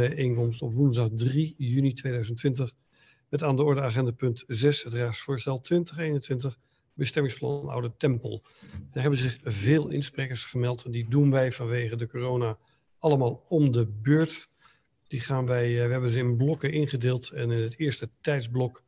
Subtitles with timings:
[0.00, 2.72] raadsbijeenkomst op woensdag 3 juni 2020
[3.28, 6.58] met aan de orde agenda punt 6, het raadsvoorstel 2021,
[6.94, 8.42] bestemmingsplan Oude Tempel.
[8.90, 12.58] Daar hebben zich veel insprekers gemeld die doen wij vanwege de corona
[12.98, 14.48] allemaal om de beurt.
[15.08, 18.82] Die gaan wij, eh, we hebben ze in blokken ingedeeld en in het eerste tijdsblok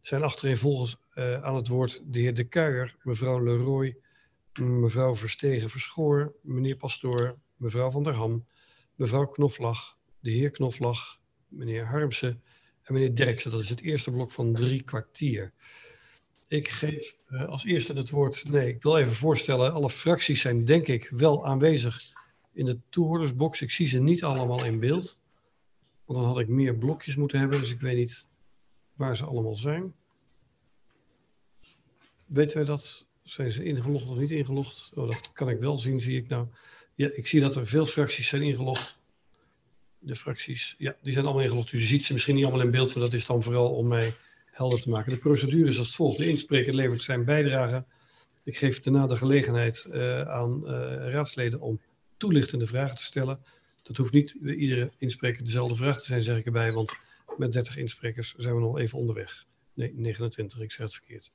[0.00, 3.96] zijn achtereenvolgens uh, aan het woord de heer De Kuijer, mevrouw Leroy,
[4.60, 8.46] mevrouw Verstegen Verschoor, meneer Pastoor, mevrouw Van der Ham,
[8.94, 11.18] mevrouw Knoflag, de heer Knoflag,
[11.48, 12.42] meneer Harmsen
[12.82, 13.50] en meneer Derksen.
[13.50, 15.52] Dat is het eerste blok van drie kwartier.
[16.48, 18.48] Ik geef uh, als eerste het woord.
[18.48, 19.72] Nee, ik wil even voorstellen.
[19.72, 21.96] Alle fracties zijn denk ik wel aanwezig
[22.52, 23.60] in de toehoordersbox.
[23.60, 25.22] Ik zie ze niet allemaal in beeld.
[26.04, 27.60] Want dan had ik meer blokjes moeten hebben.
[27.60, 28.28] Dus ik weet niet
[28.94, 29.94] waar ze allemaal zijn.
[32.26, 33.06] Weten we dat?
[33.22, 34.92] Zijn ze ingelogd of niet ingelogd?
[34.94, 36.46] Oh, dat kan ik wel zien, zie ik nou.
[36.94, 39.02] Ja, ik zie dat er veel fracties zijn ingelogd.
[40.06, 41.70] De fracties, ja, die zijn allemaal ingelogd.
[41.70, 43.88] Dus je ziet ze misschien niet allemaal in beeld, maar dat is dan vooral om
[43.88, 44.14] mij
[44.50, 45.12] helder te maken.
[45.12, 46.18] De procedure is als volgt.
[46.18, 47.84] De inspreker levert zijn bijdrage.
[48.44, 50.70] Ik geef daarna de gelegenheid uh, aan uh,
[51.10, 51.80] raadsleden om
[52.16, 53.38] toelichtende vragen te stellen.
[53.82, 56.96] Dat hoeft niet iedere inspreker dezelfde vraag te zijn, zeg ik erbij, want
[57.36, 59.46] met 30 insprekers zijn we nog even onderweg.
[59.74, 61.32] Nee, 29, ik zeg het verkeerd.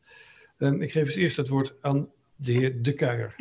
[0.58, 3.36] Um, ik geef eens eerst het woord aan de heer De Kuijer.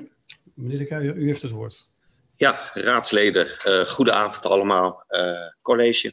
[0.55, 1.97] Meneer De Kuijer, u heeft het woord.
[2.39, 6.12] Ja, raadsleden, uh, goedenavond allemaal, uh, college.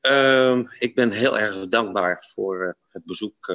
[0.00, 3.52] Um, ik ben heel erg dankbaar voor uh, het bezoek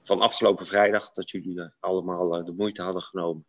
[0.00, 3.46] van afgelopen vrijdag, dat jullie allemaal de moeite hadden genomen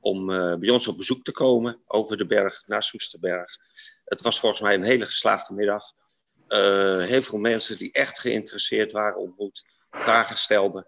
[0.00, 0.26] om
[0.60, 3.56] bij ons op bezoek te komen over de berg naar Soesterberg.
[4.04, 5.92] Het was volgens mij een hele geslaagde middag.
[7.08, 10.86] heel veel mensen die echt geïnteresseerd waren ontmoet, vragen stelden.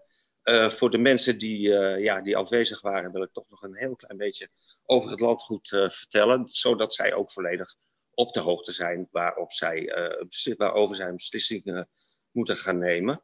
[0.67, 4.17] voor de mensen die, ja, die afwezig waren, wil ik toch nog een heel klein
[4.17, 4.49] beetje
[4.91, 7.75] over het landgoed uh, vertellen, zodat zij ook volledig
[8.13, 9.81] op de hoogte zijn waarop zij,
[10.45, 11.89] uh, waarover zij beslissingen
[12.31, 13.23] moeten gaan nemen.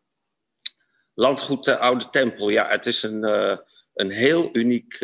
[1.14, 3.58] Landgoed de Oude Tempel, ja, het is een, uh,
[3.94, 5.00] een heel uniek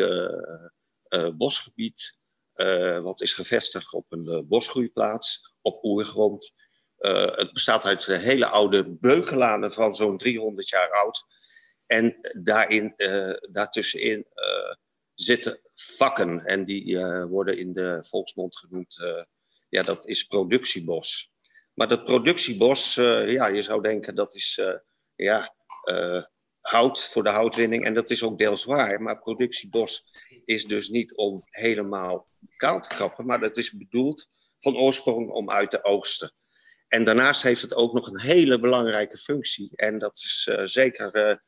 [1.34, 2.18] bosgebied,
[3.02, 6.52] wat is gevestigd op een bosgroeiplaats op oergrond.
[6.96, 11.24] het bestaat uit hele oude beukelanen van zo'n 300 jaar oud.
[11.86, 12.94] En daarin,
[13.50, 14.26] daartussenin
[15.22, 16.44] zitten vakken.
[16.44, 19.22] En die uh, worden in de volksmond genoemd, uh,
[19.68, 21.32] ja, dat is productiebos.
[21.74, 24.60] Maar dat productiebos, uh, ja, je zou denken dat is
[25.14, 25.54] ja,
[26.60, 27.84] hout voor de houtwinning.
[27.84, 29.02] En dat is ook deels waar.
[29.02, 30.04] Maar productiebos
[30.44, 35.50] is dus niet om helemaal kaal te kappen, maar dat is bedoeld van oorsprong om
[35.50, 36.32] uit te oogsten.
[36.88, 39.70] En daarnaast heeft het ook nog een hele belangrijke functie.
[39.76, 41.42] En dat is zeker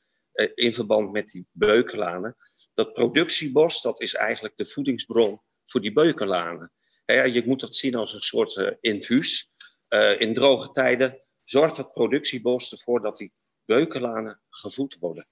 [0.55, 2.37] in verband met die beukelanen
[2.75, 6.73] dat productiebos, dat is eigenlijk de voedingsbron voor die beukelanen.
[7.07, 9.51] je moet dat zien als een soort uh, infuus.
[9.89, 13.33] Uh, in droge tijden zorgt het productiebos ervoor dat die
[13.65, 15.29] beukelanen gevoed worden.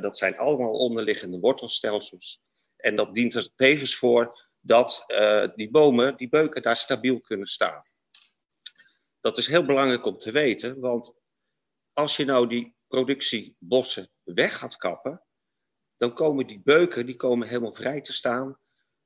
[0.00, 2.40] Dat zijn allemaal onderliggende wortelstelsels.
[2.76, 5.04] En dat dient er tevens voor dat
[5.54, 7.82] die bomen, die beuken, daar stabiel kunnen staan.
[9.20, 11.14] Dat is heel belangrijk om te weten, want
[11.92, 15.22] als je nou die productiebossen weg gaat kappen,
[15.96, 18.58] dan komen die beuken die komen helemaal vrij te staan.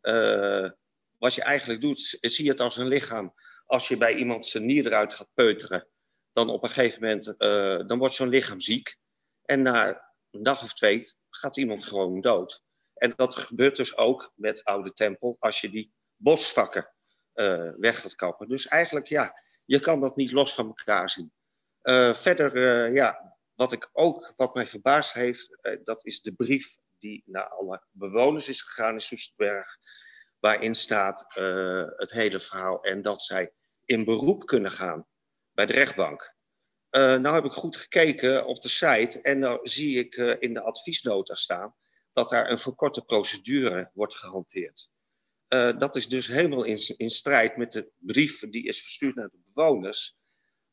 [0.03, 0.71] Uh,
[1.19, 3.34] wat je eigenlijk doet, zie je het als een lichaam.
[3.67, 5.89] Als je bij iemand zijn nier eruit gaat peuteren,
[6.33, 8.97] dan op een gegeven moment uh, dan wordt zo'n lichaam ziek.
[9.44, 12.62] En na een dag of twee gaat iemand gewoon dood.
[12.94, 16.93] En dat gebeurt dus ook met Oude Tempel als je die bosvakken
[17.34, 18.49] uh, weg gaat kappen.
[18.49, 19.31] Dus eigenlijk, ja,
[19.65, 21.33] je kan dat niet los van elkaar zien.
[22.15, 27.49] verder, ja, wat ik ook, wat mij verbaasd heeft, dat is de brief die naar
[27.49, 29.79] alle bewoners is gegaan in Soesterberg,
[30.39, 33.53] waarin staat uh, het hele verhaal en dat zij
[33.85, 35.07] in beroep kunnen gaan
[35.53, 36.35] bij de rechtbank.
[36.91, 40.61] Uh, nou heb ik goed gekeken op de site en dan zie ik in de
[40.61, 41.75] adviesnota staan
[42.13, 44.91] dat daar een verkorte procedure wordt gehanteerd.
[45.79, 49.41] dat is dus helemaal in, in strijd met de brief die is verstuurd naar de
[49.53, 50.17] bewoners.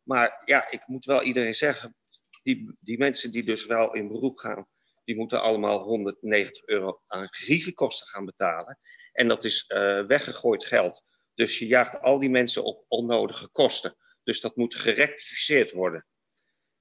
[0.03, 1.95] Maar ja, ik moet wel iedereen zeggen,
[2.43, 4.67] die, die mensen die dus wel in beroep gaan,
[5.03, 8.79] die moeten allemaal 190 euro aan grievenkosten gaan betalen.
[9.11, 11.03] En dat is uh, weggegooid geld.
[11.33, 13.95] Dus je jaagt al die mensen op onnodige kosten.
[14.23, 16.05] Dus dat moet gerectificeerd worden.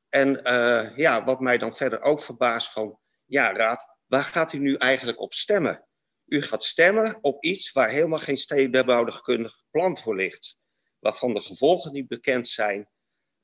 [0.08, 4.58] En uh, ja, wat mij dan verder ook verbaast van, ja raad, waar gaat u
[4.58, 5.84] nu eigenlijk op stemmen?
[6.26, 10.58] U gaat stemmen op iets waar helemaal geen stedenbouwkundig plan voor ligt.
[10.98, 12.88] Waarvan de gevolgen niet bekend zijn,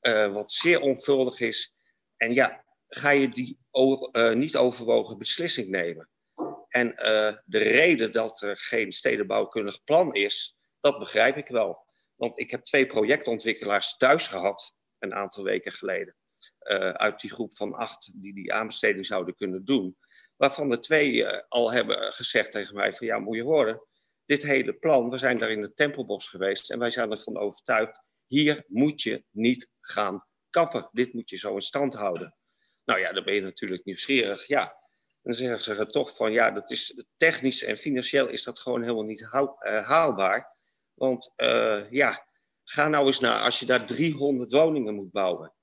[0.01, 1.76] uh, wat zeer onvuldig is.
[2.17, 3.59] En ja, ga je die
[4.11, 6.09] uh, niet overwogen beslissing nemen.
[6.67, 11.85] En uh, de reden dat er geen stedenbouwkundig plan is, dat begrijp ik wel.
[12.15, 16.15] Want ik heb twee projectontwikkelaars thuis gehad, een aantal weken geleden.
[16.59, 19.97] Uh, uit die groep van acht die die aanbesteding zouden kunnen doen.
[20.35, 23.81] Waarvan de twee al hebben gezegd tegen mij van ja, moet je horen,
[24.25, 28.03] dit hele plan, we zijn daar in het Tempelbos geweest en wij zijn ervan overtuigd,
[28.25, 30.25] hier moet je niet gaan
[30.91, 32.35] Dit moet je zo in stand houden.
[32.85, 34.47] Nou ja, dan ben je natuurlijk nieuwsgierig.
[34.47, 34.77] Ja,
[35.21, 38.81] dan zeggen ze er toch van ja, dat is technisch en financieel is dat gewoon
[38.81, 40.55] helemaal niet uh, haalbaar.
[40.93, 41.33] Want
[41.89, 42.27] ja,
[42.63, 45.53] ga nou eens naar als je daar 300 woningen moet bouwen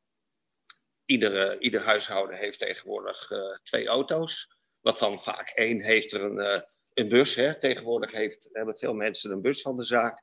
[1.05, 6.65] Ieder, ieder huishouden heeft tegenwoordig uh, twee auto's, waarvan vaak één heeft er een,
[6.95, 7.35] een bus.
[7.35, 7.59] Hè.
[7.59, 10.23] Tegenwoordig heeft, hebben veel mensen een bus van de zaak.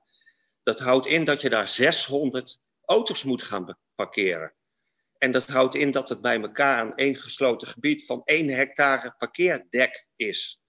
[0.64, 4.54] Dat houdt in dat je daar 600 auto's moet gaan parkeren.
[5.24, 9.16] En dat houdt in dat het bij elkaar aan één gesloten gebied van één hectare
[9.18, 10.62] parkeerdek is.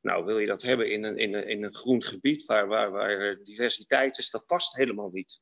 [0.00, 3.38] Nou, wil je dat hebben in een, in een, in een groen gebied waar, waar,
[3.44, 5.40] diversiteit is, dat past helemaal niet.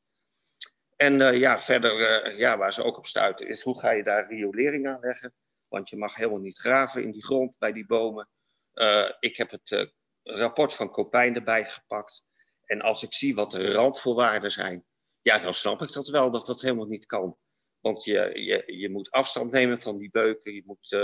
[0.97, 4.03] En uh, ja, verder, uh, ja, waar ze ook op stuiten, is hoe ga je
[4.03, 5.35] daar riolering aan leggen?
[5.69, 8.29] Want je mag helemaal niet graven in die grond bij die bomen.
[8.75, 9.93] Uh, ik heb het
[10.23, 12.25] rapport van Kopijn erbij gepakt.
[12.65, 14.85] En als ik zie wat de randvoorwaarden zijn,
[15.23, 17.39] ja, dan snap ik dat wel, dat dat helemaal niet kan.
[17.85, 20.55] Want je, je, je moet afstand nemen van die beuken.
[20.55, 20.99] Je moet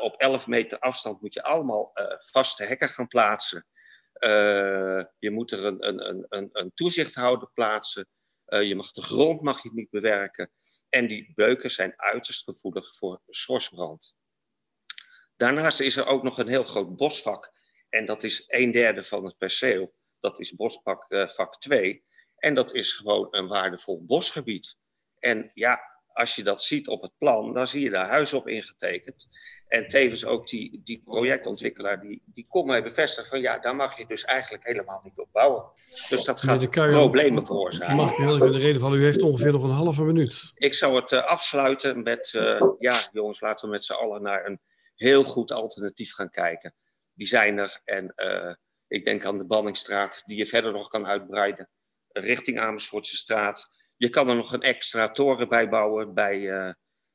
[0.00, 3.66] op 11 meter afstand moet je allemaal vaste hekken gaan plaatsen.
[5.18, 8.08] je moet er een, een, een, een toezichthouder plaatsen.
[8.44, 10.50] Je mag de grond mag je niet bewerken.
[10.88, 14.16] En die beuken zijn uiterst gevoelig voor schorstbrand.
[15.36, 17.52] Daarnaast is er ook nog een heel groot bosvak.
[17.88, 19.94] En dat is een derde van het perceel.
[20.20, 22.04] Dat is bosvak vak 2.
[22.36, 24.76] En dat is gewoon een waardevol bosgebied.
[25.18, 28.48] En ja, als je dat ziet op het plan, dan zie je daar huizen op
[28.48, 29.28] ingetekend.
[29.68, 33.98] En tevens ook die, die projectontwikkelaar, die, die kon mij bevestigen van ja, daar mag
[33.98, 35.64] je dus eigenlijk helemaal niet op bouwen.
[36.08, 37.96] Dus dat gaat problemen veroorzaken.
[37.96, 40.52] Mag ik heel even de reden van, u heeft ongeveer nog een halve minuut.
[40.54, 44.46] Ik zou het uh, afsluiten met, uh, ja jongens, laten we met z'n allen naar
[44.46, 44.60] een
[44.94, 46.74] heel goed alternatief gaan kijken.
[47.14, 48.54] Die zijn er en uh,
[48.88, 51.68] ik denk aan de Banningstraat, die je verder nog kan uitbreiden.
[52.08, 53.68] Richting Amersfoortse straat.
[54.04, 56.74] Je kan er nog een extra toren bij bouwen bij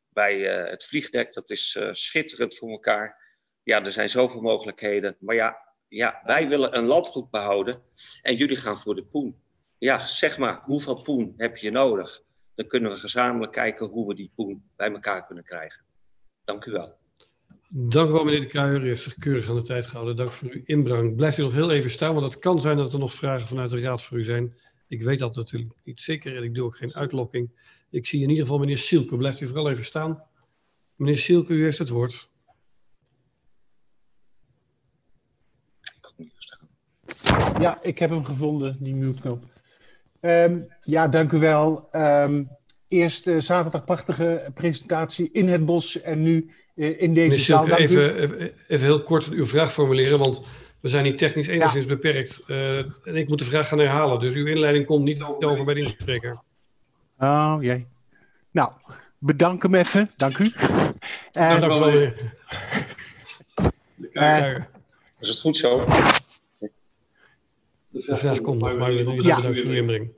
[0.10, 1.34] bij uh, het vliegdek.
[1.34, 3.38] Dat is uh, schitterend voor elkaar.
[3.64, 5.16] Ja, er zijn zoveel mogelijkheden.
[5.20, 5.58] Maar ja,
[5.88, 7.82] ja, wij willen een landgoed behouden
[8.22, 9.42] en jullie gaan voor de poen.
[9.78, 12.22] Ja, zeg maar, hoeveel poen heb je nodig?
[12.56, 15.86] Dan kunnen we gezamenlijk kijken hoe we die poen bij elkaar kunnen krijgen.
[16.44, 16.98] Dank u wel.
[17.72, 18.84] Dank u wel, meneer de Kruijer.
[18.84, 20.16] U heeft zich keurig aan de tijd gehouden.
[20.16, 21.16] Dank voor uw inbreng.
[21.16, 23.70] Blijft u nog heel even staan, want het kan zijn dat er nog vragen vanuit
[23.70, 24.58] de Raad voor u zijn.
[24.90, 27.50] Ik weet dat natuurlijk niet zeker en ik doe ook geen uitlokking.
[27.90, 29.18] Ik zie in ieder geval meneer Sielke.
[29.18, 30.24] Blijft u vooral even staan.
[30.96, 32.30] Meneer Sielke, u heeft het woord.
[37.60, 39.44] Ja, ik heb hem gevonden, die mute-knop.
[40.22, 41.88] Um, ja, dank u wel.
[41.96, 42.50] Um,
[42.88, 47.66] eerst uh, zaterdag prachtige presentatie in het bos en nu uh, in deze zaal.
[47.66, 50.44] Dank even, even, even, heel kort uw vraag formuleren, want
[50.82, 51.90] we zijn niet technisch enigszins ja.
[51.90, 52.44] beperkt.
[52.48, 55.74] Uh, en ik moet de vraag gaan herhalen, dus uw inleiding komt niet over bij
[55.74, 56.40] de inspreker.
[57.18, 57.88] Oh jee.
[58.52, 58.72] Nou,
[59.18, 60.12] bedank hem even.
[60.18, 60.44] Dank u.
[60.44, 60.90] Uh,
[61.32, 62.34] dank u wel weer.
[64.14, 64.56] Uh,
[65.20, 65.86] is het goed zo?
[67.90, 69.36] De vraag, de vraag komt nog, maar we ja.
[69.36, 70.10] bedankt voor uw inbreng.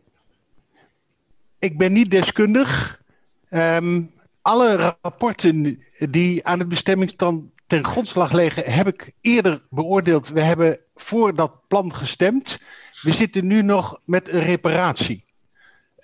[1.60, 3.02] Ik ben niet deskundig.
[3.50, 10.30] Um, alle rapporten die aan het bestemmingsplan ten grondslag liggen, heb ik eerder beoordeeld.
[10.30, 12.58] We hebben voor dat plan gestemd.
[13.02, 15.24] We zitten nu nog met een reparatie.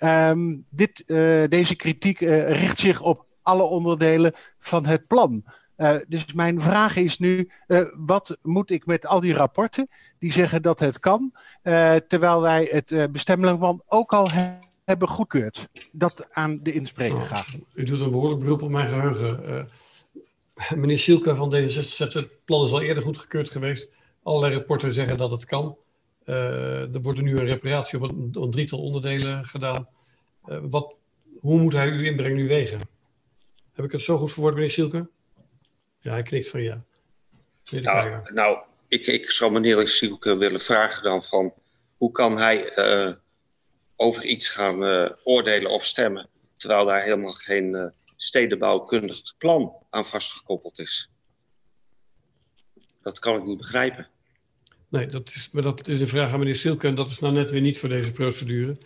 [0.02, 5.44] Um, dit, uh, deze kritiek uh, richt zich op alle onderdelen van het plan.
[5.76, 7.50] Uh, dus mijn vraag is nu,
[7.96, 11.32] wat moet ik met al die rapporten die zeggen dat het kan,
[12.08, 15.68] terwijl wij het bestemmingsplan ook al he hebben goedkeurd?
[15.92, 17.56] Dat aan de inspreker oh, graag.
[17.74, 19.68] U doet een behoorlijk beroep op mijn geheugen.
[20.76, 23.92] meneer Sielke van D66 zegt het plan is al eerder goedgekeurd geweest.
[24.22, 25.76] Allerlei rapporten zeggen dat het kan.
[26.24, 29.88] Uh, er wordt nu een reparatie op een, een drietal onderdelen gedaan.
[30.48, 30.94] Uh, wat,
[31.40, 32.80] hoe moet hij uw inbreng nu wegen?
[33.72, 35.08] Heb ik het zo goed verwoord, meneer Sielke?
[36.00, 36.84] Ja, hij knikt van ja.
[37.70, 41.52] Nou, nou, ik, ik zou meneer Sielke willen vragen dan van...
[41.96, 43.14] hoe kan hij uh,
[43.96, 44.82] over iets gaan
[45.24, 46.28] oordelen of stemmen...
[46.56, 51.10] terwijl daar helemaal geen stedenbouwkundig plan aan vastgekoppeld is?
[53.00, 54.08] Dat kan ik niet begrijpen.
[54.88, 57.32] Nee, dat is, maar dat is een vraag aan meneer Silke en dat is nou
[57.34, 58.78] net weer niet voor deze procedure.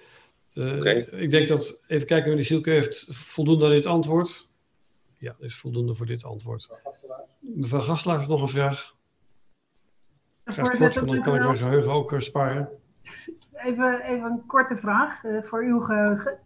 [0.55, 0.99] Uh, okay.
[0.99, 4.49] Ik denk dat, even kijken, meneer Silke heeft voldoende aan dit antwoord.
[5.19, 6.69] Ja, is voldoende voor dit antwoord.
[7.39, 8.95] Mevrouw Gastelaar heeft nog een vraag.
[10.45, 12.69] Graag kort, dan kan ik mijn geheugen ook uh, sparen.
[13.53, 16.39] Even, even een korte vraag uh, voor uw geheugen.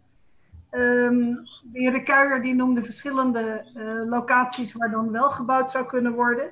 [0.76, 5.86] Um, de heer De Kuijer die noemde verschillende uh, locaties waar dan wel gebouwd zou
[5.86, 6.50] kunnen worden.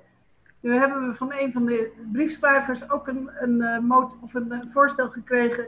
[0.60, 5.10] Nu hebben we van een van de briefschrijvers ook een, een, uh, of een voorstel
[5.10, 5.66] gekregen.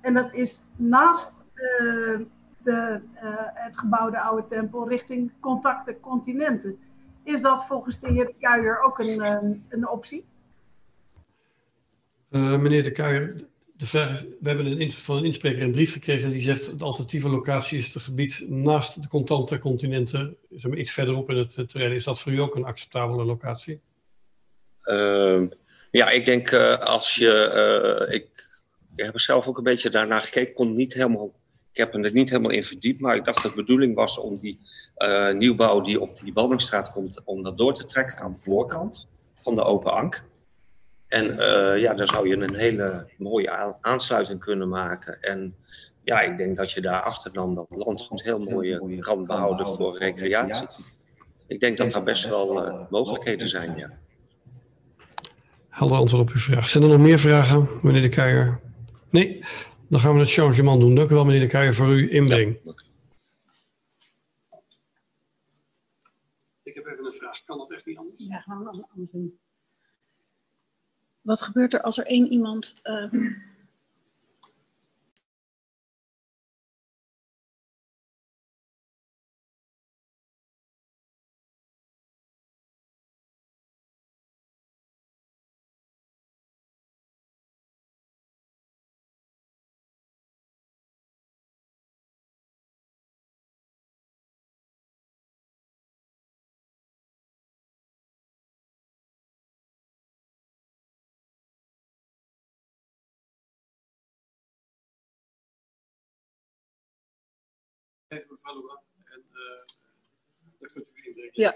[0.00, 1.32] En dat is naast
[2.62, 3.00] de,
[3.54, 6.78] het gebouwde oude tempel richting contacten continenten.
[7.22, 10.24] Is dat volgens de heer De Kuijer ook een, een optie?
[12.28, 13.48] meneer De Kuijer,
[13.80, 17.28] de vraag, we hebben een, van een inspreker een brief gekregen die zegt de alternatieve
[17.28, 20.36] locatie is het gebied naast de contante continenten,
[20.74, 21.92] iets verderop in het terrein.
[21.92, 23.80] Is dat voor u ook een acceptabele locatie?
[24.84, 25.42] Uh,
[25.90, 28.28] ja, ik denk uh, als je, uh, ik,
[28.96, 31.32] heb er zelf ook een beetje daarna gekeken, kon niet helemaal,
[31.72, 34.36] ik heb er niet helemaal in verdiept, maar ik dacht dat de bedoeling was om
[34.36, 34.58] die
[34.98, 39.08] uh, nieuwbouw die op die Balmingstraat komt, om dat door te trekken aan de voorkant
[39.42, 40.28] van de open ank.
[41.10, 45.22] En uh, ja, daar zou je een hele mooie aansluiting kunnen maken.
[45.22, 45.54] En
[46.02, 50.66] ja, ik denk dat je daarachter dan dat landgoed heel mooi kan behouden voor recreatie.
[51.46, 53.98] Ik denk dat daar best wel uh, mogelijkheden zijn, ja.
[55.68, 56.68] Helder antwoord op uw vraag.
[56.68, 58.60] Zijn er nog meer vragen, meneer de Keijer?
[59.10, 59.44] Nee?
[59.88, 60.94] Dan gaan we het changement doen.
[60.94, 62.58] Dank u wel, meneer de Keijer, voor uw inbreng.
[62.62, 62.72] Ja.
[66.62, 67.44] Ik heb even een vraag.
[67.44, 68.24] Kan dat echt niet anders?
[68.26, 69.38] Ja, gaan we anders doen.
[71.30, 73.14] Wat gebeurt er als er één iemand uh,
[108.10, 111.30] even mevrouw En uh, kunt u inbrengen.
[111.32, 111.54] Ja.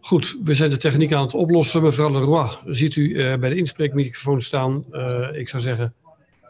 [0.00, 1.82] Goed, we zijn de techniek aan het oplossen.
[1.82, 4.84] Mevrouw Leroy, ziet u uh, bij de inspreekmicrofoon staan.
[4.90, 5.94] Uh, ik zou zeggen,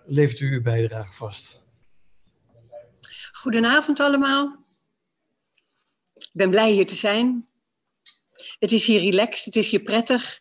[0.07, 1.62] levert u uw bijdrage vast.
[3.33, 4.64] Goedenavond allemaal.
[6.14, 7.49] Ik ben blij hier te zijn.
[8.59, 10.41] Het is hier relaxed, het is hier prettig,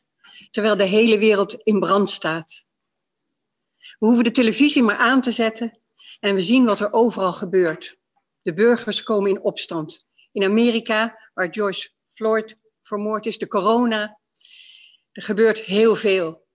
[0.51, 2.65] terwijl de hele wereld in brand staat.
[3.77, 5.82] We hoeven de televisie maar aan te zetten
[6.23, 7.97] en we zien wat er overal gebeurt.
[8.41, 10.07] De burgers komen in opstand.
[10.31, 14.19] In Amerika, waar George Floyd vermoord is, de corona.
[15.11, 16.47] Er gebeurt heel veel.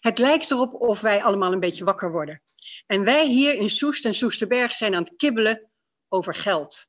[0.00, 2.42] Het lijkt erop of wij allemaal een beetje wakker worden.
[2.86, 5.70] En wij hier in Soest en Soesterberg zijn aan het kibbelen
[6.08, 6.86] over geld.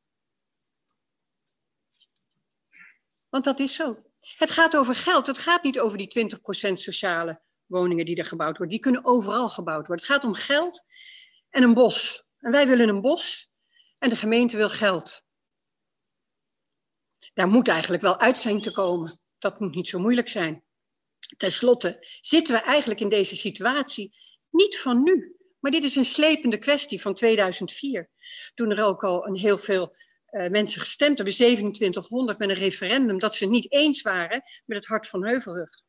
[3.29, 4.03] Want dat is zo.
[4.37, 5.27] Het gaat over geld.
[5.27, 6.29] Het gaat niet over die
[6.69, 8.75] 20% sociale woningen die er gebouwd worden.
[8.75, 10.05] Die kunnen overal gebouwd worden.
[10.05, 10.83] Het gaat om geld
[11.49, 12.24] en een bos.
[12.45, 13.49] En wij willen een bos
[13.97, 15.23] en de gemeente wil geld.
[17.33, 19.19] Daar moet eigenlijk wel uit zijn te komen.
[19.37, 20.63] Dat moet niet zo moeilijk zijn.
[21.37, 24.15] Ten slotte zitten we eigenlijk in deze situatie
[24.49, 25.35] niet van nu.
[25.59, 28.09] Maar dit is een slepende kwestie van 2004.
[28.53, 29.95] Toen er ook al een heel veel
[30.29, 34.85] uh, mensen gestemd hebben, 2700 met een referendum, dat ze niet eens waren met het
[34.85, 35.83] hart van Heuvelrug.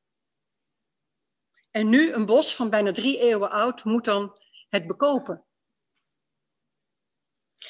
[1.71, 5.46] En nu een bos van bijna drie eeuwen oud moet dan het bekopen.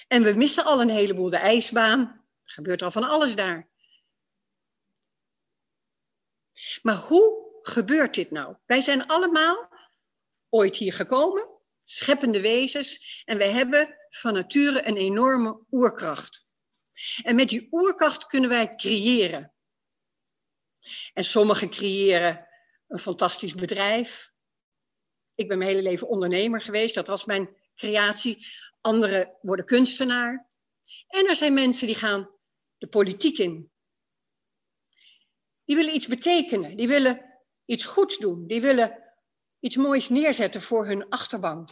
[0.09, 1.31] En we missen al een heleboel.
[1.31, 2.01] De ijsbaan,
[2.45, 3.69] er gebeurt al van alles daar.
[6.83, 8.57] Maar hoe gebeurt dit nou?
[8.67, 9.69] Wij zijn allemaal
[10.49, 11.49] ooit hier gekomen,
[11.85, 16.47] scheppende wezens, en wij hebben van nature een enorme oerkracht.
[17.23, 19.55] En met die oerkracht kunnen wij creëren.
[21.13, 22.49] En sommigen creëren
[22.89, 24.33] een fantastisch bedrijf.
[25.35, 28.47] Ik ben mijn hele leven ondernemer geweest, dat was mijn creatie.
[28.87, 30.51] Anderen worden kunstenaar.
[31.07, 32.31] En er zijn mensen die gaan
[32.79, 33.71] de politiek in.
[35.65, 39.15] Die willen iets betekenen, die willen iets goeds doen, die willen
[39.61, 41.69] iets moois neerzetten voor hun achterban.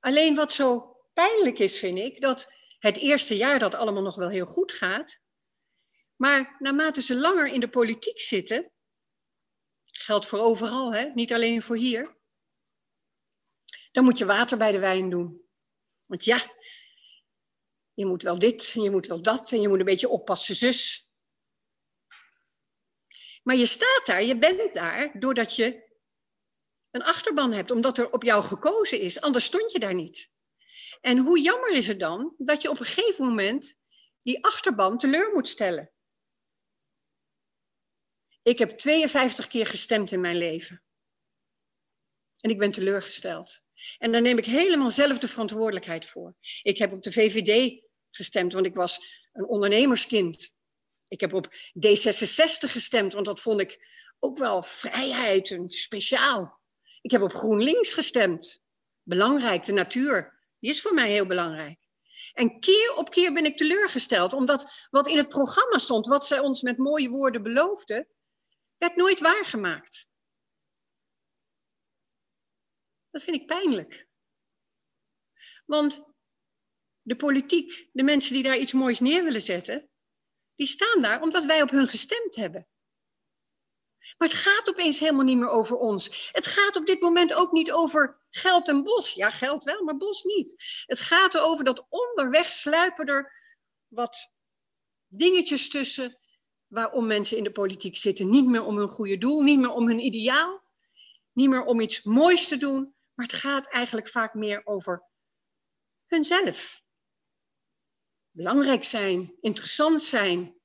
[0.00, 4.28] Alleen wat zo pijnlijk is, vind ik, dat het eerste jaar dat allemaal nog wel
[4.28, 5.20] heel goed gaat,
[6.16, 8.72] maar naarmate ze langer in de politiek zitten,
[9.84, 11.04] geldt voor overal, hè?
[11.04, 12.13] niet alleen voor hier,
[13.94, 15.42] dan moet je water bij de wijn doen.
[16.06, 16.38] Want ja,
[17.92, 21.08] je moet wel dit, je moet wel dat, en je moet een beetje oppassen, zus.
[23.42, 25.92] Maar je staat daar, je bent daar, doordat je
[26.90, 29.20] een achterban hebt, omdat er op jou gekozen is.
[29.20, 30.30] Anders stond je daar niet.
[31.00, 33.78] En hoe jammer is het dan dat je op een gegeven moment
[34.22, 35.92] die achterban teleur moet stellen?
[38.42, 40.82] Ik heb 52 keer gestemd in mijn leven.
[42.40, 43.63] En ik ben teleurgesteld.
[43.98, 46.34] En daar neem ik helemaal zelf de verantwoordelijkheid voor.
[46.62, 50.54] Ik heb op de VVD gestemd, want ik was een ondernemerskind.
[51.08, 51.54] Ik heb op
[51.86, 53.86] D66 gestemd, want dat vond ik
[54.18, 56.60] ook wel vrijheid en speciaal.
[57.00, 58.62] Ik heb op GroenLinks gestemd.
[59.02, 60.40] Belangrijk, de natuur.
[60.58, 61.78] Die is voor mij heel belangrijk.
[62.32, 66.38] En keer op keer ben ik teleurgesteld, omdat wat in het programma stond, wat zij
[66.38, 68.08] ons met mooie woorden beloofden,
[68.78, 70.06] werd nooit waargemaakt.
[73.14, 74.06] Dat vind ik pijnlijk.
[75.66, 76.04] Want
[77.02, 79.90] de politiek, de mensen die daar iets moois neer willen zetten,
[80.54, 82.68] die staan daar omdat wij op hun gestemd hebben.
[84.18, 86.30] Maar het gaat opeens helemaal niet meer over ons.
[86.32, 89.12] Het gaat op dit moment ook niet over geld en bos.
[89.12, 90.82] Ja, geld wel, maar bos niet.
[90.86, 93.32] Het gaat erover dat onderweg sluipen er
[93.86, 94.34] wat
[95.06, 96.18] dingetjes tussen
[96.66, 98.28] waarom mensen in de politiek zitten.
[98.28, 100.62] Niet meer om hun goede doel, niet meer om hun ideaal,
[101.32, 105.08] niet meer om iets moois te doen, maar het gaat eigenlijk vaak meer over
[106.06, 106.82] hunzelf.
[108.30, 110.60] Belangrijk zijn, interessant zijn,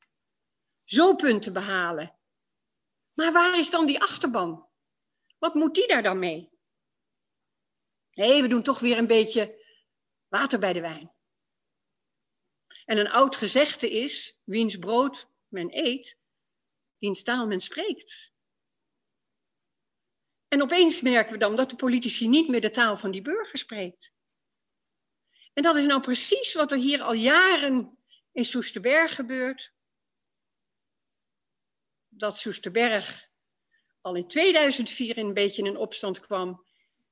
[0.83, 2.19] zo punten behalen.
[3.13, 4.69] Maar waar is dan die achterban?
[5.37, 6.49] Wat moet die daar dan mee?
[8.11, 9.65] Nee, we doen toch weer een beetje
[10.27, 11.13] water bij de wijn.
[12.85, 16.17] En een oud gezegde is: wiens brood men eet,
[16.97, 18.28] wiens taal men spreekt.
[20.49, 23.57] En opeens merken we dan dat de politici niet meer de taal van die burger
[23.57, 24.11] spreekt.
[25.53, 27.97] En dat is nou precies wat er hier al jaren
[28.31, 29.73] in Soesterberg gebeurt.
[32.07, 33.29] Dat Soesterberg
[34.01, 36.65] al in 2004 een beetje in opstand kwam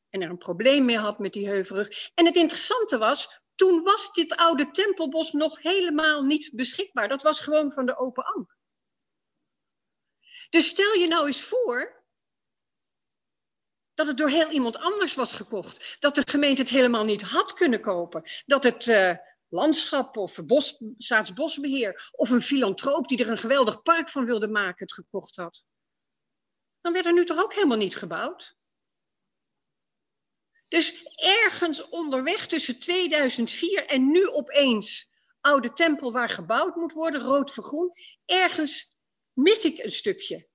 [0.10, 2.12] en er een probleem mee had met die heuvelrug.
[2.14, 7.08] En het interessante was, toen was dit oude tempelbos nog helemaal niet beschikbaar.
[7.08, 8.58] Dat was gewoon van de open ank.
[10.50, 11.97] Dus stel je nou eens voor
[13.98, 15.98] dat het door heel iemand anders was gekocht.
[16.00, 18.24] Dat de gemeente het helemaal niet had kunnen kopen.
[18.46, 19.14] Dat het uh,
[19.48, 24.86] landschap of bos, staatsbosbeheer of een filantroop die er een geweldig park van wilde maken
[24.86, 25.66] het gekocht had.
[26.82, 28.56] Dan werd er nu toch ook helemaal niet gebouwd?
[30.68, 35.10] Dus ergens onderweg tussen 2004 en nu opeens
[35.42, 37.92] oude tempel waar gebouwd moet worden, rood vergroen,
[38.26, 38.94] ergens
[39.34, 40.47] mis ik een stukje.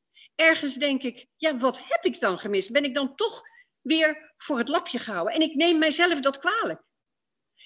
[0.42, 2.72] Ergens denk ik, ja, wat heb ik dan gemist?
[2.72, 3.42] Ben ik dan toch
[3.80, 5.34] weer voor het lapje gehouden?
[5.34, 6.82] En ik neem mijzelf dat kwalijk.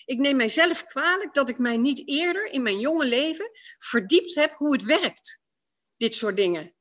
[0.05, 4.53] Ik neem mijzelf kwalijk dat ik mij niet eerder in mijn jonge leven verdiept heb
[4.53, 5.41] hoe het werkt,
[5.97, 6.75] dit soort dingen.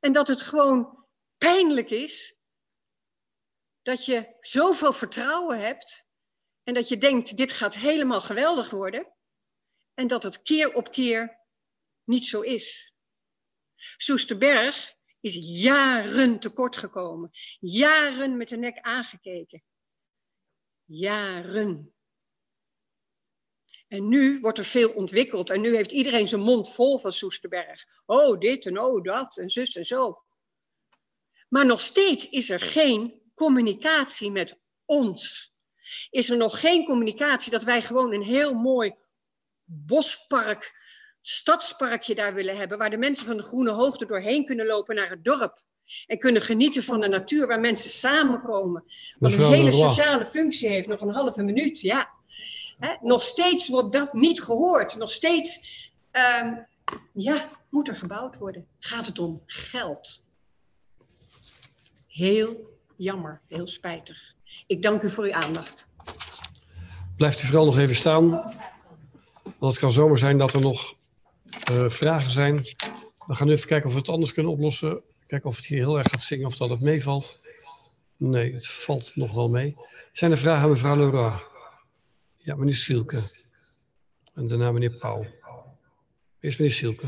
[0.00, 1.06] En dat het gewoon
[1.38, 2.40] pijnlijk is
[3.82, 6.06] dat je zoveel vertrouwen hebt
[6.62, 9.12] en dat je denkt, dit gaat helemaal geweldig worden,
[9.94, 11.40] en dat het keer op keer
[12.04, 12.94] niet zo is.
[13.96, 17.30] Soesterberg is jaren tekort gekomen,
[17.60, 19.62] jaren met de nek aangekeken.
[20.84, 21.94] Jaren.
[23.88, 27.86] En nu wordt er veel ontwikkeld en nu heeft iedereen zijn mond vol van Soesterberg.
[28.06, 30.22] Oh, dit en oh, dat en zus en zo.
[31.48, 35.52] Maar nog steeds is er geen communicatie met ons.
[36.10, 38.94] Is er nog geen communicatie dat wij gewoon een heel mooi
[39.64, 40.81] bospark,
[41.22, 45.10] stadsparkje daar willen hebben, waar de mensen van de Groene Hoogte doorheen kunnen lopen naar
[45.10, 45.58] het dorp.
[46.06, 48.84] En kunnen genieten van de natuur waar mensen samenkomen.
[49.18, 52.10] Wat een hele sociale functie heeft, nog een halve minuut, ja.
[53.00, 54.96] nog steeds wordt dat niet gehoord.
[54.96, 55.60] Nog steeds,
[56.42, 56.66] um,
[57.12, 58.66] ja, moet er gebouwd worden.
[58.78, 60.24] Gaat het om geld.
[62.06, 64.34] Heel jammer, heel spijtig.
[64.66, 65.88] Ik dank u voor uw aandacht.
[67.16, 68.30] Blijft u vooral nog even staan.
[69.58, 70.94] Want het kan zomaar zijn dat er nog
[71.86, 72.56] vragen zijn.
[73.26, 75.02] We gaan even kijken of we het anders kunnen oplossen.
[75.26, 77.38] Kijken of het hier heel erg gaat zingen of dat het meevalt.
[78.16, 79.76] Nee, het valt nog wel mee.
[80.12, 81.32] Zijn er vragen aan mevrouw Leroy?
[82.36, 83.20] Ja, meneer Sielke.
[84.34, 85.26] En daarna meneer Pauw.
[86.40, 87.06] Eerst meneer Sielke.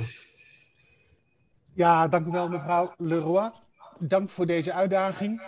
[1.75, 3.51] Ja, dank u wel mevrouw Leroy.
[3.99, 5.43] Dank voor deze uitdaging.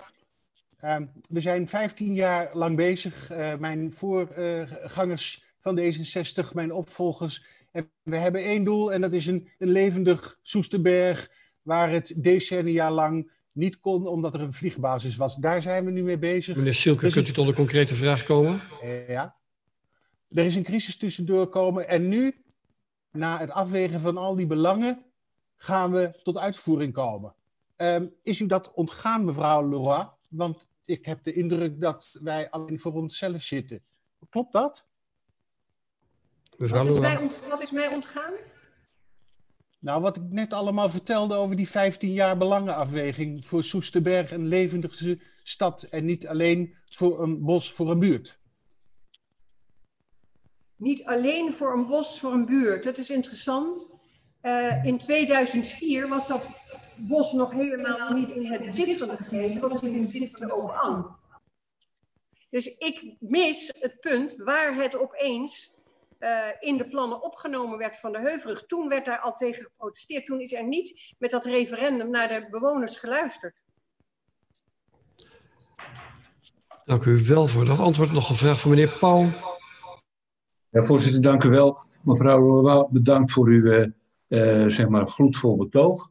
[0.79, 3.31] Ehm, we zijn 15 jaar lang bezig.
[3.31, 7.45] Uh, mijn voorgangers van D66, mijn opvolgers.
[7.77, 11.31] En we hebben één doel en dat is een, een levendig Soesterberg,
[11.63, 15.37] waar het decennia lang niet kon omdat er een vliegbasis was.
[15.37, 16.57] Daar zijn we nu mee bezig.
[16.57, 18.61] Meneer Silke, dus kunt u tot een concrete vraag komen?
[19.09, 19.37] Ja.
[20.29, 22.45] Er is een crisis tussendoor komen en nu,
[23.13, 25.05] na het afwegen van al die belangen,
[25.57, 27.35] gaan we tot uitvoering komen.
[27.77, 30.09] Um, is u dat ontgaan, mevrouw Leroy?
[30.29, 33.81] Want ik heb de indruk dat wij alleen voor onszelf zitten.
[34.29, 34.87] Klopt dat?
[36.57, 38.33] Wat is, mij wat is mij ontgaan?
[39.79, 45.19] Nou, wat ik net allemaal vertelde over die 15 jaar belangenafweging voor Soesterberg een levendige
[45.43, 48.41] stad en niet alleen voor een bos, voor een buurt.
[50.77, 52.85] Niet alleen voor een bos, voor een buurt.
[52.85, 53.91] Dat is interessant.
[54.43, 56.49] Uh, in 2004 was dat
[56.97, 60.31] bos nog helemaal niet in het bezit van de gemeente, dat was in het bezit
[60.31, 61.17] van de OAN.
[62.51, 65.76] Dus ik mis het punt waar het opeens
[66.21, 68.67] uh, in de plannen opgenomen werd van de Heuvelrug.
[68.67, 70.27] Toen werd daar al tegen geprotesteerd.
[70.27, 73.63] Toen is er niet met dat referendum naar de bewoners geluisterd.
[76.85, 78.13] Dank u wel voor dat antwoord.
[78.13, 79.31] Nog een vraag van meneer Pauw.
[80.71, 81.81] Ja, voorzitter, dank u wel.
[82.03, 83.87] Mevrouw Roel, bedankt voor uw uh,
[84.29, 86.11] uh, zeg maar gloedvol betoog.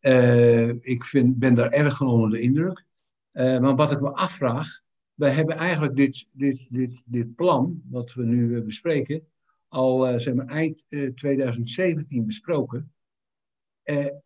[0.00, 2.84] Uh, ik vind, ben daar erg van onder de indruk.
[3.32, 4.80] maar wat ik me afvraag,
[5.14, 9.26] wij hebben eigenlijk dit, dit, dit, dit plan, wat we nu bespreken,
[9.72, 12.92] al zeg maar, eind 2017 besproken.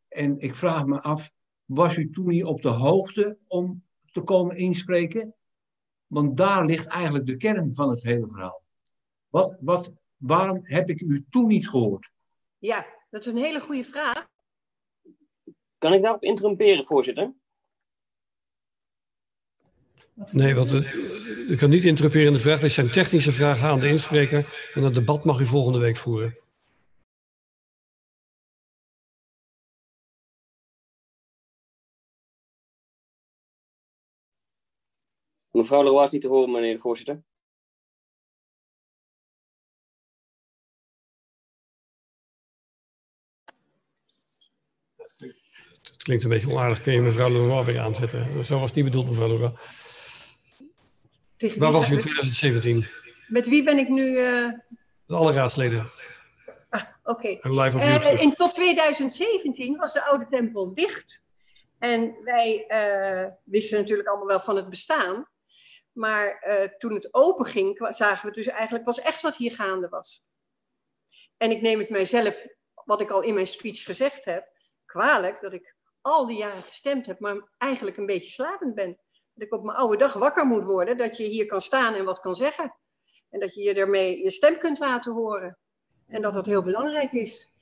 [0.09, 1.33] en ik vraag me af,
[1.65, 5.35] was u toen niet op de hoogte om te komen inspreken?
[6.07, 8.63] Want daar ligt eigenlijk de kern van het hele verhaal.
[9.29, 12.11] Wat, wat, waarom heb ik u toen niet gehoord?
[12.59, 14.29] Ja, dat is een hele goede vraag.
[15.79, 17.35] Kan ik daarop interrumperen, voorzitter?
[20.17, 20.95] Nee, want het,
[21.49, 22.61] u kan niet interrumperen in de vraag.
[22.61, 24.71] Dit zijn technische vragen aan de inspreker.
[24.75, 26.35] En dat debat mag u volgende week voeren.
[35.51, 37.23] Mevrouw Leroy is niet te horen, meneer de voorzitter.
[45.83, 46.83] Het klinkt een beetje onaardig.
[46.83, 48.45] Kun je mevrouw Leroy weer aanzetten?
[48.45, 49.53] Zo was het niet bedoeld, mevrouw Leroy.
[51.57, 52.87] Waar was u in 2017?
[53.27, 54.05] Met wie ben ik nu?
[54.05, 54.53] Uh...
[55.07, 55.91] Alle raadsleden.
[56.69, 57.39] Ah, oké.
[57.39, 57.73] Okay.
[57.75, 61.25] Uh, in tot 2017 was de oude tempel dicht.
[61.79, 65.29] En wij uh, wisten natuurlijk allemaal wel van het bestaan.
[65.93, 66.45] Maar
[66.79, 70.25] toen het open ging, zagen we dus eigenlijk pas echt wat hier gaande was.
[71.37, 72.47] En ik neem het mijzelf,
[72.85, 74.49] wat ik al in mijn speech gezegd heb,
[74.85, 78.99] kwalijk dat ik al die jaren gestemd heb, maar eigenlijk een beetje slapend ben.
[79.37, 82.05] Dat ik op mijn oude dag wakker moet worden, dat je hier kan staan en
[82.05, 82.75] wat kan zeggen.
[83.31, 85.59] En dat je je ermee je stem kunt laten horen.
[86.07, 87.53] En dat dat heel belangrijk is.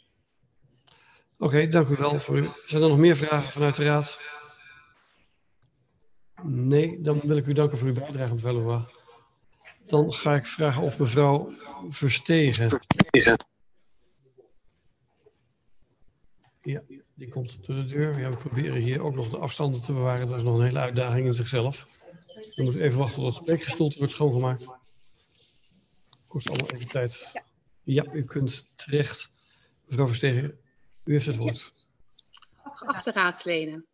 [1.38, 2.48] Oké, okay, dank u wel voor u.
[2.66, 4.20] Zijn er nog meer vragen vanuit de Raad?
[6.42, 8.86] Nee, dan wil ik u danken voor uw bijdrage, mevrouw.
[9.86, 11.50] Dan ga ik vragen of mevrouw
[11.88, 12.70] Verstegen.
[12.70, 13.36] Verstegen.
[16.64, 16.82] Ja,
[17.14, 18.18] die komt door de deur.
[18.18, 20.26] Ja, we proberen hier ook nog de afstanden te bewaren.
[20.26, 21.86] Dat is nog een hele uitdaging in zichzelf.
[22.54, 24.68] We moeten even wachten tot het spreekgestoelte wordt schoongemaakt.
[26.28, 27.30] Kost allemaal even tijd.
[27.32, 27.44] Ja.
[27.82, 29.30] ja, u kunt terecht.
[29.86, 30.58] Mevrouw Verstegen,
[31.04, 31.72] u heeft het woord.
[32.62, 33.86] Geachte raadsleden.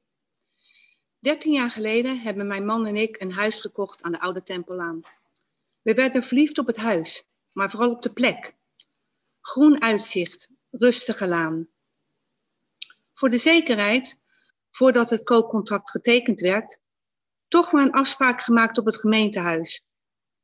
[1.18, 5.00] Dertien jaar geleden hebben mijn man en ik een huis gekocht aan de Oude Tempelaan.
[5.82, 8.52] We werden verliefd op het huis, maar vooral op de plek.
[9.40, 11.68] Groen uitzicht, rustige laan,
[13.20, 14.18] voor de zekerheid,
[14.70, 16.80] voordat het koopcontract getekend werd,
[17.48, 19.84] toch maar een afspraak gemaakt op het gemeentehuis.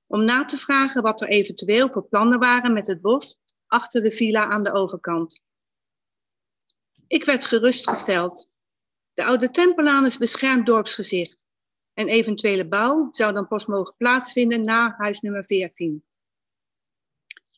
[0.07, 4.13] Om na te vragen wat er eventueel voor plannen waren met het bos achter de
[4.13, 5.41] villa aan de overkant.
[7.07, 8.51] Ik werd gerustgesteld.
[9.15, 11.49] De oude Tempelaan is beschermd dorpsgezicht.
[11.95, 16.05] En eventuele bouw zou dan pas mogen plaatsvinden na huis nummer 14.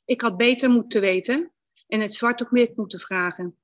[0.05, 1.53] Ik had beter moeten weten
[1.89, 3.58] en het zwart op wit moeten vragen.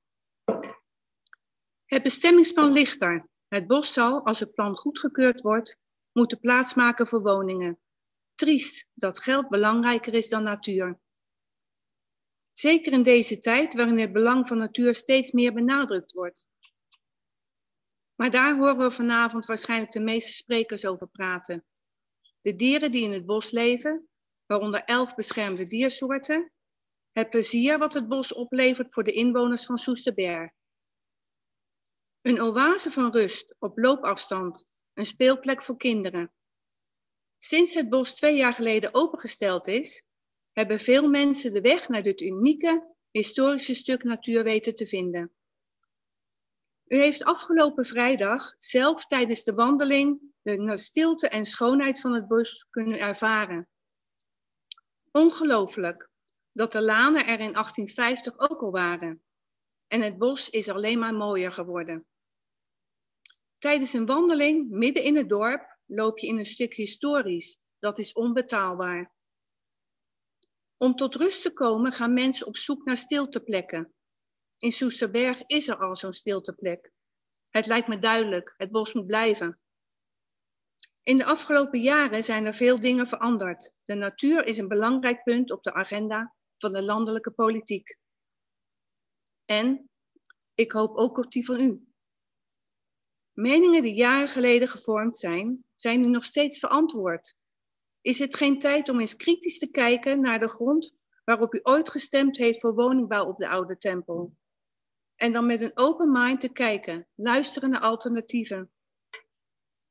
[1.95, 3.29] Het bestemmingsplan ligt daar.
[3.49, 5.79] Het bos zal, als het plan goedgekeurd wordt,
[6.13, 7.81] moeten plaatsmaken voor woningen.
[8.35, 11.01] Triest dat geld belangrijker is dan natuur.
[12.53, 16.47] Zeker in deze tijd waarin het belang van natuur steeds meer benadrukt wordt.
[18.15, 21.65] Maar daar horen we vanavond waarschijnlijk de meeste sprekers over praten.
[22.41, 24.09] De dieren die in het bos leven,
[24.47, 26.53] waaronder elf beschermde diersoorten,
[27.13, 30.53] het plezier wat het bos oplevert voor de inwoners van Soesterberg.
[32.25, 36.33] Een oase van rust op loopafstand, een speelplek voor kinderen.
[37.39, 40.03] Sinds het bos twee jaar geleden opengesteld is,
[40.53, 45.33] hebben veel mensen de weg naar dit unieke historische stuk natuur weten te vinden.
[46.87, 52.67] U heeft afgelopen vrijdag zelf tijdens de wandeling de stilte en schoonheid van het bos
[52.71, 53.69] kunnen ervaren.
[55.11, 56.09] Ongelooflijk
[56.53, 59.23] dat de lanen er in 1850 ook al waren.
[59.87, 62.07] En het bos is alleen maar mooier geworden.
[63.65, 67.59] Tijdens een wandeling midden in het dorp loop je in een stuk historisch.
[67.79, 69.13] Dat is onbetaalbaar.
[70.77, 73.95] Om tot rust te komen gaan mensen op zoek naar stilteplekken.
[74.59, 76.93] In Soesterberg is er al zo'n stilteplek.
[77.49, 79.61] Het lijkt me duidelijk, het bos moet blijven.
[81.03, 83.75] In de afgelopen jaren zijn er veel dingen veranderd.
[83.85, 87.99] De natuur is een belangrijk punt op de agenda van de landelijke politiek.
[89.45, 89.91] En
[90.55, 91.84] ik hoop ook op die van u.
[93.35, 97.37] Meningen die jaren geleden gevormd zijn, zijn nu nog steeds verantwoord.
[98.01, 100.95] Is het geen tijd om eens kritisch te kijken naar de grond
[101.25, 104.37] waarop u ooit gestemd heeft voor woningbouw op de oude tempel?
[105.17, 108.73] En dan met een open mind te kijken, luisteren naar alternatieven.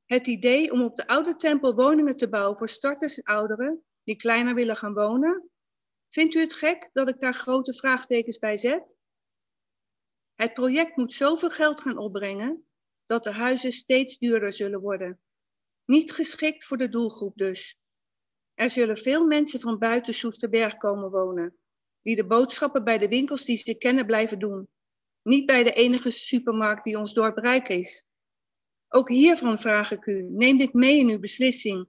[0.06, 4.16] Het idee om op de oude tempel woningen te bouwen voor starters en ouderen die
[4.16, 5.50] kleiner willen gaan wonen,
[6.10, 8.98] vindt u het gek dat ik daar grote vraagtekens bij zet?
[10.34, 12.68] Het project moet zoveel geld gaan opbrengen
[13.14, 15.20] dat de huizen steeds duurder zullen worden.
[15.86, 17.78] Niet geschikt voor de doelgroep dus.
[18.54, 21.58] Er zullen veel mensen van buiten Soesterberg komen wonen,
[22.02, 24.68] die de boodschappen bij de winkels die ze kennen blijven doen.
[25.24, 28.06] Niet bij de enige supermarkt die ons dorp rijk is.
[28.88, 31.88] Ook hiervan vraag ik u, neem dit mee in uw beslissing.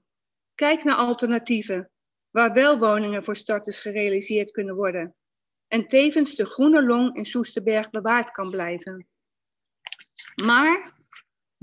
[0.54, 1.90] Kijk naar alternatieven,
[2.30, 5.14] waar wel woningen voor starters gerealiseerd kunnen worden.
[5.66, 9.08] En tevens de groene long in Soesterberg bewaard kan blijven.
[10.42, 10.93] Maar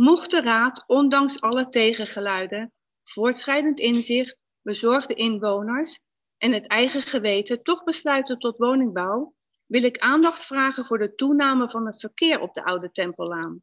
[0.01, 6.01] mocht de Raad, ondanks alle tegengeluiden, voortschrijdend inzicht, bezorgde inwoners
[6.37, 9.35] en het eigen geweten toch besluiten tot woningbouw,
[9.65, 13.61] wil ik aandacht vragen voor de toename van het verkeer op de Oude Tempellaan.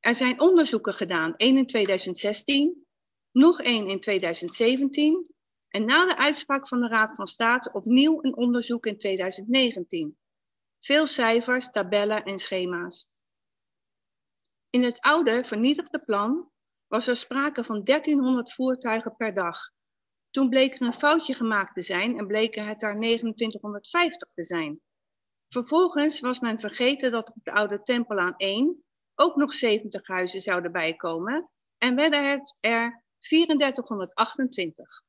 [0.00, 2.86] Er zijn onderzoeken gedaan, één in 2016,
[3.32, 5.34] nog één in 2017
[5.68, 10.18] en na de uitspraak van de Raad van State opnieuw een onderzoek in 2019.
[10.78, 13.08] Veel cijfers, tabellen en schema's.
[14.70, 16.50] In het oude vernietigde plan
[16.86, 19.58] was er sprake van 1300 voertuigen per dag.
[20.30, 24.80] Toen bleek er een foutje gemaakt te zijn en bleken het daar 2950 te zijn.
[25.48, 30.72] Vervolgens was men vergeten dat op de oude Tempelaan 1 ook nog 70 huizen zouden
[30.72, 35.02] bijkomen en werden het er 3428.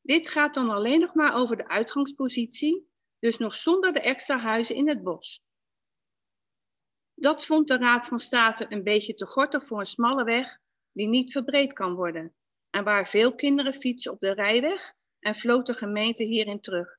[0.00, 4.76] Dit gaat dan alleen nog maar over de uitgangspositie, dus nog zonder de extra huizen
[4.76, 5.42] in het bos.
[7.22, 10.58] Dat vond de Raad van State een beetje te gortig voor een smalle weg
[10.92, 12.34] die niet verbreed kan worden
[12.70, 16.98] en waar veel kinderen fietsen op de rijweg en floot de gemeente hierin terug.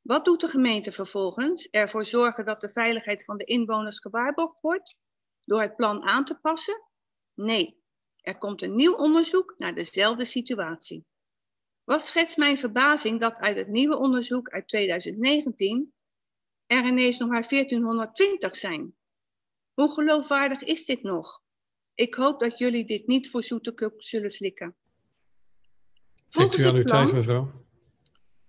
[0.00, 1.68] Wat doet de gemeente vervolgens?
[1.70, 4.96] Ervoor zorgen dat de veiligheid van de inwoners gewaarborgd wordt?
[5.44, 6.82] Door het plan aan te passen?
[7.34, 7.82] Nee,
[8.16, 11.06] er komt een nieuw onderzoek naar dezelfde situatie.
[11.84, 15.94] Wat schetst mijn verbazing dat uit het nieuwe onderzoek uit 2019
[16.66, 18.96] er ineens nog maar 1420 zijn.
[19.74, 21.42] Hoe geloofwaardig is dit nog?
[21.94, 24.76] Ik hoop dat jullie dit niet voor zoete zullen slikken.
[26.28, 27.50] Volgens u aan uw tijd, mevrouw.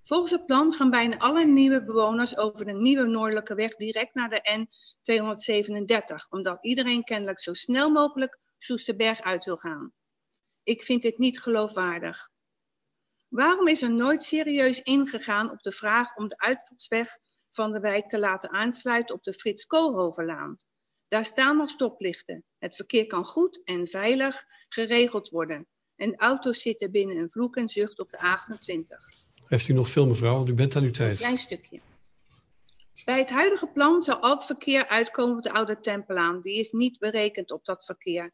[0.03, 4.29] Volgens het plan gaan bijna alle nieuwe bewoners over de nieuwe Noordelijke weg direct naar
[4.29, 9.93] de N237, omdat iedereen kennelijk zo snel mogelijk Soesterberg uit wil gaan.
[10.63, 12.29] Ik vind dit niet geloofwaardig.
[13.27, 17.17] Waarom is er nooit serieus ingegaan op de vraag om de uitvalsweg
[17.49, 20.55] van de wijk te laten aansluiten op de Frits Koolhovenlaan?
[21.13, 22.43] Daar staan nog stoplichten.
[22.59, 25.67] Het verkeer kan goed en veilig geregeld worden.
[25.95, 29.19] En auto's zitten binnen een vloek en zucht op de A28.
[29.47, 30.35] Heeft u nog veel, mevrouw?
[30.35, 31.09] Want u bent aan uw tijd.
[31.09, 31.79] Een klein stukje.
[33.05, 36.41] Bij het huidige plan zal al het verkeer uitkomen op de Oude Tempelaan.
[36.41, 38.33] Die is niet berekend op dat verkeer.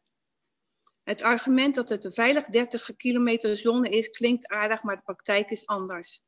[1.02, 5.50] Het argument dat het een veilig 30 kilometer zone is, klinkt aardig, maar de praktijk
[5.50, 6.22] is anders.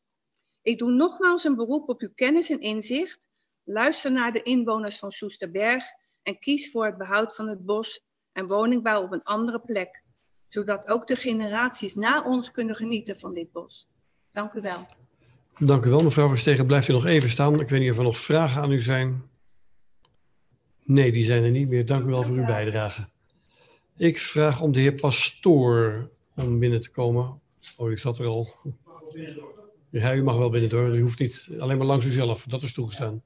[0.62, 3.28] Ik doe nogmaals een beroep op uw kennis en inzicht.
[3.64, 8.46] Luister naar de inwoners van Soesterberg en kies voor het behoud van het bos en
[8.46, 10.02] woningbouw op een andere plek,
[10.48, 13.88] zodat ook de generaties na ons kunnen genieten van dit bos.
[14.30, 14.86] Dank u wel.
[15.58, 16.66] Dank u wel, mevrouw Verstegen.
[16.66, 17.60] Blijft u nog even staan.
[17.60, 19.22] Ik weet niet of er nog vragen aan u zijn.
[20.84, 21.86] Nee, die zijn er niet meer.
[21.86, 23.08] Dank u wel voor uw bijdrage.
[23.96, 27.40] Ik vraag om de heer Pastoor om binnen te komen.
[27.76, 28.54] Oh, u zat er al.
[29.90, 30.96] Ja, u mag wel binnen door.
[30.96, 32.44] U hoeft niet alleen maar langs uzelf.
[32.44, 33.22] Dat is toegestaan.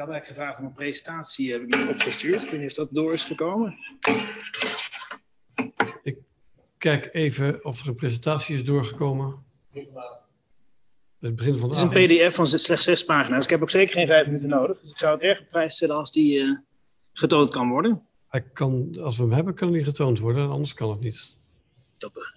[0.00, 2.42] Had eigenlijk gevraagd om een presentatie, heb ik niet opgestuurd.
[2.42, 3.76] Ik weet niet of dat door is gekomen.
[6.02, 6.18] Ik
[6.78, 9.44] kijk even of er een presentatie is doorgekomen.
[11.20, 13.44] Het begin van de Het is een pdf van slechts zes pagina's.
[13.44, 14.80] Ik heb ook zeker geen vijf minuten nodig.
[14.80, 16.58] Dus ik zou het erg op prijs stellen als die uh,
[17.12, 18.02] getoond kan worden.
[18.28, 20.50] Hij kan, als we hem hebben, kan hij getoond worden.
[20.50, 21.36] Anders kan het niet.
[21.96, 22.34] Toppen.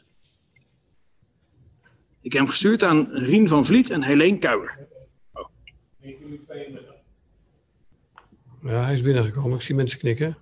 [2.21, 4.88] Ik heb hem gestuurd aan Rien van Vliet en Helene Kuijer.
[5.34, 5.47] Oh.
[8.63, 9.56] Ja, hij is binnengekomen.
[9.56, 10.38] Ik zie mensen knikken.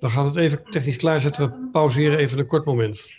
[0.00, 1.50] We gaan het even technisch klaarzetten.
[1.50, 3.10] We pauzeren even een kort moment.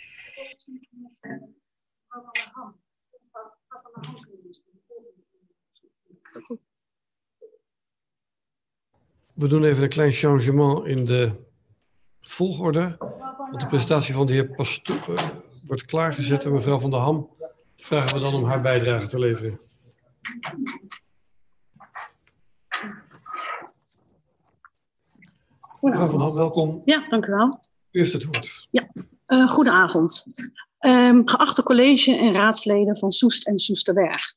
[9.34, 11.32] We doen even een klein changement in de
[12.22, 12.96] volgorde.
[13.38, 15.30] Want de presentatie van de heer Pastoor eh,
[15.64, 16.46] wordt klaargezet.
[16.46, 17.30] En mevrouw Van der Ham
[17.76, 19.60] vragen we dan om haar bijdrage te leveren.
[25.90, 26.82] Mevrouw Van Ham, welkom.
[26.86, 27.60] Ja, dank u wel.
[27.92, 28.68] U heeft het woord.
[28.72, 28.90] Ja,
[29.28, 30.26] uh, goedenavond.
[30.80, 34.36] Um, geachte college en raadsleden van Soest en Soesterberg.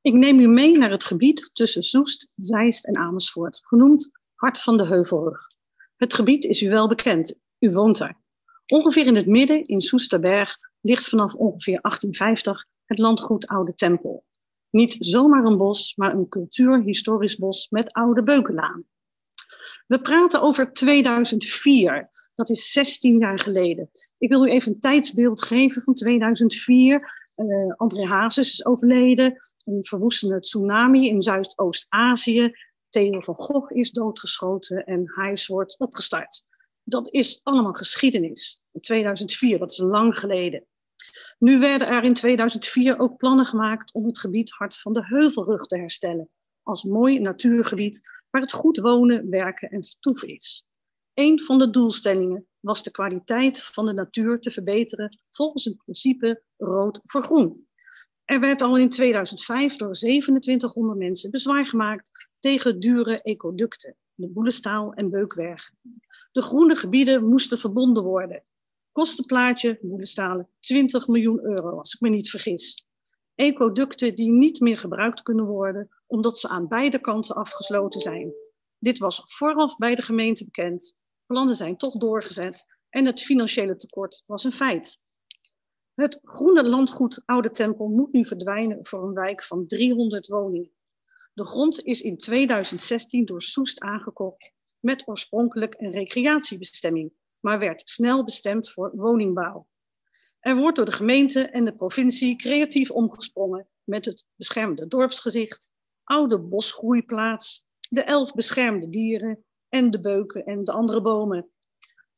[0.00, 4.76] Ik neem u mee naar het gebied tussen Soest, Zeist en Amersfoort, genoemd Hart van
[4.76, 5.40] de Heuvelrug.
[5.96, 8.16] Het gebied is u wel bekend, u woont er.
[8.66, 14.24] Ongeveer in het midden, in Soesterberg, ligt vanaf ongeveer 1850 het landgoed Oude Tempel.
[14.70, 18.84] Niet zomaar een bos, maar een cultuurhistorisch bos met oude beukenlaan.
[19.86, 22.08] We praten over 2004.
[22.34, 23.90] Dat is 16 jaar geleden.
[24.18, 27.22] Ik wil u even een tijdsbeeld geven van 2004.
[27.36, 29.36] Uh, André Hazes is overleden.
[29.64, 32.52] Een verwoestende tsunami in Zuidoost-Azië.
[32.88, 36.44] Theo van Gogh is doodgeschoten en Hijs wordt opgestart.
[36.82, 38.62] Dat is allemaal geschiedenis.
[38.72, 40.66] In 2004, dat is lang geleden.
[41.38, 45.66] Nu werden er in 2004 ook plannen gemaakt om het gebied Hart van de Heuvelrug
[45.66, 46.30] te herstellen.
[46.64, 48.00] Als mooi natuurgebied
[48.30, 50.64] waar het goed wonen, werken en vertoeven is.
[51.14, 56.42] Een van de doelstellingen was de kwaliteit van de natuur te verbeteren volgens het principe
[56.56, 57.68] rood voor groen.
[58.24, 64.92] Er werd al in 2005 door 2700 mensen bezwaar gemaakt tegen dure ecoducten, de Boelestaal
[64.92, 65.70] en Beukwerg.
[66.32, 68.44] De groene gebieden moesten verbonden worden.
[68.92, 72.86] Kostenplaatje, Boelestalen, 20 miljoen euro, als ik me niet vergis.
[73.34, 78.32] Ecoducten die niet meer gebruikt kunnen worden, omdat ze aan beide kanten afgesloten zijn.
[78.78, 80.96] Dit was vooraf bij de gemeente bekend.
[81.26, 84.98] Plannen zijn toch doorgezet en het financiële tekort was een feit.
[85.94, 90.72] Het groene landgoed Oude Tempel moet nu verdwijnen voor een wijk van 300 woningen.
[91.32, 98.24] De grond is in 2016 door Soest aangekocht met oorspronkelijk een recreatiebestemming, maar werd snel
[98.24, 99.66] bestemd voor woningbouw.
[100.44, 106.38] Er wordt door de gemeente en de provincie creatief omgesprongen met het beschermde dorpsgezicht, oude
[106.38, 111.50] bosgroeiplaats, de elf beschermde dieren en de beuken en de andere bomen.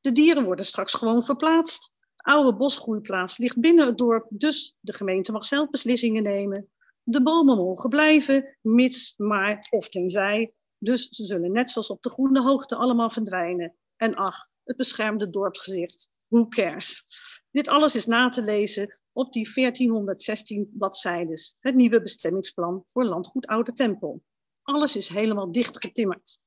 [0.00, 1.92] De dieren worden straks gewoon verplaatst.
[2.16, 6.68] De oude bosgroeiplaats ligt binnen het dorp, dus de gemeente mag zelf beslissingen nemen.
[7.02, 10.52] De bomen mogen blijven, mits, maar of tenzij.
[10.78, 13.76] Dus ze zullen net zoals op de groene hoogte allemaal verdwijnen.
[13.96, 16.10] En ach, het beschermde dorpsgezicht.
[16.28, 17.06] Who cares?
[17.50, 21.40] Dit alles is na te lezen op die 1416 bladzijden.
[21.60, 24.22] Het nieuwe bestemmingsplan voor landgoed Oude Tempel.
[24.62, 26.38] Alles is helemaal dichtgetimmerd.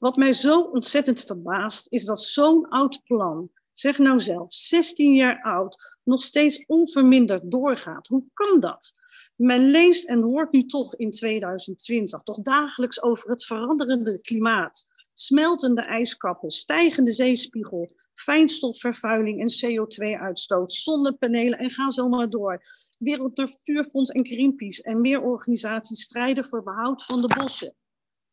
[0.00, 5.42] Wat mij zo ontzettend verbaast is dat zo'n oud plan, zeg nou zelf, 16 jaar
[5.42, 8.06] oud, nog steeds onverminderd doorgaat.
[8.06, 8.92] Hoe kan dat?
[9.36, 15.82] Men leest en hoort nu toch in 2020 toch dagelijks over het veranderende klimaat, smeltende
[15.82, 22.60] ijskappen, stijgende zeespiegel, fijnstofvervuiling en CO2-uitstoot, zonnepanelen en ga zo maar door.
[22.98, 27.74] Wereld Natuurfonds en Greenpeace en meer organisaties strijden voor behoud van de bossen.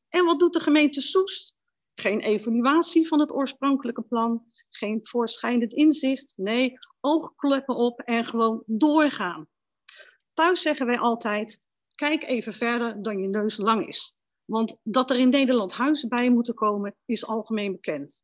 [0.09, 1.53] En wat doet de gemeente Soest?
[1.95, 6.33] Geen evaluatie van het oorspronkelijke plan, geen voorschijnend inzicht.
[6.35, 9.47] Nee, oogkleppen op en gewoon doorgaan.
[10.33, 11.59] Thuis zeggen wij altijd:
[11.95, 14.17] kijk even verder dan je neus lang is.
[14.45, 18.23] Want dat er in Nederland huizen bij moeten komen, is algemeen bekend.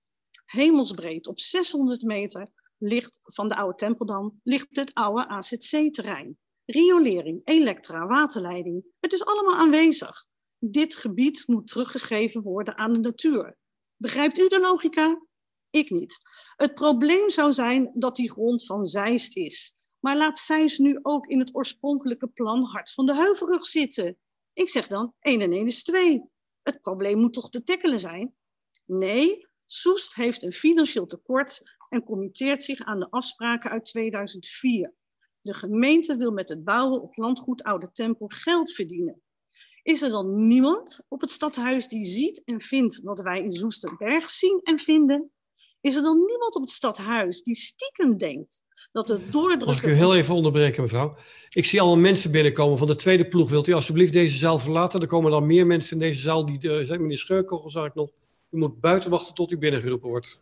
[0.52, 6.38] Hemelsbreed op 600 meter ligt van de oude Tempeldam ligt het oude AZC-terrein.
[6.66, 10.26] Riolering, elektra, waterleiding, het is allemaal aanwezig.
[10.58, 13.58] Dit gebied moet teruggegeven worden aan de natuur.
[13.96, 15.26] Begrijpt u de logica?
[15.70, 16.18] Ik niet.
[16.56, 19.74] Het probleem zou zijn dat die grond van Zeist is.
[20.00, 24.18] Maar laat Zeist nu ook in het oorspronkelijke plan Hart van de Heuvelrug zitten.
[24.54, 26.24] Ik zeg dan, 1 en 1 is 2.
[26.62, 28.36] Het probleem moet toch te tackelen zijn?
[28.86, 34.94] Nee, Soest heeft een financieel tekort en committeert zich aan de afspraken uit 2004.
[35.42, 39.22] De gemeente wil met het bouwen op landgoed Oude Tempel geld verdienen.
[39.84, 44.30] Is er dan niemand op het stadhuis die ziet en vindt wat wij in Soesterberg
[44.30, 45.32] zien en vinden?
[45.82, 49.68] Is er dan niemand op het stadhuis die stiekem denkt dat het doordrukken...
[49.68, 51.18] Mag ik u heel even onderbreken, mevrouw?
[51.50, 53.50] Ik zie allemaal mensen binnenkomen van de tweede ploeg.
[53.50, 55.02] Wilt u alsjeblieft deze zaal verlaten?
[55.02, 56.46] Er komen dan meer mensen in deze zaal.
[56.46, 58.12] Die, uh, meneer Scheurkogel zag ik nog.
[58.52, 60.42] U moet buiten wachten tot u binnengeroepen wordt.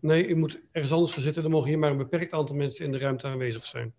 [0.00, 1.44] Nee, u moet ergens anders gaan zitten.
[1.44, 3.94] Er mogen hier maar een beperkt aantal mensen in de ruimte aanwezig zijn.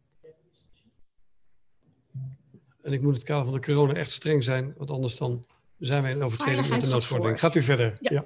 [2.81, 5.45] En ik moet het kader van de corona echt streng zijn, want anders dan
[5.77, 7.39] zijn wij in overtreding met de noodverordening.
[7.39, 7.97] Gaat u verder.
[7.99, 8.11] Ja.
[8.11, 8.25] ja.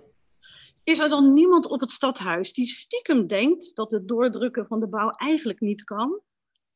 [0.84, 4.88] Is er dan niemand op het stadhuis die stiekem denkt dat het doordrukken van de
[4.88, 6.22] bouw eigenlijk niet kan?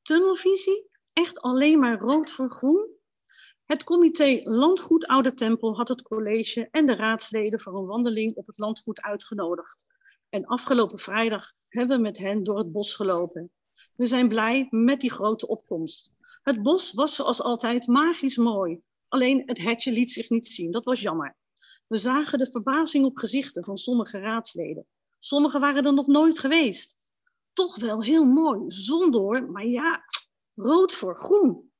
[0.02, 0.90] Tunnelvisie?
[1.14, 2.88] Echt alleen maar rood voor groen?
[3.64, 8.48] Het comité Landgoed Oude Tempel had het college en de raadsleden voor een wandeling op
[8.48, 9.86] het landgoed uitgenodigd.
[10.30, 13.52] En afgelopen vrijdag hebben we met hen door het bos gelopen.
[13.96, 16.12] We zijn blij met die grote opkomst.
[16.42, 18.82] Het bos was zoals altijd magisch mooi.
[19.08, 20.72] Alleen het hetje liet zich niet zien.
[20.72, 21.36] Dat was jammer.
[21.88, 24.88] We zagen de verbazing op gezichten van sommige raadsleden.
[25.20, 26.98] Sommigen waren er nog nooit geweest.
[27.54, 30.04] Toch wel heel mooi, zon door, maar ja,
[30.56, 31.72] rood voor groen.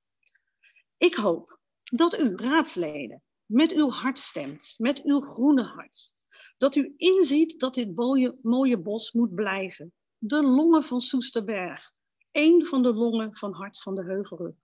[0.98, 1.62] Ik hoop
[1.96, 6.14] dat u, raadsleden, met uw hart stemt, met uw groene hart.
[6.58, 9.94] Dat u inziet dat dit mooie, mooie bos moet blijven.
[10.18, 11.92] De longen van Soesterberg,
[12.32, 14.56] één van de longen van Hart van de Heuvelrug.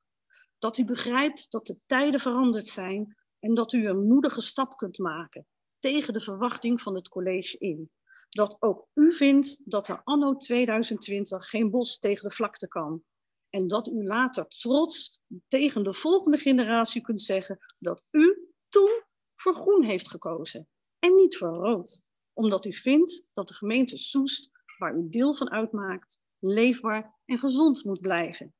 [0.57, 4.97] Dat u begrijpt dat de tijden veranderd zijn en dat u een moedige stap kunt
[4.97, 5.47] maken
[5.80, 7.89] tegen de verwachting van het college in.
[8.30, 13.03] Dat ook u vindt dat er anno 2020 geen bos tegen de vlakte kan.
[13.49, 19.03] En dat u later trots tegen de volgende generatie kunt zeggen dat u toen
[19.35, 20.67] voor groen heeft gekozen
[20.99, 22.01] en niet voor rood.
[22.33, 27.83] Omdat u vindt dat de gemeente Soest, waar u deel van uitmaakt, leefbaar en gezond
[27.83, 28.53] moet blijven.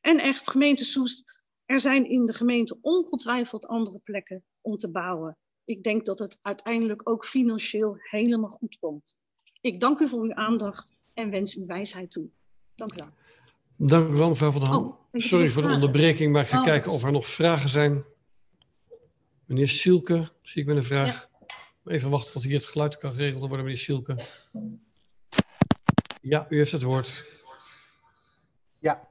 [0.00, 5.38] En echt, gemeente Soest, er zijn in de gemeente ongetwijfeld andere plekken om te bouwen.
[5.64, 9.18] Ik denk dat het uiteindelijk ook financieel helemaal goed komt.
[9.60, 12.30] Ik dank u voor uw aandacht en wens u wijsheid toe.
[12.74, 13.12] Dank u wel.
[13.82, 14.84] Dank u wel, mevrouw Van der Ham.
[14.84, 18.04] Oh, Sorry voor de onderbreking, maar ik ga Oh, kijken of er nog vragen zijn.
[19.44, 21.28] Meneer Sielke, zie ik met een vraag.
[21.84, 24.18] Even wachten tot hier het geluid kan geregeld worden, meneer Sielke.
[26.20, 27.24] Ja, u heeft het woord.
[28.78, 29.08] Ja,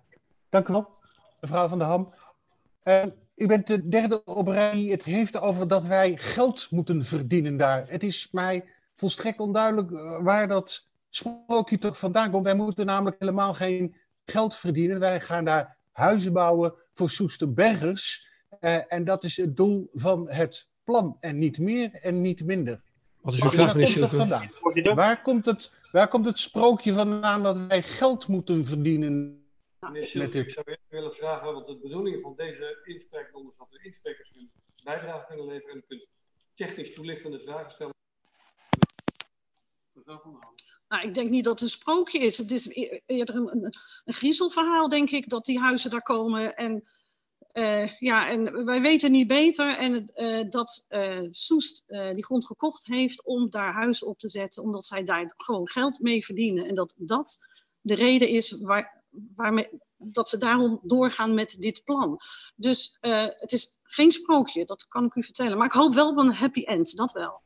[0.49, 0.89] dank u wel,
[1.41, 2.13] mevrouw Van der Ham.
[2.82, 3.03] Eh,
[3.36, 7.57] u bent de derde op rij die het heeft over dat wij geld moeten verdienen
[7.57, 7.86] daar.
[7.88, 8.65] Het is mij
[8.95, 12.45] volstrekt onduidelijk eh, waar dat sprookje toch vandaan komt.
[12.45, 13.95] Wij moeten namelijk helemaal geen
[14.30, 15.00] geld verdienen.
[15.00, 18.28] Wij gaan daar huizen bouwen voor Soesterbergers.
[18.60, 21.16] Eh, en dat is het doel van het plan.
[21.20, 22.82] En niet meer en niet minder.
[23.22, 24.52] Wat is uw Waar vraag, meneer vandaan?
[24.96, 29.44] Waar komt, het, waar komt het sprookje vandaan dat wij geld moeten verdienen?
[29.80, 30.36] Meneer dit?
[30.36, 34.52] ik zou willen vragen, want de bedoeling van deze inspreekronde is dat de insprekers hun
[34.84, 36.08] bijdrage kunnen leveren en u kunt
[36.54, 37.94] technisch toelichtende vragen stellen.
[39.94, 40.79] Mevrouw Van der.
[40.90, 42.38] Nou, ik denk niet dat het een sprookje is.
[42.38, 43.74] Het is e- eerder een, een,
[44.06, 46.56] een griezelverhaal, denk ik, dat die huizen daar komen.
[46.56, 46.84] En,
[47.52, 52.86] eh, ja, en wij weten niet beter en, eh, dat eh, Soest die grond gekocht
[52.86, 56.66] heeft om daar huizen op te zetten, omdat zij daar gewoon geld mee verdienen.
[56.66, 57.38] En dat dat
[57.82, 59.04] de reden is waar,
[59.36, 62.20] waarmee, dat ze daarom doorgaan met dit plan.
[62.56, 62.98] Dus
[63.36, 65.58] het is geen sprookje, dat kan ik u vertellen.
[65.58, 67.42] Maar ik hoop wel op een happy end, dat wel.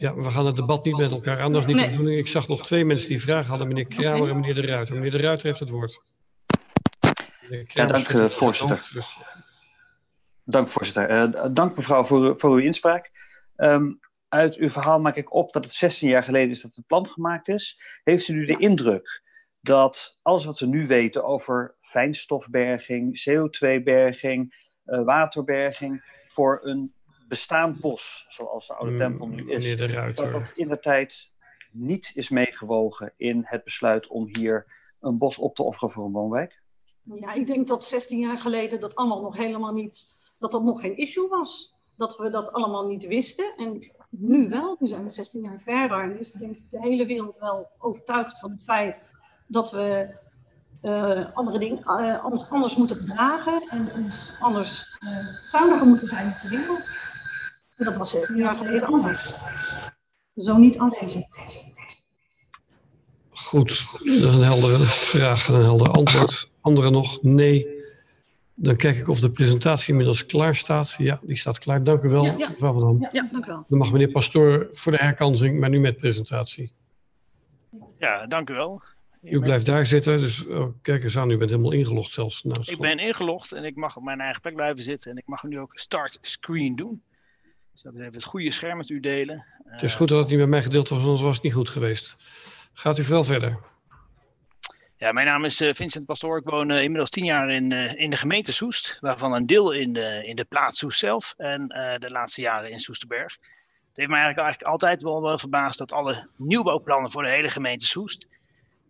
[0.00, 1.84] Ja, we gaan het debat niet met elkaar is niet Nee.
[1.84, 2.18] de bedoeling.
[2.18, 3.68] Ik zag nog twee mensen die vragen hadden.
[3.68, 4.94] Meneer Kramer en meneer De Ruiter.
[4.94, 6.02] Meneer De Ruiter heeft het woord.
[7.66, 8.90] Ja, dank eh, zijn voorzitter.
[8.92, 9.18] dus-
[10.44, 11.08] Dank voorzitter.
[11.08, 13.10] Eh, dank mevrouw voor, voor uw inspraak.
[13.56, 13.92] Ehm,
[14.28, 17.06] uit uw verhaal maak ik op dat het 16 jaar geleden is dat het plan
[17.06, 17.80] gemaakt is.
[18.04, 19.22] Heeft u nu de indruk
[19.60, 26.94] dat alles wat we nu weten over fijnstofberging, CO2-berging, eh, waterberging voor een
[27.30, 31.30] bestaand bos, zoals de Oude Mm, Tempel nu is, dat dat in de tijd
[31.72, 34.66] niet is meegewogen in het besluit om hier
[35.00, 36.62] een bos op te offeren voor een woonwijk?
[37.02, 40.80] Ja, ik denk dat 16 jaar geleden dat allemaal nog helemaal niet, dat dat nog
[40.80, 41.74] geen issue was.
[41.96, 43.54] Dat we dat allemaal niet wisten.
[43.56, 46.02] En nu wel, nu zijn we 16 jaar verder.
[46.02, 49.04] En is denk ik de hele wereld wel overtuigd van het feit
[49.46, 50.16] dat we
[50.80, 56.28] eh, andere dingen eh, anders, anders moeten gedragen en ons anders eh zuiniger moeten zijn
[56.28, 56.99] op de wereld.
[57.84, 59.32] Dat was 16 jaar geleden anders.
[60.34, 61.22] Zo niet aanwezig.
[63.30, 66.50] Goed, dat is een heldere vraag en een helder antwoord.
[66.60, 67.22] Anderen nog?
[67.22, 67.78] Nee.
[68.54, 70.94] Dan kijk ik of de presentatie inmiddels klaar staat.
[70.98, 71.84] Ja, die staat klaar.
[71.84, 72.48] Dank u wel, Ja, ja.
[72.48, 73.00] mevrouw Van Ham.
[73.00, 73.64] Ja, ja dank u wel.
[73.68, 76.72] Dan mag meneer Pastoor voor de herkansing, maar nu met presentatie.
[77.98, 78.82] Ja, dank u wel.
[79.22, 82.42] U blijft daar zitten, dus oh, kijk eens aan, u bent helemaal ingelogd zelfs.
[82.42, 85.10] Nou, Ik ben ingelogd en ik mag op mijn eigen plek blijven zitten.
[85.10, 87.02] En ik mag nu ook start screen doen.
[87.72, 89.46] Dus dat even het goede scherm met u delen.
[89.64, 91.68] Het is goed dat het niet met mij gedeeld was, anders was het niet goed
[91.68, 92.16] geweest.
[92.72, 93.58] Gaat u vooral verder.
[94.96, 96.38] Ja, mijn naam is eh, Vincent Pastoor.
[96.38, 98.98] Ik woon eh, inmiddels tien jaar in, eh, in de gemeente Soest.
[99.00, 101.34] Waarvan een deel in de, in de plaats Soest zelf.
[101.36, 101.68] En
[101.98, 103.32] de laatste jaren in Soesterberg.
[103.32, 107.48] Het heeft mij eigenlijk, eigenlijk altijd wel, wel verbaasd dat alle nieuwbouwplannen voor de hele
[107.48, 108.26] gemeente Soest.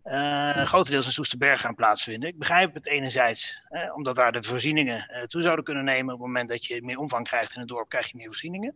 [0.03, 2.29] Eh, grotendeels in Soesterberg gaan plaatsvinden.
[2.29, 3.61] Ik begrijp het enerzijds,
[3.95, 6.13] omdat daar de voorzieningen eh, toe zouden kunnen nemen.
[6.13, 8.75] Op het moment dat je meer omvang krijgt in het dorp, krijg je meer voorzieningen.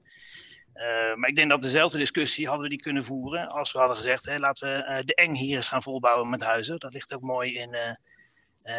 [0.74, 3.98] Eh, maar ik denk dat dezelfde discussie hadden we die kunnen voeren als we hadden
[3.98, 6.80] gezegd, laten we de eng hier eens gaan volbouwen met huizen.
[6.80, 7.98] Dat ligt ook mooi in,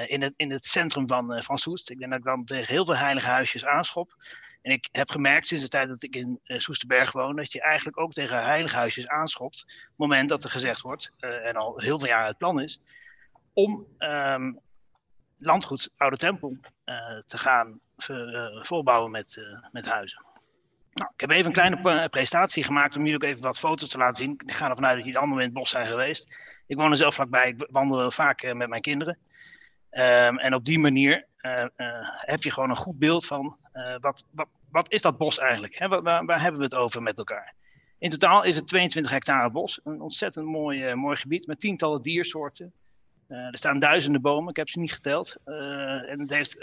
[0.07, 1.91] in, het, in het centrum van, uh, van Soest.
[1.91, 4.15] Ik denk dat ik dan tegen heel veel heilige huisjes aanschop.
[4.67, 7.61] En ik heb gemerkt sinds de tijd dat ik in uh, Soesterberg woon, dat je
[7.61, 9.63] eigenlijk ook tegen heilige huisjes aanschopt.
[9.63, 12.81] Op het moment dat er gezegd wordt, en al heel veel jaar het plan is,
[13.53, 14.61] om um,
[15.39, 16.57] landgoed Oude Tempel
[17.27, 17.81] te gaan
[18.61, 19.41] volbouwen met,
[19.73, 20.25] met huizen.
[20.93, 23.99] Nou, ik heb even een kleine presentatie gemaakt om jullie ook even wat foto's te
[23.99, 24.41] laten zien.
[24.47, 26.35] Ik ga ervan uit dat jullie allemaal in het bos zijn geweest.
[26.67, 29.19] Ik woon er zelf vlakbij, ik wandel vaak met mijn kinderen.
[29.91, 31.27] Um, en op die manier
[32.17, 33.57] heb je gewoon een goed beeld van
[34.01, 35.79] wat, wat, wat is dat bos eigenlijk?
[35.79, 37.55] Waar, waar, hebben we het over met elkaar?
[37.99, 39.81] In totaal is het 22 hectare bos.
[39.85, 42.73] Een ontzettend mooi, mooi gebied met tientallen diersoorten.
[43.29, 45.37] er staan duizenden bomen, ik heb ze niet geteld.
[45.45, 46.55] en het heeft,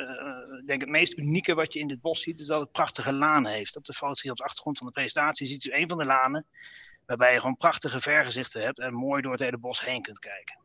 [0.60, 3.14] ik denk het meest unieke wat je in dit bos ziet, is dat het prachtige
[3.14, 3.76] lanen heeft.
[3.76, 6.06] Op de foto hier op de achtergrond van de presentatie ziet u een van de
[6.06, 6.46] lanen,
[7.06, 10.63] waarbij je gewoon prachtige vergezichten hebt en mooi door het hele bos heen kunt kijken.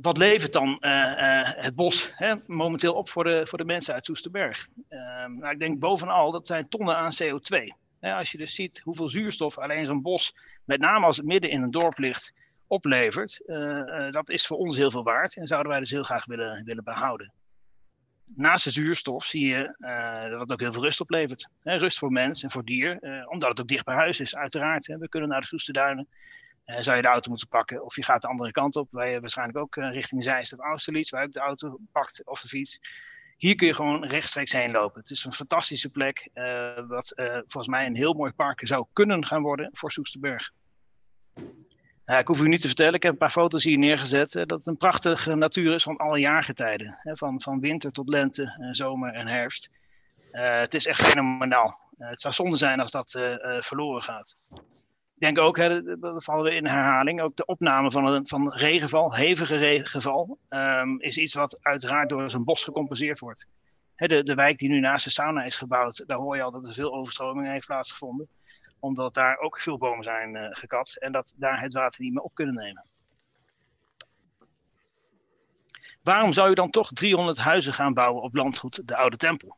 [0.00, 3.94] Wat levert dan uh, uh, het bos hè, momenteel op voor de, voor de mensen
[3.94, 4.68] uit Soesterberg?
[4.90, 7.56] Uh, nou, ik denk bovenal, dat zijn tonnen aan CO2.
[8.00, 10.34] Hè, als je dus ziet hoeveel zuurstof alleen zo'n bos,
[10.64, 12.32] met name als het midden in een dorp ligt,
[12.66, 16.24] oplevert, uh, dat is voor ons heel veel waard en zouden wij dus heel graag
[16.24, 17.32] willen, willen behouden.
[18.24, 19.76] Naast de zuurstof zie je
[20.30, 21.48] dat het ook heel veel rust oplevert.
[21.62, 22.98] Rust voor mens en voor dier,
[23.30, 24.86] omdat het ook dicht bij huis is, uiteraard.
[24.86, 26.08] We kunnen naar de Soesterduinen.
[26.68, 27.84] Uh, zou je de auto moeten pakken.
[27.84, 28.88] Of je gaat de andere kant op.
[28.90, 32.40] Wij waarschijnlijk ook uh, richting Zeist of Austerlitz, waar je ook de auto pakt of
[32.40, 32.80] de fiets.
[33.36, 35.00] Hier kun je gewoon rechtstreeks heen lopen.
[35.00, 37.12] Het is een fantastische plek, uh, wat
[37.46, 40.50] volgens mij een heel mooi park zou kunnen gaan worden voor Soesterberg.
[42.04, 44.66] ik hoef u niet te vertellen, ik heb een paar foto's hier neergezet, dat het
[44.66, 46.98] een prachtige natuur is van alle jaargetijden.
[47.02, 49.70] Van, van winter tot lente, zomer en herfst.
[50.30, 51.78] het is echt fenomenaal.
[51.98, 53.10] het zou zonde zijn als dat
[53.60, 54.36] verloren gaat
[55.20, 59.14] denk ook, hè, dat vallen we in herhaling, ook de opname van een van regenval,
[59.14, 63.46] hevige regenval, um, is iets wat uiteraard door zo'n bos gecompenseerd wordt.
[63.94, 66.50] Hè, de, de wijk die nu naast de sauna is gebouwd, daar hoor je al
[66.50, 68.28] dat er veel overstroming heeft plaatsgevonden.
[68.80, 72.22] Omdat daar ook veel bomen zijn uh, gekapt en dat daar het water niet meer
[72.22, 72.84] op kunnen nemen.
[76.02, 79.56] Waarom zou je dan toch 300 huizen gaan bouwen op landgoed de Oude Tempel?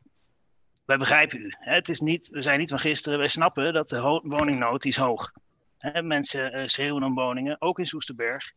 [0.85, 1.55] Wij begrijpen u.
[1.59, 3.17] Het is niet, we zijn niet van gisteren.
[3.17, 5.31] Wij snappen dat de woningnood is hoog.
[5.81, 8.51] Hè, mensen uh, schreeuwen om woningen, ook in Soesterberg.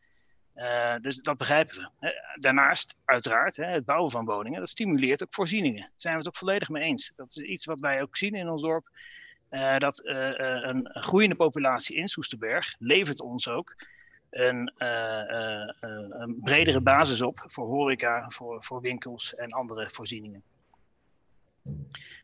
[0.57, 2.23] Uh, dus dat begrijpen we.
[2.41, 5.81] Daarnaast, uiteraard, hè, het bouwen van woningen, dat stimuleert ook voorzieningen.
[5.81, 7.13] Daar zijn we het ook volledig mee eens.
[7.17, 8.89] Dat is iets wat wij ook zien in ons dorp.
[9.51, 13.77] Uh, dat een groeiende populatie in Soesterberg levert ons ook
[14.31, 20.43] een, een bredere basis op voor horeca, voor, voor winkels en andere voorzieningen.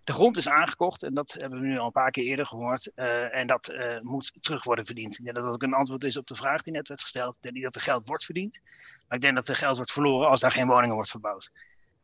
[0.04, 2.90] De grond is aangekocht en dat hebben we nu al een paar keer eerder gehoord.
[2.96, 5.18] Uh, en dat uh, moet terug worden verdiend.
[5.18, 7.34] Ik denk dat dat ook een antwoord is op de vraag die net werd gesteld.
[7.34, 8.60] Ik denk niet dat er geld wordt verdiend,
[9.08, 11.50] maar ik denk dat er geld wordt verloren als daar geen woningen wordt verbouwd.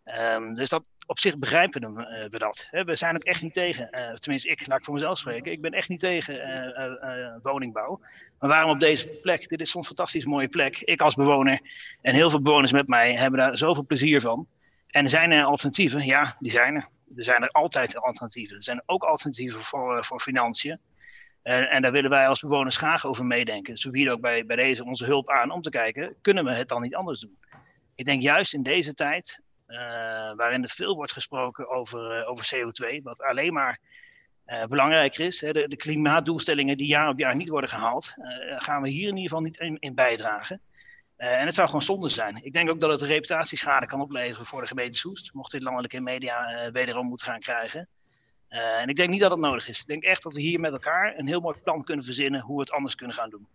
[0.05, 2.68] Um, dus dat, op zich begrijpen we, uh, we dat.
[2.70, 5.72] We zijn ook echt niet tegen, tenminste ik, laat ik voor mezelf spreken, ik ben
[5.72, 8.01] echt niet tegen woningbouw.
[8.39, 9.49] Maar waarom op deze plek?
[9.49, 10.80] Dit is zo'n fantastisch mooie plek.
[10.80, 11.61] Ik als bewoner
[12.03, 14.47] en heel veel bewoners met mij hebben daar zoveel plezier van.
[14.87, 16.05] En zijn er alternatieven?
[16.05, 18.56] Ja, die zijn er er zijn er altijd alternatieven.
[18.56, 20.80] Er zijn ook alternatieven voor, eh, voor financiën.
[21.42, 23.72] En, en, daar willen wij als bewoners graag over meedenken.
[23.72, 26.52] Dus we bieden ook bij, bij deze onze hulp aan om te kijken, kunnen we
[26.52, 27.38] het dan niet anders doen?
[27.94, 29.78] Ik denk juist in deze tijd, uh,
[30.34, 33.80] waarin er veel wordt gesproken over, uh, over CO2, wat alleen maar
[34.46, 38.14] uh, belangrijker is, hè, de, de, klimaatdoelstellingen die jaar op jaar niet worden gehaald,
[38.58, 40.60] gaan we hier in ieder geval niet in, in bijdragen.
[41.18, 42.44] Uh, en het zou gewoon zonde zijn.
[42.44, 45.32] Ik denk ook dat het reputatieschade kan opleveren voor de gemeente Soest.
[45.32, 47.88] Mocht dit landelijke media uh, wederom moeten gaan krijgen.
[48.50, 49.80] Uh, en ik denk niet dat het nodig is.
[49.80, 52.54] Ik denk echt dat we hier met elkaar een heel mooi plan kunnen verzinnen hoe
[52.54, 53.46] we het anders kunnen gaan doen.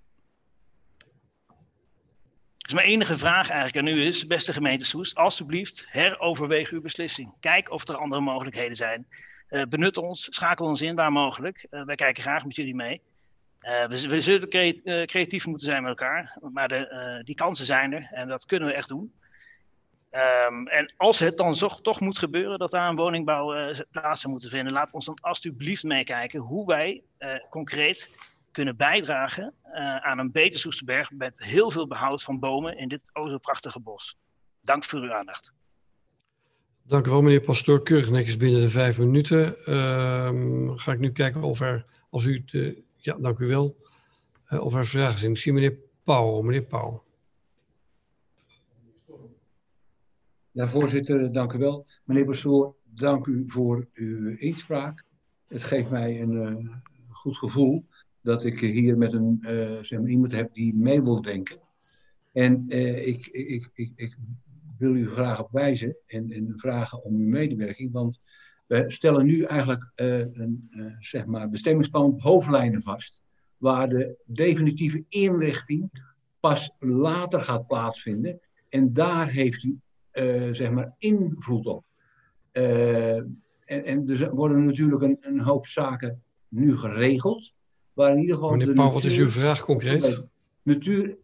[2.58, 7.34] Dus mijn enige vraag eigenlijk aan u is, beste gemeente Soest, alstublieft heroverweeg uw beslissing.
[7.40, 9.08] Kijk of er andere mogelijkheden zijn.
[9.70, 11.68] benut ons, schakel ons in waar mogelijk.
[11.70, 13.02] wij kijken graag met jullie mee.
[13.62, 17.94] Uh, we, zullen eh, creatief moeten zijn met elkaar, maar de, uh, die kansen zijn
[17.94, 19.14] er en dat kunnen we echt doen.
[20.48, 24.50] Um, en als het dan toch moet gebeuren dat daar een woningbouw plaats zou moeten
[24.50, 27.04] vinden, laat ons dan alsjeblieft meekijken hoe wij
[27.50, 28.10] concreet
[28.52, 29.54] kunnen bijdragen
[30.02, 33.80] aan een beter Soesterberg met heel veel behoud van bomen in dit o zo prachtige
[33.80, 34.18] bos.
[34.62, 35.54] Dank voor uw aandacht.
[36.84, 37.84] Dank u wel, meneer Pastoor.
[37.84, 39.56] Keurig netjes binnen de vijf minuten.
[39.68, 43.76] Uh, ga ik nu kijken of er, als u de ja, dank u wel.
[44.50, 45.32] Uh, of er vragen zijn.
[45.32, 46.42] Ik zie meneer Pauw.
[46.42, 47.04] Meneer Pauw.
[50.52, 51.86] Ja, voorzitter, dank u wel.
[52.04, 55.04] Meneer Pastoor, dank u voor uw inspraak.
[55.48, 56.76] Het geeft mij een uh,
[57.10, 57.86] goed gevoel
[58.22, 61.60] dat ik hier met een, uh, zeg iemand heb die mee wil denken.
[62.32, 64.18] En eh, ik, ik, ik, ik
[64.78, 68.20] wil u graag op wijzen en, en vragen om uw medewerking, want
[68.72, 73.24] we stellen nu eigenlijk uh, een uh, zeg maar bestemmingsplan op hoofdlijnen vast,
[73.58, 75.92] waar de definitieve inrichting
[76.40, 78.40] pas later gaat plaatsvinden.
[78.70, 79.80] En daar heeft u
[80.14, 81.86] uh, zeg maar invloed op.
[82.52, 87.54] en, en er worden natuurlijk een, een, hoop zaken nu geregeld.
[87.94, 90.24] Waar in ieder geval Meneer Pauw, wat is uw vraag concreet?
[90.62, 91.18] Natuur,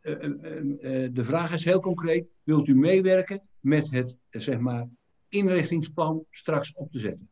[0.00, 2.36] de vraag is heel concreet.
[2.42, 4.88] Wilt u meewerken met het zeg maar,
[5.36, 7.30] inrichtingsplan straks op te zetten?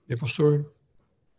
[0.00, 0.74] Meneer Pastoor?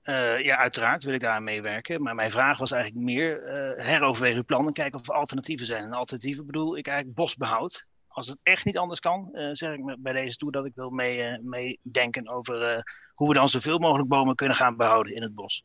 [0.03, 2.01] Uh, ja, uiteraard wil ik daar aan meewerken.
[2.01, 5.65] Maar mijn vraag was eigenlijk meer uh, heroverwegen uw plan en kijken of er alternatieven
[5.65, 5.83] zijn.
[5.83, 7.85] En alternatieven bedoel ik eigenlijk bosbehoud.
[8.07, 10.89] Als het echt niet anders kan, uh, zeg ik bij deze toe dat ik wil
[10.89, 12.83] meedenken mee over
[13.13, 15.63] hoe we dan zoveel mogelijk bomen kunnen gaan behouden in het bos.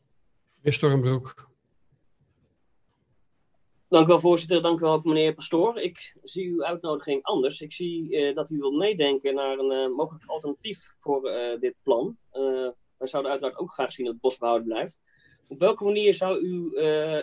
[0.55, 1.51] Meneer Stormbroek.
[3.93, 4.61] Dank u wel, voorzitter.
[4.61, 5.79] Dank u wel, meneer Pastoor.
[5.79, 7.61] Ik zie uw uitnodiging anders.
[7.61, 11.75] Ik zie uh, dat u wilt meedenken naar een uh, mogelijk alternatief voor uh, dit
[11.83, 12.17] plan.
[12.97, 14.99] wij zouden uiteraard ook graag zien dat het bos behouden blijft.
[15.47, 16.73] Op welke manier zou uw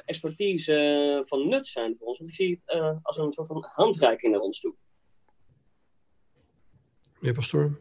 [0.05, 2.19] expertise van nut zijn voor ons?
[2.19, 4.75] Want ik zie het als een soort van handreiking naar ons toe.
[7.19, 7.79] Meneer Pastoor.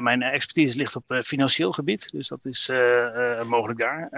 [0.00, 2.68] mijn expertise ligt op financieel gebied, dus dat is
[3.46, 4.08] mogelijk daar.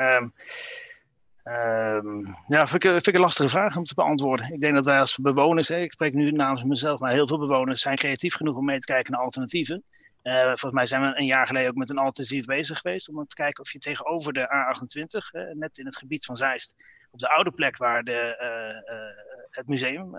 [1.44, 4.52] Ehm, ja, vind ik, vind ik een lastige vraag om te beantwoorden.
[4.52, 7.80] Ik denk dat wij als bewoners, ik spreek nu namens mezelf, maar heel veel bewoners
[7.80, 9.82] zijn creatief genoeg om mee te kijken naar alternatieven.
[10.22, 13.26] Uh, volgens mij zijn we een jaar geleden ook met een alternatief bezig geweest om
[13.26, 16.74] te kijken of je tegenover de A28, uh, net in het gebied van Zeist,
[17.10, 20.16] op de oude plek waar de, uh, het museum,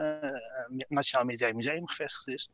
[0.87, 2.49] Nationaal Militair Museum gevestigd is,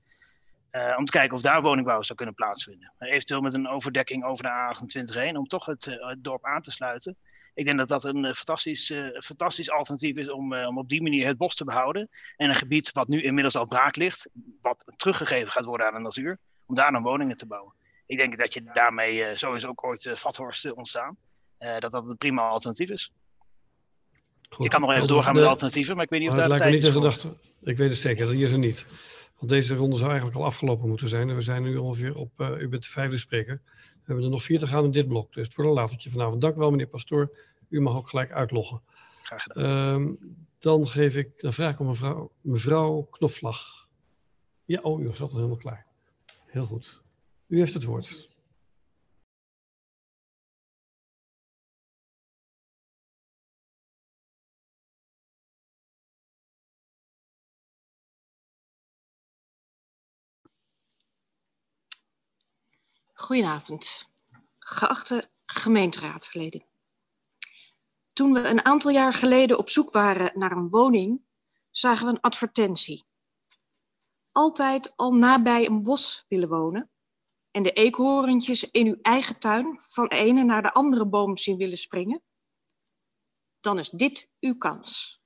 [0.97, 2.93] om te kijken of daar woningbouw zou kunnen plaatsvinden.
[2.99, 6.71] eventueel met een overdekking over de A28 heen, om toch het, het dorp aan te
[6.71, 7.17] sluiten
[7.57, 10.89] ik denk dat dat een eh, fantastisch, uh, fantastisch alternatief is om, uh, om op
[10.89, 12.09] die manier het bos te behouden.
[12.35, 14.29] En een gebied wat nu inmiddels al braak ligt,
[14.61, 17.73] wat teruggegeven gaat worden aan de natuur, om daar dan woningen te bouwen.
[18.05, 21.17] Ik denk dat je daarmee, uh, zo is ook ooit uh, Vathorst ontstaan,
[21.57, 23.11] dat dat een prima alternatief is.
[24.49, 26.47] Goed, je kan nog even doorgaan de, met alternatieven, maar ik weet niet of dat
[26.47, 27.37] lijkt me niet de gedachte.
[27.61, 28.87] Ik weet het zeker, dat hier is er niet.
[29.37, 31.29] Want deze ronde zou eigenlijk al afgelopen moeten zijn.
[31.29, 33.61] En we zijn nu ongeveer op, u bent de vijfde spreker.
[34.07, 35.33] We hebben er nog vier te gaan in dit blok.
[35.33, 36.41] Dus voor een latertje vanavond.
[36.41, 37.37] Dank u wel, meneer Pastoor.
[37.69, 38.81] U mag ook gelijk uitloggen.
[39.21, 39.93] Graag gedaan.
[39.93, 43.87] Um, dan, geef ik, dan vraag ik om mevrouw, mevrouw Knopvlag.
[44.65, 45.85] Ja, oh, u zat al helemaal klaar.
[46.45, 47.01] Heel goed.
[47.47, 48.29] U heeft het woord.
[63.19, 64.11] Goedenavond,
[64.59, 66.65] geachte gemeenteraadsleden.
[68.13, 71.21] Toen we een aantal jaar geleden op zoek waren naar een woning,
[71.71, 73.05] zagen we een advertentie.
[74.31, 76.91] Altijd al nabij een bos willen wonen
[77.51, 81.77] en de eekhoorntjes in uw eigen tuin van ene naar de andere boom zien willen
[81.77, 82.23] springen?
[83.59, 85.21] Dan is dit uw kans.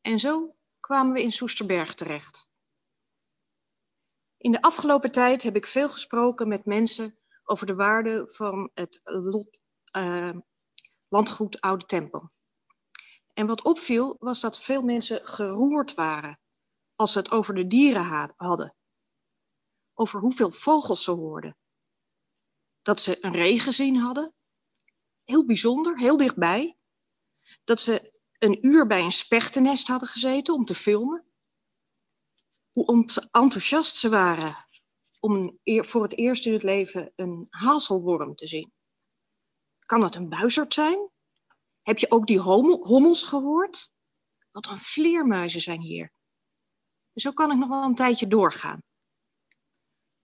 [0.00, 2.47] En zo kwamen we in Soesterberg terecht.
[4.38, 9.00] In de afgelopen tijd heb ik veel gesproken met mensen over de waarde van het
[9.04, 9.60] lot,
[9.96, 10.30] uh,
[11.08, 12.30] landgoed Oude Tempel.
[13.32, 16.40] En wat opviel was dat veel mensen geroerd waren
[16.94, 18.74] als ze het over de dieren hadden.
[19.94, 21.56] Over hoeveel vogels ze hoorden.
[22.82, 24.34] Dat ze een ree gezien hadden.
[25.24, 26.78] Heel bijzonder, heel dichtbij.
[27.64, 31.27] Dat ze een uur bij een spechtennest hadden gezeten om te filmen.
[32.78, 34.66] Hoe enthousiast ze waren
[35.20, 38.72] om voor het eerst in het leven een hazelworm te zien.
[39.78, 41.10] Kan het een buizerd zijn?
[41.82, 43.92] Heb je ook die hommels gehoord?
[44.50, 46.12] Wat een vleermuizen zijn hier.
[47.14, 48.82] Zo kan ik nog wel een tijdje doorgaan.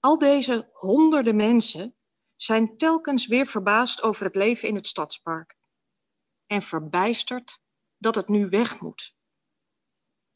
[0.01, 1.97] Al deze honderden mensen
[2.37, 5.57] zijn telkens weer verbaasd over het leven in het stadspark.
[6.47, 7.59] En verbijsterd
[7.99, 9.14] dat het nu weg moet.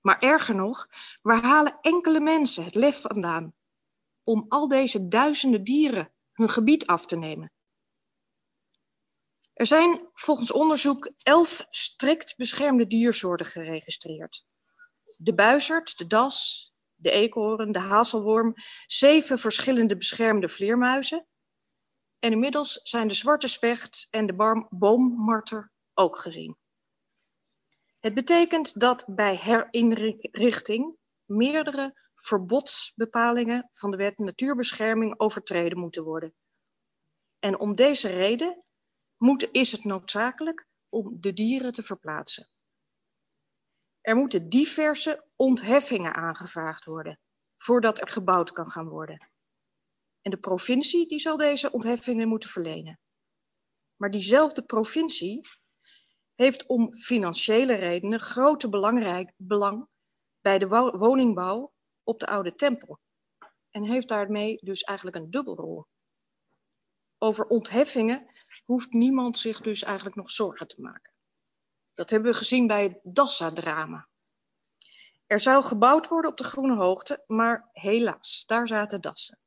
[0.09, 0.89] Maar erger nog,
[1.23, 3.55] waar halen enkele mensen het lef vandaan
[4.25, 7.53] om al deze duizenden dieren hun gebied af te nemen?
[9.53, 14.47] Er zijn volgens onderzoek elf strikt beschermde diersoorten geregistreerd.
[15.17, 18.55] De buizerd, de das, de eekhoorn, de hazelworm,
[18.87, 21.27] zeven verschillende beschermde vleermuizen.
[22.19, 26.58] En inmiddels zijn de zwarte specht en de boommarter ook gezien.
[28.09, 36.35] Het betekent dat bij herinrichting meerdere verbodsbepalingen van de wet natuurbescherming overtreden moeten worden.
[37.39, 38.65] En om deze reden
[39.17, 42.51] moet, is het noodzakelijk om de dieren te verplaatsen.
[44.01, 47.21] Er moeten diverse ontheffingen aangevraagd worden
[47.57, 49.31] voordat er gebouwd kan gaan worden.
[50.21, 53.01] En de provincie die zal deze ontheffingen moeten verlenen.
[53.97, 55.49] Maar diezelfde provincie
[56.39, 59.89] heeft om financiële redenen grote belangrijk, belang
[60.41, 60.69] bij de
[60.99, 61.73] woningbouw
[62.03, 62.99] op de oude tempel.
[63.71, 65.87] En heeft daarmee dus eigenlijk een dubbelrol.
[67.19, 68.27] Over ontheffingen
[68.65, 71.13] hoeft niemand zich dus eigenlijk nog zorgen te maken.
[71.95, 74.09] Dat hebben we gezien bij het Dassa-drama.
[75.27, 79.39] Er zou gebouwd worden op de Groene Hoogte, maar helaas, daar zaten dassen.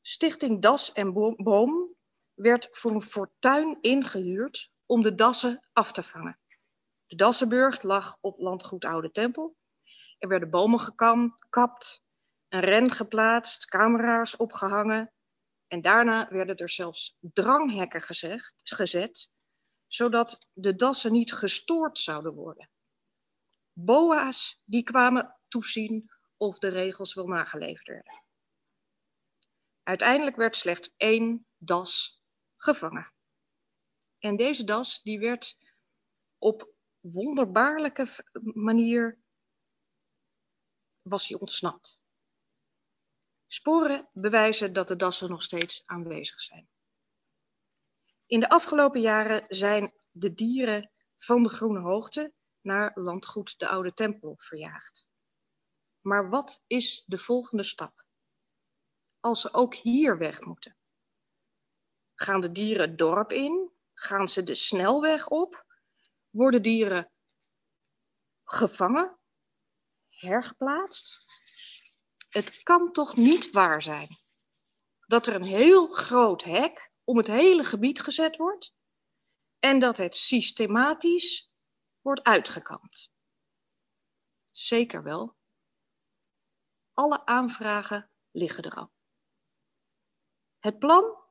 [0.00, 1.94] Stichting Das en Boom
[2.34, 6.38] werd voor een fortuin ingehuurd om de dassen af te vangen.
[7.06, 9.56] De Dassenburg lag op landgoed Oude Tempel.
[10.18, 12.04] Er werden bomen gekapt,
[12.48, 15.12] een ren geplaatst, camera's opgehangen.
[15.66, 18.00] En daarna werden er zelfs dranghekken
[18.54, 19.30] gezet,
[19.86, 22.70] zodat de dassen niet gestoord zouden worden.
[23.72, 28.24] BOA's die kwamen toezien of de regels wel nageleefd werden.
[29.82, 32.22] Uiteindelijk werd slechts één das
[32.56, 33.11] gevangen.
[34.22, 35.58] En deze das die werd
[36.38, 38.06] op wonderbaarlijke
[38.54, 39.18] manier
[41.02, 42.00] was hij ontsnapt.
[43.46, 46.68] Sporen bewijzen dat de dassen nog steeds aanwezig zijn.
[48.26, 53.92] In de afgelopen jaren zijn de dieren van de Groene Hoogte naar landgoed de Oude
[53.92, 55.06] Tempel verjaagd.
[56.00, 58.04] Maar wat is de volgende stap?
[59.20, 60.76] Als ze ook hier weg moeten.
[62.14, 63.71] Gaan de dieren het dorp in?
[64.02, 65.66] Gaan ze de snelweg op?
[66.30, 67.12] Worden dieren
[68.44, 69.18] gevangen?
[70.08, 71.24] Hergeplaatst?
[72.28, 74.08] Het kan toch niet waar zijn
[75.06, 78.74] dat er een heel groot hek om het hele gebied gezet wordt
[79.58, 81.50] en dat het systematisch
[82.00, 83.12] wordt uitgekampt.
[84.50, 85.36] Zeker wel.
[86.92, 88.92] Alle aanvragen liggen er al.
[90.58, 91.21] Het plan?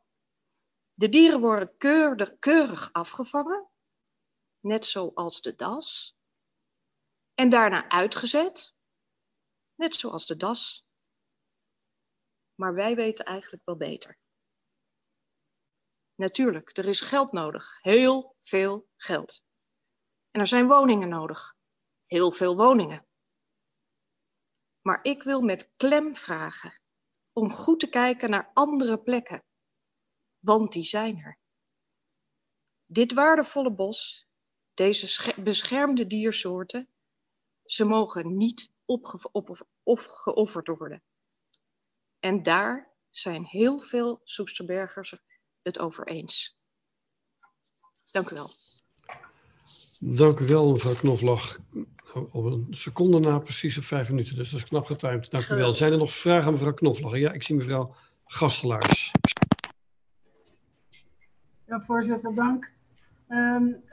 [0.94, 1.78] De dieren worden
[2.40, 3.70] keurig afgevangen,
[4.60, 6.16] net zoals de das,
[7.34, 8.76] en daarna uitgezet,
[9.76, 10.86] net zoals de das.
[12.56, 14.20] Maar wij weten eigenlijk wel beter.
[16.16, 19.44] Natuurlijk, er is geld nodig, heel veel geld.
[20.32, 21.56] En er zijn woningen nodig.
[22.06, 23.08] Heel veel woningen.
[24.82, 26.82] Maar ik wil met klem vragen
[27.32, 29.44] om goed te kijken naar andere plekken.
[30.42, 31.38] Want die zijn er.
[32.86, 34.28] Dit waardevolle bos,
[34.74, 36.88] deze beschermde diersoorten,
[37.66, 38.72] ze mogen niet
[39.84, 41.02] of geofferd worden.
[42.20, 45.16] En daar zijn heel veel Soesterbergers
[45.62, 46.58] het over eens.
[48.12, 48.50] Dank u wel.
[50.00, 51.60] Dank u wel, mevrouw Knoflag.
[52.14, 54.36] Op een seconde na, precies op vijf minuten.
[54.36, 55.32] Dus dat is knap getimed.
[55.32, 55.74] Dank u wel.
[55.74, 57.18] Zijn er nog vragen aan mevrouw Knoflag?
[57.18, 59.12] Ja, ik zie mevrouw Gastelaars.
[61.72, 62.72] Ja, voorzitter, dank.
[63.30, 63.84] Um,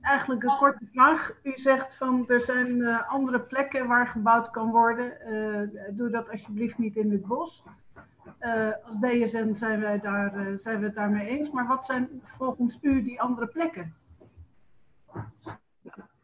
[0.00, 1.34] eigenlijk een korte vraag.
[1.42, 5.12] U zegt van er zijn uh, andere plekken waar gebouwd kan worden.
[5.28, 7.62] Uh, doe dat alsjeblieft niet in het bos.
[8.40, 11.50] Uh, als DSN zijn, wij daar, zijn we het daarmee eens.
[11.50, 13.94] Maar wat zijn volgens u die andere plekken?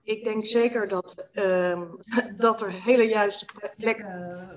[0.03, 1.83] Ik denk zeker dat, uh,
[2.37, 3.47] dat er hele juiste
[3.77, 4.49] plekken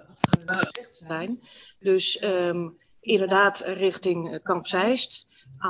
[0.45, 1.39] gezegd zijn.
[1.79, 5.27] Dus um, inderdaad richting Kamp Zeist.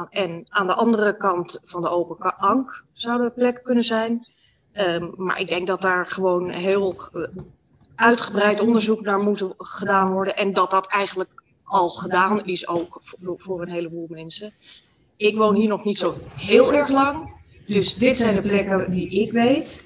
[0.09, 4.27] en aan de andere kant van de Open Ank zouden plekken kunnen zijn.
[4.73, 6.95] Um, maar ik denk dat daar gewoon heel
[7.95, 10.35] uitgebreid onderzoek naar moet gedaan worden.
[10.35, 11.29] En dat dat eigenlijk
[11.63, 14.53] al gedaan is ook voor, een heleboel mensen.
[15.17, 17.33] Ik woon hier nog niet zo heel erg lang.
[17.65, 19.85] Dus dit zijn de plekken die ik weet.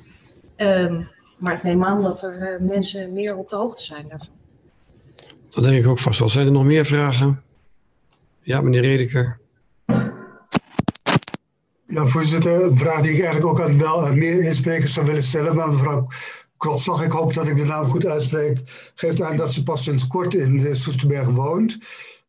[0.57, 4.44] Um, maar ik neem aan dat er uh, mensen meer op de hoogte zijn daarvan.
[5.55, 6.29] Dat denk ik ook vast wel.
[6.29, 7.43] Zijn er nog meer vragen?
[8.41, 9.39] Ja, meneer Redeker.
[11.87, 15.55] Ja, voorzitter, een vraag die ik eigenlijk ook aan wel meer insprekers zou willen stellen.
[15.55, 16.07] Maar mevrouw
[16.57, 18.59] Krotslag, ik hoop dat ik de naam goed uitspreek,
[18.95, 21.77] geeft aan dat ze pas sinds kort in Soesterberg woont.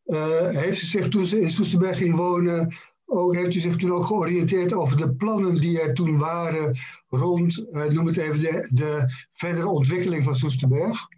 [0.07, 2.75] Uh, heeft ze zich toen ze in Soesterberg ging wonen
[3.07, 7.59] ook, heeft u zich toen ook georiënteerd over de plannen die er toen waren rond,
[7.59, 11.09] uh, noem het even, de, de verdere ontwikkeling van Soesterberg?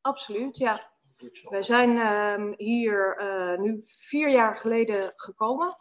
[0.00, 0.87] Absoluut, ja.
[1.48, 5.76] Wij zijn uh, hier uh, nu vier jaar geleden gekomen.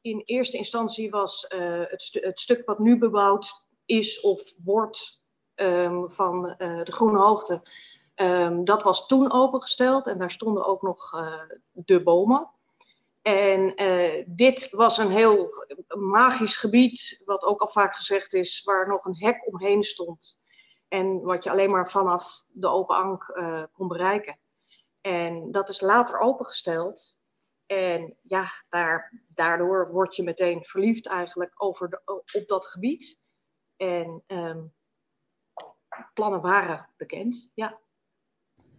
[0.00, 5.22] In eerste instantie was uh, het, het, stuk wat nu bebouwd is of wordt
[5.54, 7.62] um, van de Groene Hoogte.
[8.14, 11.10] Um, dat was toen opengesteld en daar stonden ook nog
[11.72, 12.50] de bomen.
[13.22, 13.74] En
[14.26, 15.50] dit was een heel
[15.98, 20.40] magisch gebied, wat ook al vaak gezegd is, waar nog een hek omheen stond.
[20.88, 23.24] En wat je alleen maar vanaf de open ank
[23.72, 24.38] kon bereiken.
[25.00, 27.18] En dat is later opengesteld.
[27.66, 33.18] En ja, daar, daardoor word je meteen verliefd eigenlijk over de, op dat gebied.
[33.76, 34.74] En um,
[36.14, 37.80] plannen waren bekend, ja.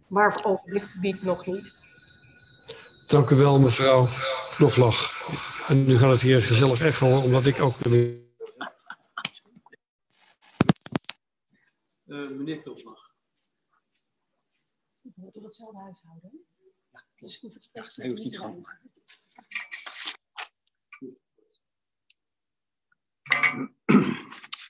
[0.08, 1.74] Maar over dit gebied nog niet.
[3.06, 4.06] Dank u wel, mevrouw
[4.54, 5.28] Knoflag.
[5.68, 7.84] En nu gaat het hier gezellig echoen, omdat ik ook...
[7.84, 8.18] Uh,
[12.06, 13.09] meneer Knoflag.
[15.20, 16.46] We door hetzelfde huishouden.
[16.90, 17.04] Ja.
[17.16, 18.64] Dus ik hoef het spreekslot niet te gaan.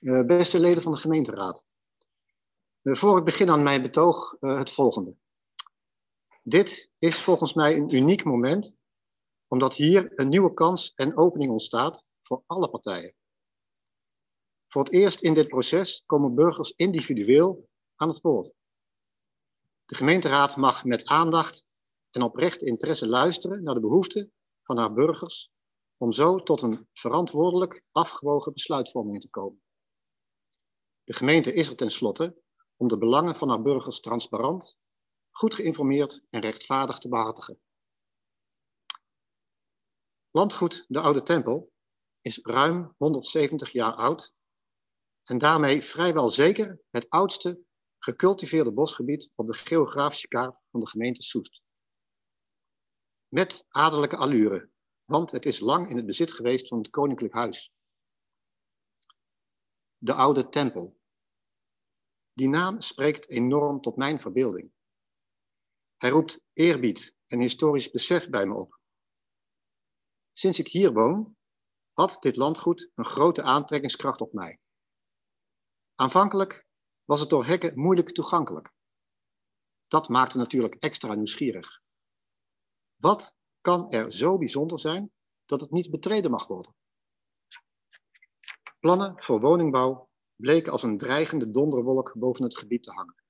[0.01, 1.65] Uh, beste leden van de gemeenteraad.
[2.83, 5.17] Uh, voor ik begin aan mijn betoog uh, het volgende.
[6.43, 8.77] Dit is volgens mij een uniek moment,
[9.47, 13.15] omdat hier een nieuwe kans en opening ontstaat voor alle partijen.
[14.67, 18.53] Voor het eerst in dit proces komen burgers individueel aan het woord.
[19.91, 21.65] De gemeenteraad mag met aandacht
[22.11, 24.33] en oprecht interesse luisteren naar de behoeften
[24.63, 25.51] van haar burgers
[25.97, 29.63] om zo tot een verantwoordelijk afgewogen besluitvorming te komen.
[31.05, 32.43] De gemeente is er tenslotte
[32.77, 34.77] om de belangen van haar burgers transparant,
[35.31, 37.61] goed geïnformeerd en rechtvaardig te behartigen.
[40.31, 41.73] Landgoed de Oude Tempel
[42.21, 44.35] is ruim 170 jaar oud
[45.23, 47.69] en daarmee vrijwel zeker het oudste
[48.01, 51.63] gecultiveerde bosgebied op de geografische kaart van de gemeente Soest.
[53.29, 54.71] Met adellijke allure,
[55.05, 57.73] want het is lang in het bezit geweest van het koninklijk huis.
[59.99, 60.99] De Oude Tempel.
[62.33, 64.73] Die naam spreekt enorm tot mijn verbeelding.
[65.97, 68.81] Hij roept eerbied en historisch besef bij me op.
[70.33, 71.37] Sinds ik hier woon,
[71.93, 74.61] had dit landgoed een grote aantrekkingskracht op mij.
[75.95, 76.69] Aanvankelijk
[77.11, 78.73] was het door hekken moeilijk toegankelijk.
[79.89, 81.81] Dat maakte natuurlijk extra nieuwsgierig.
[82.97, 85.13] Wat kan er zo bijzonder zijn
[85.47, 86.75] dat het niet betreden mag worden?
[88.81, 93.23] Plannen voor woningbouw bleken als een dreigende donderwolk boven het gebied te hangen.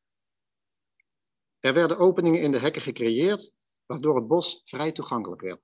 [1.59, 3.55] Er werden openingen in de hekken gecreëerd,
[3.87, 5.63] waardoor het bos vrij toegankelijk werd.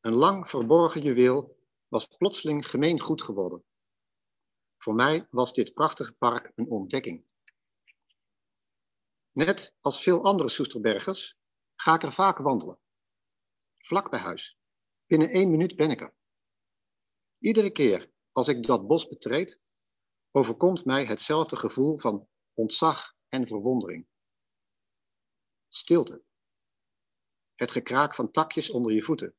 [0.00, 1.58] Een lang verborgen juweel
[1.88, 3.64] was plotseling gemeen goed geworden.
[4.82, 7.24] Voor mij was dit prachtige park een ontdekking.
[9.30, 11.36] Net als veel andere Soesterbergers
[11.74, 12.78] ga ik er vaak wandelen.
[13.76, 14.58] Vlak bij huis.
[15.06, 16.14] Binnen één minuut ben ik er.
[17.38, 19.60] Iedere keer als ik dat bos betreed,
[20.30, 24.06] overkomt mij hetzelfde gevoel van ontzag en verwondering.
[25.68, 26.22] Stilte.
[27.54, 29.34] Het gekraak van takjes onder je voeten.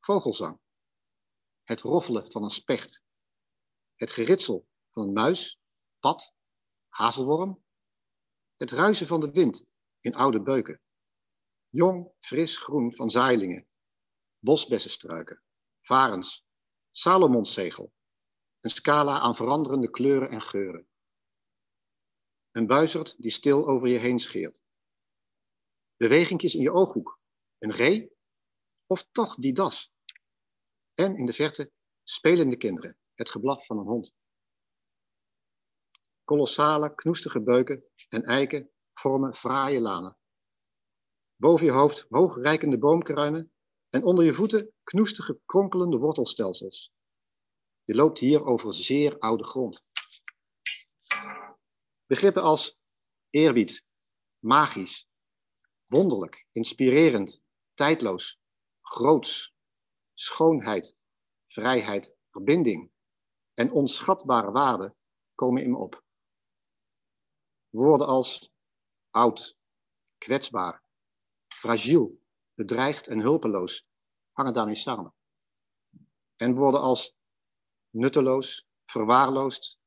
[0.00, 0.60] Vogelzang.
[1.62, 3.04] Het roffelen van een specht.
[4.04, 5.60] Het geritsel van een muis,
[5.98, 6.34] pad,
[6.88, 7.64] hazelworm.
[8.56, 9.64] Het ruisen van de wind
[10.00, 10.80] in oude beuken.
[11.68, 13.68] Jong, fris groen van zaailingen.
[14.38, 15.42] Bosbessenstruiken.
[15.80, 16.46] Varens.
[16.90, 17.92] Salomonszegel.
[18.60, 20.88] Een scala aan veranderende kleuren en geuren.
[22.50, 24.62] Een buizerd die stil over je heen scheert.
[25.96, 27.20] Bewegingjes in je ooghoek.
[27.58, 28.12] Een ree?
[28.86, 29.92] Of toch die das?
[30.94, 34.14] En in de verte spelende kinderen, het geblaf van een hond.
[36.24, 40.18] Kolossale, knoestige beuken en eiken vormen fraaie lanen.
[41.36, 43.52] Boven je hoofd hoogrijkende boomkruinen
[43.88, 46.92] en onder je voeten knoestige, kronkelende wortelstelsels.
[47.84, 49.84] Je loopt hier over zeer oude grond.
[52.06, 52.78] Begrippen als
[53.30, 53.84] eerbied,
[54.38, 55.08] magisch,
[55.86, 57.42] wonderlijk, inspirerend,
[57.74, 58.40] tijdloos,
[58.80, 59.54] groots,
[60.14, 60.96] schoonheid,
[61.46, 62.92] vrijheid, verbinding
[63.54, 64.94] en onschatbare waarde
[65.34, 66.04] komen in me op.
[67.68, 68.52] Woorden als
[69.10, 69.56] oud,
[70.18, 70.82] kwetsbaar,
[71.48, 72.20] fragiel,
[72.54, 73.86] bedreigd en hulpeloos
[74.32, 75.14] hangen daarmee samen.
[76.36, 77.16] En woorden als
[77.90, 79.78] nutteloos, verwaarloosd,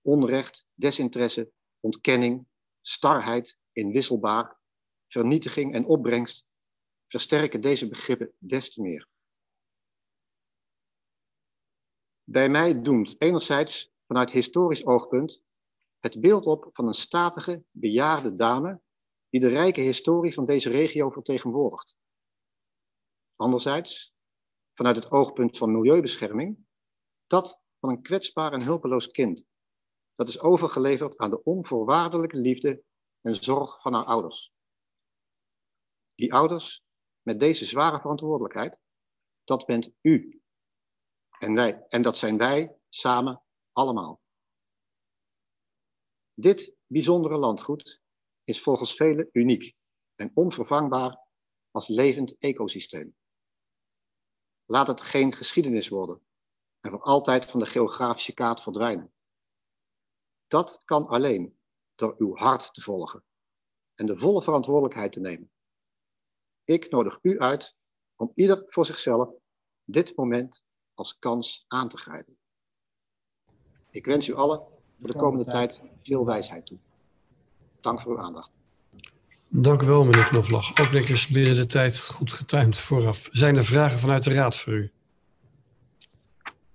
[0.00, 2.46] onrecht, desinteresse, ontkenning,
[2.80, 4.58] starheid, inwisselbaar,
[5.08, 6.46] vernietiging en opbrengst
[7.06, 9.08] versterken deze begrippen des te meer.
[12.30, 15.42] Bij mij doemt enerzijds vanuit historisch oogpunt
[15.98, 18.80] het beeld op van een statige, bejaarde dame
[19.28, 21.96] die de rijke historie van deze regio vertegenwoordigt.
[23.36, 24.14] Anderzijds,
[24.72, 26.66] vanuit het oogpunt van milieubescherming,
[27.26, 29.44] dat van een kwetsbaar en hulpeloos kind.
[30.14, 32.84] Dat is overgeleverd aan de onvoorwaardelijke liefde
[33.20, 34.52] en zorg van haar ouders.
[36.14, 36.84] Die ouders
[37.22, 38.78] met deze zware verantwoordelijkheid,
[39.44, 40.37] dat bent u.
[41.38, 44.20] En, wij, en dat zijn wij samen allemaal.
[46.34, 48.00] Dit bijzondere landgoed
[48.44, 49.76] is volgens velen uniek
[50.14, 51.26] en onvervangbaar
[51.70, 53.16] als levend ecosysteem.
[54.64, 56.26] Laat het geen geschiedenis worden
[56.80, 59.12] en voor altijd van de geografische kaart verdwijnen.
[60.46, 61.58] Dat kan alleen
[61.94, 63.24] door uw hart te volgen
[63.94, 65.52] en de volle verantwoordelijkheid te nemen.
[66.64, 67.76] Ik nodig u uit
[68.16, 69.30] om ieder voor zichzelf
[69.84, 70.62] dit moment
[70.98, 72.36] als kans aan te grijpen.
[73.90, 74.62] Ik wens u allen
[74.98, 76.78] voor de komende tijd veel wijsheid toe.
[77.80, 78.50] Dank voor uw aandacht.
[79.50, 80.80] Dank u wel, meneer Knoflag.
[80.80, 83.28] Ook netjes binnen de tijd goed getimed vooraf.
[83.32, 84.90] Zijn er vragen vanuit de Raad voor u?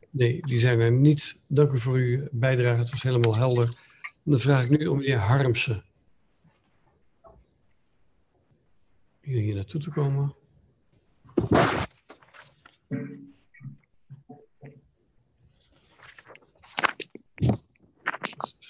[0.09, 1.43] Nee, die zijn er niet.
[1.47, 2.79] Dank u voor uw bijdrage.
[2.79, 3.77] Het was helemaal helder.
[4.23, 5.83] Dan vraag ik nu om meneer Harmsen.
[9.21, 10.35] Hier, hier naartoe te komen.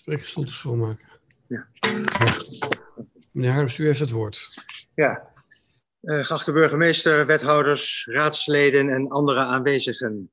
[0.04, 1.08] Spreekgestoel te schoonmaken.
[1.48, 1.68] Ja.
[3.32, 4.48] Meneer Harms, u heeft het woord.
[4.96, 5.32] Ja,
[6.02, 10.32] uh, geachte burgemeester, wethouders, raadsleden en andere aanwezigen.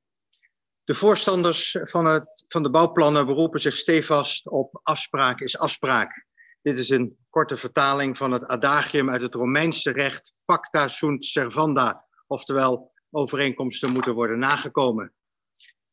[0.84, 6.26] De voorstanders van, het, van de bouwplannen beroepen zich stevast op afspraak is afspraak.
[6.62, 12.06] Dit is een korte vertaling van het adagium uit het Romeinse recht pacta sunt servanda,
[12.26, 15.12] oftewel overeenkomsten moeten worden nagekomen.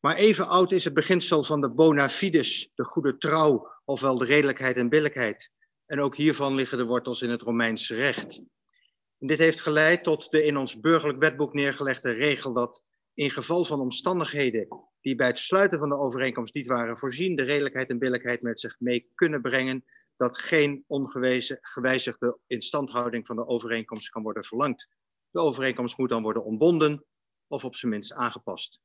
[0.00, 4.24] Maar even oud is het beginsel van de bona fides, de goede trouw, ofwel de
[4.24, 5.50] redelijkheid en billijkheid.
[5.86, 8.40] En ook hiervan liggen de wortels in het Romeinse recht.
[9.18, 12.84] En dit heeft geleid tot de in ons burgerlijk wetboek neergelegde regel dat
[13.14, 14.68] in geval van omstandigheden
[15.00, 18.60] die bij het sluiten van de overeenkomst niet waren voorzien, de redelijkheid en billijkheid met
[18.60, 19.84] zich mee kunnen brengen,
[20.16, 24.88] dat geen ongewijzigde instandhouding van de overeenkomst kan worden verlangd.
[25.30, 27.04] De overeenkomst moet dan worden ontbonden
[27.46, 28.80] of op zijn minst aangepast.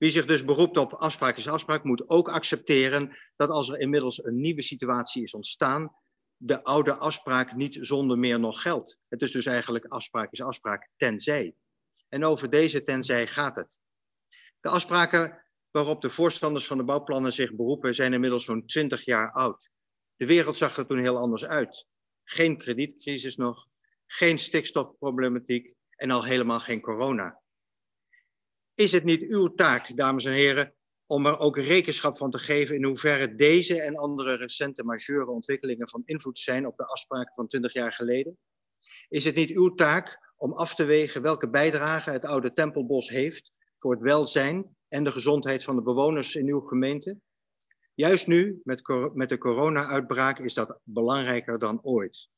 [0.00, 4.24] Wie zich dus beroept op afspraak is afspraak, moet ook accepteren dat als er inmiddels
[4.24, 5.96] een nieuwe situatie is ontstaan,
[6.36, 8.98] de oude afspraak niet zonder meer nog geldt.
[9.08, 11.54] Het is dus eigenlijk afspraak is afspraak tenzij.
[12.08, 13.80] En over deze tenzij gaat het.
[14.60, 19.32] De afspraken waarop de voorstanders van de bouwplannen zich beroepen zijn inmiddels zo'n 20 jaar
[19.32, 19.70] oud.
[20.16, 21.86] De wereld zag er toen heel anders uit.
[22.24, 23.66] Geen kredietcrisis nog,
[24.06, 27.40] geen stikstofproblematiek en al helemaal geen corona.
[28.80, 30.74] Is het niet uw taak, dames en heren,
[31.06, 35.88] om er ook rekenschap van te geven in hoeverre deze en andere recente majeure ontwikkelingen
[35.88, 38.38] van invloed zijn op de afspraken van 20 jaar geleden?
[39.08, 43.52] Is het niet uw taak om af te wegen welke bijdrage het oude Tempelbos heeft
[43.78, 47.18] voor het welzijn en de gezondheid van de bewoners in uw gemeente?
[47.94, 48.82] Juist nu, met,
[49.14, 52.28] met de corona-uitbraak, is dat belangrijker dan ooit.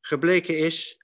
[0.00, 0.99] Gebleken is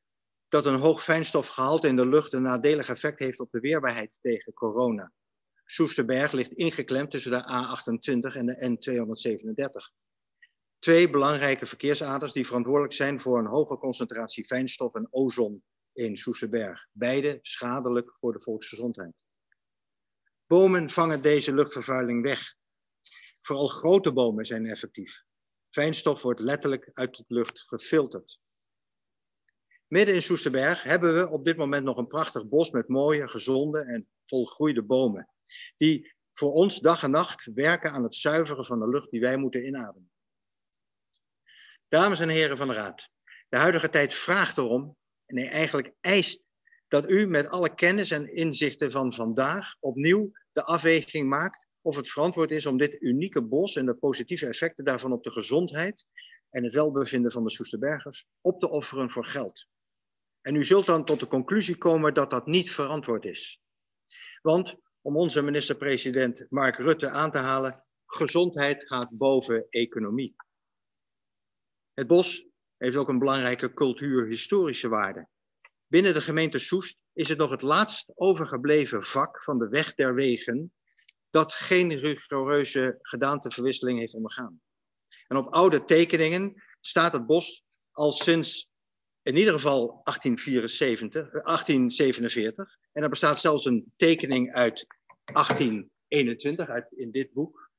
[0.63, 4.53] dat een hoog fijnstofgehalte in de lucht een nadelig effect heeft op de weerbaarheid tegen
[4.53, 5.13] corona.
[5.65, 9.95] Soesterberg ligt ingeklemd tussen de A28 en de N237.
[10.79, 16.87] Twee belangrijke verkeersaders die verantwoordelijk zijn voor een hoge concentratie fijnstof en ozon in Soesterberg.
[16.93, 19.13] Beide schadelijk voor de volksgezondheid.
[20.47, 22.55] Bomen vangen deze luchtvervuiling weg.
[23.43, 25.23] Vooral grote bomen zijn effectief.
[25.71, 28.41] Fijnstof wordt letterlijk uit de lucht gefilterd.
[29.89, 33.81] Midden in Soesterberg hebben we op dit moment nog een prachtig bos met mooie, gezonde
[33.81, 35.29] en volgroeide bomen.
[35.77, 39.37] Die voor ons dag en nacht werken aan het zuiveren van de lucht die wij
[39.37, 40.11] moeten inademen.
[41.89, 43.09] Dames en heren van de Raad,
[43.49, 46.43] de huidige tijd vraagt erom, en eigenlijk eist,
[46.89, 52.09] dat u met alle kennis en inzichten van vandaag opnieuw de afweging maakt of het
[52.09, 56.07] verantwoord is om dit unieke bos en de positieve effecten daarvan op de gezondheid
[56.51, 59.67] en het welbevinden van de Soesterbergers op te offeren voor geld.
[60.47, 63.61] En u zult dan tot de conclusie komen dat dat niet verantwoord is.
[64.43, 70.37] Want, om onze minister-president Mark Rutte aan te halen, gezondheid gaat boven economie.
[71.95, 75.29] Het bos heeft ook een belangrijke cultuurhistorische waarde.
[75.87, 80.15] Binnen de gemeente Soest is het nog het laatst overgebleven vak van de weg der
[80.15, 80.73] wegen
[81.31, 84.61] dat geen rigoureuze gedaanteverwisseling heeft ondergaan.
[85.29, 88.75] En op oude tekeningen staat het bos al sinds
[89.27, 92.67] in ieder geval 1874, 1847.
[92.67, 94.87] Eh, en er bestaat zelfs een tekening uit
[95.25, 97.71] 1821, uit, in dit boek.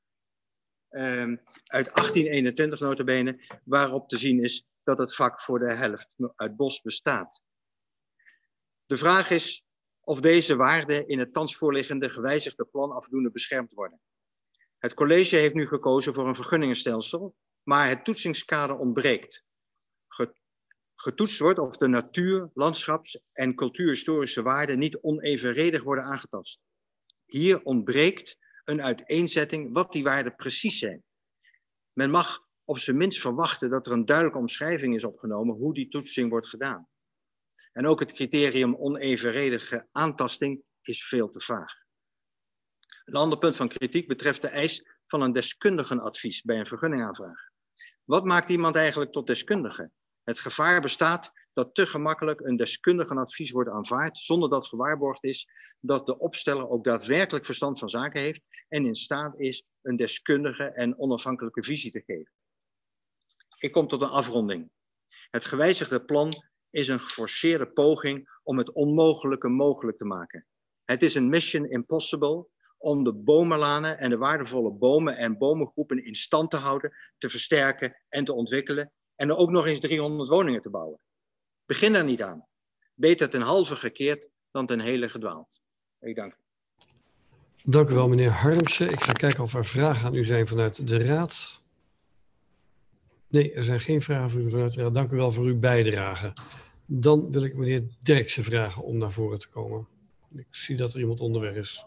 [0.90, 6.56] Um, uit 1821 notabene, waarop te zien is dat het vak voor de helft uit
[6.56, 7.42] bos bestaat.
[8.86, 9.64] De vraag is
[10.00, 14.00] of deze waarden in het thans voorliggende gewijzigde plan afdoende beschermd worden.
[14.78, 19.46] Het college heeft nu gekozen voor een vergunningenstelsel, maar het toetsingskader ontbreekt
[21.00, 26.60] getoetst wordt of de natuur, landschaps- en cultuurhistorische waarden niet onevenredig worden aangetast.
[27.24, 31.04] Hier ontbreekt een uiteenzetting wat die waarden precies zijn.
[31.92, 35.88] Men mag op zijn minst verwachten dat er een duidelijke omschrijving is opgenomen hoe die
[35.88, 36.88] toetsing wordt gedaan.
[37.72, 41.74] En ook het criterium onevenredige aantasting is veel te vaag.
[43.04, 47.48] Een ander punt van kritiek betreft de eis van een deskundigenadvies bij een vergunningaanvraag.
[48.04, 49.90] Wat maakt iemand eigenlijk tot deskundige?
[50.28, 55.48] Het gevaar bestaat dat te gemakkelijk een deskundigenadvies wordt aanvaard zonder dat gewaarborgd is
[55.80, 60.64] dat de opsteller ook daadwerkelijk verstand van zaken heeft en in staat is een deskundige
[60.64, 62.32] en onafhankelijke visie te geven.
[63.58, 64.70] Ik kom tot een afronding.
[65.30, 66.32] Het gewijzigde plan
[66.70, 70.46] is een geforceerde poging om het onmogelijke mogelijk te maken.
[70.84, 72.48] Het is een mission impossible
[72.78, 78.02] om de bomenlanen en de waardevolle bomen en bomengroepen in stand te houden, te versterken
[78.08, 80.98] en te ontwikkelen en ook nog eens 300 woningen te bouwen.
[81.66, 82.46] Begin daar niet aan.
[82.94, 85.60] Beter ten halve gekeerd dan ten hele gedwaald.
[86.00, 86.36] Ik dank u.
[87.62, 88.90] Dank u wel, meneer Harmsen.
[88.90, 91.64] Ik ga kijken of er vragen aan u zijn vanuit de Raad.
[93.28, 94.94] Nee, er zijn geen vragen voor u vanuit de Raad.
[94.94, 96.32] Dank u wel voor uw bijdrage.
[96.86, 99.86] Dan wil ik meneer Derksen vragen om naar voren te komen.
[100.36, 101.84] Ik zie dat er iemand onderweg is.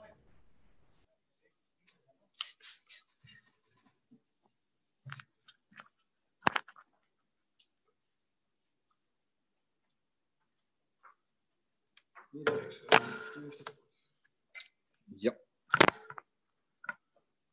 [15.15, 15.31] Ja.
[15.31, 15.37] Ik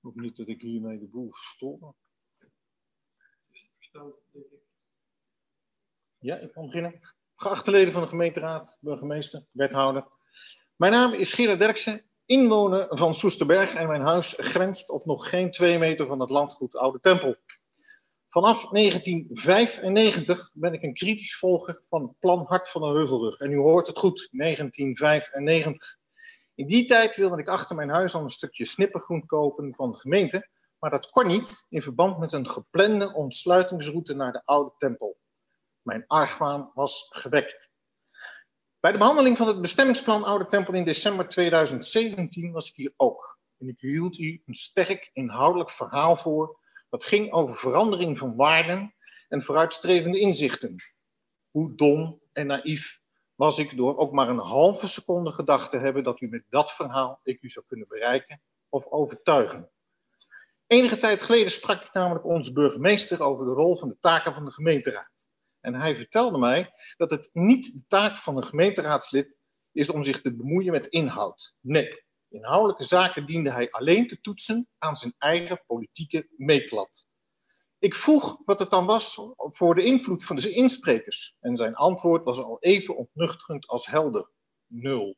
[0.00, 1.94] hoop niet dat ik hiermee de boel verstoor.
[6.18, 7.00] Ja, ik kan beginnen.
[7.36, 10.06] Geachte leden van de gemeenteraad, burgemeester, wethouder.
[10.76, 15.50] Mijn naam is Gerard Derksen, inwoner van Soesterberg en mijn huis grenst op nog geen
[15.50, 17.36] twee meter van het landgoed Oude Tempel.
[18.30, 23.38] Vanaf 1995 ben ik een kritisch volger van het plan Hart van de Heuvelrug.
[23.38, 25.96] En u hoort het goed, 1995.
[26.54, 29.98] In die tijd wilde ik achter mijn huis al een stukje snippergroen kopen van de
[29.98, 30.48] gemeente,
[30.78, 35.18] maar dat kon niet in verband met een geplande ontsluitingsroute naar de oude tempel.
[35.82, 37.70] Mijn argwaan was gewekt.
[38.80, 43.38] Bij de behandeling van het bestemmingsplan Oude Tempel in december 2017 was ik hier ook.
[43.58, 46.57] En ik hield u een sterk inhoudelijk verhaal voor
[46.88, 48.94] dat ging over verandering van waarden
[49.28, 50.76] en vooruitstrevende inzichten.
[51.50, 53.00] Hoe dom en naïef
[53.34, 56.72] was ik door ook maar een halve seconde gedacht te hebben dat u met dat
[56.72, 59.70] verhaal ik u zou kunnen bereiken of overtuigen.
[60.66, 64.44] Enige tijd geleden sprak ik namelijk onze burgemeester over de rol van de taken van
[64.44, 65.28] de gemeenteraad.
[65.60, 69.36] En hij vertelde mij dat het niet de taak van een gemeenteraadslid
[69.72, 71.54] is om zich te bemoeien met inhoud.
[71.60, 77.06] Nee, Inhoudelijke zaken diende hij alleen te toetsen aan zijn eigen politieke meetlat.
[77.78, 81.36] Ik vroeg wat het dan was voor de invloed van zijn insprekers.
[81.40, 84.30] En zijn antwoord was al even ontnuchterend als helder.
[84.66, 85.16] Nul.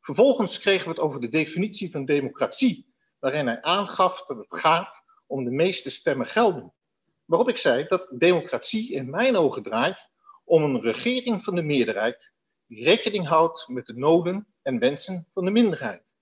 [0.00, 5.04] Vervolgens kregen we het over de definitie van democratie, waarin hij aangaf dat het gaat
[5.26, 6.74] om de meeste stemmen gelden.
[7.24, 10.12] Waarop ik zei dat democratie in mijn ogen draait
[10.44, 12.34] om een regering van de meerderheid
[12.66, 16.14] die rekening houdt met de noden en wensen van de minderheid.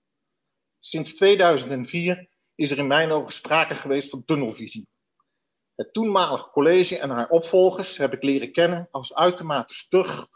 [0.83, 4.87] Sinds 2004 is er in mijn ogen sprake geweest van tunnelvisie.
[5.75, 10.27] Het toenmalige college en haar opvolgers heb ik leren kennen als uitermate stug,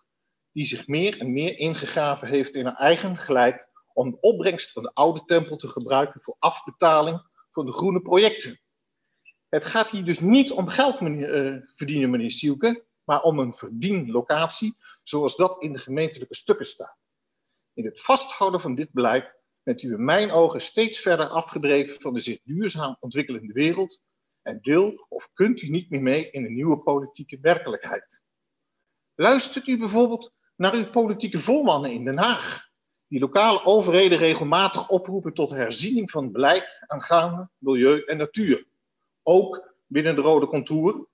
[0.52, 4.84] die zich meer en meer ingegraven heeft in haar eigen gelijk om de opbrengst van
[4.84, 7.22] de oude tempel te gebruiken voor afbetaling
[7.52, 8.60] van de groene projecten.
[9.50, 13.54] Het gaat hier dus niet om geld meneer, uh, verdienen, meneer Sielke, maar om een
[13.54, 16.98] verdienlocatie, zoals dat in de gemeentelijke stukken staat.
[17.74, 22.14] In het vasthouden van dit beleid bent u in mijn ogen steeds verder afgedreven van
[22.14, 24.02] de zich duurzaam ontwikkelende wereld
[24.42, 28.26] en wil of kunt u niet meer mee in een nieuwe politieke werkelijkheid.
[29.16, 32.70] Luistert u bijvoorbeeld naar uw politieke volmannen in Den Haag,
[33.08, 38.66] die lokale overheden regelmatig oproepen tot herziening van beleid aangaande milieu en natuur,
[39.24, 41.08] ook binnen de rode contouren?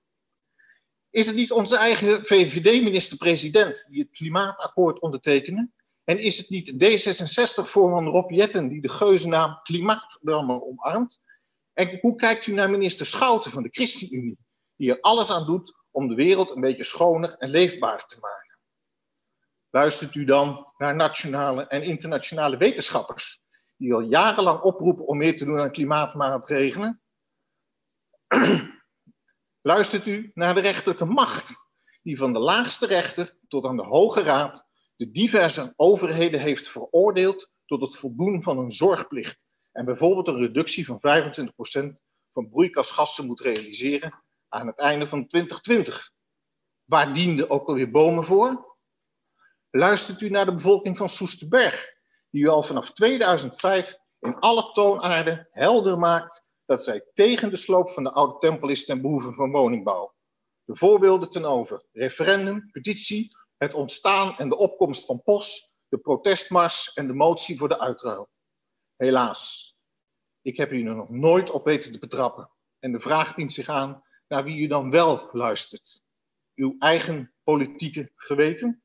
[1.09, 5.69] Is het niet onze eigen VVD-minister-president die het klimaatakkoord ondertekende
[6.03, 11.21] en is het niet D66-voorman Rob Jetten die de geuzennaam klimaatdrammer omarmt?
[11.73, 14.37] En hoe kijkt u naar minister Schouten van de ChristenUnie,
[14.75, 18.59] die er alles aan doet om de wereld een beetje schoner en leefbaar te maken?
[19.69, 23.41] Luistert u dan naar nationale en internationale wetenschappers,
[23.77, 27.01] die al jarenlang oproepen om meer te doen aan klimaatmaatregelen?
[29.61, 31.53] Luistert u naar de rechterlijke macht,
[32.01, 34.69] die van de laagste rechter tot aan de Hoge Raad
[35.01, 40.85] de diverse overheden heeft veroordeeld tot het voldoen van een zorgplicht en bijvoorbeeld een reductie
[40.85, 41.01] van 25%
[42.33, 46.11] van broeikasgassen moet realiseren aan het einde van 2020.
[46.83, 48.77] Waar dienden ook alweer bomen voor?
[49.69, 51.93] Luistert u naar de bevolking van Soesterberg,
[52.29, 57.89] die u al vanaf 2005 in alle toonaarden helder maakt dat zij tegen de sloop
[57.89, 60.13] van de oude tempel is ten behoeve van woningbouw.
[60.63, 61.85] De voorbeelden ten over.
[61.91, 67.69] Referendum, petitie, het ontstaan en de opkomst van POS, de protestmars en de motie voor
[67.69, 68.29] de uitruil.
[68.95, 69.75] Helaas,
[70.41, 72.49] ik heb u er nog nooit op weten te betrappen.
[72.79, 76.03] En de vraag dient zich aan naar wie u dan wel luistert.
[76.55, 78.83] Uw eigen politieke geweten?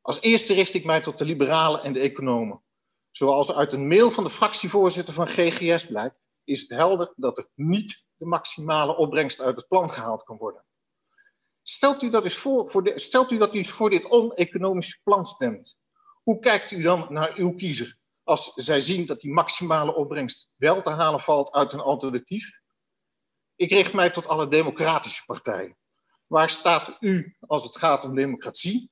[0.00, 2.62] Als eerste richt ik mij tot de liberalen en de economen.
[3.10, 7.48] Zoals uit een mail van de fractievoorzitter van GGS blijkt, is het helder dat er
[7.54, 10.64] niet de maximale opbrengst uit het plan gehaald kan worden.
[11.62, 15.26] Stelt u dat, eens voor, voor de, stelt u dat u voor dit oneconomische plan
[15.26, 15.78] stemt,
[16.22, 20.82] hoe kijkt u dan naar uw kiezer als zij zien dat die maximale opbrengst wel
[20.82, 22.60] te halen valt uit een alternatief?
[23.56, 25.76] Ik richt mij tot alle democratische partijen.
[26.26, 28.90] Waar staat u als het gaat om democratie?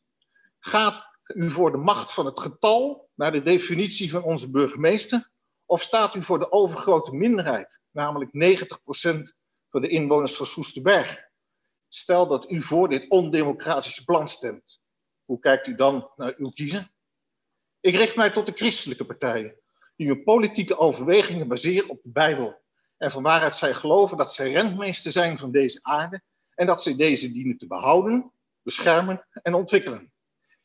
[0.59, 5.31] Gaat u voor de macht van het getal naar de definitie van onze burgemeester?
[5.67, 9.37] Of staat u voor de overgrote minderheid, namelijk 90%
[9.71, 11.28] van de inwoners van Soesterberg?
[11.89, 14.81] Stel dat u voor dit ondemocratische plan stemt.
[15.25, 16.91] Hoe kijkt u dan naar uw kiezer?
[17.81, 19.55] Ik richt mij tot de christelijke partijen,
[19.97, 22.61] die hun politieke overwegingen baseren op de Bijbel.
[22.97, 26.23] En van waaruit zij geloven dat zij rentmeester zijn van deze aarde
[26.55, 28.33] en dat zij deze dienen te behouden,
[28.63, 30.13] beschermen en ontwikkelen.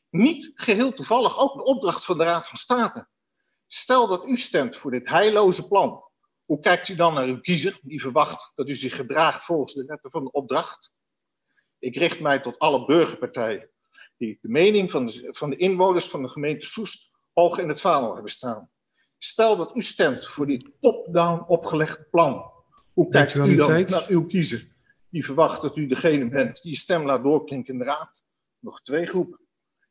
[0.10, 3.08] Niet geheel toevallig ook de opdracht van de Raad van State.
[3.68, 6.04] Stel dat u stemt voor dit heilloze plan.
[6.46, 9.86] Hoe kijkt u dan naar uw kiezer die verwacht dat u zich gedraagt volgens de
[9.86, 10.92] wetten van de opdracht?
[11.84, 13.70] Ik richt mij tot alle burgerpartijen
[14.18, 17.82] die de mening van de, van de inwoners van de gemeente Soest hoog in het
[17.82, 18.70] vaandel hebben staan.
[19.18, 22.52] Stel dat u stemt voor dit top-down opgelegd plan.
[22.94, 24.68] Hoe kijkt u dan naar uw kiezer
[25.10, 28.26] die verwacht dat u degene bent die stem laat doorklinken in de raad?
[28.60, 29.40] Nog twee groepen.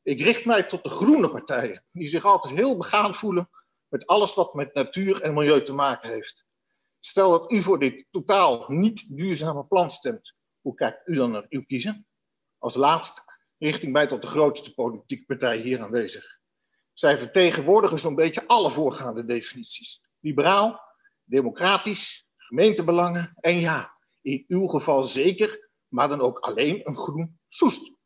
[0.03, 3.51] Ik richt mij tot de groene partijen, die zich altijd heel begaan voelen
[3.89, 6.47] met alles wat met natuur en milieu te maken heeft.
[7.01, 10.35] Stel dat u voor dit totaal niet duurzame plan stemt.
[10.63, 12.05] Hoe kijkt u dan naar uw kiezer?
[12.59, 13.21] Als laatste
[13.59, 16.41] richt ik mij tot de grootste politieke partij hier aanwezig.
[16.93, 20.03] Zij vertegenwoordigen zo'n beetje alle voorgaande definities.
[20.21, 20.81] Liberaal,
[21.25, 28.01] democratisch, gemeentebelangen en ja, in uw geval zeker, maar dan ook alleen een groen soest.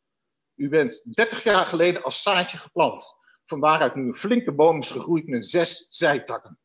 [0.55, 3.15] U bent 30 jaar geleden als zaadje geplant,
[3.45, 6.59] van waaruit nu een flinke boom is gegroeid met zes zijtakken.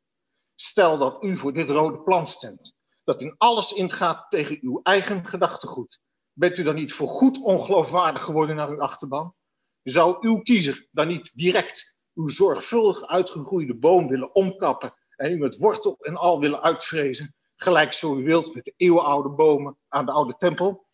[0.54, 2.76] Stel dat u voor dit rode plan stemt,
[3.12, 6.00] dat in alles ingaat tegen uw eigen gedachtegoed.
[6.32, 9.34] Bent u dan niet voorgoed ongeloofwaardig geworden naar uw achterban?
[9.82, 15.56] Zou uw kiezer dan niet direct uw zorgvuldig uitgegroeide boom willen omkappen en u met
[15.56, 20.12] wortel en al willen uitvrezen, gelijk zo u wilt met de eeuwenoude bomen aan de
[20.12, 20.86] oude tempel?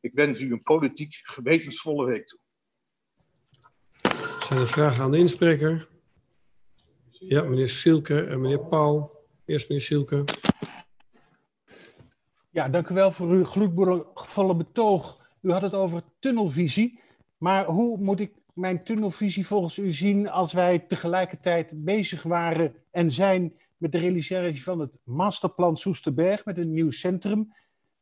[0.00, 2.38] Ik wens u een politiek gewetensvolle week toe.
[4.38, 5.88] Zijn er vragen aan de inspreker?
[7.10, 9.18] Ja, meneer Silke en meneer Pauw.
[9.44, 10.24] Eerst meneer Silke.
[12.50, 15.28] Ja, dank u wel voor uw gloedvolle betoog.
[15.40, 17.00] U had het over tunnelvisie.
[17.38, 23.10] Maar hoe moet ik mijn tunnelvisie volgens u zien als wij tegelijkertijd bezig waren en
[23.10, 27.52] zijn met de realisatie van het masterplan Soesterberg met een nieuw centrum,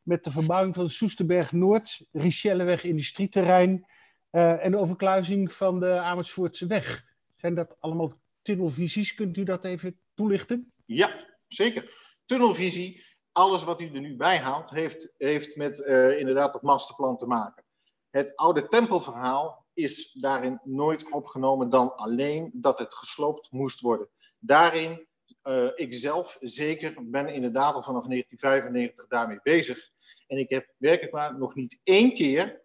[0.03, 3.85] met de verbouwing van Soesterberg Noord, Richelleweg industrieterrein
[4.31, 7.05] uh, en de overkluizing van de Amersfoortse weg.
[7.35, 9.13] Zijn dat allemaal tunnelvisies?
[9.15, 10.71] Kunt u dat even toelichten?
[10.85, 11.93] Ja, zeker.
[12.25, 13.03] Tunnelvisie,
[13.39, 17.25] alles wat u er nu bij haalt, heeft, heeft met uh, inderdaad het masterplan te
[17.25, 17.63] maken.
[18.09, 24.09] Het oude tempelverhaal is daarin nooit opgenomen dan alleen dat het gesloopt moest worden.
[24.39, 25.07] Daarin,
[25.43, 29.89] uh, ik zelf zeker, ben inderdaad al vanaf 1995 daarmee bezig.
[30.27, 32.61] En ik heb werkelijk maar nog niet één keer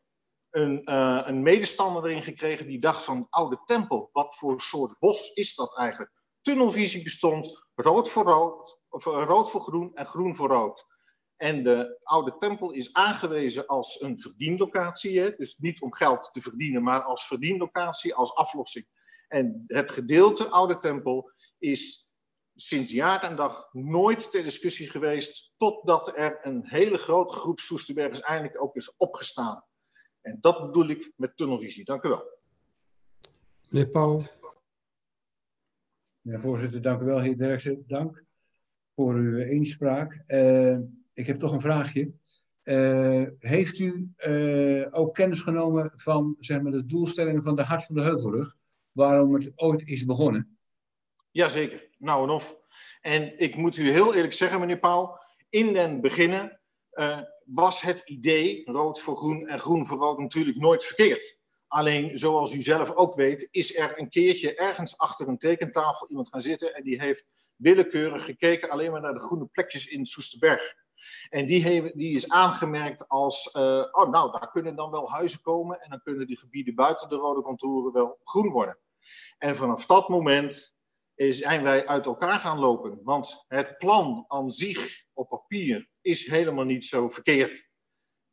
[0.51, 5.33] een, uh, een medestander erin gekregen die dacht van oude tempel, wat voor soort bos
[5.33, 6.13] is dat eigenlijk?
[6.41, 10.87] Tunnelvisie bestond, rood voor rood, of rood voor groen en groen voor rood.
[11.37, 15.21] En de oude tempel is aangewezen als een verdienlocatie.
[15.21, 15.35] Hè?
[15.37, 18.87] Dus niet om geld te verdienen, maar als verdienlocatie, als aflossing.
[19.29, 22.13] En het gedeelte oude tempel is
[22.55, 25.53] sinds jaar en dag nooit ter discussie geweest.
[25.57, 29.65] Totdat er een hele grote groep Soesterbergers eindelijk ook is opgestaan.
[30.21, 31.85] En dat bedoel ik met tunnelvisie.
[31.85, 32.39] Dank u wel.
[33.69, 34.23] Meneer Pauw.
[36.21, 37.85] Ja, voorzitter, dank u wel, heer Derksen.
[37.87, 38.24] Dank
[38.95, 40.23] voor uw inspraak.
[40.27, 40.79] Uh,
[41.15, 42.13] ik heb toch een vraagje.
[42.65, 47.85] Uh, heeft u uh, ook kennis genomen van zeg maar, de doelstellingen van de Hart
[47.85, 48.57] van de Heuvelrug?
[48.93, 50.59] Waarom het ooit is begonnen?
[51.31, 52.57] Jazeker, nou en of.
[53.01, 55.19] En ik moet u heel eerlijk zeggen, meneer Pauw,
[55.51, 56.61] in den beginnen
[57.45, 61.39] was het idee rood voor groen en groen voor rood natuurlijk nooit verkeerd.
[61.67, 66.29] Alleen, zoals u zelf ook weet, is er een keertje ergens achter een tekentafel iemand
[66.29, 70.75] gaan zitten en die heeft willekeurig gekeken alleen maar naar de groene plekjes in Soesterberg.
[71.29, 75.81] En die, die is aangemerkt als, eh, oh nou, daar kunnen dan wel huizen komen
[75.81, 78.79] en dan kunnen die gebieden buiten de rode contouren wel groen worden.
[79.39, 80.77] En vanaf dat moment
[81.17, 83.01] zijn wij uit elkaar gaan lopen.
[83.03, 87.69] Want het plan aan zich op papier is helemaal niet zo verkeerd.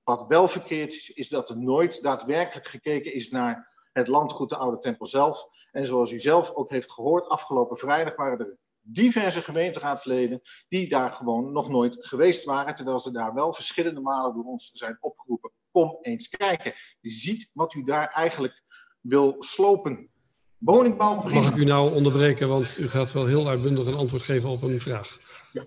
[0.03, 4.57] Wat wel verkeerd is, is dat er nooit daadwerkelijk gekeken is naar het landgoed de
[4.57, 5.47] Oude Tempel zelf.
[5.71, 11.11] En zoals u zelf ook heeft gehoord, afgelopen vrijdag waren er diverse gemeenteraadsleden die daar
[11.11, 15.51] gewoon nog nooit geweest waren, terwijl ze daar wel verschillende malen door ons zijn opgeroepen.
[15.71, 16.73] Kom eens kijken.
[17.01, 18.63] Ziet wat u daar eigenlijk
[19.01, 20.09] wil slopen.
[20.57, 21.29] Woningbouw.
[21.29, 24.61] Mag ik u nou onderbreken, want u gaat wel heel uitbundig een antwoord geven op
[24.61, 25.17] een vraag.
[25.53, 25.65] Ja.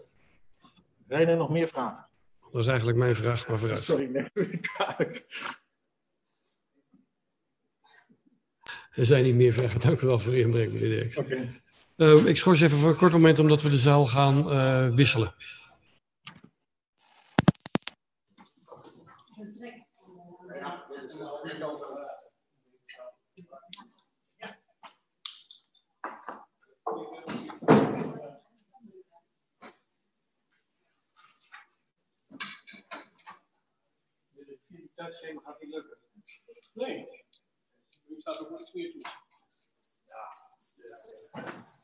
[1.08, 2.08] Zijn er nog meer vragen?
[2.50, 3.82] Dat is eigenlijk mijn vraag, maar vooruit.
[3.82, 4.28] Sorry, nee.
[8.94, 9.80] Er zijn niet meer vragen.
[9.80, 11.18] Dank u wel voor uw inbreng, meneer Dirks.
[11.18, 11.48] Oké.
[11.96, 15.34] Uh, ik schors even voor een kort moment, omdat we de zaal gaan uh, wisselen.
[36.72, 37.08] Nee.
[38.06, 39.02] Nu staat ook niks meer toe.
[40.06, 41.82] Ja.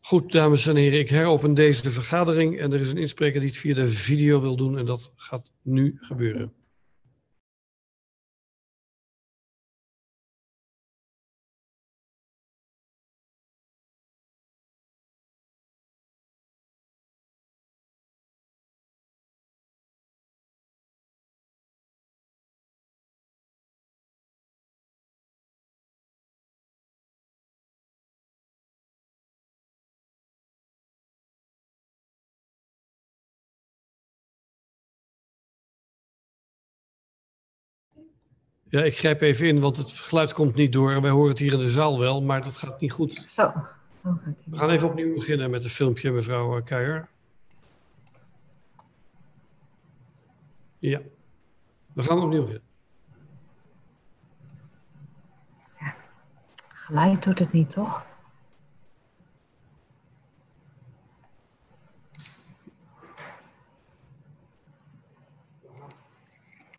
[0.00, 3.58] Goed, dames en heren, ik heropen deze vergadering en er is een inspreker die het
[3.58, 6.52] via de video wil doen en dat gaat nu gebeuren.
[38.76, 41.00] Ja, ik grijp even in, want het geluid komt niet door.
[41.00, 43.12] Wij horen het hier in de zaal wel, maar dat gaat niet goed.
[43.12, 43.52] Zo.
[44.44, 47.08] We gaan even opnieuw beginnen met het filmpje, mevrouw Keijer.
[50.78, 51.00] Ja,
[51.92, 52.68] we gaan opnieuw beginnen.
[56.68, 58.06] Geluid doet het niet, toch?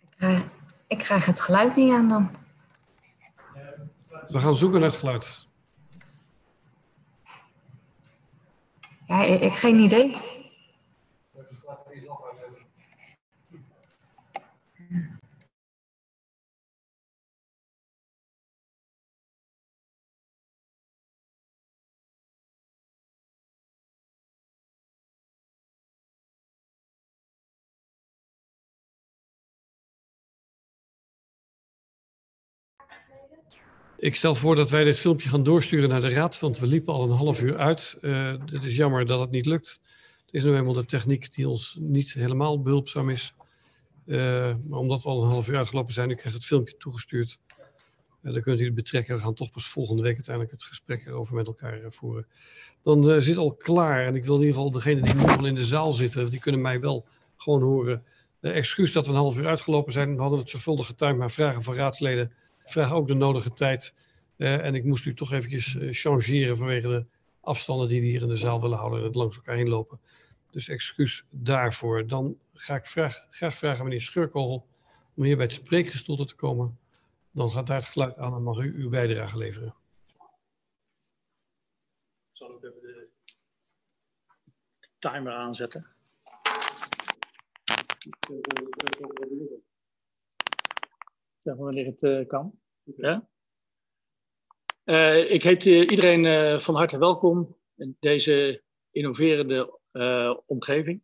[0.03, 0.56] Ik krijg,
[0.87, 2.31] ik krijg het geluid niet aan dan.
[4.27, 5.45] We gaan zoeken naar het geluid.
[9.07, 10.17] Ja, ik, ik geen idee.
[33.99, 36.93] Ik stel voor dat wij dit filmpje gaan doorsturen naar de raad, want we liepen
[36.93, 37.97] al een half uur uit.
[38.01, 39.81] Uh, het is jammer dat het niet lukt.
[40.25, 43.33] Het is nu eenmaal de techniek die ons niet helemaal behulpzaam is.
[44.05, 47.39] Uh, maar omdat we al een half uur uitgelopen zijn, ik krijg het filmpje toegestuurd.
[48.21, 49.15] Uh, dan kunt u het betrekken.
[49.15, 52.27] We gaan toch pas volgende week uiteindelijk het gesprek erover met elkaar voeren.
[52.83, 54.05] Dan zit al klaar.
[54.05, 56.39] En ik wil in ieder geval degene die nu al in de zaal zitten, die
[56.39, 57.05] kunnen mij wel
[57.37, 58.03] gewoon horen.
[58.41, 60.15] excuus dat we een half uur uitgelopen zijn.
[60.15, 62.31] We hadden het zorgvuldig getimed, maar vragen van raadsleden
[62.71, 63.95] vraag ook de nodige tijd.
[64.37, 67.05] Uh, en ik moest u toch eventjes uh, changeren vanwege de
[67.41, 69.99] afstanden die we hier in de zaal willen houden en het langs elkaar heen lopen.
[70.51, 72.07] Dus excuus daarvoor.
[72.07, 72.85] Dan ga ik
[73.29, 74.67] graag vragen meneer Scheurkogel
[75.15, 76.79] om hier bij het spreekgestoelte te komen.
[77.31, 79.75] Dan gaat daar het geluid aan en mag u uw bijdrage leveren.
[82.31, 83.09] Ik zal ook even de
[84.99, 85.87] timer aanzetten.
[88.27, 89.76] Maar
[91.55, 92.59] wanneer het uh, kan.
[92.83, 93.29] Ja?
[94.85, 99.79] Uh, ik heet iedereen van harte welkom in deze innoverende
[100.45, 101.01] omgeving.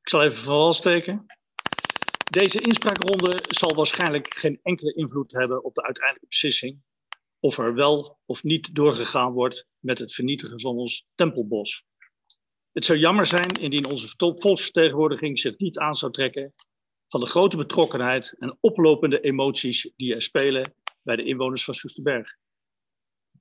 [0.00, 1.26] Ik zal even van wal steken.
[2.30, 6.82] Deze inspraakronde zal waarschijnlijk geen enkele invloed hebben op de uiteindelijke beslissing
[7.44, 11.84] of er wel of niet doorgegaan wordt met het vernietigen van ons tempelbos.
[12.72, 16.54] Het zou jammer zijn indien onze volksvertegenwoordiging zich niet aan zou trekken
[17.14, 22.36] van de grote betrokkenheid en oplopende emoties die er spelen bij de inwoners van Soesterberg.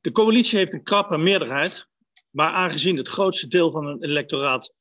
[0.01, 1.87] De coalitie heeft een krappe meerderheid,
[2.29, 4.73] maar aangezien het grootste deel van hun electoraat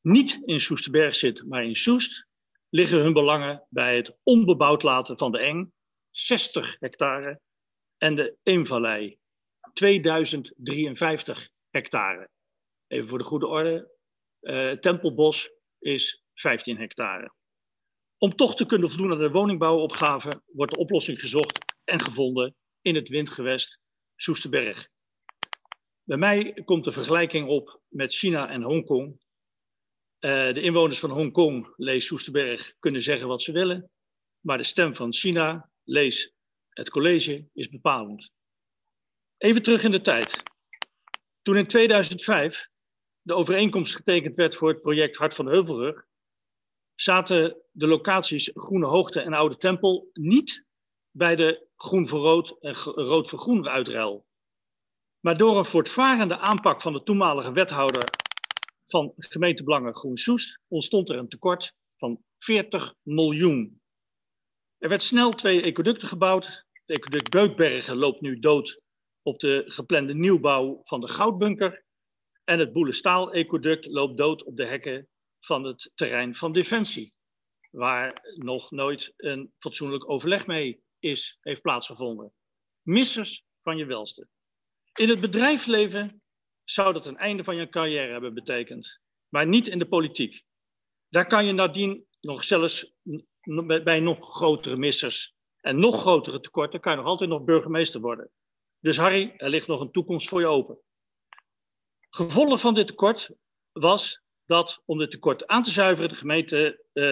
[0.00, 2.26] niet in Soesterberg zit, maar in Soest,
[2.68, 5.72] liggen hun belangen bij het onbebouwd laten van de Eng,
[6.10, 7.40] 60 hectare,
[7.96, 9.18] en de Eemvallei,
[9.72, 12.28] 2053 hectare.
[12.86, 13.90] Even voor de goede orde,
[14.40, 17.38] uh, Tempelbos is 15 hectare.
[18.22, 22.94] Om toch te kunnen voldoen aan de woningbouwopgave wordt de oplossing gezocht en gevonden in
[22.94, 23.80] het windgewest
[24.16, 24.88] Soesterberg.
[26.02, 29.20] Bij mij komt de vergelijking op met China en Hongkong.
[30.20, 33.90] Uh, de inwoners van Hongkong, lees Soesterberg, kunnen zeggen wat ze willen.
[34.40, 36.34] Maar de stem van China, lees
[36.68, 38.30] het college, is bepalend.
[39.36, 40.42] Even terug in de tijd.
[41.42, 42.68] Toen in 2005
[43.22, 46.08] de overeenkomst getekend werd voor het project Hart van Heuvelrug,
[47.02, 50.64] zaten de locaties Groene Hoogte en Oude Tempel niet
[51.10, 54.26] bij de groen voor rood en rood voor groen uitruil.
[55.20, 58.04] Maar door een voortvarende aanpak van de toenmalige wethouder
[58.84, 63.80] van gemeentebelangen Groen Soest ontstond er een tekort van 40 miljoen.
[64.78, 66.64] Er werd snel twee ecoducten gebouwd.
[66.84, 68.82] De ecoduct Beukbergen loopt nu dood
[69.22, 71.84] op de geplande nieuwbouw van de Goudbunker.
[72.44, 75.08] En het Boelestaal-ecoduct loopt dood op de hekken
[75.40, 77.14] van het terrein van Defensie,
[77.70, 82.32] waar nog nooit een fatsoenlijk overleg mee is, heeft plaatsgevonden.
[82.82, 84.28] Missers van je welste.
[84.94, 86.22] In het bedrijfsleven
[86.64, 90.44] zou dat een einde van je carrière hebben betekend, maar niet in de politiek.
[91.08, 92.94] Daar kan je nadien nog zelfs
[93.84, 98.30] bij nog grotere missers en nog grotere tekorten, kan je nog altijd nog burgemeester worden.
[98.78, 100.78] Dus Harry, er ligt nog een toekomst voor je open.
[102.10, 103.30] Gevolg van dit tekort
[103.72, 107.04] was dat om dit tekort aan te zuiveren, de gemeente uh,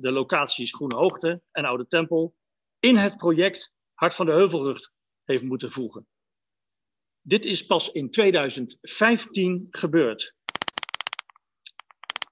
[0.00, 2.34] de locaties Groene Hoogte en Oude Tempel
[2.78, 4.92] in het project Hart van de Heuvelrug
[5.24, 6.06] heeft moeten voegen.
[7.20, 10.34] Dit is pas in 2015 gebeurd.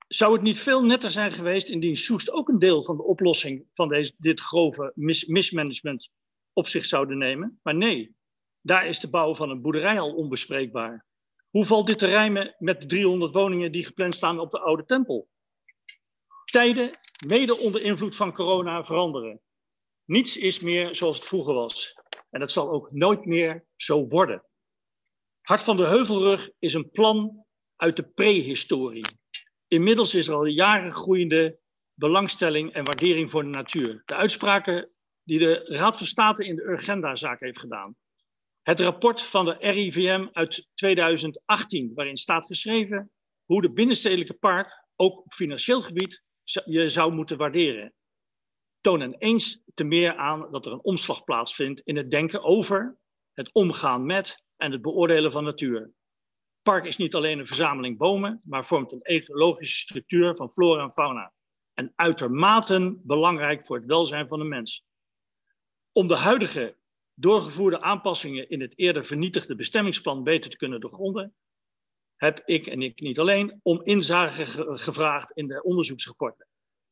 [0.09, 3.67] Zou het niet veel netter zijn geweest indien Soest ook een deel van de oplossing
[3.73, 6.11] van deze, dit grove mis, mismanagement
[6.53, 7.61] op zich zouden nemen?
[7.63, 8.17] Maar nee,
[8.61, 11.07] daar is de bouw van een boerderij al onbespreekbaar.
[11.53, 14.85] Hoe valt dit te rijmen met de 300 woningen die gepland staan op de Oude
[14.85, 15.29] Tempel?
[16.45, 19.41] Tijden, mede onder invloed van corona, veranderen.
[20.05, 21.95] Niets is meer zoals het vroeger was.
[22.31, 24.45] En dat zal ook nooit meer zo worden.
[25.41, 27.45] Hart van de Heuvelrug is een plan
[27.77, 29.07] uit de prehistorie.
[29.69, 31.59] Inmiddels is er al jaren groeiende
[31.95, 34.03] belangstelling en waardering voor de natuur.
[34.05, 34.91] De uitspraken
[35.23, 37.97] die de Raad van State in de Urgenda-zaak heeft gedaan.
[38.63, 43.11] Het rapport van de RIVM uit 2018, waarin staat geschreven
[43.45, 46.23] hoe de binnenstedelijke park ook op financieel gebied
[46.65, 47.95] je zou moeten waarderen.
[48.81, 52.97] Tonen eens te meer aan dat er een omslag plaatsvindt in het denken over,
[53.33, 55.93] het omgaan met en het beoordelen van natuur
[56.63, 60.93] park is niet alleen een verzameling bomen, maar vormt een ecologische structuur van flora en
[60.93, 61.33] fauna.
[61.75, 64.85] En uitermate belangrijk voor het welzijn van de mens.
[65.93, 66.77] Om de huidige
[67.15, 71.35] doorgevoerde aanpassingen in het eerder vernietigde bestemmingsplan beter te kunnen doorgronden,
[72.17, 74.47] heb ik en ik niet alleen om inzage
[74.79, 76.47] gevraagd in de onderzoeksrapporten.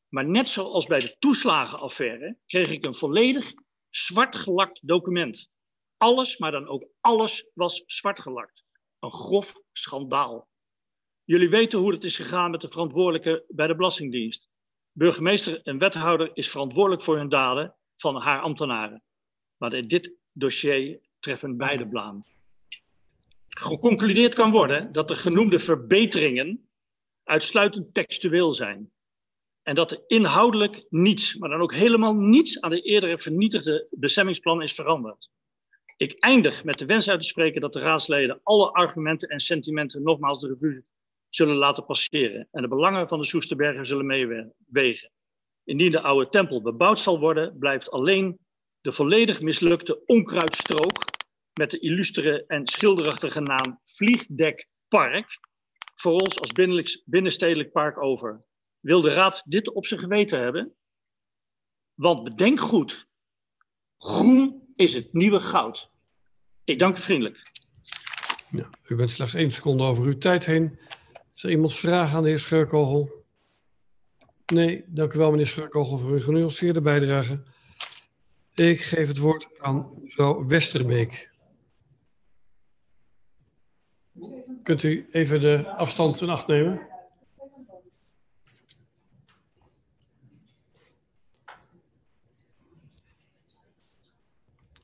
[0.08, 3.52] Maar net zoals bij de toeslagenaffaire kreeg ik een volledig
[3.88, 5.50] zwartgelakt document.
[5.96, 8.64] Alles, maar dan ook alles was zwartgelakt.
[8.98, 10.48] Een grof schandaal.
[11.24, 14.48] Jullie weten hoe het is gegaan met de verantwoordelijke bij de Belastingdienst.
[14.92, 19.02] Burgemeester en wethouder is verantwoordelijk voor hun daden van haar ambtenaren.
[19.60, 22.24] Maar in dit dossier treffen beide blaam.
[23.48, 26.68] Geconcludeerd kan worden dat de genoemde verbeteringen
[27.24, 28.90] uitsluitend textueel zijn.
[29.62, 34.62] En dat er inhoudelijk niets, maar dan ook helemaal niets aan de eerdere vernietigde bestemmingsplan
[34.62, 35.30] is veranderd.
[35.96, 40.02] Ik eindig met de wens uit te spreken dat de raadsleden alle argumenten en sentimenten
[40.02, 40.84] nogmaals de revue
[41.28, 45.10] zullen laten passeren en de belangen van de Soesterbergen zullen meewegen.
[45.64, 48.38] Indien de oude tempel bebouwd zal worden, blijft alleen
[48.80, 51.04] de volledig mislukte onkruidstrook
[51.52, 55.38] met de illustere en schilderachtige naam Vliegdek Park
[55.94, 56.52] voor ons als
[57.04, 58.44] binnenstedelijk park over.
[58.80, 60.74] Wil de raad dit op zijn geweten hebben?
[61.94, 63.08] Want bedenk goed,
[63.96, 65.90] groen is het nieuwe goud.
[66.64, 67.48] Ik dank u vriendelijk.
[68.84, 70.78] U bent slechts één seconde over uw tijd heen.
[71.34, 73.24] Is er iemand vragen aan de heer Scheurkogel?
[74.52, 77.42] Nee, dank u wel meneer Scheurkogel voor uw genuanceerde bijdrage.
[78.60, 81.30] Ik geef het woord aan mevrouw Westerbeek.
[84.62, 86.88] Kunt u even de afstand in acht nemen?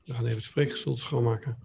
[0.03, 1.57] We gaan even het spreekgestoelte schoonmaken.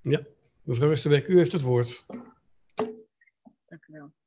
[0.00, 0.26] Ja,
[0.62, 2.04] mevrouw Westerbeek, u heeft het woord.
[3.66, 4.17] Dank u wel.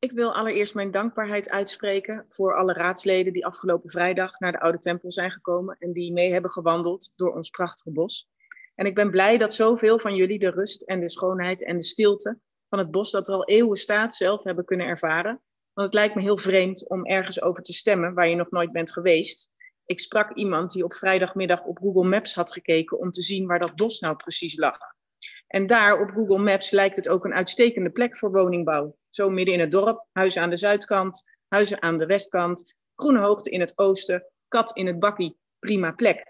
[0.00, 4.78] Ik wil allereerst mijn dankbaarheid uitspreken voor alle raadsleden die afgelopen vrijdag naar de Oude
[4.78, 8.28] Tempel zijn gekomen en die mee hebben gewandeld door ons prachtige bos.
[8.74, 11.84] En ik ben blij dat zoveel van jullie de rust en de schoonheid en de
[11.84, 12.38] stilte
[12.68, 15.42] van het bos dat er al eeuwen staat zelf hebben kunnen ervaren.
[15.72, 18.72] Want het lijkt me heel vreemd om ergens over te stemmen waar je nog nooit
[18.72, 19.50] bent geweest.
[19.84, 23.58] Ik sprak iemand die op vrijdagmiddag op Google Maps had gekeken om te zien waar
[23.58, 24.78] dat bos nou precies lag.
[25.48, 28.96] En daar op Google Maps lijkt het ook een uitstekende plek voor woningbouw.
[29.08, 33.50] Zo midden in het dorp, huizen aan de zuidkant, huizen aan de westkant, groene hoogte
[33.50, 36.22] in het oosten, kat in het bakkie, prima plek.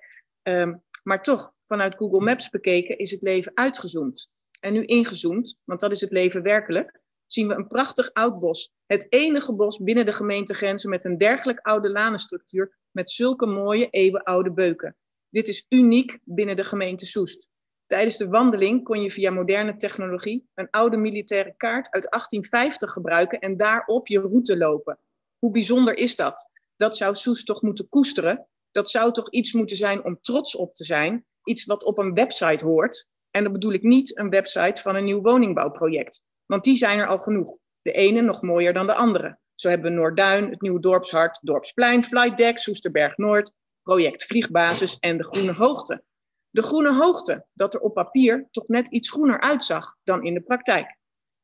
[0.43, 4.31] Ehm, maar toch, vanuit Google Maps bekeken is het leven uitgezoomd.
[4.61, 8.73] En nu ingezoomd, want dat is het leven werkelijk, zien we een prachtig oud bos.
[8.86, 14.53] Het enige bos binnen de gemeentegrenzen met een dergelijk oude lanenstructuur met zulke mooie eeuwenoude
[14.53, 14.97] beuken.
[15.31, 17.51] Dit is uniek binnen de gemeente Soest.
[17.89, 23.39] Tijdens de wandeling kon je via moderne technologie een oude militaire kaart uit 1850 gebruiken
[23.39, 24.98] en daarop je route lopen.
[25.39, 26.51] Hoe bijzonder is dat?
[26.77, 28.47] Dat zou Soest toch moeten koesteren?
[28.70, 31.24] Dat zou toch iets moeten zijn om trots op te zijn?
[31.44, 33.06] Iets wat op een website hoort.
[33.31, 36.23] En dan bedoel ik niet een website van een nieuw woningbouwproject.
[36.47, 37.59] Want die zijn er al genoeg.
[37.82, 39.39] De ene nog mooier dan de andere.
[39.55, 43.52] Zo hebben we Noorduin, het nieuwe dorpshart, Dorpsplein, Flightdeck, Soesterberg Noord,
[43.82, 46.02] project Vliegbasis en de Groene Hoogte.
[46.51, 50.41] De Groene Hoogte, dat er op papier toch net iets groener uitzag dan in de
[50.41, 50.97] praktijk.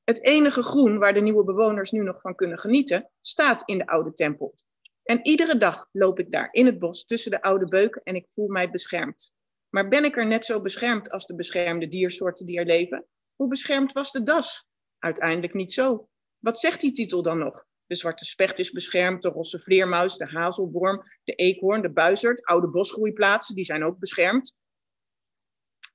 [0.05, 3.87] Het enige groen waar de nieuwe bewoners nu nog van kunnen genieten, staat in de
[3.87, 4.55] oude tempel.
[5.03, 8.27] En iedere dag loop ik daar in het bos tussen de oude beuken en ik
[8.29, 9.33] voel mij beschermd.
[9.69, 13.07] Maar ben ik er net zo beschermd als de beschermde diersoorten die er leven?
[13.35, 14.69] Hoe beschermd was de das?
[14.99, 16.09] Uiteindelijk niet zo.
[16.39, 17.65] Wat zegt die titel dan nog?
[17.87, 22.69] De zwarte specht is beschermd, de rosse vleermuis, de hazelworm, de eekhoorn, de buizerd, oude
[22.69, 24.55] bosgroeiplaatsen, die zijn ook beschermd.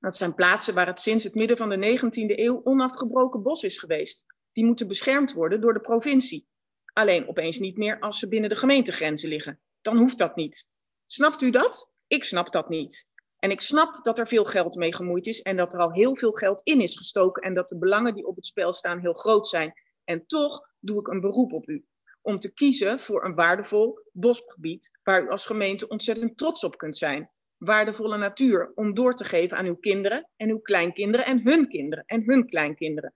[0.00, 3.78] Dat zijn plaatsen waar het sinds het midden van de 19e eeuw onafgebroken bos is
[3.78, 4.26] geweest.
[4.52, 6.48] Die moeten beschermd worden door de provincie.
[6.92, 9.60] Alleen opeens niet meer als ze binnen de gemeentegrenzen liggen.
[9.80, 10.68] Dan hoeft dat niet.
[11.06, 11.92] Snapt u dat?
[12.06, 13.08] Ik snap dat niet.
[13.38, 16.16] En ik snap dat er veel geld mee gemoeid is en dat er al heel
[16.16, 19.14] veel geld in is gestoken en dat de belangen die op het spel staan heel
[19.14, 19.72] groot zijn.
[20.04, 21.84] En toch doe ik een beroep op u
[22.22, 26.96] om te kiezen voor een waardevol bosgebied waar u als gemeente ontzettend trots op kunt
[26.96, 27.30] zijn.
[27.60, 32.04] Waardevolle natuur om door te geven aan uw kinderen en uw kleinkinderen en hun kinderen
[32.06, 33.14] en hun kleinkinderen.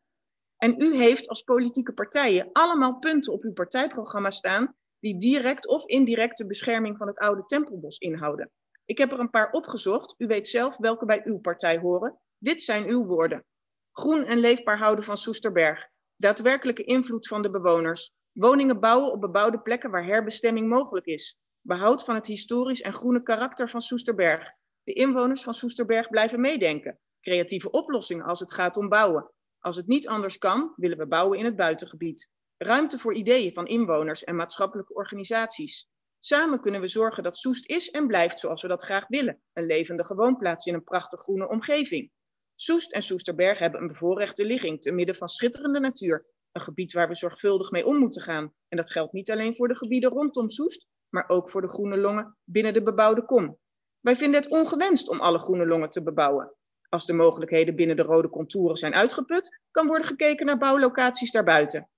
[0.57, 5.87] En u heeft als politieke partijen allemaal punten op uw partijprogramma staan die direct of
[5.87, 8.51] indirect de bescherming van het oude tempelbos inhouden.
[8.85, 10.15] Ik heb er een paar opgezocht.
[10.19, 12.19] U weet zelf welke bij uw partij horen.
[12.39, 13.45] Dit zijn uw woorden.
[13.93, 15.89] Groen en leefbaar houden van Soesterberg.
[16.17, 18.13] Daadwerkelijke invloed van de bewoners.
[18.33, 21.39] Woningen bouwen op bebouwde plekken waar herbestemming mogelijk is.
[21.67, 24.53] Behoud van het historisch en groene karakter van Soesterberg.
[24.83, 26.99] De inwoners van Soesterberg blijven meedenken.
[27.21, 29.31] Creatieve oplossingen als het gaat om bouwen.
[29.59, 32.31] Als het niet anders kan, willen we bouwen in het buitengebied.
[32.57, 35.89] Ruimte voor ideeën van inwoners en maatschappelijke organisaties.
[36.19, 39.43] Samen kunnen we zorgen dat Soest is en blijft zoals we dat graag willen.
[39.53, 42.11] Een levendige woonplaats in een prachtig groene omgeving.
[42.55, 46.27] Soest en Soesterberg hebben een bevoorrechte ligging te midden van schitterende natuur.
[46.53, 48.55] Een gebied waar we zorgvuldig mee om moeten gaan.
[48.69, 51.97] En dat geldt niet alleen voor de gebieden rondom Soest, maar ook voor de groene
[51.97, 53.59] longen binnen de bebouwde kom.
[54.01, 56.55] Wij vinden het ongewenst om alle groene longen te bebouwen.
[56.89, 61.89] Als de mogelijkheden binnen de rode contouren zijn uitgeput, kan worden gekeken naar bouwlocaties daarbuiten.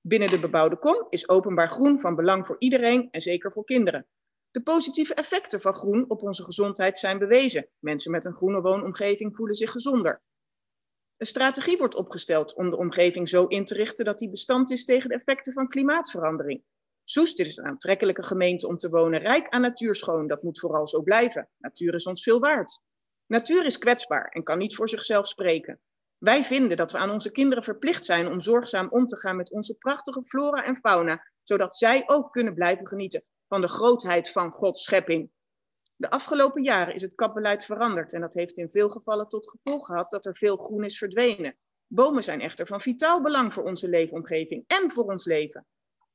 [0.00, 4.06] Binnen de bebouwde kom is openbaar groen van belang voor iedereen en zeker voor kinderen.
[4.50, 7.68] De positieve effecten van groen op onze gezondheid zijn bewezen.
[7.78, 10.22] Mensen met een groene woonomgeving voelen zich gezonder.
[11.16, 14.84] Een strategie wordt opgesteld om de omgeving zo in te richten dat die bestand is
[14.84, 16.62] tegen de effecten van klimaatverandering.
[17.08, 20.26] Soest is een aantrekkelijke gemeente om te wonen, rijk aan natuurschoon.
[20.26, 21.48] Dat moet vooral zo blijven.
[21.58, 22.80] Natuur is ons veel waard.
[23.26, 25.80] Natuur is kwetsbaar en kan niet voor zichzelf spreken.
[26.18, 29.52] Wij vinden dat we aan onze kinderen verplicht zijn om zorgzaam om te gaan met
[29.52, 34.52] onze prachtige flora en fauna, zodat zij ook kunnen blijven genieten van de grootheid van
[34.52, 35.30] Gods schepping.
[35.96, 39.86] De afgelopen jaren is het kapbeleid veranderd en dat heeft in veel gevallen tot gevolg
[39.86, 41.56] gehad dat er veel groen is verdwenen.
[41.86, 45.66] Bomen zijn echter van vitaal belang voor onze leefomgeving en voor ons leven.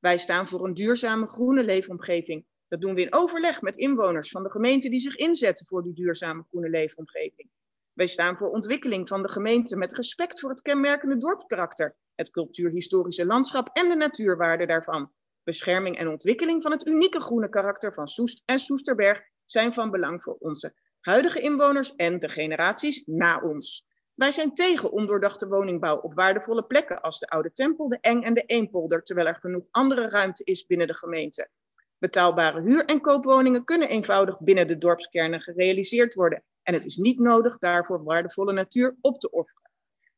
[0.02, 2.46] Wij staan voor een duurzame groene leefomgeving.
[2.68, 5.94] Dat doen we in overleg met inwoners van de gemeente die zich inzetten voor die
[5.94, 7.50] duurzame groene leefomgeving.
[7.94, 13.26] Wij staan voor ontwikkeling van de gemeente met respect voor het kenmerkende dorpskarakter, het cultuurhistorische
[13.26, 15.12] landschap en de natuurwaarde daarvan.
[15.44, 20.24] Bescherming en ontwikkeling van het unieke groene karakter van Soest en Soesterberg zijn van belang
[20.24, 23.86] voor onze huidige inwoners en de generaties na ons.
[24.22, 28.34] Wij zijn tegen ondoordachte woningbouw op waardevolle plekken als de Oude Tempel, de Eng en
[28.34, 31.50] de Eempolder, terwijl er genoeg andere ruimte is binnen de gemeente.
[31.98, 37.20] Betaalbare huur- en koopwoningen kunnen eenvoudig binnen de dorpskernen gerealiseerd worden en het is niet
[37.20, 39.72] nodig daarvoor waardevolle natuur op te offeren.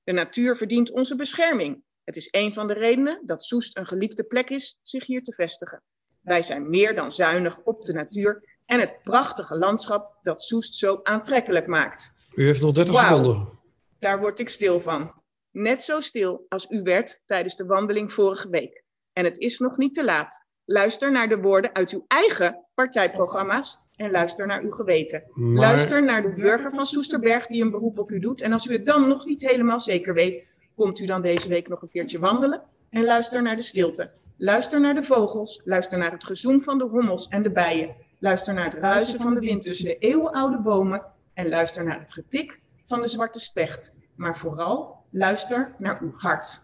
[0.04, 1.84] De natuur verdient onze bescherming.
[2.04, 5.34] Het is een van de redenen dat Soest een geliefde plek is zich hier te
[5.34, 5.82] vestigen.
[6.22, 11.00] Wij zijn meer dan zuinig op de natuur en het prachtige landschap dat Soest zo
[11.04, 12.14] aantrekkelijk maakt.
[12.36, 13.18] U heeft nog 30 Wauw.
[13.18, 13.62] seconden.
[14.04, 15.12] Daar word ik stil van.
[15.52, 18.84] Net zo stil als u werd tijdens de wandeling vorige week.
[19.14, 20.46] En het is nog niet te laat.
[20.66, 25.24] Luister naar de woorden uit uw eigen partijprogramma's en luister naar uw geweten.
[25.34, 28.42] Maar- Luister naar de burger van Soesterberg die een beroep op u doet.
[28.42, 31.68] En als u het dan nog niet helemaal zeker weet, komt u dan deze week
[31.68, 34.12] nog een keertje wandelen en luister naar de stilte.
[34.38, 37.96] Luister naar de vogels, luister naar het gezoem van de hommels en de bijen.
[38.20, 42.14] Luister naar het ruisen van de wind tussen de eeuwenoude bomen en luister naar het
[42.14, 43.94] getik van de zwarte specht.
[44.16, 46.62] Maar vooral luister naar uw hart.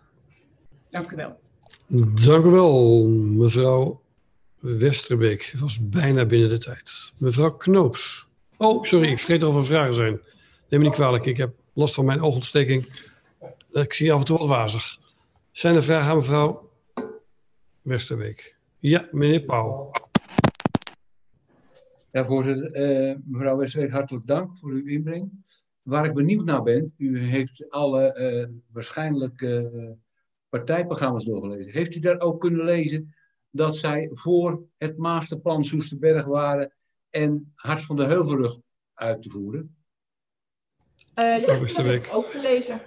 [0.89, 1.39] Dank u wel.
[2.25, 4.01] Dank u wel, mevrouw
[4.59, 5.43] Westerbeek.
[5.43, 7.13] Het was bijna binnen de tijd.
[7.17, 8.27] Mevrouw Knoops.
[8.57, 10.21] Oh, sorry, ik vergeet of er vragen zijn.
[10.69, 13.07] Neem me niet kwalijk, ik heb last van mijn oogontsteking.
[13.71, 14.97] Ik zie af en toe wat wazig.
[15.51, 16.69] Zijn er vragen aan mevrouw
[17.81, 18.55] Westerbeek?
[18.79, 19.91] Ja, meneer Pauw.
[22.11, 22.71] Ja, voorzitter.
[22.71, 25.31] Eh, mevrouw Westerbeek, hartelijk dank voor uw inbreng.
[25.81, 29.91] Waar ik benieuwd naar ben, u heeft alle eh, waarschijnlijk eh,
[30.49, 31.71] partijprogramma's doorgelezen.
[31.71, 33.15] Heeft u daar ook kunnen lezen
[33.49, 36.73] dat zij voor het masterplan Soesterberg waren
[37.09, 38.59] en Hart van de Heuvelrug
[38.93, 39.77] uit te voeren?
[41.13, 42.81] Eh, ja, dat heb ik ook gelezen.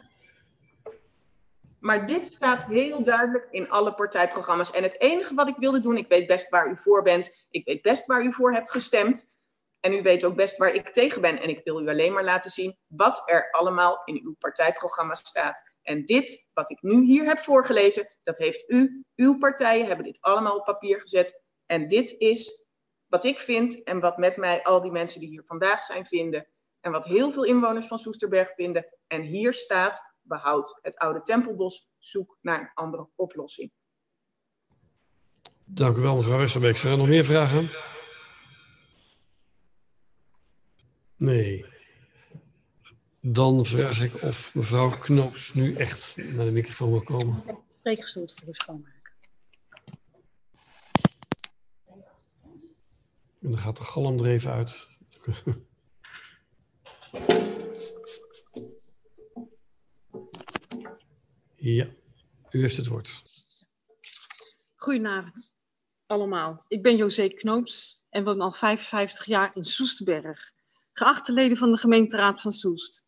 [1.78, 4.70] Maar dit staat heel duidelijk in alle partijprogramma's.
[4.70, 7.64] En het enige wat ik wilde doen, ik weet best waar u voor bent, ik
[7.64, 9.31] weet best waar u voor hebt gestemd.
[9.82, 11.40] En u weet ook best waar ik tegen ben.
[11.40, 15.62] En ik wil u alleen maar laten zien wat er allemaal in uw partijprogramma staat.
[15.82, 20.20] En dit, wat ik nu hier heb voorgelezen, dat heeft u, uw partijen hebben dit
[20.20, 21.42] allemaal op papier gezet.
[21.66, 22.66] En dit is
[23.06, 26.46] wat ik vind en wat met mij al die mensen die hier vandaag zijn vinden.
[26.80, 28.86] En wat heel veel inwoners van Soesterberg vinden.
[29.06, 33.72] En hier staat, behoud het oude Tempelbos, zoek naar een andere oplossing.
[35.64, 36.76] Dank u wel, mevrouw Westerbeek.
[36.76, 37.70] Zijn er nog meer vragen?
[41.22, 41.64] Nee.
[43.20, 47.42] Dan vraag ik of mevrouw Knoops nu echt naar de microfoon wil komen.
[47.68, 49.12] Spreekgestoel voor u schoonmaken.
[53.40, 54.98] En dan gaat de galm er even uit.
[61.56, 61.88] ja,
[62.50, 63.22] u heeft het woord.
[64.74, 65.56] Goedenavond
[66.06, 66.64] allemaal.
[66.68, 70.60] Ik ben José Knoops en woon al 55 jaar in Soesterberg.
[70.92, 73.04] Geachte leden van de gemeenteraad van Soest.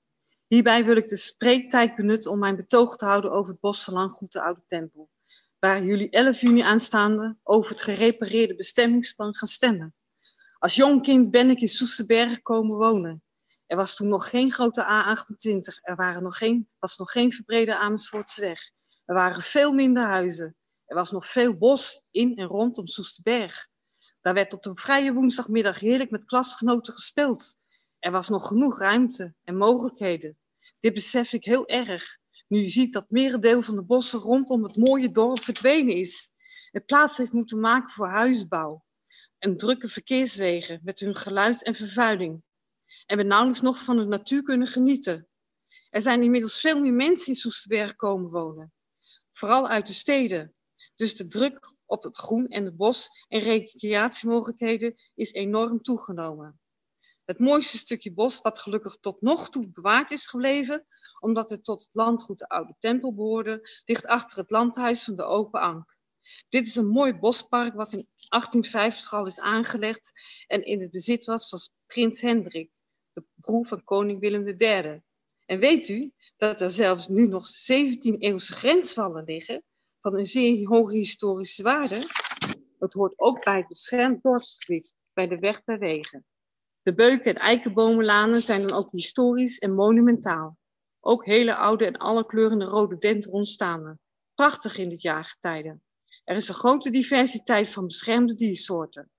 [0.47, 3.95] Hierbij wil ik de spreektijd benutten om mijn betoog te houden over het bos van
[3.95, 5.11] Langgoed de Oude Tempel.
[5.59, 9.95] Waar jullie 11 juni aanstaande over het gerepareerde bestemmingsplan gaan stemmen.
[10.59, 13.23] Als jong kind ben ik in Soesterberg komen wonen.
[13.67, 15.81] Er was toen nog geen grote A28.
[15.83, 18.71] Er waren nog geen, was nog geen verbrede Amersfoortseweg.
[19.05, 20.57] Er waren veel minder huizen.
[20.87, 23.69] Er was nog veel bos in en rondom Soesterberg.
[24.21, 27.63] Daar werd op de vrije woensdagmiddag heerlijk met klasgenoten gespeeld.
[28.05, 30.39] Er was nog genoeg ruimte en mogelijkheden.
[30.81, 32.19] Dit besef ik heel erg,
[32.49, 36.31] nu je ziet dat merendeel van de bossen rondom het mooie dorp verdwenen is.
[36.71, 38.85] Het plaats heeft moeten maken voor huisbouw
[39.39, 42.43] en drukke verkeerswegen met hun geluid en vervuiling.
[43.07, 45.29] En we nauwelijks nog van de natuur kunnen genieten.
[45.91, 48.73] Er zijn inmiddels veel meer mensen in Soesterberg komen wonen.
[49.33, 50.55] Vooral uit de steden.
[50.97, 56.59] Dus de druk op het groen en het bos en recreatiemogelijkheden is enorm toegenomen.
[57.25, 60.87] Het mooiste stukje bos, dat gelukkig tot nog toe bewaard is gebleven,
[61.21, 65.23] omdat het tot het landgoed de Oude Tempel behoorde, ligt achter het landhuis van de
[65.23, 65.97] Open Ank.
[66.49, 70.13] Dit is een mooi bospark wat in 1850 al is aangelegd
[70.47, 72.71] en in het bezit was van prins Hendrik,
[73.13, 75.03] de broer van koning Willem III.
[75.47, 79.63] En weet u dat er zelfs nu nog 17e-eeuwse grensvallen liggen
[80.01, 82.07] van een zeer hoge historische waarde?
[82.79, 86.25] Het hoort ook bij het beschermd dorpsgebied, bij de weg der wegen.
[86.85, 90.59] De beuken- en eikenbomenlanen zijn dan ook historisch en monumentaal.
[91.01, 93.99] Ook hele oude en alle kleurende rode dendrons staan er.
[94.35, 95.81] Prachtig in dit jaargetijde.
[96.25, 99.11] Er is een grote diversiteit van beschermde diersoorten.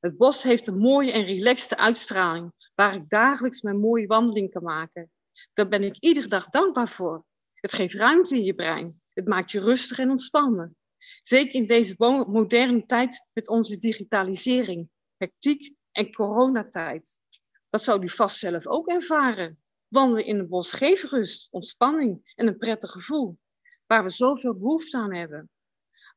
[0.00, 4.62] Het bos heeft een mooie en relaxte uitstraling, waar ik dagelijks mijn mooie wandeling kan
[4.62, 5.10] maken.
[5.52, 7.24] Daar ben ik iedere dag dankbaar voor.
[7.54, 9.02] Het geeft ruimte in je brein.
[9.12, 10.76] Het maakt je rustig en ontspannen.
[11.22, 11.94] Zeker in deze
[12.26, 17.20] moderne tijd met onze digitalisering, hectiek en coronatijd.
[17.70, 19.62] Dat zou u vast zelf ook ervaren.
[19.88, 23.38] Wandelen in het bos geeft rust, ontspanning en een prettig gevoel,
[23.86, 25.50] waar we zoveel behoefte aan hebben.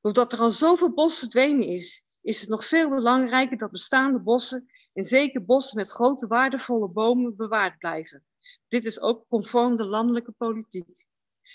[0.02, 4.70] Doordat er al zoveel bos verdwenen is, is het nog veel belangrijker dat bestaande bossen,
[4.94, 8.26] en zeker bossen met grote waardevolle bomen, bewaard blijven.
[8.68, 11.08] Dit is ook conform de landelijke politiek.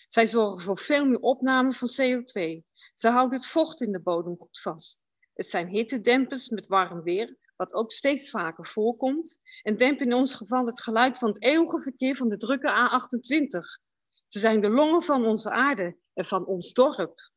[0.06, 2.62] Zij zorgen voor veel meer opname van CO2.
[2.94, 5.04] Ze houden het vocht in de bodem goed vast.
[5.34, 10.34] Het zijn hittedempers met warm weer, wat ook steeds vaker voorkomt, en dempen in ons
[10.34, 13.82] geval het geluid van het eeuwige verkeer van de drukke A28.
[14.26, 17.30] Ze zijn de longen van onze aarde en van ons dorp.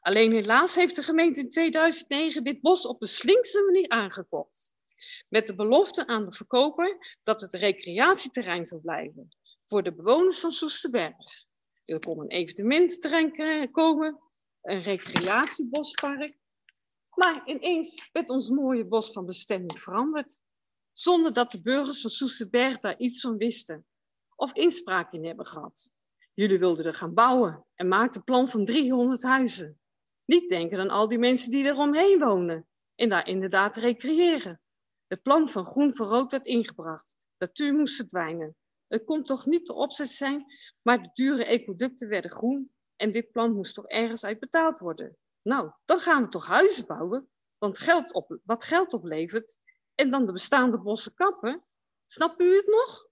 [0.00, 4.74] Alleen helaas heeft de gemeente in 2009 dit bos op een slinkse manier aangekocht.
[5.28, 10.50] Met de belofte aan de verkoper dat het recreatieterrein zal blijven voor de bewoners van
[10.50, 11.44] Soesterberg.
[11.84, 14.20] Er kon een evenemententerrein komen,
[14.62, 16.36] een recreatiebospark.
[17.14, 20.40] Maar ineens werd ons mooie bos van bestemming veranderd,
[20.92, 23.86] zonder dat de burgers van Soesterberg daar iets van wisten
[24.36, 25.92] of inspraak in hebben gehad.
[26.34, 29.78] Jullie wilden er gaan bouwen en maakten een plan van 300 huizen.
[30.24, 34.60] Niet denken aan al die mensen die er omheen wonen en daar inderdaad recreëren.
[35.06, 37.16] Het plan van groen voor rood werd ingebracht.
[37.38, 38.56] Natuur moest verdwijnen.
[38.86, 40.44] Het kon toch niet de opzet zijn,
[40.82, 45.16] maar de dure ecoducten werden groen en dit plan moest toch ergens uit betaald worden.
[45.44, 49.58] Nou, dan gaan we toch huizen bouwen, want geld op, wat geld oplevert
[49.94, 51.64] en dan de bestaande bossen kappen.
[52.06, 53.08] Snapt u het nog?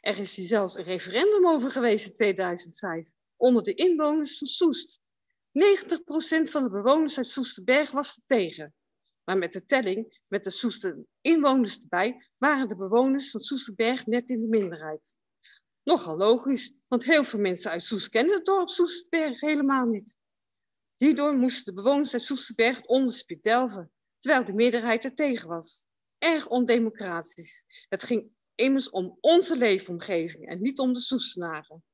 [0.00, 5.00] Er is hier zelfs een referendum over geweest in 2005 onder de inwoners van Soest.
[5.00, 8.74] 90% van de bewoners uit Soesterberg was er tegen.
[9.24, 14.30] Maar met de telling, met de Soester inwoners erbij, waren de bewoners van Soesterberg net
[14.30, 15.16] in de minderheid.
[15.82, 20.18] Nogal logisch, want heel veel mensen uit Soest kennen het dorp Soesterberg helemaal niet.
[20.96, 25.86] Hierdoor moesten de bewoners uit Soesterberg het onderspit delven, terwijl de meerderheid er tegen was.
[26.18, 27.64] erg ondemocratisch.
[27.88, 31.84] Het ging immers om onze leefomgeving en niet om de Soestenaren.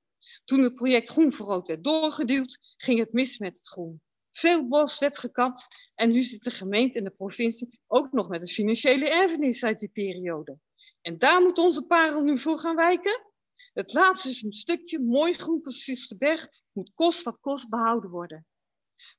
[0.45, 4.01] Toen het project Groen voor Rood werd doorgeduwd, ging het mis met het groen.
[4.33, 8.43] Veel bos werd gekapt en nu zit de gemeente en de provincie ook nog met
[8.43, 10.59] een financiële erfenis uit die periode.
[11.01, 13.27] En daar moet onze parel nu voor gaan wijken?
[13.73, 18.47] Het laatste stukje mooi groen precies de berg moet kost wat kost behouden worden.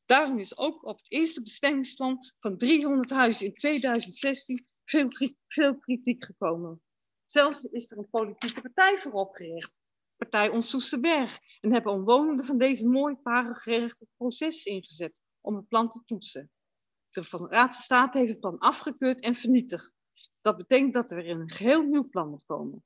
[0.06, 5.08] Daarom is ook op het eerste bestemmingsplan van 300 huizen in 2016 veel,
[5.48, 6.82] veel kritiek gekomen.
[7.26, 9.82] Zelfs is er een politieke partij voor opgericht,
[10.22, 16.02] Partij Ons en hebben omwonenden van deze mooi parelgerechte proces ingezet om het plan te
[16.06, 16.52] toetsen.
[17.10, 19.92] De Raad van State heeft het plan afgekeurd en vernietigd.
[20.42, 22.84] Dat betekent dat er weer een geheel nieuw plan moet komen.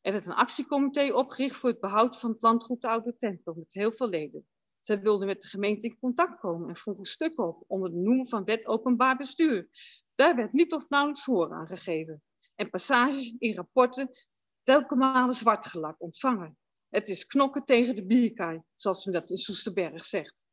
[0.00, 3.72] Er werd een actiecomité opgericht voor het behoud van het landgoed de Oude Tempel met
[3.72, 4.46] heel veel leden.
[4.80, 8.28] Zij wilden met de gemeente in contact komen en vroegen stukken op onder de noemer
[8.28, 9.68] van wet openbaar bestuur.
[10.14, 12.22] Daar werd niet of nauwelijks hoor aan gegeven.
[12.54, 14.10] En passages in rapporten
[14.62, 16.58] telkens zwart gelakt ontvangen.
[16.88, 20.46] Het is knokken tegen de bierkaai, zoals men dat in Soesterberg zegt.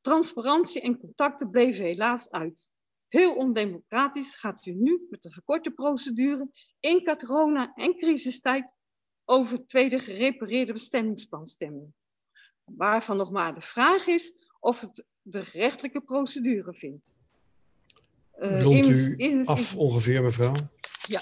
[0.00, 2.72] Transparantie en contacten bleven helaas uit.
[3.08, 6.50] Heel ondemocratisch gaat u nu met de verkorte procedure
[6.80, 8.74] in corona- en crisistijd
[9.24, 11.94] over tweede gerepareerde bestemmingsplan stemmen.
[12.76, 17.18] Waarvan nog maar de vraag is of het de gerechtelijke procedure vindt.
[18.38, 20.54] Uh, Rond u in, af ongeveer, mevrouw?
[21.02, 21.20] Ja.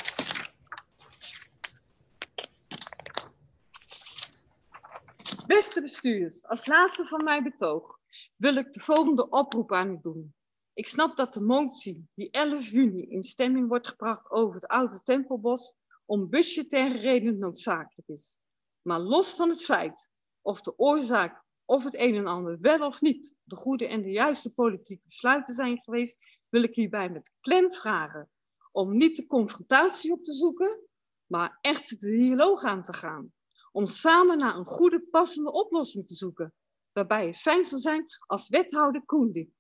[5.46, 7.98] Beste bestuurders, als laatste van mijn betoog
[8.36, 10.34] wil ik de volgende oproep aan u doen.
[10.72, 15.02] Ik snap dat de motie die 11 juni in stemming wordt gebracht over het oude
[15.02, 18.38] Tempelbos om budgettaire redenen noodzakelijk is.
[18.82, 20.10] Maar los van het feit
[20.48, 24.10] of de oorzaak of het een en ander wel of niet de goede en de
[24.10, 26.18] juiste politieke besluiten zijn geweest,
[26.48, 28.30] wil ik hierbij met klem vragen
[28.72, 30.80] om niet de confrontatie op te zoeken,
[31.26, 33.32] maar echt de dialoog aan te gaan.
[33.72, 36.54] Om samen naar een goede, passende oplossing te zoeken,
[36.92, 39.50] waarbij het fijn zal zijn als wethouder Koendiep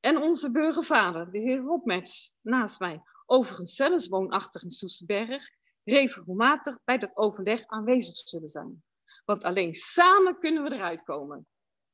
[0.00, 5.48] en onze burgervader, de heer Robmets, naast mij, overigens zelfs woonachtig in Soesterberg,
[5.84, 8.82] regelmatig bij dat overleg aanwezig zullen zijn.
[9.30, 11.46] Want alleen samen kunnen we eruit komen.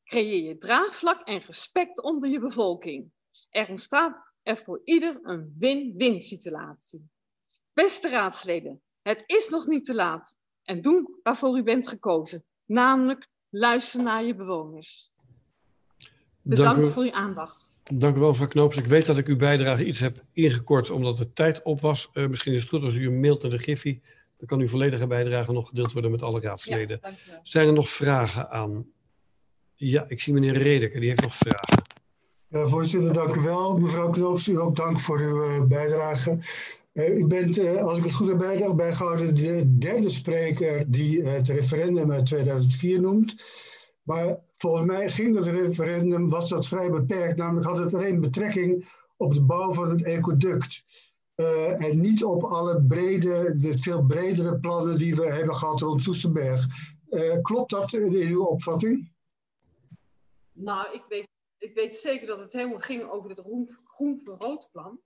[0.05, 3.11] Creëer je draagvlak en respect onder je bevolking.
[3.51, 7.09] Er ontstaat er voor ieder een win-win situatie.
[7.73, 10.37] Beste raadsleden, het is nog niet te laat.
[10.63, 15.11] En doe waarvoor u bent gekozen, namelijk luisteren naar je bewoners.
[16.43, 17.75] Bedankt Dank voor uw aandacht.
[17.95, 18.77] Dank u wel, mevrouw Knoops.
[18.77, 22.11] Ik weet dat ik uw bijdrage iets heb ingekort omdat de tijd op was.
[22.13, 24.03] Uh, misschien is het goed als u een mailt naar de Griffie.
[24.39, 26.99] Dan kan uw volledige bijdrage nog gedeeld worden met alle raadsleden.
[27.03, 28.87] Ja, Zijn er nog vragen aan?
[29.75, 31.83] Ja, ik zie meneer Redeke, die heeft nog vragen.
[32.49, 33.79] Ja, voorzitter, dank u wel.
[33.79, 36.39] Mevrouw Knoops, u ook dank voor uw uh, bijdrage.
[36.93, 41.49] Uh, u bent, uh, als ik het goed heb bijgehouden, de derde spreker die het
[41.49, 43.35] referendum uit 2004 noemt.
[44.03, 47.37] Maar volgens mij ging dat referendum, was dat vrij beperkt.
[47.37, 50.85] Namelijk had het alleen betrekking op de bouw van het ecoduct.
[51.37, 56.03] Uh, en niet op alle brede, de veel bredere plannen die we hebben gehad rond
[56.03, 56.67] Soesterberg.
[57.11, 59.13] Uh, klopt dat in uw opvatting?
[60.53, 64.37] Nou, ik weet, ik weet zeker dat het helemaal ging over het groen, groen voor
[64.37, 65.01] rood plan.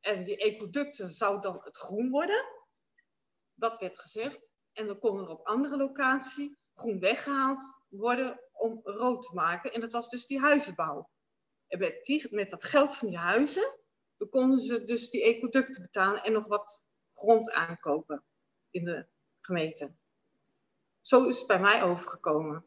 [0.00, 2.44] En die ecoducten zou dan het groen worden.
[3.54, 4.52] Dat werd gezegd.
[4.72, 9.72] En dan kon er op andere locatie groen weggehaald worden om rood te maken.
[9.72, 11.08] En dat was dus die huizenbouw.
[11.66, 13.78] En met, die, met dat geld van die huizen,
[14.18, 18.22] dan konden ze dus die ecoducten betalen en nog wat grond aankopen
[18.70, 19.06] in de
[19.40, 19.92] gemeente.
[21.00, 22.64] Zo is het bij mij overgekomen.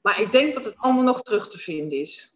[0.00, 2.32] Maar ik denk dat het allemaal nog terug te vinden is.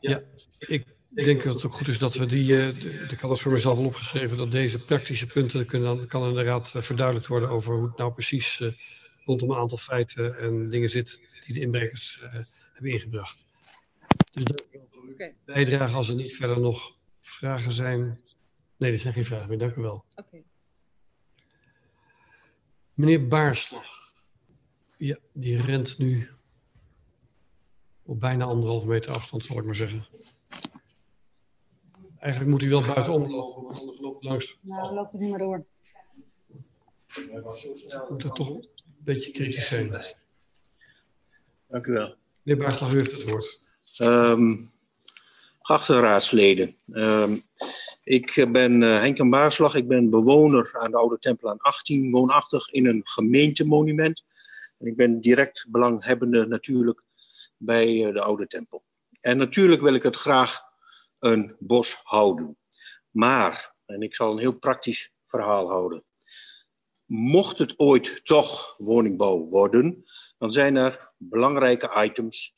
[0.00, 0.22] Ja,
[0.58, 2.68] ik denk dat het ook goed is dat we die,
[3.10, 6.82] ik had het voor mezelf al opgeschreven, dat deze praktische punten kunnen, kan inderdaad uh,
[6.82, 8.72] verduidelijkt worden over hoe het nou precies uh,
[9.24, 12.20] rondom een aantal feiten en dingen zit die de inbrekers
[12.72, 13.44] hebben ingebracht.
[14.32, 14.44] Dus
[15.06, 15.36] u okay.
[15.44, 15.96] bijdrage.
[15.96, 18.20] Als er niet verder nog vragen zijn.
[18.76, 19.58] Nee, er zijn geen vragen meer.
[19.58, 20.04] Dank u wel.
[20.14, 20.44] Okay.
[22.94, 24.12] Meneer Baarslag.
[24.96, 26.30] Ja, die rent nu
[28.02, 30.06] op bijna anderhalve meter afstand, zal ik maar zeggen.
[32.18, 34.58] Eigenlijk moet hij wel buitenom lopen, want anders loopt hij langs.
[34.60, 35.64] Nou, dan loopt hij niet meer door.
[38.08, 38.68] Moet er toch een
[38.98, 40.04] beetje kritisch zijn.
[41.66, 42.16] Dank u wel.
[42.42, 43.60] Meneer Baarslag, u heeft het woord.
[44.00, 44.71] Um,
[45.62, 47.42] geachte raadsleden, um,
[48.04, 52.68] ik ben uh, Henk Baarslag, ik ben bewoner aan de Oude Tempel aan 18, woonachtig
[52.68, 54.24] in een gemeentemonument.
[54.78, 57.02] En ik ben direct belanghebbende natuurlijk
[57.56, 58.84] bij uh, de Oude Tempel.
[59.20, 60.62] En natuurlijk wil ik het graag
[61.18, 62.58] een bos houden.
[63.10, 66.04] Maar, en ik zal een heel praktisch verhaal houden.
[67.06, 70.04] Mocht het ooit toch woningbouw worden,
[70.38, 72.54] dan zijn er belangrijke items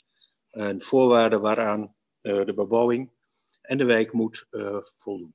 [0.51, 1.95] en voorwaarden waaraan
[2.25, 3.11] de bebouwing
[3.61, 5.35] en de wijk moet uh, voldoen.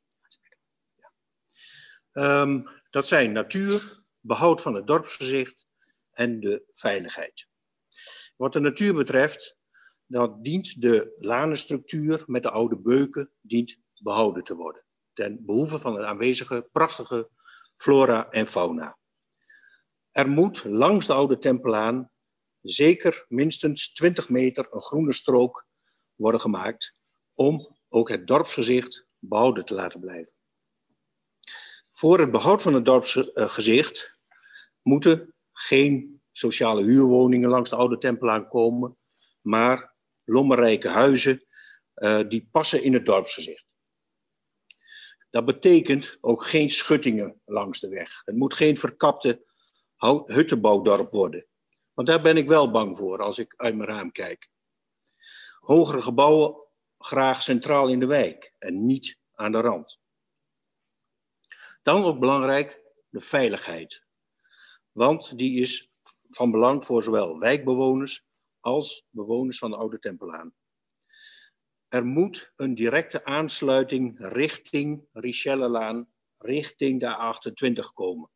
[2.14, 5.68] Um, dat zijn natuur, behoud van het dorpsgezicht
[6.12, 7.48] en de veiligheid.
[8.36, 9.58] Wat de natuur betreft,
[10.06, 14.86] dat dient de lanenstructuur met de oude beuken dient behouden te worden.
[15.14, 17.30] Ten behoeve van de aanwezige prachtige
[17.76, 18.98] flora en fauna.
[20.12, 22.12] Er moet langs de oude tempelaan
[22.62, 25.68] zeker minstens 20 meter een groene strook
[26.20, 26.96] worden gemaakt
[27.34, 30.34] om ook het dorpsgezicht behouden te laten blijven.
[31.92, 34.18] Voor het behoud van het dorpsgezicht
[34.82, 38.98] moeten geen sociale huurwoningen langs de oude tempelaan komen,
[39.42, 41.44] maar lommerrijke huizen
[41.96, 43.66] uh, die passen in het dorpsgezicht.
[45.30, 48.22] Dat betekent ook geen schuttingen langs de weg.
[48.26, 49.46] Het moet geen verkapte
[50.26, 51.46] huttenbouwdorp worden.
[51.94, 54.50] Want daar ben ik wel bang voor als ik uit mijn raam kijk.
[55.70, 56.56] Hogere gebouwen
[56.98, 60.00] graag centraal in de wijk en niet aan de rand.
[61.82, 64.04] Dan ook belangrijk de veiligheid.
[64.92, 65.90] Want die is
[66.30, 68.26] van belang voor zowel wijkbewoners
[68.60, 70.54] als bewoners van de Oude Tempelaan.
[71.88, 78.30] Er moet een directe aansluiting richting Richellelaan, richting de A28 komen.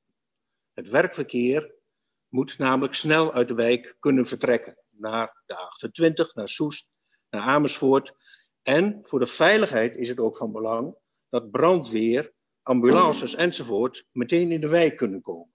[0.73, 1.75] Het werkverkeer
[2.27, 6.92] moet namelijk snel uit de wijk kunnen vertrekken naar de A28, naar Soest,
[7.33, 8.13] naar Amersfoort.
[8.61, 10.95] En voor de veiligheid is het ook van belang
[11.29, 15.53] dat brandweer, ambulances enzovoort meteen in de wijk kunnen komen.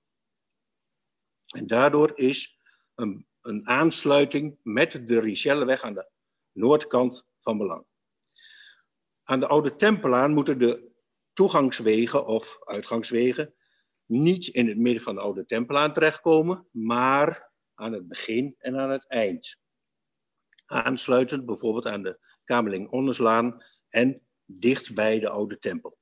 [1.48, 2.58] En daardoor is
[2.94, 6.08] een, een aansluiting met de Richelleweg aan de
[6.52, 7.84] noordkant van belang.
[9.22, 10.90] Aan de Oude Tempelaan moeten de
[11.32, 13.54] toegangswegen of uitgangswegen
[14.04, 18.90] niet in het midden van de Oude Tempelaan terechtkomen, maar aan het begin en aan
[18.90, 19.58] het eind.
[20.68, 25.98] Aansluitend bijvoorbeeld aan de Kamerling Onneslaan en dicht bij de Oude Tempel.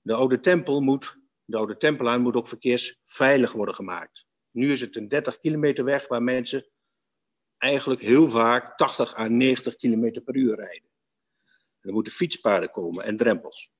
[0.00, 4.26] De Oude Tempel moet, de Oude Tempelaan moet ook verkeersveilig worden gemaakt.
[4.50, 6.66] Nu is het een 30 kilometer weg waar mensen
[7.58, 10.88] eigenlijk heel vaak 80 à 90 kilometer per uur rijden.
[11.80, 13.72] Er moeten fietspaden komen en drempels.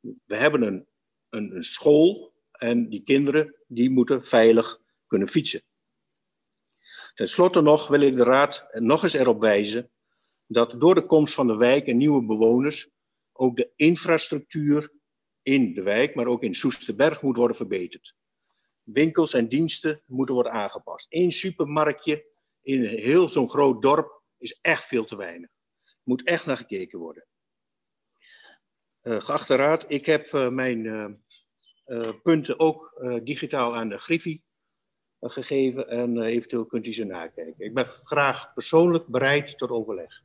[0.00, 0.86] We hebben een,
[1.28, 5.62] een, een school en die kinderen die moeten veilig kunnen fietsen.
[7.14, 9.90] Ten slotte nog wil ik de Raad nog eens erop wijzen
[10.46, 12.90] dat door de komst van de wijk en nieuwe bewoners
[13.32, 14.92] ook de infrastructuur
[15.42, 18.14] in de wijk, maar ook in Soesterberg moet worden verbeterd.
[18.82, 21.06] Winkels en diensten moeten worden aangepast.
[21.08, 22.26] Eén supermarktje
[22.62, 25.50] in heel zo'n groot dorp is echt veel te weinig.
[26.02, 27.26] Moet echt naar gekeken worden.
[29.02, 30.84] Uh, geachte raad, ik heb uh, mijn
[31.84, 34.44] uh, punten ook digitaal aan de Griffie
[35.30, 37.64] gegeven en eventueel kunt u ze nakijken.
[37.64, 40.22] Ik ben graag persoonlijk bereid tot overleg.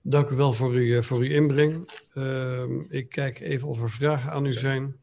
[0.00, 1.88] Dank u wel voor, uw, voor uw inbreng.
[2.14, 5.00] Ehm, ik kijk even of er vragen aan u zijn.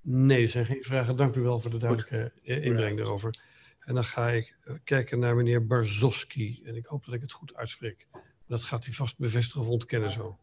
[0.00, 1.16] Nee, er zijn geen vragen.
[1.16, 3.44] Dank u wel voor de duidelijke inbreng daarover.
[3.78, 6.60] En dan ga ik kijken naar meneer Barzowski.
[6.64, 8.08] En ik hoop dat ik het goed uitspreek.
[8.46, 10.38] Dat gaat hij vast bevestigen of ontkennen zo.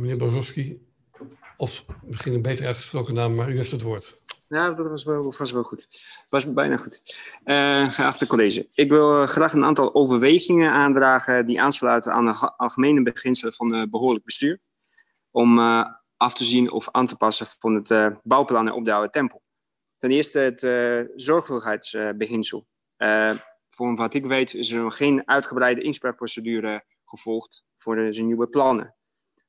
[0.00, 0.86] Meneer Bozowski,
[1.56, 4.20] of misschien een beter uitgesproken naam, maar u heeft het woord.
[4.48, 5.88] Ja, dat was wel, was wel goed.
[6.30, 7.02] was bijna goed.
[7.44, 13.02] Uh, geachte college, ik wil graag een aantal overwegingen aandragen die aansluiten aan de algemene
[13.02, 14.60] beginselen van uh, behoorlijk bestuur.
[15.30, 15.58] Om
[16.16, 19.42] af te zien of aan te passen van het uh, bouwplan op de oude tempel.
[19.98, 20.60] Ten eerste het
[21.14, 22.66] zorgvuldigheidsbeginsel.
[23.68, 28.94] voor wat ik weet is er nog geen uitgebreide inspraakprocedure gevolgd voor de nieuwe plannen.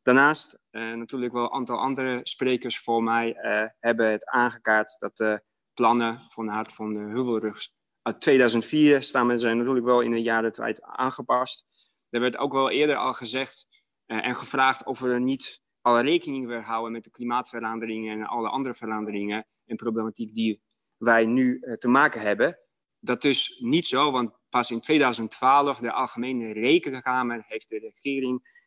[0.02, 5.18] Daarnaast uh, natuurlijk wel een aantal andere sprekers voor mij uh, hebben het aangekaart dat
[5.18, 7.68] de plannen van Hart van de Heuvelrug
[8.02, 11.65] uit 2004 staan zijn natuurlijk wel in de jaren tijd aangepast.
[12.10, 13.68] Er werd ook wel eerder al gezegd
[14.07, 18.49] uh, en gevraagd of we niet alle rekening willen houden met de klimaatveranderingen en alle
[18.49, 20.61] andere veranderingen en problematiek die
[20.98, 22.60] wij nu te maken hebben.
[22.99, 28.60] Dat is niet zo, want pas in 2012 de Algemene Rekenkamer heeft de regering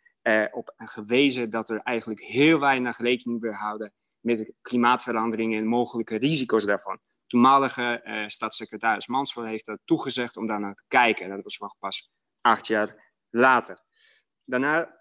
[0.50, 6.64] op gewezen dat er eigenlijk heel weinig rekening wil houden met klimaatverandering en mogelijke risico's
[6.64, 7.00] daarvan.
[7.26, 11.28] Toenmalige uh, staatssecretaris Mansveld heeft dat toegezegd om daar naar te kijken.
[11.28, 12.10] Dat was pas
[12.40, 13.82] acht jaar later.
[14.44, 15.00] Daarna,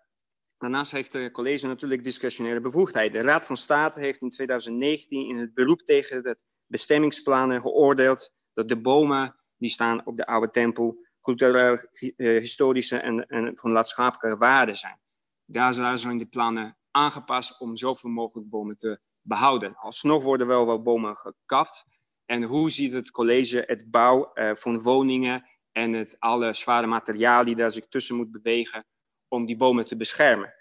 [0.57, 3.13] daarnaast heeft de college natuurlijk discretionaire bevoegdheid.
[3.13, 8.69] De Raad van State heeft in 2019 in het beroep tegen de bestemmingsplannen geoordeeld dat
[8.69, 11.77] de bomen die staan op de oude tempel cultureel,
[12.15, 14.99] eh, historische en, en van maatschappelijke waarde zijn.
[15.45, 19.75] Daar zijn de plannen aangepast om zoveel mogelijk bomen te behouden.
[19.75, 21.85] Alsnog worden wel wat bomen gekapt.
[22.25, 27.45] En hoe ziet het college het bouw uh, van woningen en het alle zware materiaal
[27.45, 28.85] die daar zich tussen moet bewegen
[29.27, 30.53] om die bomen te beschermen?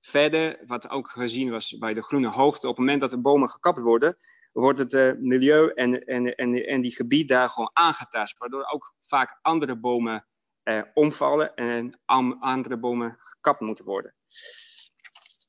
[0.00, 3.48] Verder, wat ook gezien was bij de groene hoogte, op het moment dat de bomen
[3.48, 4.16] gekapt worden,
[4.52, 8.94] wordt het uh, milieu en, en, en, en die gebied daar gewoon aangetast, waardoor ook
[9.00, 10.26] vaak andere bomen
[10.64, 12.00] uh, omvallen en
[12.40, 14.14] andere bomen gekapt moeten worden.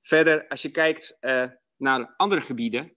[0.02, 1.46] Verder, als je kijkt uh,
[1.78, 2.96] naar andere gebieden,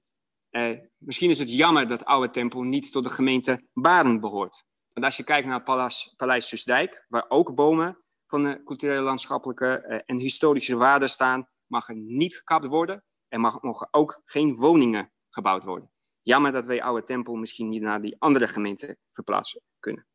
[0.99, 4.65] misschien is het jammer dat Oude Tempel niet tot de gemeente Baren behoort.
[4.93, 6.65] Want als je kijkt naar Paleis, Paleis
[7.09, 12.67] waar ook bomen van de culturele, landschappelijke en historische waarde staan, mag er niet gekapt
[12.67, 15.91] worden en mag, mogen ook geen woningen gebouwd worden.
[16.23, 20.07] Jammer dat wij Oude Tempel misschien niet naar die andere gemeente verplaatsen kunnen.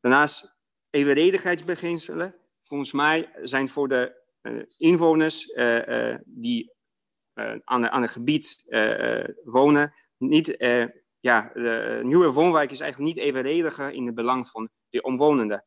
[0.00, 0.56] Daarnaast
[0.90, 6.76] evenredigheidsbeginselen, volgens mij, zijn voor de uh, inwoners uh, uh, die
[7.64, 8.62] aan, aan het gebied
[9.44, 10.56] wonen, niet,
[11.20, 15.64] ja, de nieuwe woonwijk is eigenlijk niet evenrediger in het belang van de omwonenden.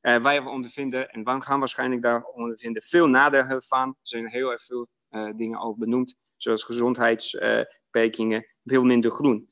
[0.00, 3.88] wij ondervinden, en we gaan waarschijnlijk daar ondervinden, veel nadelen van.
[3.88, 4.88] Er zijn heel erg veel
[5.36, 9.50] dingen ook benoemd, zoals gezondheidsbeperkingen, veel minder groen.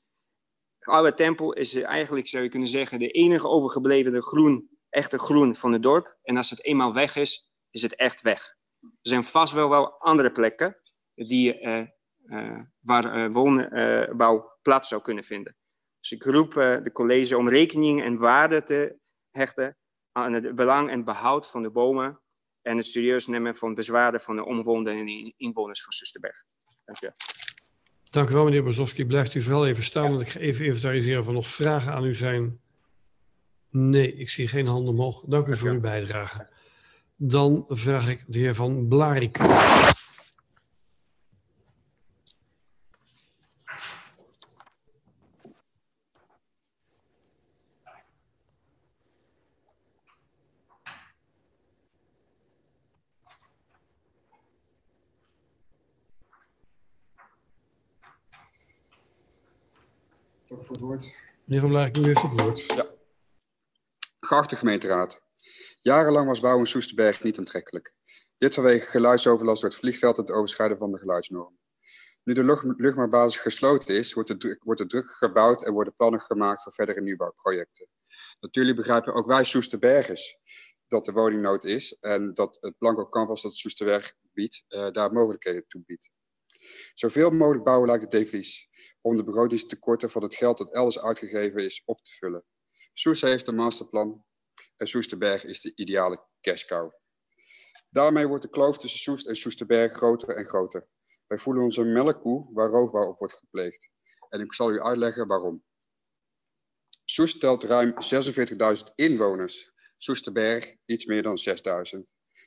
[0.78, 5.72] Oude Tempel is eigenlijk, zou je kunnen zeggen, de enige overgebleven groen, echte groen van
[5.72, 6.16] het dorp.
[6.22, 8.54] En als het eenmaal weg is, is het echt weg.
[8.80, 10.76] Er zijn vast wel, wel andere plekken
[11.14, 11.86] die, uh,
[12.26, 15.56] uh, waar uh, woonbouw plaats zou kunnen vinden.
[16.00, 18.98] Dus ik roep de college om rekening en waarde te
[19.30, 19.78] hechten
[20.12, 22.20] aan het belang en behoud van de bomen
[22.62, 26.44] en het serieus nemen van bezwaren van de omwonenden en inwoners van Susterberg.
[26.84, 27.12] Dank wel.
[28.10, 29.06] Dank u wel, meneer Bozowski.
[29.06, 32.04] Blijft u vooral even staan, want ik ga even inventariseren of er nog vragen aan
[32.04, 32.60] u zijn.
[33.76, 35.22] Nee, ik zie geen handen omhoog.
[35.26, 36.48] Dank u voor uw bijdrage.
[37.16, 39.38] Dan vraag ik de heer Van Blarik.
[60.48, 61.12] voor het woord.
[61.44, 62.74] Meneer Van Blaak, u heeft het woord.
[62.74, 62.93] Ja.
[64.24, 65.20] Geachte gemeenteraad.
[65.82, 67.94] Jarenlang was bouw in Soesterberg niet aantrekkelijk.
[68.36, 71.58] Dit vanwege geluidsoverlast door het vliegveld en het overschrijden van de geluidsnorm.
[72.22, 76.62] Nu de luchtmaartbasis gesloten is, wordt er, wordt er druk gebouwd en worden plannen gemaakt
[76.62, 77.88] voor verdere nieuwbouwprojecten.
[78.40, 80.36] Natuurlijk begrijpen ook wij Soesterbergers
[80.86, 85.64] dat de woningnood is en dat het blanco canvas dat Soesterberg biedt, uh, daar mogelijkheden
[85.68, 86.10] toe biedt.
[86.94, 88.68] Zoveel mogelijk bouwen lijkt het devies,
[89.00, 92.44] om de begrotingstekorten van het geld dat elders uitgegeven is op te vullen.
[92.94, 94.24] Soes heeft een masterplan
[94.76, 96.64] en Soesterberg is de ideale cash.
[97.90, 100.88] Daarmee wordt de kloof tussen Soest en Soesterberg groter en groter.
[101.26, 103.90] Wij voelen ons een melkkoe waar roofbouw op wordt gepleegd.
[104.28, 105.64] En ik zal u uitleggen waarom.
[107.04, 109.72] Soest telt ruim 46.000 inwoners.
[109.96, 111.38] Soesterberg iets meer dan
[111.96, 112.00] 6.000.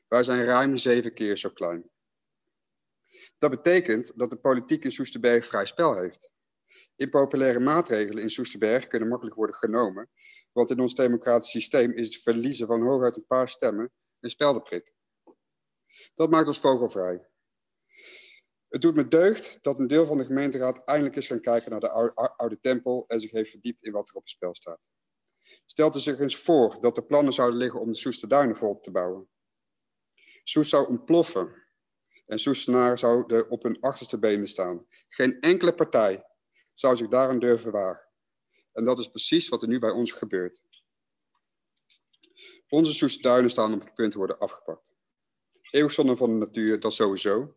[0.07, 1.90] Wij zijn ruim zeven keer zo klein.
[3.38, 6.36] Dat betekent dat de politiek in Soesterberg vrij spel heeft.
[6.95, 10.10] Impopulaire maatregelen in Soesterberg kunnen makkelijk worden genomen,
[10.52, 14.94] want in ons democratisch systeem is het verliezen van hooguit een paar stemmen een speldenprik.
[16.14, 17.27] Dat maakt ons vogelvrij.
[18.68, 21.80] Het doet me deugd dat een deel van de gemeenteraad eindelijk is gaan kijken naar
[21.80, 24.80] de oude, tempel en zich heeft verdiept in wat er op het spel staat.
[25.65, 28.91] Stelt u zich eens voor dat er plannen zouden liggen om de Soesterduinen vol te
[28.91, 29.30] bouwen.
[30.44, 31.65] Soest zou ontploffen
[32.26, 34.85] en Soestenaren zouden op hun achterste benen staan.
[35.07, 36.26] Geen enkele partij
[36.80, 38.06] zou zich daaraan durven wagen.
[38.72, 40.62] En dat is precies wat er nu bij ons gebeurt.
[42.70, 44.94] Onze Soesterduinen staan op het punt te worden afgepakt.
[45.72, 47.56] Eeuwzonde van de natuur, dat sowieso.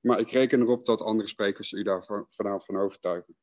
[0.00, 3.36] Maar ik reken erop dat andere sprekers u daar vanavond van overtuigen.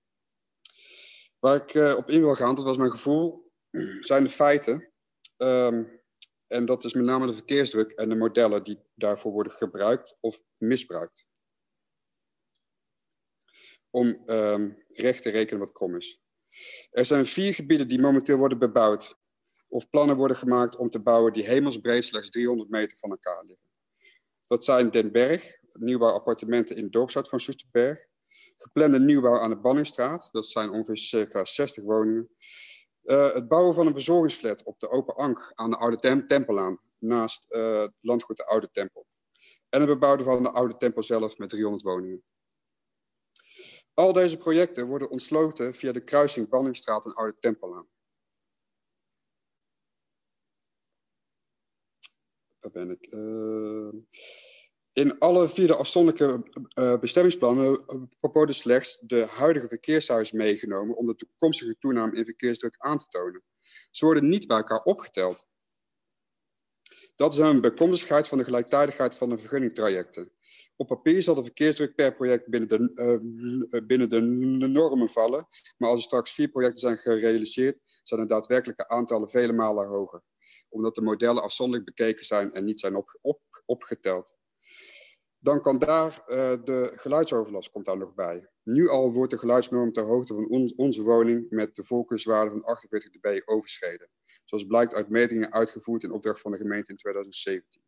[1.39, 3.51] Waar ik uh, op in wil gaan, dat was mijn gevoel,
[4.09, 4.91] zijn de feiten.
[5.37, 6.01] Um,
[6.47, 10.41] en dat is met name de verkeersdruk en de modellen die daarvoor worden gebruikt of
[10.57, 11.29] misbruikt.
[13.91, 16.21] Om um, recht te rekenen wat krom is.
[16.91, 19.19] Er zijn vier gebieden die momenteel worden bebouwd.
[19.67, 23.69] Of plannen worden gemaakt om te bouwen die hemelsbreed slechts 300 meter van elkaar liggen.
[24.47, 28.05] Dat zijn Den Berg, nieuwbouwappartementen in de dorpsstad van Soesterberg.
[28.57, 32.29] Geplande nieuwbouw aan de Banningstraat, dat zijn ongeveer circa 60 woningen.
[33.03, 36.79] Uh, het bouwen van een verzorgingsflat op de Open Ank aan de Oude Tem Tempelaan,
[36.97, 39.05] naast het landgoed de Oude Tempel.
[39.69, 42.23] En het bebouwen van de Oude Tempel zelf met 300 woningen.
[43.93, 47.87] Al deze projecten worden ontsloten via de kruising Banningstraat en Oude Tempelaan.
[52.59, 53.11] Daar ben ik.
[53.11, 54.01] Uh,
[54.93, 57.85] in alle vier afzonderlijke uh, bestemmingsplannen
[58.19, 63.43] worden slechts de huidige verkeershuis meegenomen om de toekomstige toename in verkeersdruk aan te tonen.
[63.91, 65.47] Ze worden niet bij elkaar opgeteld.
[67.15, 70.31] Dat is een bijkomstigheid van de gelijktijdigheid van de vergunningtrajecten.
[70.75, 74.21] Op papier zal de verkeersdruk per project binnen de, uh, binnen de
[74.67, 75.47] normen vallen,
[75.77, 80.21] maar als er straks vier projecten zijn gerealiseerd, zijn de daadwerkelijke aantallen vele malen hoger,
[80.69, 84.35] omdat de modellen afzonderlijk bekeken zijn en niet zijn op, op, opgeteld.
[85.39, 88.49] Dan kan daar uh, de geluidsoverlast komt daar nog bij.
[88.63, 92.63] Nu al wordt de geluidsnorm ter hoogte van on onze woning met de voorkeurswaarde van
[92.63, 94.09] 48 dB overschreden.
[94.45, 97.81] Zoals blijkt uit metingen uitgevoerd in opdracht van de gemeente in 2017.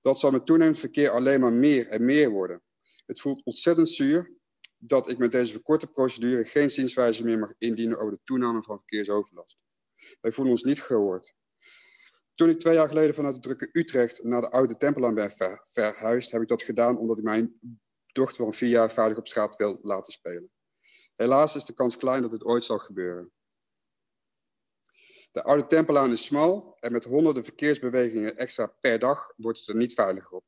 [0.00, 2.62] Dat zal met toenemend verkeer alleen maar meer en meer worden.
[3.06, 4.34] Het voelt ontzettend zuur
[4.78, 8.76] dat ik met deze verkorte procedure geen zienswijze meer mag indienen over de toename van
[8.76, 9.62] verkeersoverlast.
[10.20, 11.34] Wij voelen ons niet gehoord.
[12.34, 15.60] Toen ik twee jaar geleden vanuit de drukke Utrecht naar de oude Tempelaan ben ver,
[15.62, 17.60] verhuisd, heb ik dat gedaan omdat ik mijn
[18.12, 20.50] dochter van vier jaar veilig op straat wil laten spelen.
[21.14, 23.32] Helaas is de kans klein dat dit ooit zal gebeuren.
[25.32, 29.76] De oude Tempelaan is smal en met honderden verkeersbewegingen extra per dag wordt het er
[29.76, 30.44] niet veiliger op.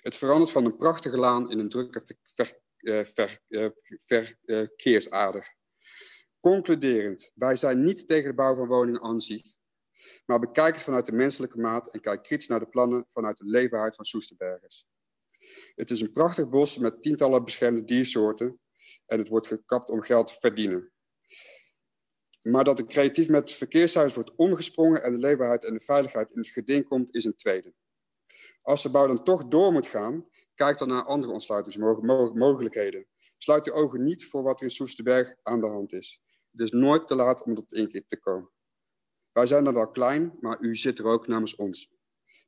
[0.00, 2.60] Het verandert van een prachtige laan in een drukke ver,
[3.14, 3.40] ver,
[3.84, 5.56] ver, verkeersader.
[6.40, 9.56] Concluderend, wij zijn niet tegen de bouw van woningen aan zich,
[10.26, 13.44] maar bekijk het vanuit de menselijke maat en kijk kritisch naar de plannen vanuit de
[13.44, 14.86] leefbaarheid van Soesterbergers.
[15.74, 18.60] Het is een prachtig bos met tientallen beschermde diersoorten
[19.06, 20.92] en het wordt gekapt om geld te verdienen.
[22.42, 26.30] Maar dat er creatief met het verkeershuis wordt omgesprongen en de leefbaarheid en de veiligheid
[26.30, 27.72] in het geding komt, is een tweede.
[28.62, 33.06] Als de bouw dan toch door moet gaan, kijk dan naar andere ontsluitingsmogelijkheden.
[33.38, 36.22] Sluit je ogen niet voor wat er in Soesterberg aan de hand is.
[36.50, 38.50] Het is nooit te laat om tot inkeer te komen.
[39.32, 41.94] Wij zijn dan wel klein, maar u zit er ook namens ons.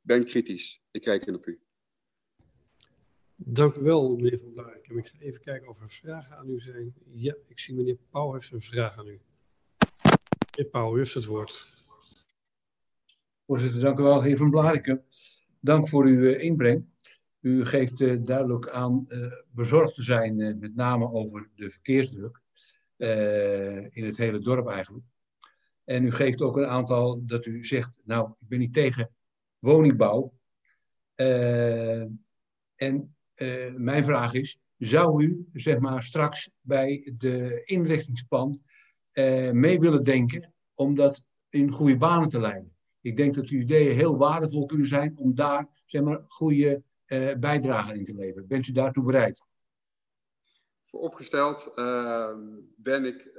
[0.01, 0.81] Ben kritisch.
[0.91, 1.59] Ik reken op u.
[3.35, 4.75] Dank u wel, meneer Van Blaak.
[4.75, 6.93] Ik ga even kijken of er vragen aan u zijn.
[7.13, 9.21] Ja, ik zie meneer Pauw heeft een vraag aan u.
[10.55, 11.75] Meneer Pauw, u heeft het woord.
[13.45, 14.21] Voorzitter, dank u wel.
[14.21, 15.05] Heer Van Blariken,
[15.59, 16.85] dank voor uw uh, inbreng.
[17.39, 22.41] U geeft uh, duidelijk aan uh, bezorgd te zijn, met name over de verkeersdruk
[23.89, 25.05] in het hele dorp eigenlijk.
[25.83, 29.11] En u geeft ook een aantal dat u zegt, nou, ik ben niet tegen
[29.59, 30.33] woningbouw.
[32.75, 33.15] En
[33.75, 38.63] mijn vraag is, zou u, zeg maar, straks bij de inrichtingsplan
[39.15, 42.75] uh, mee willen denken om dat in goede banen te leiden?
[43.01, 46.83] Ik denk dat uw ideeën heel waardevol kunnen zijn om daar, zeg maar, goede
[47.39, 48.47] bijdrage in te leveren.
[48.47, 49.45] Bent u daartoe bereid?
[50.85, 51.71] Vooropgesteld
[52.75, 53.29] ben ik,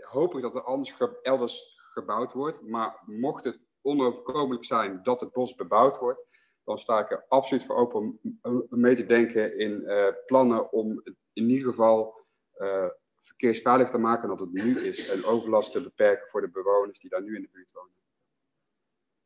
[0.00, 2.62] hoop ik dat er anders elders gebouwd wordt.
[2.62, 6.26] Maar mocht het onoverkomelijk zijn dat het bos bebouwd wordt,
[6.64, 11.02] dan sta ik er absoluut voor open om mee te denken in uh, plannen om
[11.32, 12.26] in ieder geval
[12.58, 12.88] uh,
[13.18, 15.08] verkeersveilig te maken dan het nu is.
[15.08, 17.92] En overlast te beperken voor de bewoners die daar nu in de buurt wonen.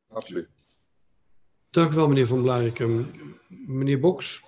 [0.08, 0.48] Absoluut.
[1.70, 3.10] Dank u wel, meneer Van Blarikum.
[3.48, 4.42] Meneer Boks.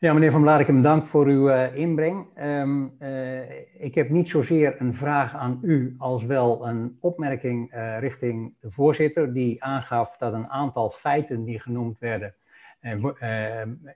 [0.00, 2.26] Ja, meneer Van Blarikum, dank voor uw uh, inbreng.
[2.42, 3.50] Um, uh,
[3.82, 8.70] ik heb niet zozeer een vraag aan u als wel een opmerking uh, richting de
[8.70, 12.34] voorzitter, die aangaf dat een aantal feiten die genoemd werden,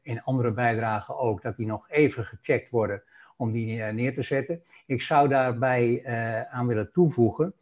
[0.02, 3.02] in andere bijdragen ook, dat die nog even gecheckt worden
[3.36, 4.62] om die neer te zetten.
[4.86, 6.06] Ik zou daarbij
[6.50, 7.54] aan willen toevoegen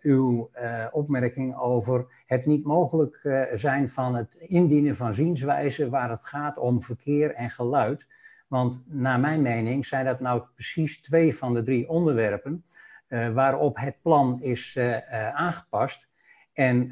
[0.00, 6.10] uw uh, opmerking over het niet mogelijk uh, zijn van het indienen van zienswijzen waar
[6.10, 8.08] het gaat om verkeer en geluid.
[8.48, 12.64] Want naar mijn mening zijn dat nou precies twee van de drie onderwerpen
[13.32, 14.78] waarop het plan is
[15.32, 16.06] aangepast.
[16.52, 16.90] En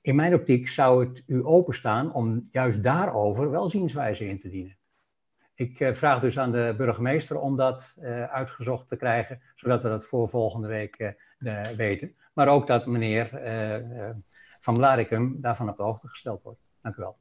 [0.00, 4.76] in mijn optiek zou het u openstaan om juist daarover wel zienswijzen in te dienen.
[5.54, 7.94] Ik vraag dus aan de burgemeester om dat
[8.28, 11.14] uitgezocht te krijgen, zodat we dat voor volgende week
[11.76, 12.14] weten.
[12.34, 14.10] Maar ook dat meneer uh,
[14.60, 16.60] Van Blarikum daarvan op de hoogte gesteld wordt.
[16.82, 17.18] Dank u wel.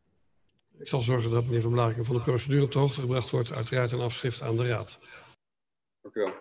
[0.77, 3.51] Ik zal zorgen dat meneer Van Blarikum van de procedure op de hoogte gebracht wordt,
[3.51, 4.99] uiteraard een afschrift aan de Raad.
[6.01, 6.33] Dank u wel.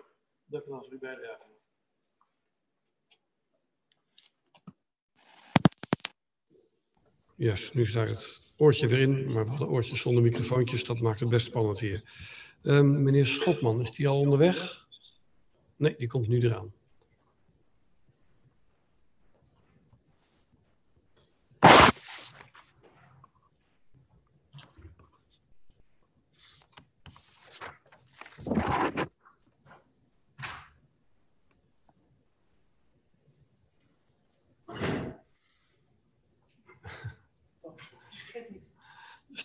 [0.45, 1.47] Dank u wel voor uw bijdrage.
[7.35, 10.83] Juist, nu is daar het oortje weer in, maar we hadden oortjes zonder microfoontjes.
[10.83, 12.03] Dat maakt het best spannend hier.
[12.63, 14.87] Ehm, meneer Schotman, is die al onderweg?
[15.75, 16.73] Nee, die komt nu eraan.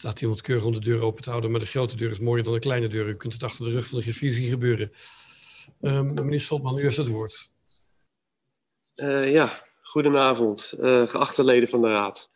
[0.04, 2.44] Staat iemand keurig om de deur open te houden, maar de grote deur is mooier
[2.44, 3.08] dan de kleine deur.
[3.08, 4.92] U kunt het achter de rug van de griffier zien gebeuren.
[5.80, 7.50] Um, meneer Stoltman, u heeft het woord.
[8.96, 12.30] Uh, ja, goedenavond, uh, geachte leden van de Raad.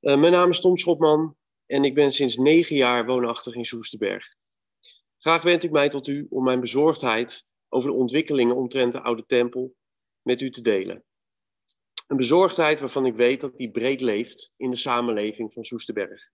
[0.00, 1.36] Uh, mijn naam is Tom Schotman
[1.66, 4.34] en ik ben sinds negen jaar woonachtig in Soesterberg.
[5.18, 9.26] Graag wend ik mij tot u om mijn bezorgdheid over de ontwikkelingen omtrent de Oude
[9.26, 9.74] Tempel
[10.22, 11.04] met u te delen.
[12.06, 16.30] Een bezorgdheid waarvan ik weet dat die breed leeft in de samenleving van Soesterberg.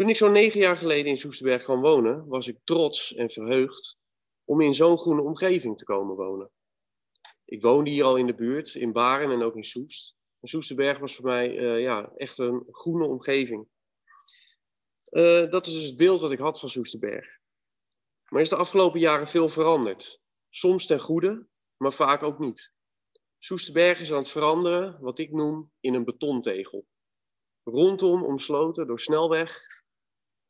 [0.00, 3.98] Toen ik zo'n negen jaar geleden in Soesterberg kwam wonen, was ik trots en verheugd
[4.44, 6.50] om in zo'n groene omgeving te komen wonen.
[7.44, 10.16] Ik woonde hier al in de buurt, in Baren en ook in Soest.
[10.40, 13.68] En Soesterberg was voor mij uh, ja, echt een groene omgeving.
[15.10, 17.38] Uh, dat is dus het beeld dat ik had van Soesterberg.
[18.28, 20.20] Maar is de afgelopen jaren veel veranderd.
[20.48, 21.46] Soms ten goede,
[21.76, 22.72] maar vaak ook niet.
[23.38, 26.86] Soesterberg is aan het veranderen, wat ik noem, in een betontegel.
[27.62, 29.78] Rondom omsloten door snelweg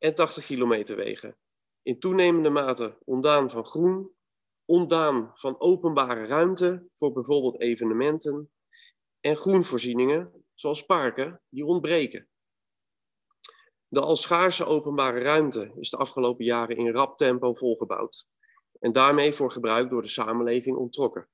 [0.01, 1.37] en 80 kilometer wegen.
[1.81, 4.11] In toenemende mate ontdaan van groen,
[4.65, 8.51] ontdaan van openbare ruimte voor bijvoorbeeld evenementen
[9.19, 12.29] en groenvoorzieningen, zoals parken, die ontbreken.
[13.87, 18.27] De al schaarse openbare ruimte is de afgelopen jaren in rap tempo volgebouwd
[18.79, 21.29] en daarmee voor gebruik door de samenleving onttrokken.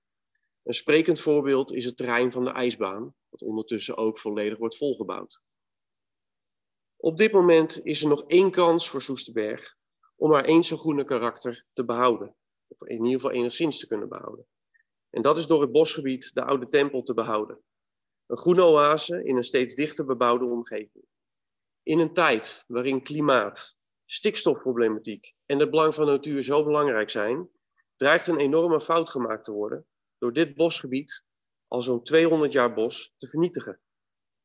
[0.64, 5.42] Een sprekend voorbeeld is het terrein van de ijsbaan, dat ondertussen ook volledig wordt volgebouwd.
[6.98, 9.76] Op dit moment is er nog één kans voor Soesterberg
[10.16, 12.36] om haar eens zo groene karakter te behouden.
[12.68, 14.48] Of in ieder geval enigszins te kunnen behouden.
[15.10, 17.62] En dat is door het bosgebied de oude tempel te behouden.
[18.26, 21.06] Een groene oase in een steeds dichter bebouwde omgeving.
[21.84, 27.50] In een tijd waarin klimaat, stikstofproblematiek en het belang van natuur zo belangrijk zijn,
[27.96, 29.88] dreigt een enorme fout gemaakt te worden
[30.18, 31.26] door dit bosgebied,
[31.68, 33.80] al zo'n 200 jaar bos, te vernietigen.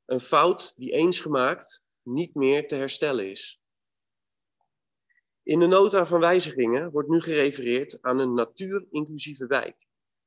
[0.04, 3.60] Een fout die eens gemaakt niet meer te herstellen is.
[5.42, 9.76] In de nota van wijzigingen wordt nu gerefereerd aan een natuurinclusieve wijk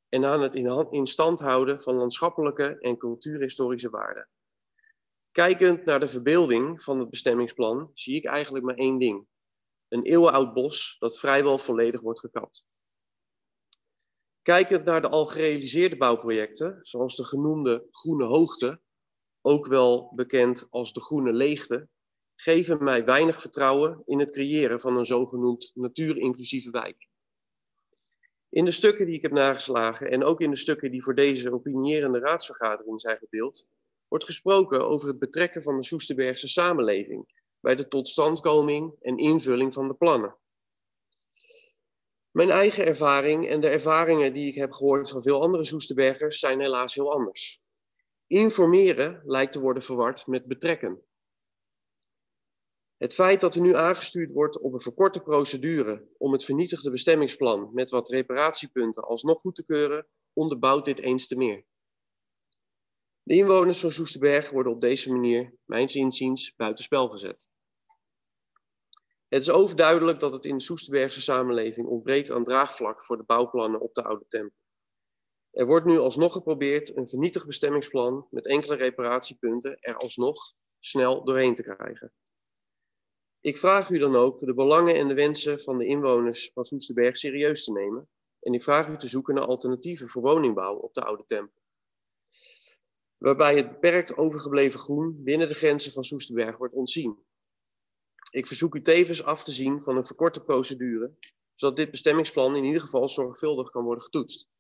[0.09, 0.55] en aan het
[0.89, 4.29] in stand houden van landschappelijke en cultuurhistorische waarden.
[5.31, 9.27] Kijkend naar de verbeelding van het bestemmingsplan zie ik eigenlijk maar één ding.
[9.87, 12.67] Een eeuwenoud bos dat vrijwel volledig wordt gekapt.
[14.41, 18.81] Kijkend naar de al gerealiseerde bouwprojecten, zoals de genoemde Groene Hoogte,
[19.45, 21.87] ook wel bekend als de Groene Leegte,
[22.35, 27.07] geven mij weinig vertrouwen in het creëren van een zogenoemd natuurinclusieve wijk.
[28.49, 31.53] In de stukken die ik heb nageslagen en ook in de stukken die voor deze
[31.53, 33.67] opinierende raadsvergadering zijn gedeeld,
[34.07, 39.87] wordt gesproken over het betrekken van de Soesterbergse samenleving bij de totstandkoming en invulling van
[39.87, 40.35] de plannen.
[42.31, 46.59] Mijn eigen ervaring en de ervaringen die ik heb gehoord van veel andere Soesterbergers zijn
[46.59, 47.63] helaas heel anders.
[48.35, 51.01] Informeren lijkt te worden verward met betrekken.
[52.97, 57.69] Het feit dat er nu aangestuurd wordt op een verkorte procedure om het vernietigde bestemmingsplan
[57.73, 61.65] met wat reparatiepunten alsnog goed te keuren, onderbouwt dit eens te meer.
[63.23, 67.49] De inwoners van Soesterberg worden op deze manier, mijns inziens, buitenspel gezet.
[69.27, 73.81] Het is overduidelijk dat het in de Soesterbergse samenleving ontbreekt aan draagvlak voor de bouwplannen
[73.81, 74.64] op de Oude Tempel.
[75.55, 81.55] Er wordt nu alsnog geprobeerd een vernietigd bestemmingsplan met enkele reparatiepunten er alsnog snel doorheen
[81.55, 82.13] te krijgen.
[83.41, 87.17] Ik vraag u dan ook de belangen en de wensen van de inwoners van Soesterberg
[87.17, 88.09] serieus te nemen
[88.39, 91.61] en ik vraag u te zoeken naar alternatieven voor woningbouw op de Oude Tempel.
[93.17, 97.25] Waarbij het beperkt overgebleven groen binnen de grenzen van Soesterberg wordt ontzien.
[98.31, 101.17] Ik verzoek u tevens af te zien van een verkorte procedure,
[101.53, 104.53] zodat dit bestemmingsplan in ieder geval zorgvuldig kan worden getoetst.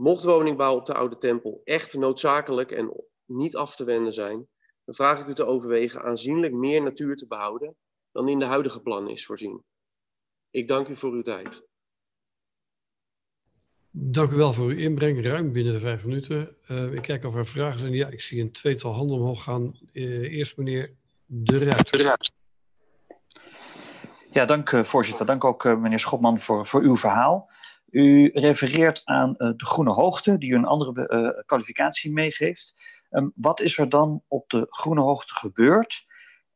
[0.00, 4.48] Mocht woningbouw op de Oude Tempel echt noodzakelijk en niet af te wenden zijn,
[4.84, 7.76] dan vraag ik u te overwegen aanzienlijk meer natuur te behouden
[8.12, 9.64] dan in de huidige plannen is voorzien.
[10.50, 11.66] Ik dank u voor uw tijd.
[13.90, 16.56] Dank u wel voor uw inbreng, ruim binnen de vijf minuten.
[16.70, 17.92] Uh, ik kijk of er vragen zijn.
[17.92, 19.78] Ja, ik zie een tweetal handen omhoog gaan.
[19.92, 20.90] Uh, eerst meneer
[21.26, 22.32] De Ruit.
[24.30, 25.26] Ja, dank uh, voorzitter.
[25.26, 27.50] Dank ook meneer Schopman voor, voor uw verhaal.
[27.90, 32.74] U refereert aan de groene hoogte, die u een andere kwalificatie meegeeft.
[33.10, 36.06] Ehm, wat is er dan op de groene hoogte gebeurd?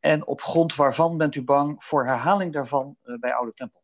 [0.01, 3.81] En op grond waarvan bent u bang voor herhaling daarvan bij Oude Tempel?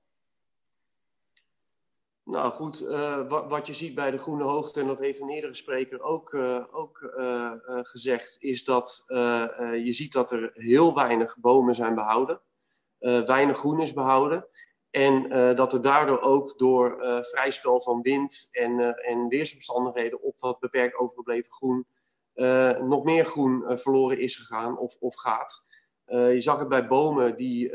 [2.24, 2.78] Nou goed,
[3.28, 6.34] wat, wat, je ziet bij de Groene Hoogte, en dat heeft een eerdere spreker ook,
[6.72, 7.12] ook
[7.82, 9.04] gezegd, is dat
[9.82, 12.40] je ziet dat er heel weinig bomen zijn behouden,
[13.26, 14.46] weinig groen is behouden.
[14.98, 20.58] En dat er daardoor ook door vrij spel van wind en, en weersomstandigheden op dat
[20.58, 21.86] beperkt overgebleven groen
[22.88, 25.66] nog meer groen verloren is gegaan of, of gaat.
[26.06, 27.70] je zag het bij bomen die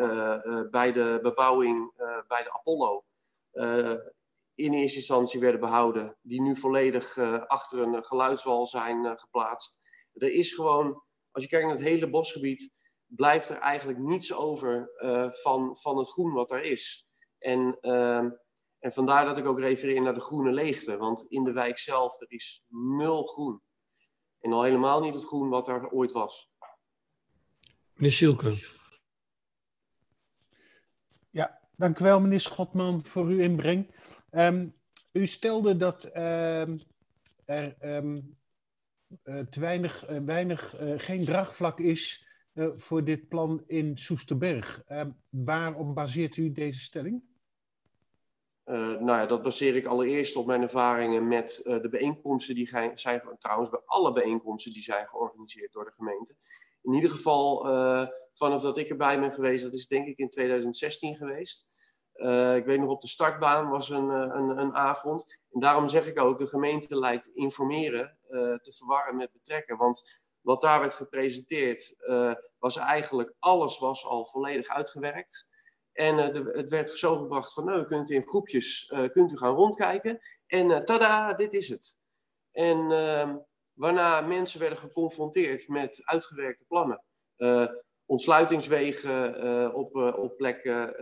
[0.72, 1.92] bij de bebouwing
[2.28, 3.04] bij de Apollo
[4.56, 9.12] in eerste instantie werden behouden, die nu volledig uh, achter een uh, geluidswal zijn uh,
[9.16, 9.82] geplaatst.
[10.14, 12.72] Er is gewoon, als je kijkt naar het hele bosgebied,
[13.06, 14.90] blijft er eigenlijk niets over
[15.42, 17.08] van, van het groen wat er is.
[17.44, 18.30] En, ehm,
[18.80, 22.22] en vandaar dat ik ook refereer naar de groene leegte, want in de wijk zelf
[22.22, 23.62] er is nul groen.
[24.40, 26.52] En al helemaal niet het groen wat er ooit was.
[27.94, 28.54] Meneer Silke.
[31.30, 33.96] Ja, dank u wel meneer Schotman voor uw inbreng.
[34.32, 34.76] Um,
[35.12, 36.82] u stelde dat um,
[37.46, 38.38] er um,
[39.24, 42.28] uh, te weinig, uh, weinig uh, geen draagvlak is
[42.76, 44.84] voor dit plan in Soesterberg.
[45.30, 47.33] waarom baseert u deze stelling?
[48.66, 52.96] Nou ja, dat baseer ik allereerst op mijn ervaringen met de bijeenkomsten die zijn,
[53.40, 56.36] trouwens bij alle bijeenkomsten die zijn georganiseerd door de gemeente.
[56.82, 57.66] In ieder geval,
[58.34, 61.72] vanaf dat ik erbij ben geweest, dat is denk ik in 2016 geweest.
[62.56, 65.40] Ik weet nog op de startbaan was een, eh, een, een, avond.
[65.52, 68.18] En daarom zeg ik ook, de gemeente lijkt informeren
[68.62, 69.78] te verwarren met betrekken.
[69.78, 71.96] Want wat daar werd gepresenteerd,
[72.60, 75.48] was eigenlijk alles was al volledig uitgewerkt.
[75.94, 79.56] En de, het werd zo gebracht van, nou, u kunt in groepjes kunt u gaan
[79.56, 80.20] rondkijken.
[80.48, 81.98] En tada, dit is het.
[82.52, 83.36] En ehm,
[83.74, 87.04] waarna mensen werden geconfronteerd met uitgewerkte plannen
[88.06, 90.96] ontsluitingswegen op, op plekken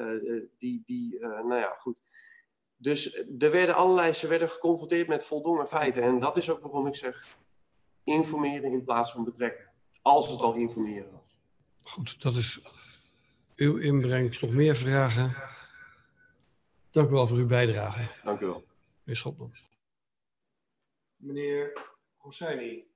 [0.58, 2.02] die, die nou ja, goed.
[2.82, 6.04] Dus er werden allerlei, ze werden geconfronteerd met voldongen feiten.
[6.04, 7.38] En dat is ook waarom ik zeg,
[8.04, 9.70] informeren in plaats van betrekken.
[10.02, 11.38] Als het al informeren was.
[11.82, 12.62] Goed, dat is
[13.62, 14.40] uw inbreng.
[14.40, 15.36] Nog meer vragen?
[16.92, 18.08] Dank u wel voor uw bijdrage.
[18.24, 18.66] Dank u wel.
[19.04, 19.56] Meneer Schopman.
[21.16, 21.74] Meneer
[22.18, 22.91] Hosseini.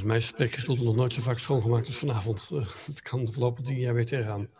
[0.00, 2.48] Volgens mij is het nog nooit zo vaak schoongemaakt als vanavond.
[2.86, 4.50] Het kan de afgelopen tien jaar weer tegenaan.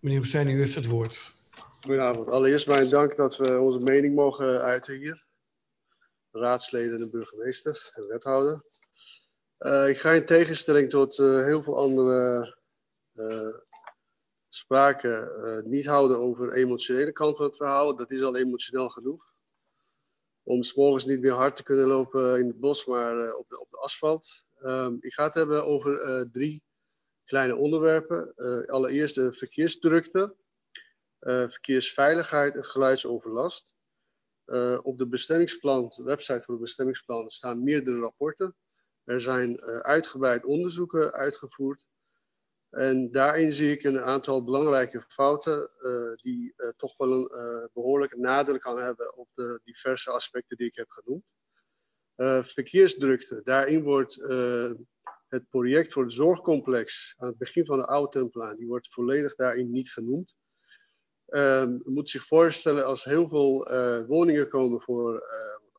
[0.00, 1.36] Meneer Hussein, u heeft het woord.
[1.80, 2.28] Goedenavond.
[2.28, 5.26] Allereerst mijn dank dat we onze mening mogen uiten hier.
[6.30, 8.64] Raadsleden, de burgemeester en wethouder.
[9.58, 12.56] Uh, ik ga in tegenstelling tot uh, heel veel andere
[13.14, 13.54] uh,
[14.48, 15.30] spraken
[15.70, 17.96] niet houden over de emotionele kant van het verhaal.
[17.96, 19.36] Dat is al emotioneel genoeg
[20.48, 23.60] om s'morgens niet meer hard te kunnen lopen in het bos, maar uh, op, de,
[23.60, 24.46] op de asfalt.
[24.62, 26.62] Um, ik ga het hebben over uh, drie
[27.24, 28.32] kleine onderwerpen.
[28.36, 30.36] Uh, allereerst de verkeersdrukte,
[31.20, 33.74] verkeersveiligheid en geluidsoverlast.
[34.82, 38.56] op de bestemmingsplan, de website voor de bestemmingsplan, staan meerdere rapporten.
[39.04, 41.86] Er zijn uitgebreid onderzoeken uitgevoerd.
[42.70, 47.66] En daarin zie ik een aantal belangrijke fouten uh, die uh, toch wel een uh,
[47.72, 51.24] behoorlijke nadruk kan hebben op de diverse aspecten die ik heb genoemd.
[52.46, 54.14] verkeersdrukte, daarin wordt
[55.28, 59.34] het project voor het zorgcomplex aan het begin van de oude Templaan, die wordt volledig
[59.34, 60.34] daarin niet genoemd.
[61.24, 63.68] je moet zich voorstellen als heel veel
[64.06, 65.22] woningen komen voor,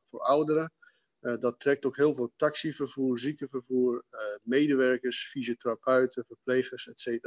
[0.06, 0.74] voor ouderen,
[1.20, 7.26] dat trekt ook heel veel taxivervoer, ziekenvervoer, uh, medewerkers, fysiotherapeuten, verplegers, etc.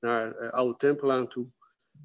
[0.00, 1.48] naar uh, Oude Tempel aan toe.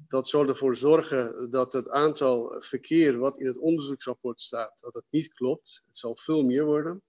[0.08, 5.04] Dat zal ervoor zorgen dat het aantal verkeer wat in het onderzoeksrapport staat, dat het
[5.10, 5.82] niet klopt.
[5.86, 7.02] Het zal veel meer worden.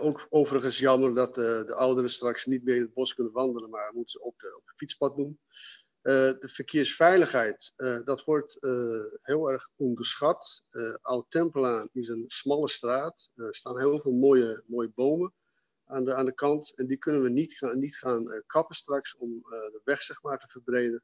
[0.00, 3.70] ook overigens jammer dat de, de, ouderen straks niet meer in het bos kunnen wandelen,
[3.70, 5.40] maar moeten ze op, de, op fietspad doen.
[6.06, 10.64] Uh, de verkeersveiligheid, uh, dat wordt uh, heel erg onderschat.
[11.02, 13.30] Oud-Tempelaan is een smalle straat.
[13.34, 15.32] Er staan heel veel mooie, mooie bomen
[15.84, 16.72] aan de, aan de kant.
[16.76, 20.38] En die kunnen we niet gaan, niet gaan kappen straks om de weg zeg maar,
[20.38, 21.02] te verbreden.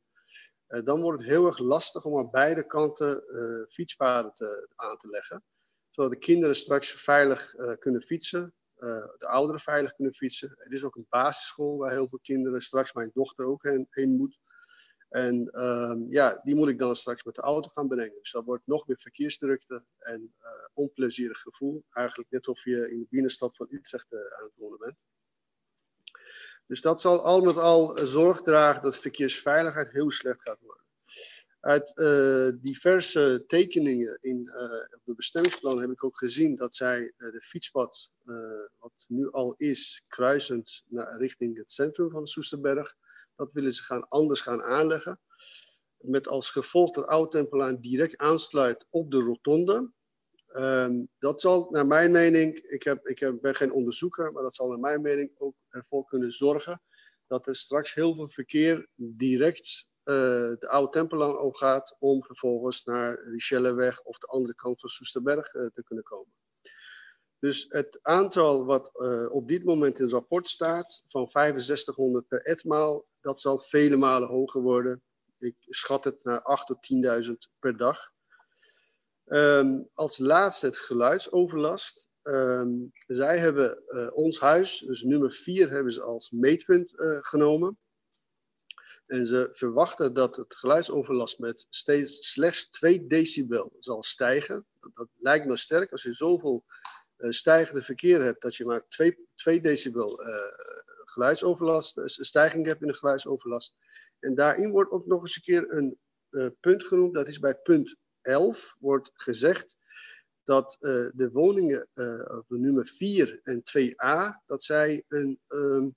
[0.66, 3.24] dan wordt het heel erg lastig om aan beide kanten
[3.68, 5.44] fietspaden te, aan te leggen.
[5.90, 8.54] Zodat de kinderen straks veilig kunnen fietsen.
[9.18, 10.54] de ouderen veilig kunnen fietsen.
[10.58, 14.16] Er is ook een basisschool waar heel veel kinderen, straks mijn dochter ook heen, heen
[14.16, 14.40] moet
[15.12, 18.18] En ehm, ja, die moet ik dan straks met de auto gaan brengen.
[18.20, 21.84] Dus dat wordt nog meer verkeersdrukte en uh, onplezierig gevoel.
[21.90, 24.96] Eigenlijk net of je in de binnenstad van Utrecht uh, aan het wonen bent.
[26.66, 30.84] Dus dat zal al met al zorg dragen dat verkeersveiligheid heel slecht gaat worden.
[31.60, 34.50] Uit uh, diverse tekeningen in
[34.94, 38.10] op de bestemmingsplan heb ik ook gezien dat zij de fietspad,
[38.78, 42.96] wat nu al is, kruisend naar, richting het centrum van Soesterberg,
[43.36, 45.20] dat willen ze gaan, anders gaan aanleggen.
[45.98, 49.90] Met als gevolg dat Oud-Tempelaan direct aansluit op de rotonde.
[50.54, 54.54] Um, dat zal naar mijn mening, ik, heb, ik heb, ben geen onderzoeker, maar dat
[54.54, 56.82] zal naar mijn mening ook ervoor kunnen zorgen
[57.26, 60.14] dat er straks heel veel verkeer direct uh,
[60.58, 65.66] de oude Tempelaan opgaat om vervolgens naar Richelleweg of de andere kant van Soesterberg uh,
[65.66, 66.32] te kunnen komen.
[67.42, 72.42] Dus het aantal wat uh, op dit moment in het rapport staat, van 6500 per
[72.42, 75.02] etmaal, dat zal vele malen hoger worden.
[75.38, 76.88] Ik schat het naar 8.000 tot
[77.26, 78.12] 10.000 per dag.
[79.26, 82.08] Um, als laatste het geluidsoverlast.
[82.22, 87.78] Um, zij hebben uh, ons huis, dus nummer 4, hebben ze als meetpunt uh, genomen.
[89.06, 94.66] En ze verwachten dat het geluidsoverlast met steeds, slechts 2 decibel zal stijgen.
[94.80, 95.92] Dat, dat lijkt me sterk.
[95.92, 96.64] Als je zoveel
[97.28, 100.34] stijgende verkeer hebt, dat je maar 2, 2 decibel uh,
[101.04, 103.76] geluidsoverlast, uh, stijging hebt in de geluidsoverlast.
[104.18, 105.98] En daarin wordt ook nog eens een keer een
[106.30, 107.14] uh, punt genoemd.
[107.14, 109.76] Dat is bij punt 11 wordt gezegd
[110.44, 111.88] dat uh, de woningen
[112.38, 115.94] op nummer 4 en 2a, dat zij een um,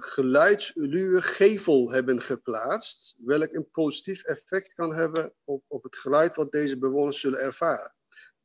[0.00, 6.52] geluidsluwe gevel hebben geplaatst, welk een positief effect kan hebben op, op het geluid wat
[6.52, 7.94] deze bewoners zullen ervaren.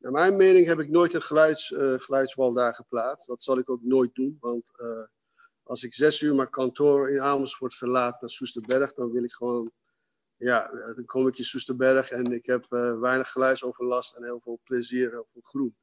[0.04, 3.26] Naar mijn mening heb ik nooit een geluids, geluidswal daar geplaatst.
[3.26, 4.70] Dat zal ik ook nooit doen, want
[5.62, 9.72] als ik zes uur mijn kantoor in Amersfoort verlaat naar Soesterberg, dan wil ik gewoon
[10.36, 12.66] ja, dan kom ik in Soesterberg en ik heb
[13.00, 15.76] weinig geluidsoverlast en heel veel plezier, heel veel groen.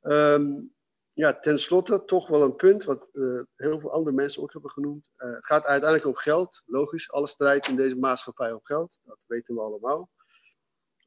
[0.00, 0.74] Um,
[1.12, 3.08] ja, ten slotte toch wel een punt wat
[3.56, 5.10] heel veel andere mensen ook hebben genoemd.
[5.16, 7.10] Het gaat uiteindelijk om geld, logisch.
[7.10, 10.10] Alles draait in deze maatschappij om geld, dat weten we allemaal.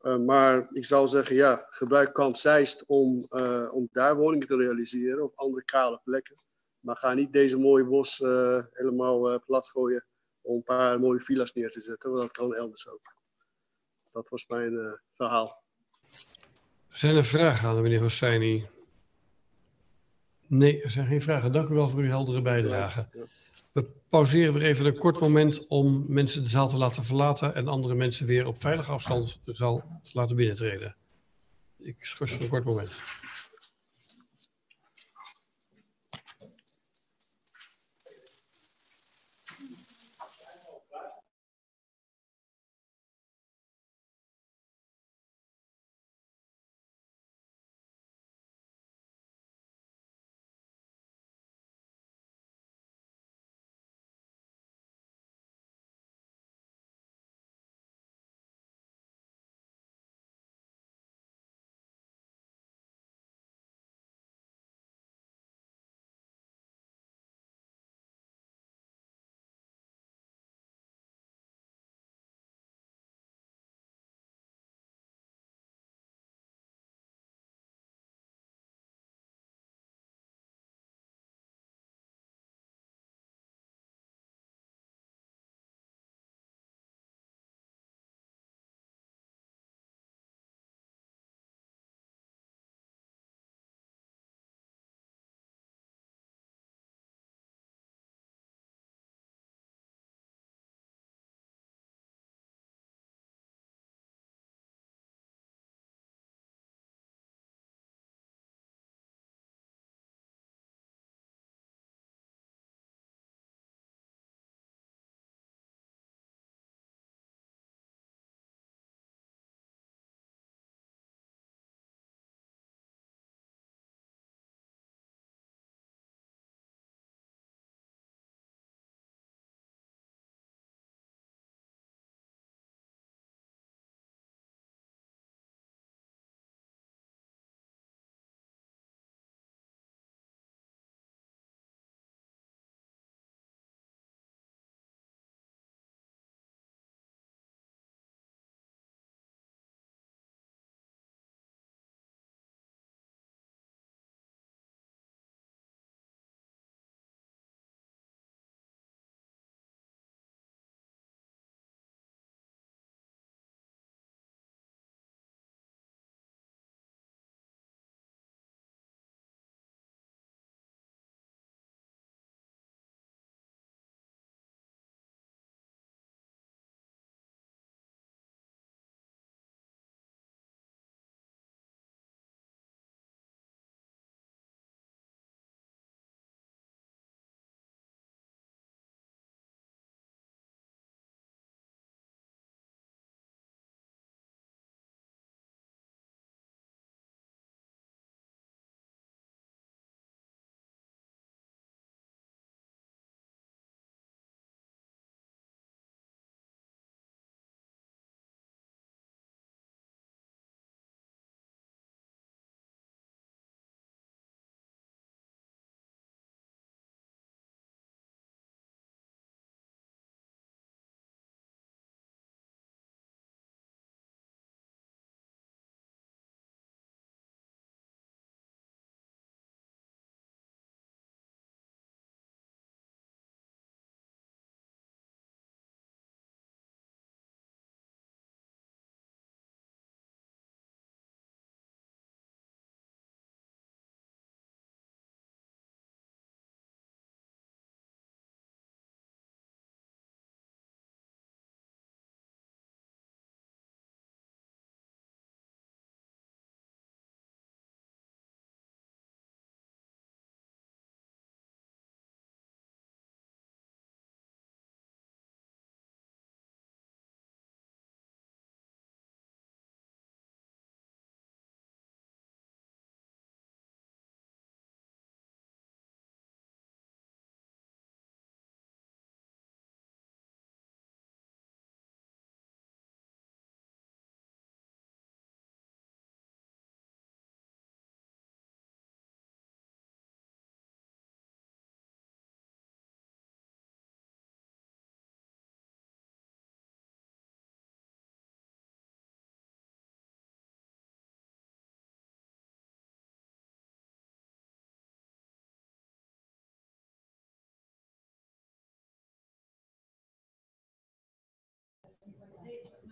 [0.02, 3.28] Maar ik zou zeggen, ja, gebruik Kamp Zeist om,
[3.72, 6.36] om daar woningen te realiseren op andere kale plekken.
[6.80, 8.18] Maar ga niet deze mooie bos
[8.72, 10.06] helemaal plat gooien
[10.42, 13.14] om een paar mooie villa's neer te zetten, want dat kan elders ook.
[14.12, 15.64] Dat was mijn verhaal.
[16.90, 18.68] Zijn er vragen aan de meneer Hosseini?
[20.48, 21.52] Nee, er zijn geen vragen.
[21.52, 23.00] Dank u wel voor uw heldere bijdrage.
[23.00, 23.26] Ja, ja.
[23.72, 27.68] We pauzeren weer even een kort moment om mensen de zaal te laten verlaten en
[27.68, 30.96] andere mensen weer op veilige afstand de zaal te laten binnentreden.
[31.78, 33.04] Ik schors voor een kort moment.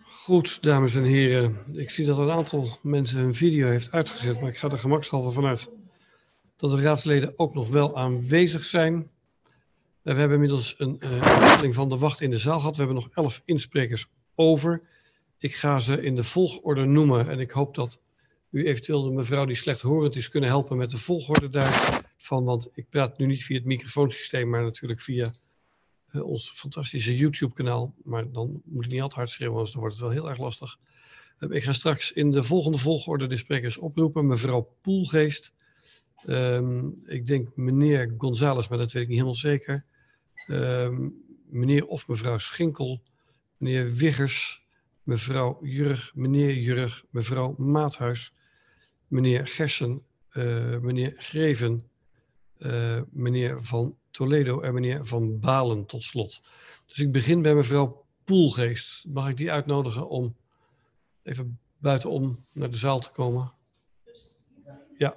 [0.02, 1.56] Goed, dames en heren.
[1.72, 5.30] Ik zie dat een aantal mensen hun video heeft uitgezet, maar ik ga er gemakshalve
[5.30, 5.70] vanuit
[6.56, 9.10] dat de raadsleden ook nog wel aanwezig zijn.
[10.02, 11.00] We hebben inmiddels een
[11.64, 12.76] uh, van de wacht in de zaal gehad.
[12.76, 14.82] We hebben nog elf insprekers over.
[15.38, 18.00] Ik ga ze in de volgorde noemen en ik hoop dat
[18.50, 22.44] u eventueel de mevrouw die slechthorend is kunnen helpen met de volgorde daarvan.
[22.44, 25.30] Want ik praat nu niet via het microfoonsysteem, maar natuurlijk via
[26.12, 27.94] uh, ons fantastische YouTube-kanaal.
[28.04, 30.38] Maar dan moet ik niet altijd hard schreeuwen, anders dan wordt het wel heel erg
[30.38, 30.78] lastig.
[31.40, 34.26] Uh, ik ga straks in de volgende volgorde de sprekers oproepen.
[34.26, 35.52] Mevrouw Poelgeest.
[36.26, 39.84] Um, ik denk meneer González, maar dat weet ik niet helemaal zeker.
[40.50, 43.02] Um, meneer of mevrouw Schinkel.
[43.56, 44.66] Meneer Wiggers.
[45.02, 46.12] Mevrouw Jurg.
[46.14, 47.04] Meneer Jurg.
[47.10, 48.34] Mevrouw Maathuis.
[49.06, 50.02] Meneer Gersen.
[50.32, 51.84] Uh, meneer Greven.
[53.10, 56.42] Meneer Van Toledo en meneer Van Balen tot slot.
[56.86, 59.06] Dus ik begin bij mevrouw Poelgeest.
[59.06, 60.36] Mag ik die uitnodigen om
[61.22, 63.52] even buitenom naar de zaal te komen?
[64.96, 65.16] Ja.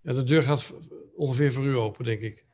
[0.00, 0.74] ja de deur gaat
[1.16, 2.46] ongeveer voor u open, denk ik.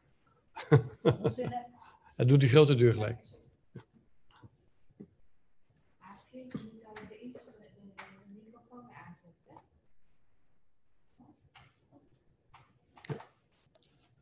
[2.16, 3.33] en doe die grote deur gelijk.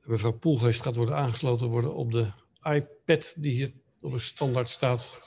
[0.04, 2.30] Mevrouw Poelgeest gaat worden aangesloten worden op de
[2.62, 5.18] iPad die hier op een standaard staat.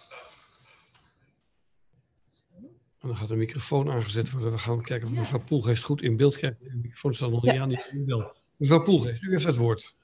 [3.00, 4.52] En dan gaat de microfoon aangezet worden.
[4.52, 6.60] We gaan kijken of mevrouw Poelgeest goed in beeld krijgt.
[6.60, 7.62] De microfoon staat nog niet ja.
[7.62, 8.36] aan, die wel.
[8.56, 9.96] Mevrouw Poelgeest, u heeft het woord.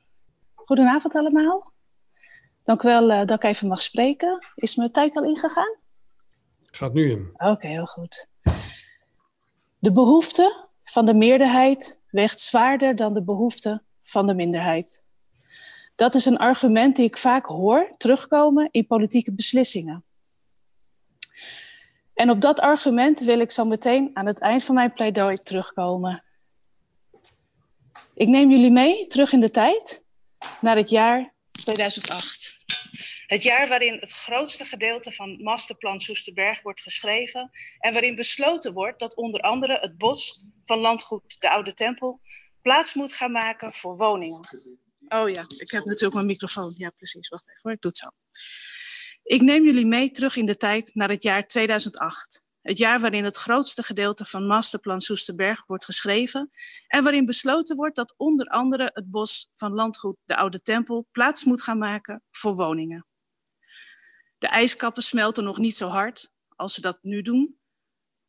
[0.53, 1.74] Goedenavond allemaal.
[2.64, 4.48] Dank u wel uh, dat ik even mag spreken.
[4.56, 5.77] Is mijn tijd al ingegaan?
[6.61, 7.30] Gaat nu in.
[7.33, 8.27] Oké, okay, heel goed.
[9.80, 15.01] De behoefte van de meerderheid weegt zwaarder dan de behoefte van de minderheid.
[15.95, 20.03] Dat is een argument die ik vaak hoor terugkomen in politieke beslissingen.
[22.14, 26.23] En op dat argument wil ik zo meteen aan het eind van mijn pleidooi terugkomen.
[28.14, 30.03] Ik neem jullie mee terug in de tijd
[30.61, 32.59] naar het jaar 2008.
[33.27, 38.99] Het jaar waarin het grootste gedeelte van Masterplan Soesterberg wordt geschreven en waarin besloten wordt
[38.99, 42.19] dat onder andere het bos van landgoed de Oude Tempel
[42.61, 44.40] plaats moet gaan maken voor woningen.
[45.07, 46.73] Oh ja, ik heb natuurlijk mijn microfoon.
[46.77, 47.30] Ja, precies.
[47.30, 48.09] Wacht even hoor, ik doe het zo.
[49.23, 52.43] Ik neem jullie mee terug in de tijd naar het jaar 2008.
[52.61, 56.49] Het jaar waarin het grootste gedeelte van Masterplan Soesterberg wordt geschreven
[56.88, 61.43] en waarin besloten wordt dat onder andere het bos van landgoed de Oude Tempel plaats
[61.43, 63.06] moet gaan maken voor woningen.
[64.38, 67.59] De ijskappen smelten nog niet zo hard als ze dat nu doen.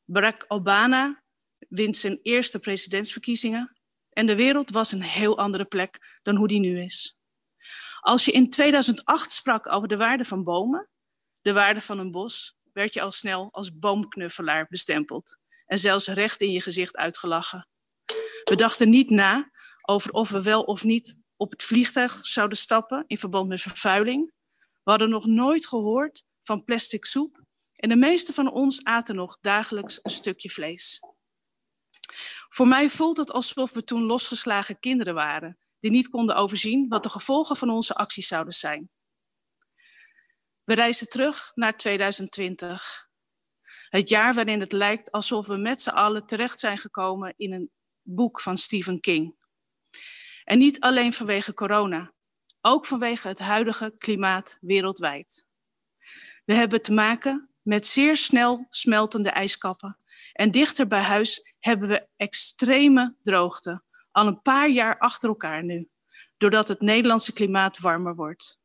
[0.04, 1.22] Barack Obama
[1.68, 3.81] wint zijn eerste presidentsverkiezingen
[4.12, 7.16] en de wereld was een heel andere plek dan hoe die nu is.
[8.00, 10.89] Als je in 2008 sprak over de waarde van bomen,
[11.41, 16.41] de waarde van een bos, werd je al snel als boomknuffelaar bestempeld en zelfs recht
[16.41, 17.68] in je gezicht uitgelachen.
[18.44, 19.50] We dachten niet na
[19.82, 24.32] over of we wel of niet op het vliegtuig zouden stappen in verband met vervuiling.
[24.58, 27.42] We hadden nog nooit gehoord van plastic soep
[27.76, 31.00] en de meeste van ons aten nog dagelijks een stukje vlees.
[32.49, 37.02] Voor mij voelt het alsof we toen losgeslagen kinderen waren, die niet konden overzien wat
[37.02, 38.91] de gevolgen van onze acties zouden zijn.
[40.65, 43.08] We reizen terug naar 2020.
[43.89, 47.70] Het jaar waarin het lijkt alsof we met z'n allen terecht zijn gekomen in een
[48.02, 49.36] boek van Stephen King.
[50.44, 52.12] En niet alleen vanwege corona,
[52.60, 55.47] ook vanwege het huidige klimaat wereldwijd.
[56.44, 59.99] We hebben te maken met zeer snel smeltende ijskappen
[60.32, 65.88] en dichter bij huis hebben we extreme droogte, al een paar jaar achter elkaar nu,
[66.36, 68.60] doordat het Nederlandse klimaat warmer wordt.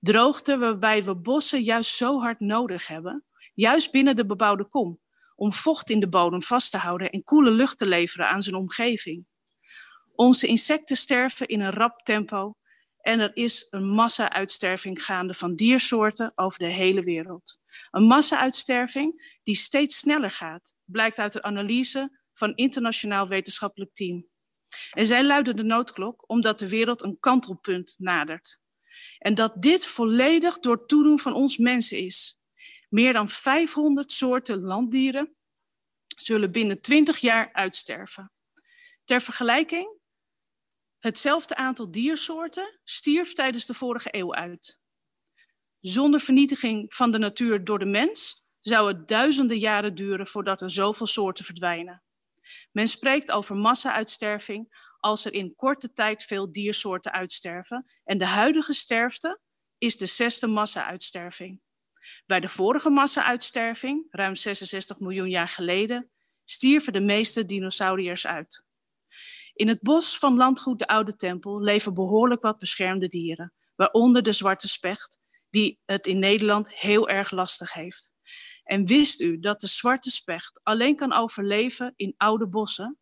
[0.00, 5.00] Droogte waarbij we bossen juist zo hard nodig hebben, juist binnen de bebouwde kom,
[5.34, 8.56] om vocht in de bodem vast te houden en koele lucht te leveren aan zijn
[8.56, 9.26] omgeving.
[10.14, 12.54] Onze insecten sterven in een rap tempo
[13.00, 17.59] en er is een massa-uitsterving gaande van diersoorten over de hele wereld.
[17.90, 24.28] Een massa-uitsterving die steeds sneller gaat, blijkt uit de analyse van internationaal wetenschappelijk team.
[24.90, 28.60] En zij luiden de noodklok omdat de wereld een kantelpunt nadert.
[29.18, 32.38] En dat dit volledig door toedoen van ons mensen is.
[32.88, 35.34] Meer dan 500 soorten landdieren
[36.16, 38.32] zullen binnen 20 jaar uitsterven.
[39.04, 39.98] Ter vergelijking,
[40.98, 44.79] hetzelfde aantal diersoorten stierf tijdens de vorige eeuw uit.
[45.80, 50.70] Zonder vernietiging van de natuur door de mens zou het duizenden jaren duren voordat er
[50.70, 52.02] zoveel soorten verdwijnen.
[52.72, 58.72] Men spreekt over massa-uitsterving als er in korte tijd veel diersoorten uitsterven en de huidige
[58.72, 59.40] sterfte
[59.78, 61.60] is de zesde massa-uitsterving.
[62.26, 66.10] Bij de vorige massa-uitsterving, ruim 66 miljoen jaar geleden,
[66.44, 68.64] stierven de meeste dinosauriërs uit.
[69.54, 74.32] In het bos van landgoed de Oude Tempel leven behoorlijk wat beschermde dieren, waaronder de
[74.32, 75.19] zwarte specht,
[75.50, 78.10] die het in Nederland heel erg lastig heeft.
[78.62, 82.98] En wist u dat de zwarte specht alleen kan overleven in oude bossen?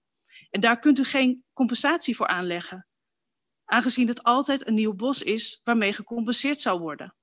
[0.51, 2.89] En daar kunt u geen compensatie voor aanleggen,
[3.65, 7.15] aangezien het altijd een nieuw bos is waarmee gecompenseerd zou worden.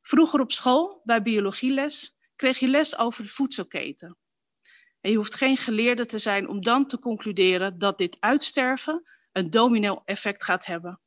[0.00, 4.16] Vroeger op school, bij biologieles, kreeg je les over de voedselketen.
[5.00, 9.02] En je hoeft geen geleerde te zijn om dan te concluderen dat dit uitsterven
[9.32, 11.00] een domino-effect gaat hebben.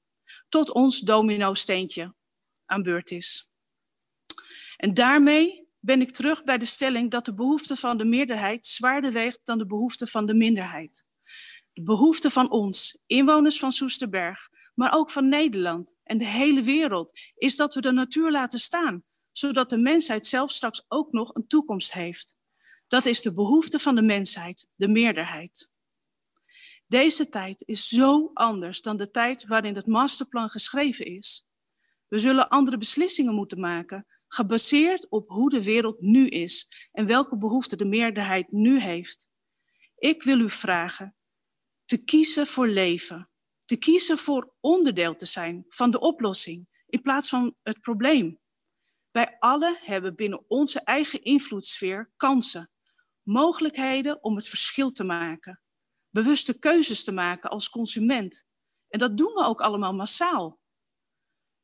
[0.49, 2.15] Tot ons domino-steentje
[2.65, 3.51] aan beurt is.
[4.77, 9.11] En daarmee ben ik terug bij de stelling dat de behoefte van de meerderheid zwaarder
[9.11, 11.05] weegt dan de behoefte van de minderheid.
[11.73, 17.19] De behoefte van ons, inwoners van Soesterberg, maar ook van Nederland en de hele wereld,
[17.35, 21.47] is dat we de natuur laten staan, zodat de mensheid zelf straks ook nog een
[21.47, 22.35] toekomst heeft.
[22.87, 25.69] Dat is de behoefte van de mensheid, de meerderheid.
[26.87, 31.47] Deze tijd is zo anders dan de tijd waarin het masterplan geschreven is.
[32.07, 37.37] We zullen andere beslissingen moeten maken, gebaseerd op hoe de wereld nu is en welke
[37.37, 39.29] behoeften de meerderheid nu heeft.
[39.95, 41.15] Ik wil u vragen
[41.85, 43.29] te kiezen voor leven,
[43.65, 48.39] te kiezen voor onderdeel te zijn van de oplossing in plaats van het probleem.
[49.11, 52.69] Wij allen hebben binnen onze eigen invloedssfeer kansen,
[53.23, 55.61] mogelijkheden om het verschil te maken,
[56.09, 58.45] bewuste keuzes te maken als consument.
[58.87, 60.59] En dat doen we ook allemaal massaal.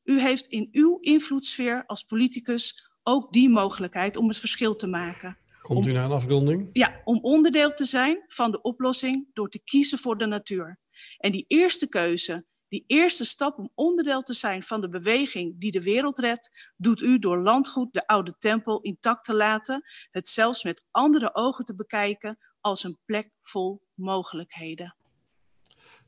[0.03, 5.37] U heeft in uw invloedssfeer als politicus ook die mogelijkheid om het verschil te maken.
[5.61, 6.69] Komt u naar een afronding?
[6.73, 10.79] Ja, om onderdeel te zijn van de oplossing door te kiezen voor de natuur.
[11.17, 15.71] En die eerste keuze, die eerste stap om onderdeel te zijn van de beweging die
[15.71, 20.63] de wereld redt, doet u door landgoed de oude tempel intact te laten, het zelfs
[20.63, 24.95] met andere ogen te bekijken als een plek vol mogelijkheden.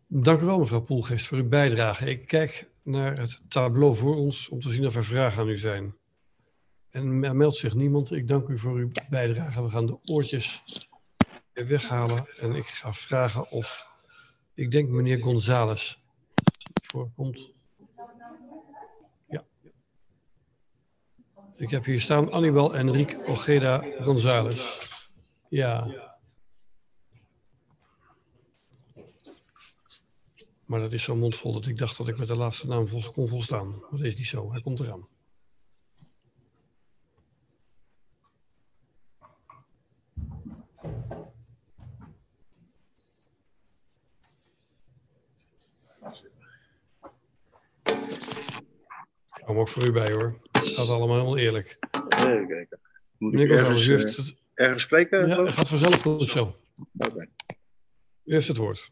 [0.08, 2.10] Dank u wel, mevrouw Poelgeest, voor uw bijdrage.
[2.10, 5.58] Ik kijk naar het tableau voor ons om te zien of er vragen aan u
[5.58, 5.96] zijn.
[6.90, 8.12] En er meldt zich niemand.
[8.12, 9.64] Ik dank u voor uw bijdrage.
[9.64, 10.62] We gaan de oortjes
[11.54, 12.28] weer weghalen.
[12.40, 13.88] En ik ga vragen of,
[14.54, 16.04] ik denk meneer Gonzales
[16.84, 17.52] voorkomt.
[19.28, 19.44] Ja.
[21.56, 24.80] Ik heb hier staan Anibal Enrique Ojeda Gonzales.
[25.50, 26.13] Ja.
[30.74, 33.12] Maar dat is zo mondvol dat ik dacht dat ik met de laatste naam vol
[33.12, 33.70] kon volstaan.
[33.70, 34.52] Maar dat is niet zo.
[34.52, 35.08] Hij komt eraan.
[49.36, 50.40] Ik kom ook voor u bij hoor.
[50.52, 51.78] Het gaat allemaal helemaal eerlijk.
[51.92, 52.80] Even kijken.
[53.18, 54.36] Moet ik ergens, u heeft eh, het...
[54.54, 55.28] ergens spreken?
[55.28, 56.50] Ja, het gaat vanzelf goed zo.
[56.98, 57.26] Oké.
[58.24, 58.92] U heeft het woord.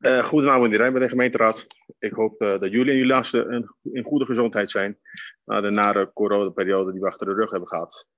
[0.00, 1.66] Eh, goedenavond iedereen bij de gemeenteraad.
[1.98, 4.98] Ik hoop eh, dat jullie en jullie laatste een, in goede gezondheid zijn
[5.44, 8.08] na de nare coronaperiode die we achter de rug hebben gehad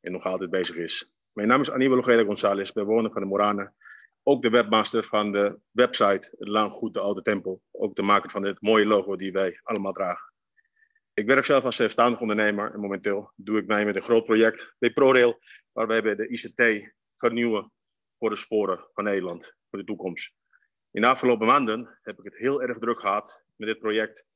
[0.00, 1.12] en nog altijd bezig is.
[1.32, 3.72] Mijn naam is Aníbal Ojeda González, bewoner van de Morane,
[4.22, 8.62] ook de webmaster van de website Langgoed de Oude Tempel, ook de maker van dit
[8.62, 10.32] mooie logo die wij allemaal dragen.
[11.14, 14.74] Ik werk zelf als zelfstandig ondernemer en momenteel doe ik mee met een groot project
[14.78, 15.38] bij ProRail,
[15.72, 17.72] waarbij we de ICT vernieuwen
[18.18, 20.37] voor de sporen van Nederland, voor de toekomst.
[20.90, 24.26] In de afgelopen maanden heb ik het heel erg druk gehad met dit project.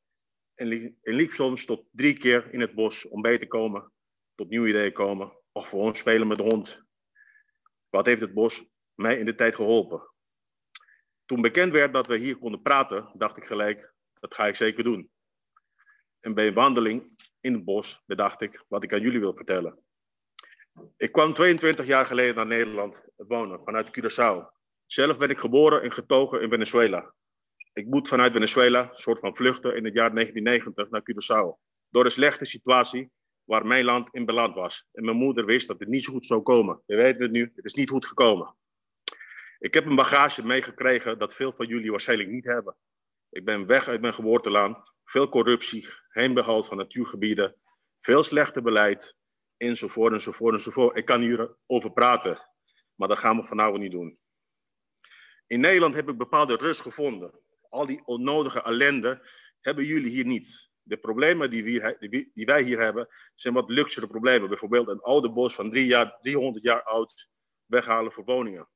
[0.54, 3.92] En, li en liep soms tot drie keer in het bos om bij te komen,
[4.34, 6.82] tot nieuwe ideeën komen, of gewoon spelen met de hond.
[7.90, 8.64] Wat heeft het bos
[8.94, 10.10] mij in de tijd geholpen?
[11.24, 14.84] Toen bekend werd dat we hier konden praten, dacht ik gelijk, dat ga ik zeker
[14.84, 15.10] doen.
[16.20, 19.78] En bij een wandeling in het bos bedacht ik wat ik aan jullie wil vertellen.
[20.96, 24.61] Ik kwam 22 jaar geleden naar Nederland wonen, vanuit Curaçao.
[24.92, 27.14] Zelf ben ik geboren en getogen in Venezuela.
[27.72, 31.60] Ik moet vanuit Venezuela, een soort van vluchten, in het jaar 1990 naar Curaçao.
[31.88, 33.10] Door een slechte situatie
[33.44, 34.88] waar mijn land in beland was.
[34.92, 36.82] En mijn moeder wist dat het niet zo goed zou komen.
[36.86, 38.56] We weten het nu, het is niet goed gekomen.
[39.58, 42.76] Ik heb een bagage meegekregen dat veel van jullie waarschijnlijk niet hebben.
[43.30, 44.92] Ik ben weg uit mijn geboorteland.
[45.04, 47.56] Veel corruptie, heenbehoud van natuurgebieden,
[48.00, 49.16] veel slechte beleid,
[49.56, 50.98] enzovoort, enzovoort, enzovoort.
[50.98, 52.38] Ik kan hierover praten,
[52.94, 54.20] maar dat gaan we vanavond niet doen.
[55.46, 57.40] In Nederland heb ik bepaalde rust gevonden.
[57.68, 59.28] Al die onnodige ellende
[59.60, 60.70] hebben jullie hier niet.
[60.82, 61.62] De problemen die,
[62.34, 64.48] die wij hier hebben, zijn wat luxere problemen.
[64.48, 67.28] Bijvoorbeeld een oude bos van jaar, 300 jaar oud
[67.66, 68.68] weghalen voor woningen.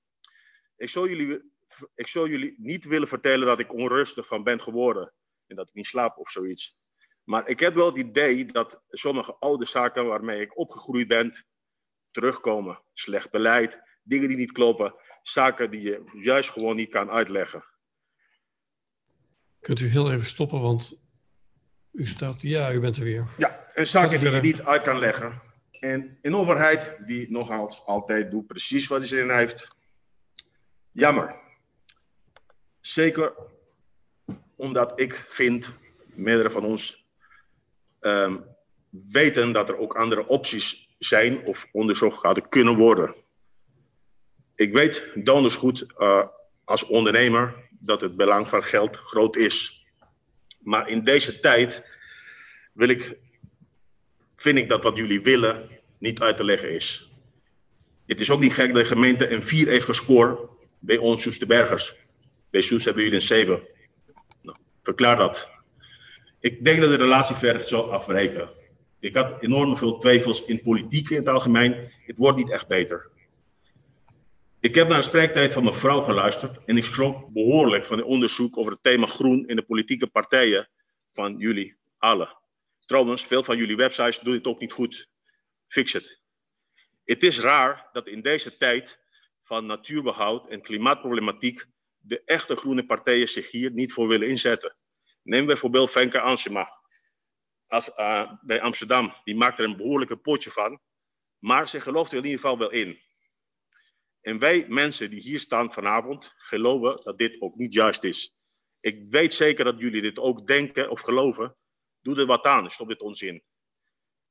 [0.76, 1.52] Ik zou, jullie,
[1.94, 5.12] ik zou jullie niet willen vertellen dat ik onrustig van ben geworden
[5.46, 6.76] en dat ik niet slaap of zoiets.
[7.24, 11.46] Maar ik heb wel het idee dat sommige oude zaken waarmee ik opgegroeid ben,
[12.10, 12.82] terugkomen.
[12.92, 14.94] Slecht beleid, dingen die niet kloppen,
[15.28, 17.64] zaken die je juist gewoon niet kan uitleggen.
[19.60, 21.02] Kunt u heel even stoppen, want
[21.92, 23.28] u staat, ja, u bent er weer.
[23.38, 25.40] Ja, en zaken die je niet uit kan leggen.
[25.80, 27.50] En een overheid die nog
[27.84, 29.68] altijd doet precies wat hij zin heeft.
[30.92, 31.34] Jammer.
[32.80, 33.32] Zeker
[34.56, 35.72] omdat ik vind,
[36.14, 37.06] meerdere van ons
[38.00, 38.36] ehm,
[38.90, 43.14] weten dat er ook andere opties zijn of onderzocht hadden kunnen worden.
[44.56, 46.22] Ik weet donders goed uh,
[46.64, 49.86] als ondernemer dat het belang van geld groot is.
[50.58, 51.84] Maar in deze tijd
[52.72, 53.16] wil ik,
[54.34, 55.68] vind ik dat wat jullie willen
[55.98, 57.10] niet uit te leggen is.
[58.06, 61.94] Het is ook niet gek dat de gemeente een 4 heeft gescoord bij ons Soesterbergers.
[62.50, 63.60] Bij Soes hebben jullie een 7.
[64.42, 65.50] Nou, verklaar dat.
[66.40, 68.48] Ik denk dat de relatie verder zal afbreken.
[69.00, 71.90] Ik had enorm veel twijfels in politiek in het algemeen.
[72.06, 73.10] Het wordt niet echt beter.
[74.66, 78.56] Ik heb naar de spreektijd van mevrouw geluisterd en ik schrok behoorlijk van het onderzoek
[78.56, 80.68] over het thema groen in de politieke partijen
[81.12, 82.38] van jullie allen.
[82.80, 85.08] Trouwens, veel van jullie websites doen het ook niet goed.
[85.68, 86.20] Fix het.
[87.04, 89.00] Het is raar dat in deze tijd
[89.42, 91.64] van natuurbehoud en klimaatproblematiek
[91.98, 94.76] de echte groene partijen zich hier niet voor willen inzetten.
[95.22, 96.78] Neem bijvoorbeeld Fenke Ansema
[97.66, 99.14] als, uh, bij Amsterdam.
[99.24, 100.80] Die maakt er een behoorlijke potje van,
[101.38, 103.04] maar ze gelooft er in ieder geval wel in.
[104.26, 108.36] En wij mensen die hier staan vanavond geloven dat dit ook niet juist is.
[108.80, 111.56] Ik weet zeker dat jullie dit ook denken of geloven.
[112.00, 113.44] Doe er wat aan, stop dit onzin.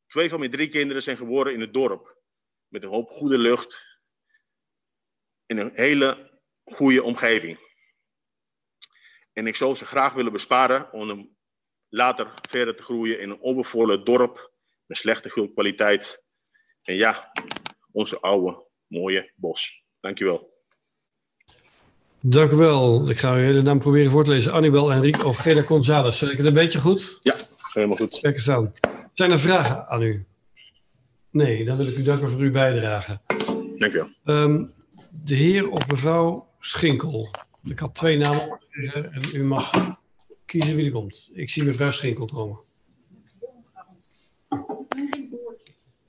[0.08, 2.18] Twee van mijn drie kinderen zijn geboren in het dorp.
[2.68, 4.00] Met een hoop goede lucht.
[5.46, 7.60] In een hele goede omgeving.
[9.34, 11.36] En ik zou ze graag willen besparen om
[11.90, 14.54] later verder te groeien in een overvolle dorp
[14.86, 16.24] met slechte kwaliteit.
[16.82, 17.32] En ja,
[17.92, 19.85] onze oude mooie bos.
[20.06, 20.54] Dankjewel.
[22.20, 23.10] Dank u wel.
[23.10, 24.54] Ik ga u de naam proberen voor te lezen.
[24.54, 26.18] Anibel Enrique Ojeda González.
[26.18, 27.20] Zeg ik het een beetje goed?
[27.24, 27.36] Ja,
[27.74, 28.20] helemaal goed.
[28.20, 28.74] Kijk eens aan.
[29.14, 30.26] Zijn er vragen aan u?
[31.30, 33.20] Nee, dan wil ik u danken voor uw bijdrage.
[33.78, 34.36] Dank u wel.
[34.44, 34.74] Um,
[35.26, 37.30] de heer of mevrouw Schinkel.
[37.64, 39.72] Ik had twee namen en u mag
[40.46, 41.32] kiezen wie er komt.
[41.34, 42.60] Ik zie mevrouw Schinkel komen.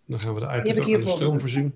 [0.07, 1.75] Dan gaan we de iPad ook aan de stroom voorzien.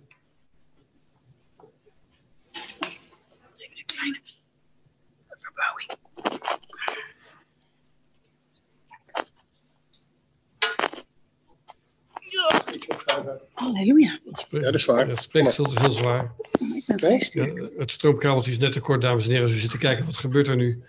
[13.52, 14.18] Halleluja.
[14.48, 15.08] Ja, dat is waar.
[15.08, 16.32] Het spreeksel is heel zwaar.
[16.74, 19.46] Ik ben het stroomkabeltje is net te kort, dames en heren.
[19.46, 20.82] Als u zit te kijken, wat gebeurt er nu?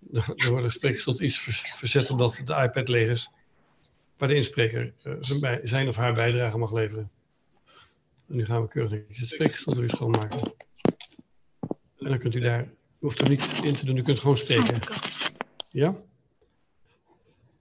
[0.00, 1.38] Dan wordt het spreeksel iets
[1.76, 3.30] verzet omdat de iPad leeg is.
[4.16, 7.10] Waar de inspreker uh, zijn of haar bijdrage mag leveren.
[8.28, 10.40] En nu gaan we keurig het spreeksel weer schoonmaken.
[11.98, 12.68] En dan kunt u daar, u
[12.98, 14.78] hoeft er niet in te doen, u kunt gewoon spreken.
[15.68, 15.96] Ja?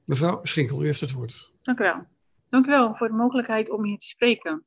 [0.06, 1.52] Mevrouw Schinkel, u heeft het woord.
[1.62, 2.06] Dank u wel.
[2.52, 4.66] Dank u wel voor de mogelijkheid om hier te spreken.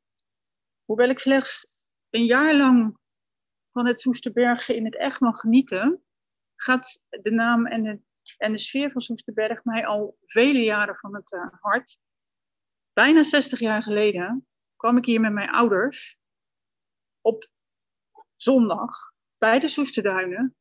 [0.85, 1.67] Hoewel ik slechts
[2.11, 2.99] een jaar lang
[3.73, 6.05] van het Soesterbergse in het echt mag genieten,
[6.57, 8.01] gaat de naam en de,
[8.37, 11.99] en de sfeer van Soesterberg mij al vele jaren van het uh, hart.
[12.93, 14.47] Bijna 60 jaar geleden
[14.77, 16.19] kwam ik hier met mijn ouders
[17.21, 17.49] op
[18.37, 20.57] zondag bij de Soesterduinen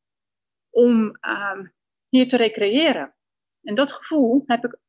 [0.70, 1.60] om uh,
[2.08, 3.16] hier te recreëren.
[3.62, 4.82] En dat gevoel heb ik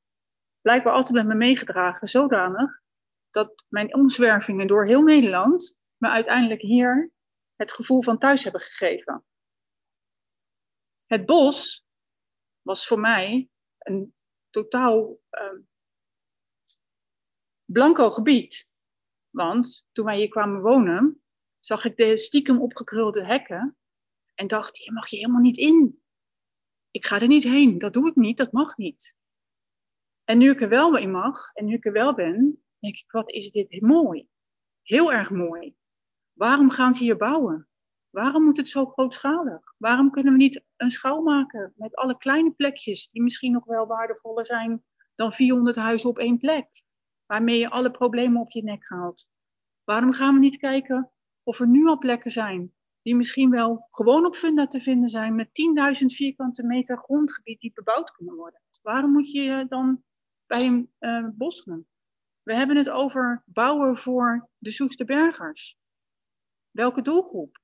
[0.65, 2.81] blijkbaar altijd met me meegedragen, zodanig
[3.29, 7.11] dat mijn omzwervingen door heel Nederland me uiteindelijk hier
[7.55, 9.25] het gevoel van thuis hebben gegeven.
[11.05, 11.85] Het bos
[12.61, 14.15] was voor mij een
[14.49, 15.59] totaal uh,
[17.65, 18.67] blanco gebied.
[19.29, 21.23] Want toen wij hier kwamen wonen,
[21.59, 23.77] zag ik de stiekem opgekrulde hekken
[24.35, 26.03] en dacht, hier mag je helemaal niet in.
[26.91, 29.15] Ik ga er niet heen, dat doe ik niet, dat mag niet.
[30.25, 33.11] En nu ik er wel in mag en nu ik er wel ben, denk ik,
[33.11, 34.27] wat is dit mooi.
[34.81, 35.75] Heel erg mooi.
[36.33, 37.67] Waarom gaan ze hier bouwen?
[38.09, 39.73] Waarom moet het zo grootschalig?
[39.77, 43.87] Waarom kunnen we niet een schouw maken met alle kleine plekjes die misschien nog wel
[43.87, 44.83] waardevoller zijn
[45.15, 46.83] dan 400 huizen op één plek,
[47.25, 49.29] waarmee je alle problemen op je nek haalt?
[49.83, 51.11] Waarom gaan we niet kijken
[51.43, 55.35] of er nu al plekken zijn die misschien wel gewoon op funda te vinden zijn
[55.35, 55.47] met
[56.01, 58.61] 10.000 vierkante meter grondgebied die bebouwd kunnen worden?
[58.81, 60.03] Waarom moet je dan
[60.47, 61.85] bij uh, bosman.
[62.43, 65.77] We hebben het over bouwen voor de Soesterbergers.
[66.71, 67.59] Welke doelgroep?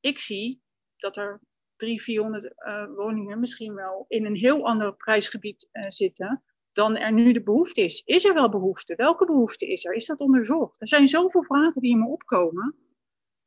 [0.00, 0.62] Ik zie
[0.96, 1.40] dat er
[1.76, 6.42] 300, 400 uh, woningen misschien wel in een heel ander prijsgebied uh, zitten
[6.72, 8.02] dan er nu de behoefte is.
[8.04, 8.94] Is er wel behoefte?
[8.94, 9.94] Welke behoefte is er?
[9.94, 10.80] Is dat onderzocht?
[10.80, 12.76] Er zijn zoveel vragen die in me opkomen.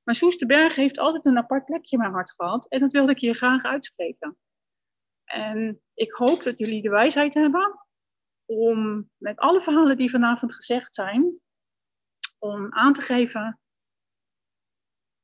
[0.03, 2.67] Maar Soesterberg heeft altijd een apart plekje in mijn hart gehad.
[2.67, 4.37] En dat wilde ik hier graag uitspreken.
[5.23, 7.79] En ik hoop dat jullie de wijsheid hebben
[8.49, 11.41] om met alle verhalen die vanavond gezegd zijn,
[12.37, 13.59] om aan te geven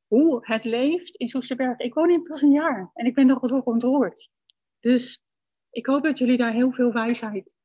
[0.08, 1.80] hoe het leeft in Soesterberg.
[1.80, 4.30] Ik woon hier pas een jaar en ik ben nog wel ontroerd.
[4.80, 5.22] Dus
[5.70, 7.56] ik hoop dat jullie daar heel veel wijsheid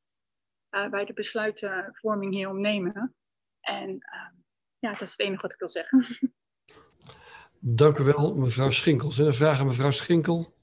[0.71, 3.15] uh, bij de besluitvorming hier ontnemen.
[3.61, 4.41] En uh,
[4.79, 6.05] ja, dat is het enige wat ik wil zeggen.
[7.59, 9.11] Dank u wel, mevrouw Schinkel.
[9.11, 10.55] Zijn er vragen, mevrouw Schinkel?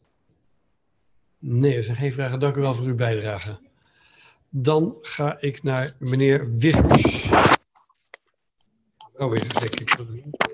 [1.37, 2.39] Nee, er zijn geen vragen.
[2.39, 3.66] Dank u wel voor uw bijdrage.
[4.49, 7.29] Dan ga ik naar meneer Wiggers.
[9.11, 10.46] Mevrouw Wiggers, denk ik.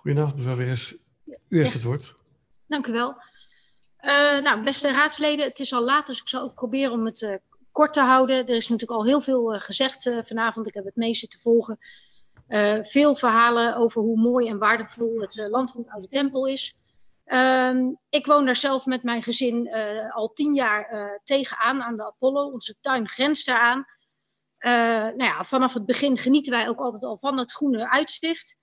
[0.00, 0.92] Goedenavond, mevrouw Weers.
[1.48, 1.74] U heeft Ja.
[1.74, 2.14] het woord.
[2.66, 3.16] Dank u wel.
[3.96, 7.22] Eh, nou, beste raadsleden, het is al laat, dus ik zal ook proberen om het
[7.22, 7.34] eh,
[7.72, 8.36] kort te houden.
[8.36, 10.66] Er is natuurlijk al heel veel eh, gezegd vanavond.
[10.66, 11.78] Ik heb het mee zitten volgen.
[12.80, 16.74] Veel verhalen over hoe mooi en waardevol het landgoed Oude Tempel is.
[17.24, 19.70] Ehm, ik woon daar zelf met mijn gezin
[20.12, 22.50] al tien jaar tegenaan aan de Apollo.
[22.50, 23.84] Onze tuin grenst daaraan.
[25.16, 28.56] Nou ja, vanaf het begin genieten wij ook altijd al van het groene uitzicht.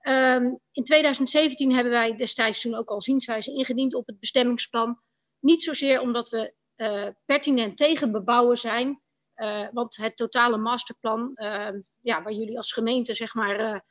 [0.00, 5.00] Ehm, in 2017 hebben wij destijds toen ook al zienswijze ingediend op het bestemmingsplan.
[5.40, 9.02] Niet zozeer omdat we eh, pertinent tegen bebouwen zijn,
[9.34, 13.84] eh, want het totale masterplan, ehm, ja, waar jullie als gemeente zeg maar,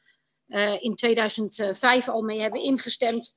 [0.48, 3.34] eh, in 2005 al mee hebben ingestemd.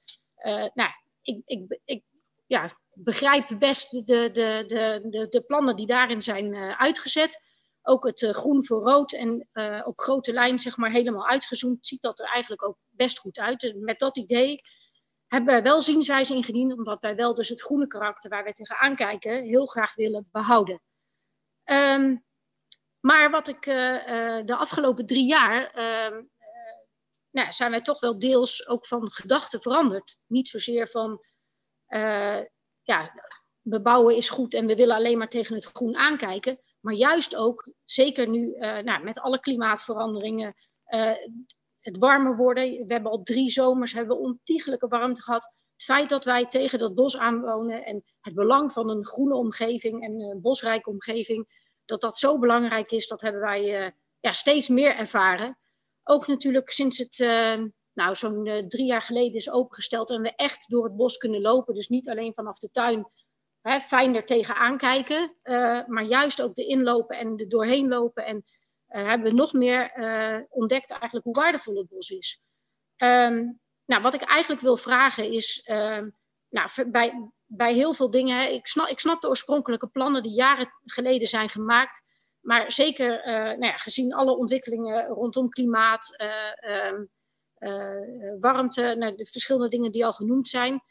[0.75, 0.91] nou,
[1.23, 2.05] ik, ik, ik
[2.47, 4.65] ja, begrijp best de, de,
[5.10, 7.51] de, de, plannen die daarin zijn uitgezet
[7.82, 11.86] ook het eh, groen voor rood en eh, op grote lijn zeg maar helemaal uitgezoomd,
[11.86, 13.60] ziet dat er eigenlijk ook best goed uit.
[13.60, 14.60] Dus met dat idee
[15.26, 18.96] hebben wij wel zienswijze ingediend, omdat wij wel dus het groene karakter waar wij tegenaan
[18.96, 20.80] kijken heel graag willen behouden.
[21.64, 22.16] Ehm,
[23.00, 26.76] maar wat ik eh, de afgelopen drie jaar, ehm, eh,
[27.30, 30.18] nou, zijn wij toch wel deels ook van gedachten veranderd.
[30.26, 31.24] Niet zozeer van,
[31.86, 32.40] eh,
[32.82, 33.12] ja,
[33.60, 36.60] bebouwen is goed en we willen alleen maar tegen het groen aankijken.
[36.82, 40.54] Maar juist ook, zeker nu eh, nou, met alle klimaatveranderingen,
[40.84, 41.12] eh,
[41.80, 42.64] het warmer worden.
[42.64, 45.42] We hebben al drie zomers hebben we ontiegelijke warmte gehad.
[45.72, 50.02] Het feit dat wij tegen dat bos aanwonen en het belang van een groene omgeving
[50.04, 54.68] en een bosrijke omgeving, dat dat zo belangrijk is, dat hebben wij eh, ja, steeds
[54.68, 55.58] meer ervaren.
[56.02, 57.18] Ook natuurlijk sinds het
[57.92, 61.74] nou, zo'n drie jaar geleden is opengesteld en we echt door het bos kunnen lopen.
[61.74, 63.10] Dus niet alleen vanaf de tuin
[63.62, 68.26] hè, fijn er tegenaan kijken, eh, maar juist ook de inlopen en er doorheen lopen.
[68.26, 68.44] En
[68.86, 72.41] eh, hebben we nog meer eh, ontdekt eigenlijk hoe waardevol het bos is.
[72.97, 73.50] Ehm,
[73.84, 76.08] nou, wat ik eigenlijk wil vragen is, ehm,
[76.49, 80.73] nou, bij, bij heel veel dingen, ik, snap, ik snap de oorspronkelijke plannen die jaren
[80.84, 82.02] geleden zijn gemaakt.
[82.41, 87.05] Maar zeker nou ja, gezien alle ontwikkelingen rondom klimaat, eh, ehm,
[87.62, 90.82] eh, warmte, nou, de verschillende dingen die al genoemd zijn,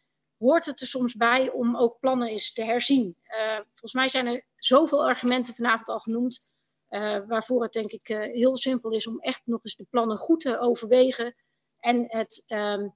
[0.41, 3.17] hoort het er soms bij om ook plannen eens te herzien.
[3.23, 6.47] Eh, volgens mij zijn er zoveel argumenten vanavond al genoemd,
[6.87, 10.17] eh, waarvoor het denk ik eh, heel zinvol is om echt nog eens de plannen
[10.17, 11.35] goed te overwegen
[11.79, 12.89] en het ehm,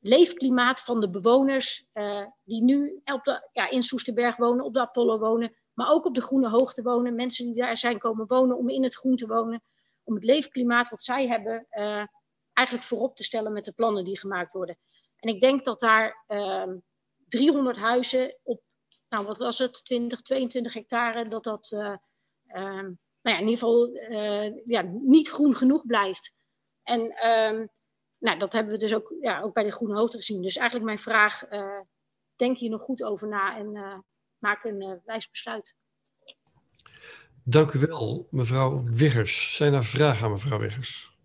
[0.00, 1.86] leefklimaat van de bewoners
[2.42, 3.00] die nu
[3.52, 7.14] ja, in Soesterberg wonen, op de Apollo wonen, maar ook op de Groene Hoogte wonen,
[7.14, 9.62] mensen die daar zijn komen wonen om in het groen te wonen,
[10.02, 11.66] om het leefklimaat wat zij hebben
[12.52, 14.78] eigenlijk voorop te stellen met de plannen die gemaakt worden.
[15.16, 16.78] En ik denk dat daar ehm
[17.32, 18.62] 300 huizen op,
[19.08, 21.96] nou wat was het, 20, 22 hectare, dat dat eh,
[22.46, 22.90] ehm,
[23.22, 26.34] nou ja, in ieder geval eh, ja, niet groen genoeg blijft.
[26.82, 27.66] En ehm,
[28.18, 30.42] nou, dat hebben we dus ook, ja, ook bij de Groene Hoogte gezien.
[30.42, 31.80] Dus eigenlijk mijn vraag, eh,
[32.36, 34.04] denk hier nog goed over na en
[34.38, 35.76] maak een wijs besluit.
[37.44, 39.56] Dank u wel, mevrouw Wiggers.
[39.56, 41.16] Zijn er vragen aan mevrouw Wiggers?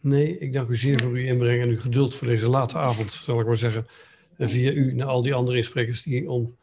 [0.00, 3.12] Nee, ik dank u zeer voor uw inbreng en uw geduld voor deze late avond,
[3.12, 3.86] zal ik maar zeggen.
[4.42, 6.56] En via u naar al die andere insprekers die om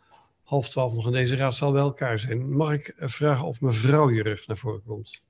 [0.44, 2.56] half twaalf nog in deze raadzaal bij elkaar zijn.
[2.56, 5.24] Mag ik vragen of mevrouw Jurg naar voren komt?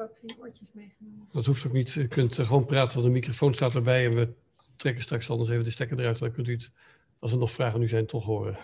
[0.00, 1.28] Heb ook geen oortjes meegenomen.
[1.32, 1.92] Dat hoeft ook niet.
[1.92, 4.34] Je kunt eh, gewoon praten, want de microfoon staat erbij en we
[4.76, 6.18] trekken straks anders even de stekker eruit.
[6.18, 6.70] Dan kunt u het,
[7.18, 8.56] als er nog vragen nu zijn, toch horen.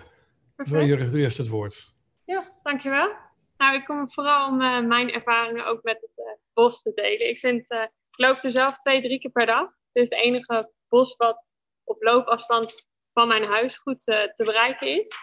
[0.56, 1.94] Mevrouw Jurgen, u heeft het woord.
[2.24, 3.12] Ja, dankjewel.
[3.56, 7.28] Nou, ik kom vooral om eh, mijn ervaringen ook met het eh, bos te delen.
[7.28, 9.66] Ik, vind, ik loop er zelf twee, drie keer per dag.
[9.92, 11.46] Het is het enige bos wat
[11.84, 15.16] op loopafstand van mijn huis goed te bereiken is.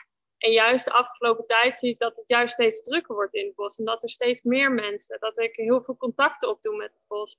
[0.44, 3.56] En juist de afgelopen tijd zie ik dat het juist steeds drukker wordt in het
[3.56, 3.78] bos.
[3.78, 7.38] En dat er steeds meer mensen, dat ik heel veel contacten opdoe met het bos.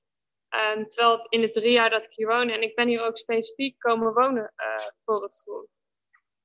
[0.48, 3.18] Ehm, terwijl in de drie jaar dat ik hier woon, en ik ben hier ook
[3.18, 5.68] specifiek komen wonen eh, voor het groen.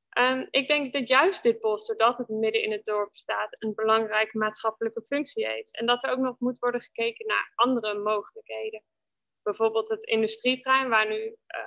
[0.09, 3.75] Ehm, ik denk dat juist dit bos, doordat het midden in het dorp staat, een
[3.75, 5.77] belangrijke maatschappelijke functie heeft.
[5.77, 8.83] En dat er ook nog moet worden gekeken naar andere mogelijkheden.
[9.43, 11.61] Bijvoorbeeld het industrietrein, waar nu eh,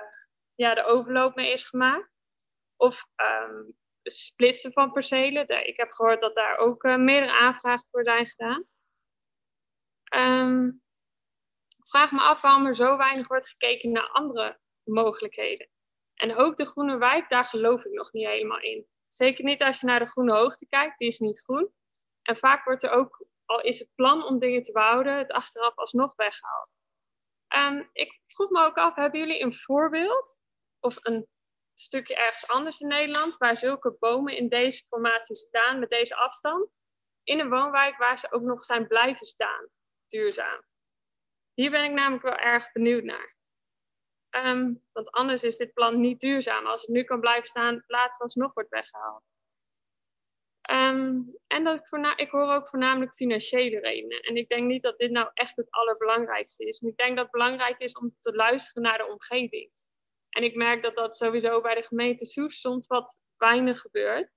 [0.55, 2.09] ja, de overloop mee is gemaakt.
[2.75, 3.63] Of ehm,
[4.03, 5.67] splitsen van percelen.
[5.67, 8.65] Ik heb gehoord dat daar ook eh, meerdere aanvragen voor zijn gedaan.
[10.03, 10.67] Ehm,
[11.67, 15.69] ik vraag me af waarom er zo weinig wordt gekeken naar andere mogelijkheden.
[16.13, 18.87] En ook de groene wijk, daar geloof ik nog niet helemaal in.
[19.07, 21.73] Zeker niet als je naar de groene hoogte kijkt, die is niet groen.
[22.21, 25.75] En vaak wordt er ook, al is het plan om dingen te behouden, het achteraf
[25.75, 26.75] alsnog weggehaald.
[27.47, 30.41] Ehm, ik vroeg me ook af, hebben jullie een voorbeeld
[30.79, 31.27] of een
[31.75, 36.69] stukje ergens anders in Nederland waar zulke bomen in deze formatie staan, met deze afstand,
[37.23, 39.67] in een woonwijk waar ze ook nog zijn blijven staan,
[40.07, 40.63] duurzaam?
[41.53, 43.35] Hier ben ik namelijk wel erg benieuwd naar.
[44.29, 46.65] Ehm, want anders is dit plan niet duurzaam.
[46.65, 49.23] Als het nu kan blijven staan, later alsnog wordt weggehaald.
[50.61, 54.19] Ehm, en dat ik, ik hoor ook voornamelijk financiële redenen.
[54.19, 56.81] En ik denk niet dat dit nou echt het allerbelangrijkste is.
[56.81, 59.71] Ik denk dat het belangrijk is om te luisteren naar de omgeving.
[60.33, 64.31] En ik merk dat dat sowieso bij de gemeente Soes soms wat weinig gebeurt.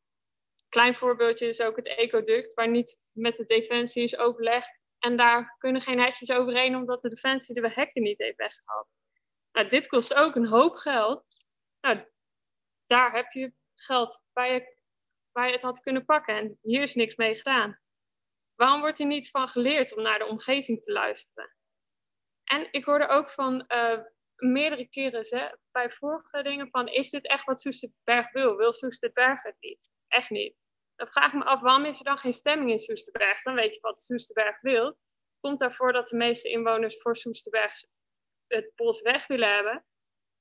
[0.68, 4.82] Klein voorbeeldje is ook het ecoduct, waar niet met de defensie is overlegd.
[4.98, 8.88] En daar kunnen geen hekjes overheen, omdat de defensie de hekken niet heeft weggehaald.
[9.52, 11.24] Nou, dit kost ook een hoop geld.
[11.80, 12.04] Nou,
[12.86, 14.76] daar heb je geld waar je,
[15.32, 16.36] waar je het had kunnen pakken.
[16.36, 17.80] En hier is niks mee gedaan.
[18.54, 21.54] Waarom wordt hier niet van geleerd om naar de omgeving te luisteren?
[22.44, 23.98] En ik hoorde ook van eh,
[24.36, 26.88] meerdere keren hè, bij vorige dingen van...
[26.88, 28.56] is dit echt wat Soesterberg wil?
[28.56, 29.90] Wil Soesterberg het niet?
[30.08, 30.54] Echt niet.
[30.96, 33.42] Dan vraag ik me af, waarom is er dan geen stemming in Soesterberg?
[33.42, 34.98] Dan weet je wat Soesterberg wil.
[35.40, 37.72] Komt daarvoor dat de meeste inwoners voor Soesterberg
[38.46, 39.84] het bos weg willen hebben,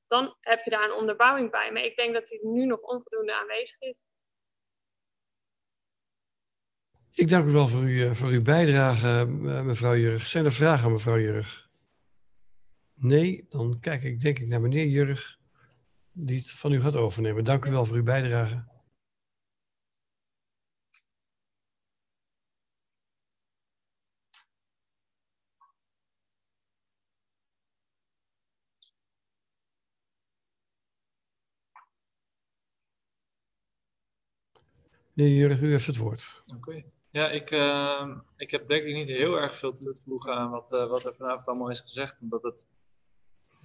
[0.08, 1.72] dan heb je daar een onderbouwing bij.
[1.72, 4.04] Maar ik denk dat die nu nog onvoldoende aanwezig is.
[7.12, 10.28] Ik dank u wel voor, u, eh, voor uw bijdrage, eh, mevrouw Jurg.
[10.28, 11.65] Zijn er vragen mevrouw Jurg?
[12.96, 15.40] Nee, dan kijk ik denk ik naar meneer Jurg,
[16.12, 17.44] die het van u gaat overnemen.
[17.44, 18.66] Dank u wel voor uw bijdrage.
[35.14, 36.44] Meneer Jurg, u heeft het woord.
[37.12, 40.50] Ja, ik, eh, ik heb denk ik niet heel erg veel toe te voegen aan
[40.50, 42.22] wat, eh, wat er vanavond allemaal is gezegd.
[42.22, 42.68] Omdat het,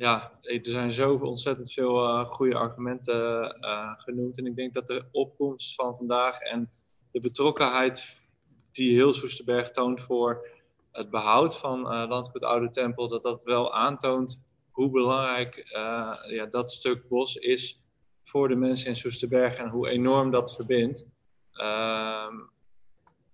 [0.00, 4.38] ja, er zijn zoveel ontzettend veel eh, goede argumenten eh, genoemd.
[4.38, 6.70] En ik denk dat de opkomst van vandaag en
[7.10, 8.20] de betrokkenheid
[8.72, 10.48] die heel Soesterberg toont voor
[10.92, 15.68] het behoud van eh landgoed Oude Tempel, dat dat wel aantoont hoe belangrijk
[16.28, 17.82] ja, dat stuk bos is
[18.24, 21.06] voor de mensen in Soesterberg en hoe enorm dat verbindt.
[21.52, 22.34] Ehm,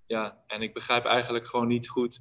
[0.06, 2.20] ja, en ik begrijp eigenlijk gewoon niet goed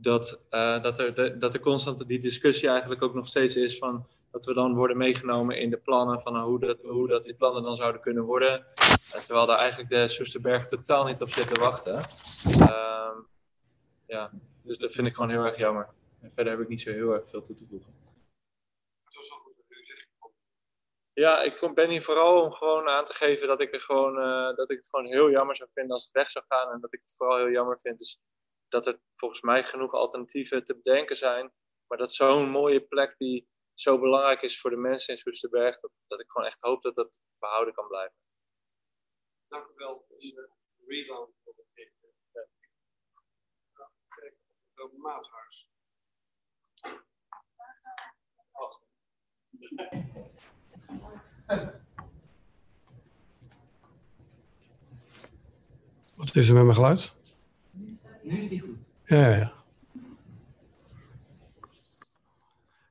[0.00, 4.06] dat, eh, dat, er, de- dat constant die discussie eigenlijk ook nog steeds is van
[4.30, 7.62] dat we dan worden meegenomen in de plannen van hoe, dat, hoe dat die plannen
[7.62, 8.66] dan zouden kunnen worden.
[8.76, 11.94] Eh, terwijl daar eigenlijk de Soesterberg totaal niet op zit te wachten.
[12.60, 13.16] Ehm,
[14.06, 14.30] ja,
[14.62, 15.88] dus dat vind ik gewoon heel erg jammer.
[16.20, 17.92] En verder heb ik niet zo heel erg veel toe te voegen.
[21.12, 24.18] Ja, ik kom- ben hier vooral om gewoon aan te geven dat ik, er gewoon,
[24.18, 26.72] eh, dat ik het gewoon heel jammer zou vinden als het weg zou gaan.
[26.72, 28.18] En dat ik het vooral heel jammer vind is
[28.68, 31.52] dat er volgens mij genoeg alternatieven te bedenken zijn.
[31.86, 35.90] Maar dat zo'n mooie plek die zo belangrijk is voor de mensen in Soesterberg, dat,
[36.06, 38.16] dat ik gewoon echt hoop dat dat behouden kan blijven.
[39.48, 40.48] Dank u wel voor de
[40.86, 41.34] rebound.
[44.74, 45.70] Over Maathuis.
[56.16, 57.17] Wat is er met mijn geluid?
[58.28, 58.78] Nu is die goed.
[59.04, 59.52] Ja, ja, ja.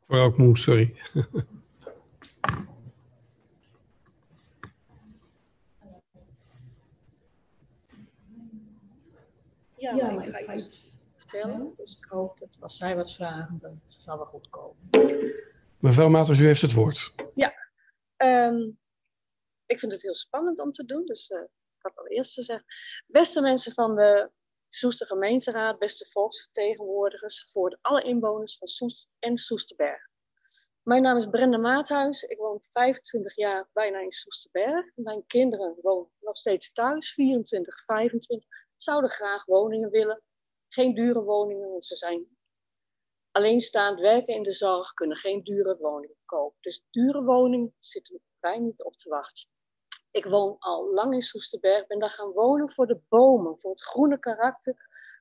[0.01, 0.95] Voor ook moe, sorry.
[9.77, 13.71] Ja, maar ik ga iets vertellen, dus ik hoop dat was zij wat vragend, dat
[13.71, 14.89] het zal wel goed komen.
[15.79, 17.13] Mevrouw Maters, u heeft het woord.
[17.33, 17.53] Ja,
[18.15, 18.71] ehm,
[19.65, 22.41] ik vind het heel spannend om te doen, dus uh, ik had al eerst te
[22.41, 22.65] zeggen.
[23.07, 24.31] Beste mensen van de
[24.69, 30.07] Soester gemeenteraad, beste volksvertegenwoordigers, voor alle inwoners van Soest en Soesterberg.
[30.87, 32.23] Mijn naam is Brenda Maathuis.
[32.23, 34.91] Ik woon 25 jaar bijna in Soesterberg.
[34.95, 38.47] Mijn kinderen wonen nog steeds thuis, 24, 25.
[38.75, 40.21] Zouden graag woningen willen.
[40.67, 42.37] Geen dure woningen, want ze zijn
[43.31, 46.57] alleenstaand werken in de zorg, kunnen geen dure woningen kopen.
[46.61, 49.47] Dus dure woningen zitten wij niet op te wachten.
[50.17, 53.83] Ik woon al lang in Soesterberg, ben daar gaan wonen voor de bomen, voor het
[53.83, 54.75] groene karakter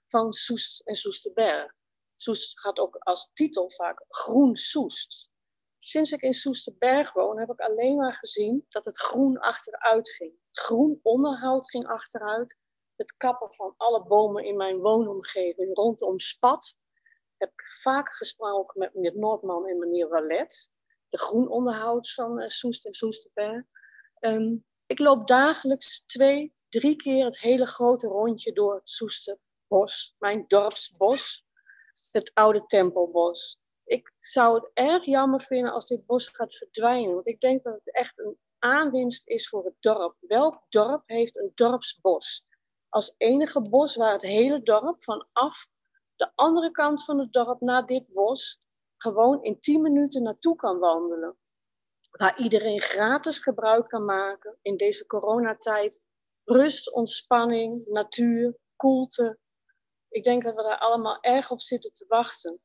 [0.08, 1.72] van Soest en Soesterberg.
[2.14, 5.30] Soest gaat ook als titel vaak Groen Soest.
[5.78, 10.32] Sinds ik in Soesterberg woon, heb ik alleen maar gezien dat het groen achteruit ging.
[10.48, 12.58] Het groen onderhoud ging achteruit.
[12.94, 16.74] Het kappen van alle bomen in mijn woonomgeving rondom Spat.
[17.36, 20.70] Heb ik vaak gesproken met meneer Noordman en meneer Wallet.
[21.08, 23.64] De groenonderhoud van uh, Soest en Soesterberg.
[24.20, 30.14] Um, ik loop dagelijks twee, drie keer het hele grote rondje door het Soesterbos.
[30.18, 31.44] Mijn dorpsbos.
[32.12, 37.14] Het oude tempelbos ik zou het erg jammer vinden als dit bos gaat verdwijnen.
[37.14, 40.16] Want ik denk dat het echt een aanwinst is voor het dorp.
[40.20, 42.44] Welk dorp heeft een dorpsbos?
[42.88, 45.68] Als enige bos waar het hele dorp vanaf
[46.16, 48.58] de andere kant van het dorp naar dit bos
[48.96, 51.36] gewoon in 10 minuten naartoe kan wandelen.
[52.16, 56.02] Waar iedereen gratis gebruik kan maken in deze coronatijd.
[56.44, 59.38] Rust, ontspanning, natuur, koelte.
[60.08, 62.60] Ik denk dat we daar allemaal erg op zitten te wachten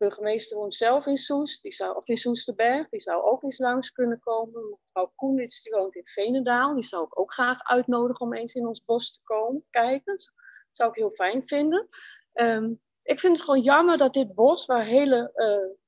[0.00, 3.92] burgemeester woont zelf in Soest, die zou, of in Soesterberg, die zou ook eens langs
[3.92, 4.68] kunnen komen.
[4.70, 8.66] Mevrouw Koenits, die woont in Venendaal, die zou ik ook graag uitnodigen om eens in
[8.66, 10.12] ons bos te komen kijken.
[10.16, 10.30] Dat
[10.70, 11.88] zou ik heel fijn vinden.
[12.32, 15.78] Um, ik vind het gewoon jammer dat dit bos, waar hele uh,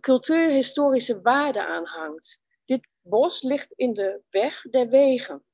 [0.00, 5.44] cultuurhistorische waarde aan hangt, dit bos ligt in de weg der wegen.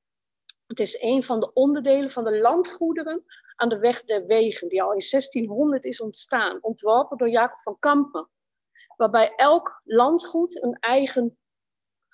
[0.67, 3.25] Het is een van de onderdelen van de landgoederen
[3.57, 7.79] aan de weg der wegen, die al in 1600 is ontstaan, ontworpen door Jacob van
[7.79, 8.29] Kampen.
[8.97, 11.39] Waarbij elk landgoed een eigen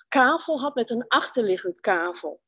[0.07, 2.41] kavel had met een achterliggend kavel.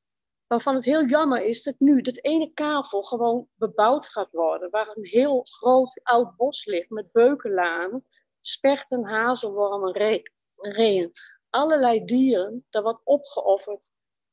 [0.48, 4.70] Waarvan het heel jammer is dat nu dat ene kavel gewoon bebouwd gaat worden.
[4.70, 8.06] Waar een heel groot oud bos ligt met beukenlanen,
[8.46, 10.22] sperten, hazelwormen,
[10.56, 11.12] reeën.
[11.50, 13.92] Allerlei dieren, daar wordt opgeofferd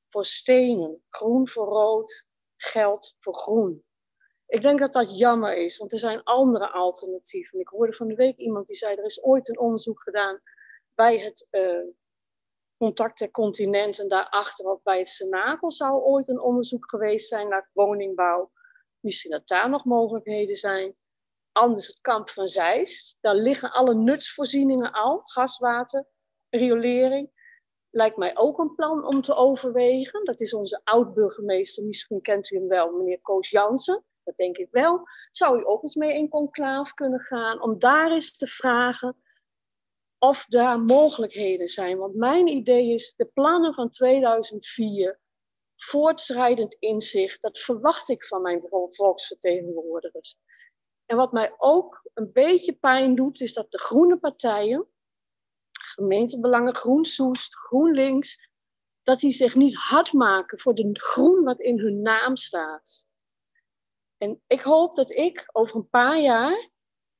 [0.08, 1.02] voor stenen.
[1.08, 2.26] Groen voor rood,
[2.56, 3.84] geld voor groen.
[4.46, 7.60] Ik denk dat dat jammer is, want er zijn andere alternatieven.
[7.60, 10.40] Ik hoorde van de week iemand die zei: er is ooit een onderzoek gedaan
[10.94, 11.88] bij het uh,
[12.76, 14.08] Contact der Continenten.
[14.08, 18.50] Daarachter, of bij het Senakel, zou ooit een onderzoek geweest zijn naar woningbouw.
[19.00, 20.96] Misschien dat daar nog mogelijkheden zijn.
[21.52, 23.18] Anders het kamp van Zeist.
[23.20, 26.06] Daar liggen alle nutsvoorzieningen al: gaswater,
[26.48, 27.40] riolering.
[27.90, 30.24] Lijkt mij ook een plan om te overwegen.
[30.24, 34.68] Dat is onze oud-burgemeester, misschien kent u hem wel, meneer Koos Jansen dat denk ik
[34.70, 35.02] wel.
[35.30, 39.16] Zou u ook eens mee in conclave kunnen gaan om daar eens te vragen
[40.18, 41.98] of daar mogelijkheden zijn?
[41.98, 45.20] Want mijn idee is de plannen van 2004,
[45.76, 50.36] voortschrijdend inzicht, dat verwacht ik van mijn volksvertegenwoordigers.
[51.12, 54.86] En wat mij ook een beetje pijn doet, is dat de groene partijen,
[55.70, 58.48] gemeentebelangen Groen Soest, GroenLinks,
[59.02, 63.06] dat die zich niet hard maken voor de groen wat in hun naam staat.
[64.16, 66.70] En ik hoop dat ik over een paar jaar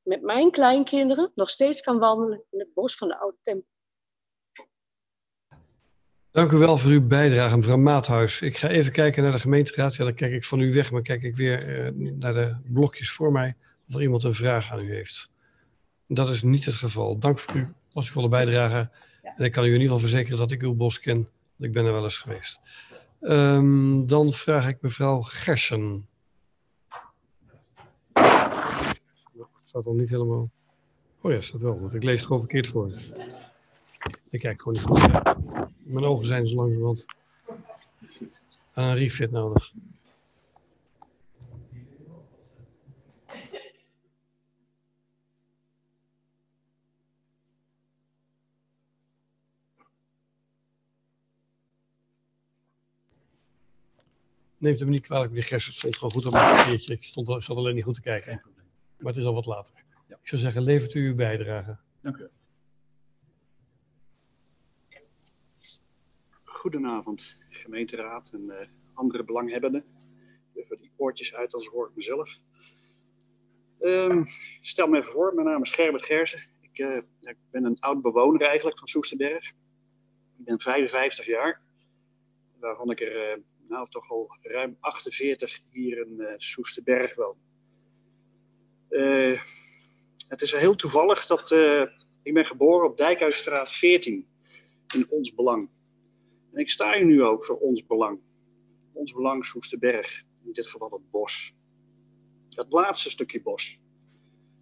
[0.02, 3.68] met mijn kleinkinderen nog steeds kan wandelen in het bos van de Oude Tempel.
[6.30, 8.40] Dank u wel voor uw bijdrage, mevrouw Maathuis.
[8.40, 9.94] Ik ga even kijken naar de gemeenteraad.
[9.94, 13.10] Ja, dan kijk ik van u weg, maar kijk ik weer uh, naar de blokjes
[13.10, 13.56] voor mij
[13.92, 15.30] of er iemand een vraag aan u heeft.
[16.06, 17.18] Dat is niet het geval.
[17.18, 18.90] Dank voor uw volle bijdrage.
[19.22, 19.34] Ja.
[19.36, 21.16] En ik kan u in ieder geval verzekeren dat ik uw bos ken.
[21.16, 22.58] Want ik ben er wel eens geweest.
[23.20, 26.06] Um, dan vraag ik mevrouw Gersen.
[29.64, 30.50] staat al niet helemaal.
[31.20, 32.90] Oh ja, staat wel, want ik lees het gewoon verkeerd voor.
[34.30, 35.22] Ik kijk gewoon niet goed.
[35.84, 37.04] Mijn ogen zijn zo langzamerhand
[38.72, 39.72] aan een refit nodig.
[54.62, 56.92] Neemt hem niet kwalijk, de gerst stond gewoon goed op mijn papiertje.
[56.92, 58.42] Ik stond, zat alleen niet goed te kijken.
[58.98, 59.74] Maar het is al wat later.
[60.08, 60.16] Ja.
[60.22, 61.76] Ik zou zeggen, levert u uw bijdrage.
[62.00, 62.28] Dank u.
[66.42, 68.56] Goedenavond, gemeenteraad en uh,
[68.92, 69.84] andere belanghebbenden.
[70.54, 72.38] Even die oortjes uit, anders hoor ik mezelf.
[73.78, 74.24] Ehm,
[74.60, 76.42] stel me even voor, mijn naam is Gerbert Gersen.
[76.60, 79.48] Ik, eh, ik ben een oud bewoner eigenlijk van Soesterberg.
[80.38, 81.62] Ik ben 55 jaar,
[82.58, 83.38] waarvan ik er eh,
[83.72, 87.36] nou toch al ruim 48 hier in uh, Soesterberg woon.
[90.28, 91.50] het is heel toevallig dat
[92.22, 94.26] ik ben geboren op Dijkhuisstraat 14
[94.94, 95.70] in Ons Belang.
[96.52, 98.20] En ik sta hier nu ook voor Ons Belang.
[98.92, 101.54] Ons Belang Soesterberg, in dit geval het bos.
[102.48, 103.78] Het laatste stukje bos.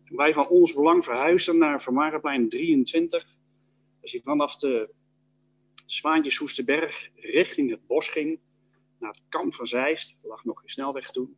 [0.04, 3.38] Wij van Ons Belang verhuisden naar Vermarenplein 23,
[4.02, 4.94] als je vanaf de
[5.86, 8.40] Zwaantje Soesterberg richting het bos ging,
[9.00, 11.36] naar het kamp van Zeist, er lag nog geen snelweg toen,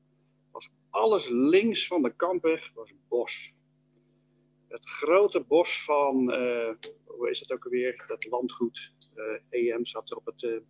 [0.51, 3.55] was alles links van de kampweg was bos
[4.73, 6.71] het grote bos van, uh,
[7.05, 10.61] hoe is het ook alweer, dat landgoed, uh, eh, EM zat er op het, uh,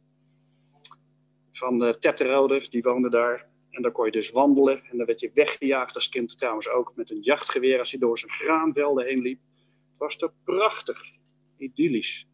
[1.53, 3.51] van de Tetteroders, die woonden daar.
[3.71, 6.93] En daar kon je dus wandelen en dan werd je weggejaagd als kind trouwens ook
[6.97, 9.41] met een jachtgeweer als je door zijn graanvelden heen liep.
[9.89, 11.01] Het was toch prachtig,
[11.57, 12.29] idyllisch.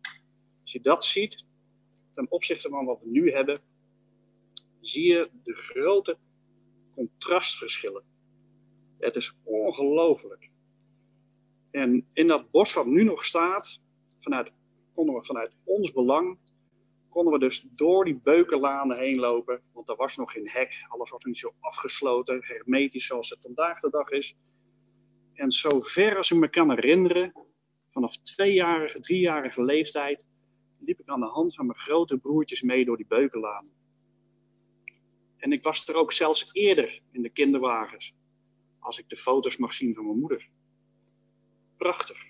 [0.62, 1.46] Als je dat ziet,
[2.14, 3.60] ten opzichte van wat we nu hebben,
[4.88, 6.18] zie je de grote
[6.94, 8.04] contrastverschillen.
[8.98, 10.50] Het is ongelooflijk.
[11.70, 13.80] En in dat bos wat nu nog staat,
[14.20, 14.52] vanuit,
[14.94, 16.38] konden we vanuit ons belang,
[17.08, 19.60] konden we dus door die beukenlanen heen lopen.
[19.72, 23.80] Want er was nog geen hek, alles was niet zo afgesloten, hermetisch zoals het vandaag
[23.80, 24.36] de dag is.
[25.34, 27.32] En zo ver als ik me kan herinneren,
[27.90, 30.24] vanaf tweejarige, driejarige leeftijd,
[30.78, 33.77] liep ik aan de hand van mijn grote broertjes mee door die beukenlanen.
[35.38, 38.14] En ik was er ook zelfs eerder in de kinderwagens,
[38.78, 40.48] als ik de foto's mag zien van mijn moeder.
[41.76, 42.26] Prachtig.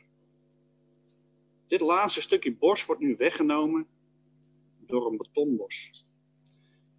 [1.67, 3.87] Dit laatste stukje bos wordt nu weggenomen
[4.78, 6.07] door een betonbos.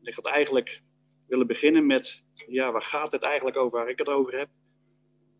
[0.01, 0.83] Ik had eigenlijk
[1.27, 4.49] willen beginnen met, ja, waar gaat het eigenlijk over waar ik het over heb?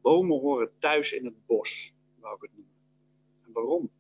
[0.02, 2.76] Bomen horen thuis in het bos, wou ik het noemen.
[3.46, 3.92] En waarom?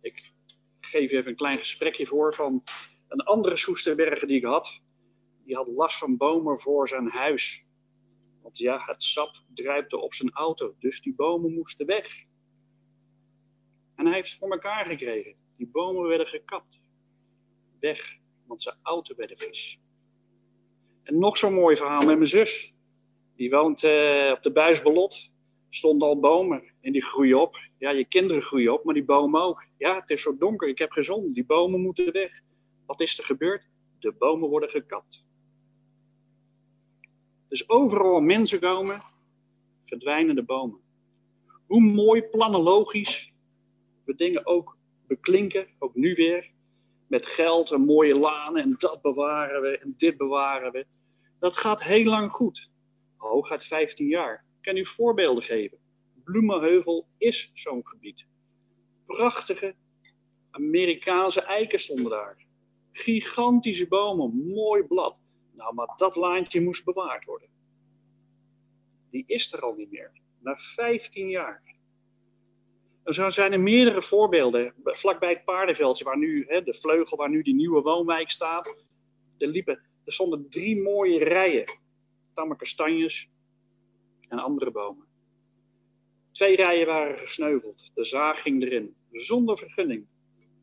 [0.00, 0.32] Ik
[0.80, 2.62] geef even een klein gesprekje voor van
[3.08, 4.80] een andere Soesterberger die ik had.
[5.50, 7.64] Die had last van bomen voor zijn huis.
[8.42, 12.24] Want ja, het sap druipte op zijn auto, dus die bomen moesten weg.
[13.94, 15.34] En hij heeft het voor elkaar gekregen.
[15.56, 16.80] Die bomen werden gekapt.
[17.80, 19.80] Weg, want zijn auto werd vies.
[21.02, 22.74] En nog zo'n mooi verhaal met mijn zus.
[23.36, 25.32] Die woont uh, op de Buisbelot.
[25.68, 27.56] Stonden al bomen en die groeien op.
[27.78, 29.64] Ja, je kinderen groeien op, maar die bomen ook.
[29.78, 31.34] Ja, het is zo donker, ik heb gezond.
[31.34, 32.40] Die bomen moeten weg.
[32.86, 33.68] Wat is er gebeurd?
[33.98, 35.28] De bomen worden gekapt.
[37.50, 39.02] Dus overal mensen komen,
[39.84, 40.80] verdwijnen de bomen.
[41.66, 43.32] Hoe mooi planologisch
[44.04, 46.50] we dingen ook beklinken, ook nu weer.
[47.06, 50.86] Met geld en mooie lanen en dat bewaren we en dit bewaren we.
[51.38, 52.70] Dat gaat heel lang goed.
[53.16, 54.34] Hooguit 15 jaar.
[54.34, 55.78] Ik kan u voorbeelden geven.
[56.24, 58.26] Bloemenheuvel is zo'n gebied.
[59.06, 59.74] Prachtige
[60.50, 62.36] Amerikaanse eiken stonden daar.
[62.92, 65.20] Gigantische bomen, mooi blad.
[65.60, 67.48] Nou, maar dat laantje moest bewaard worden.
[69.10, 70.12] Die is er al niet meer.
[70.38, 71.62] Na 15 jaar.
[73.02, 74.74] En zo zijn er meerdere voorbeelden.
[74.84, 78.84] Vlakbij het paardenveldje, waar nu hè, de vleugel, waar nu die nieuwe woonwijk staat.
[79.38, 81.64] Er, liepen, er stonden drie mooie rijen.
[82.34, 83.30] Tamme kastanjes
[84.28, 85.06] en andere bomen.
[86.32, 87.90] Twee rijen waren gesneuveld.
[87.94, 90.06] De zaag ging erin, zonder vergunning.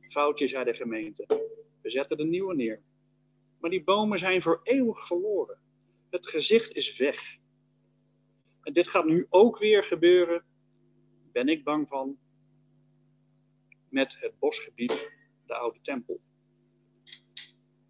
[0.10, 1.26] Foutje, zei de gemeente.
[1.82, 2.82] We zetten de nieuwe neer.
[3.60, 5.60] Maar die bomen zijn voor eeuwig verloren.
[6.10, 7.38] Het gezicht is weg.
[8.62, 10.46] En dit gaat nu ook weer gebeuren,
[11.32, 12.18] ben ik bang van,
[13.90, 15.12] met het bosgebied,
[15.46, 16.22] de Oude Tempel.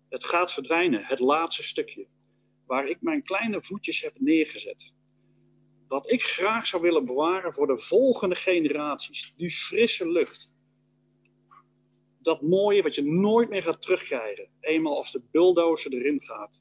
[0.09, 2.07] Het gaat verdwijnen, het laatste stukje,
[2.65, 4.91] waar ik mijn kleine voetjes heb neergezet.
[5.87, 10.51] Wat ik graag zou willen bewaren voor de volgende generaties, die frisse lucht,
[12.27, 14.49] dat mooie wat je nooit meer gaat terugkrijgen.
[14.59, 16.59] Eenmaal als de bulldozer erin gaat.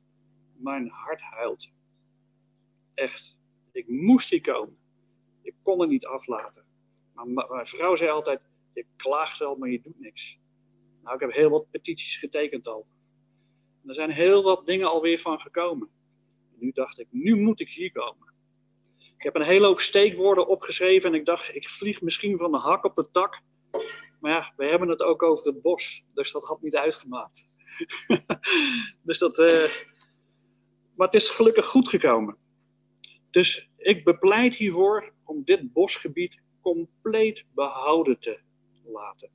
[0.57, 1.73] Mijn hart huilt.
[2.95, 3.37] Echt.
[3.73, 4.79] Ik moest hier komen.
[5.43, 6.65] Ik kon het niet aflaten.
[7.15, 8.41] Maar mijn vrouw zei altijd:
[8.75, 10.39] Je klaagt wel, maar je doet niks.
[11.03, 12.87] Nou, ik heb heel wat petities getekend al.
[13.87, 15.89] er zijn heel wat dingen alweer van gekomen.
[16.53, 18.35] En nu dacht ik: Nu moet ik hier komen.
[19.17, 22.59] Ik heb een hele hoop steekwoorden opgeschreven en ik dacht: Ik vlieg misschien van de
[22.59, 23.41] hak op de tak.
[24.27, 27.49] Maar ja, we hebben het ook over het bos, dus dat had niet uitgemaakt.
[29.03, 29.71] dus dat, uh...
[30.95, 32.37] maar het is gelukkig goed gekomen.
[33.31, 38.41] Dus ik bepleit hiervoor om dit bosgebied compleet behouden te
[38.85, 39.31] laten.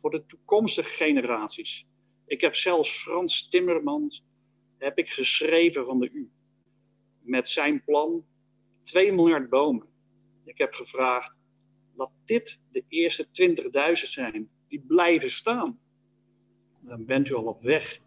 [0.00, 1.86] Voor de toekomstige generaties.
[2.26, 4.24] Ik heb zelfs Frans Timmermans
[4.78, 6.30] heb ik geschreven van de U.
[7.20, 8.26] Met zijn plan
[8.82, 9.86] 2 miljard bomen.
[10.44, 11.34] Ik heb gevraagd,
[11.96, 15.78] laat dit de eerste 20.000 zijn die blijven staan.
[16.80, 17.98] Dan bent u al op weg.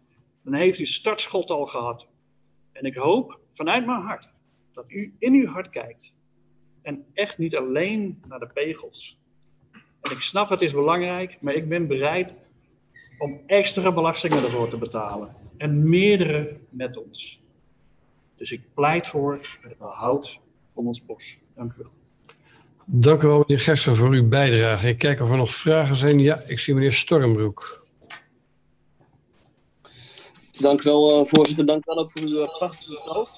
[0.42, 2.06] Dan heeft u startschot al gehad.
[2.72, 4.28] En ik hoop vanuit mijn hart
[4.72, 6.12] dat u in uw hart kijkt.
[6.82, 9.18] En echt niet alleen naar de pegels.
[10.00, 12.34] En ik snap het is belangrijk, maar ik ben bereid
[13.18, 15.34] om extra belastingen ervoor te betalen.
[15.56, 17.40] En meerdere met ons.
[18.36, 20.40] Dus ik pleit voor het behoud
[20.74, 21.38] van ons bos.
[21.54, 21.99] Dank u wel.
[22.92, 24.88] Dank u wel, meneer Gersen, voor uw bijdrage.
[24.88, 26.18] Ik kijk of er nog vragen zijn.
[26.18, 27.86] Ja, ik zie meneer Stormbroek.
[30.50, 31.66] Dank u wel, eh, voorzitter.
[31.66, 33.30] Dank u wel ook voor uw eh, prachtige betoog.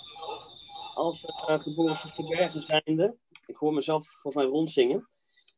[0.94, 1.96] Als uh, geboren
[2.28, 3.16] Bergen zijnde,
[3.46, 5.08] ik hoor mezelf volgens mij rondzingen.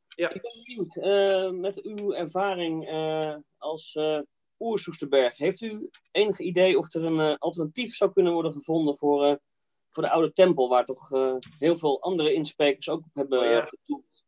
[0.08, 0.28] Ja.
[0.28, 4.18] Ik ben benieuwd, uh, met uw ervaring uh, als uh,
[4.58, 9.40] Oersoesterberg, heeft u enig idee of er een alternatief zou kunnen worden gevonden voor,
[9.94, 11.08] voor de oude tempel, waar toch
[11.58, 13.62] heel veel andere insprekers ook op hebben Oh ja.
[13.64, 14.23] getoeld?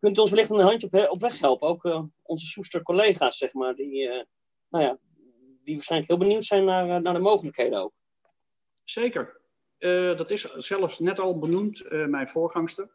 [0.00, 1.68] kunt u ons wellicht een handje op, op weg helpen?
[1.68, 4.08] Ook onze Soester collega's, zeg maar, die,
[4.68, 4.98] nou ja,
[5.64, 7.92] die waarschijnlijk heel benieuwd zijn naar, naar de mogelijkheden ook.
[8.84, 9.40] Zeker.
[9.78, 12.90] Eh, dat is zelfs net al benoemd, eh, mijn voorgangster.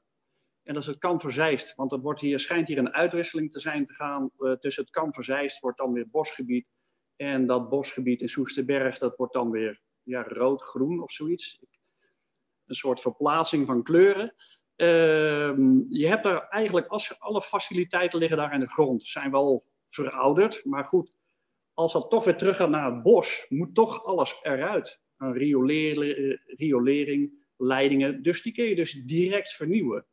[0.63, 1.75] En dat is het Kamp Verzeist.
[1.75, 4.31] Want er wordt hier, schijnt hier een uitwisseling te zijn te gaan.
[4.37, 6.67] eh, tussen het Kamp Verzeist wordt dan weer bosgebied.
[7.15, 11.59] En dat bosgebied in Soesterberg, dat wordt dan weer ja, rood-groen of zoiets.
[12.65, 14.35] Een soort verplaatsing van kleuren.
[14.75, 19.03] Ehm, je hebt daar eigenlijk, als, alle faciliteiten liggen daar in de grond.
[19.03, 21.13] Zijn wel verouderd, maar goed.
[21.73, 25.33] Als dat toch weer terug gaat naar het bos, moet toch alles eruit aan
[26.45, 28.21] riolering, leidingen.
[28.21, 30.05] Dus die kun je dus direct vernieuwen.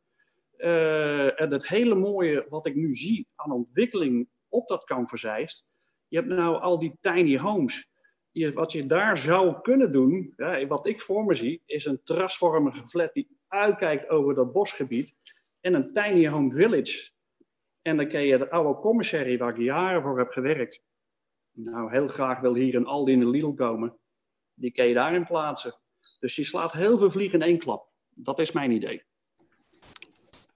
[0.57, 5.65] Uh, en het hele mooie wat ik nu zie aan ontwikkeling op dat kamp Verzeist.
[6.07, 7.89] Je hebt nou al die tiny homes.
[8.37, 12.03] Je, wat je daar zou kunnen doen, ja, wat ik voor me zie, is een
[12.03, 15.15] terrasvormige flat die uitkijkt over dat bosgebied.
[15.59, 17.11] En een tiny home village.
[17.81, 20.81] En dan kun je de oude commissary waar ik jaren voor heb gewerkt.
[21.51, 23.99] Nou, heel graag wil hier een Aldi en een Lidl komen
[24.57, 25.73] die kan je daarin plaatsen.
[26.19, 27.91] Dus je slaat heel veel vliegen in één klap.
[28.09, 29.03] Dat is mijn idee.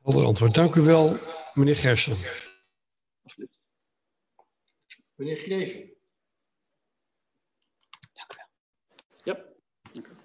[0.01, 0.53] Helder antwoord.
[0.53, 1.15] Dank u wel,
[1.53, 2.11] meneer Gersen.
[3.23, 3.59] Alsjeblieft.
[5.15, 5.79] Meneer Greven.
[8.13, 8.47] Dank u wel.
[9.23, 9.45] Ja.
[9.91, 10.15] Dank u.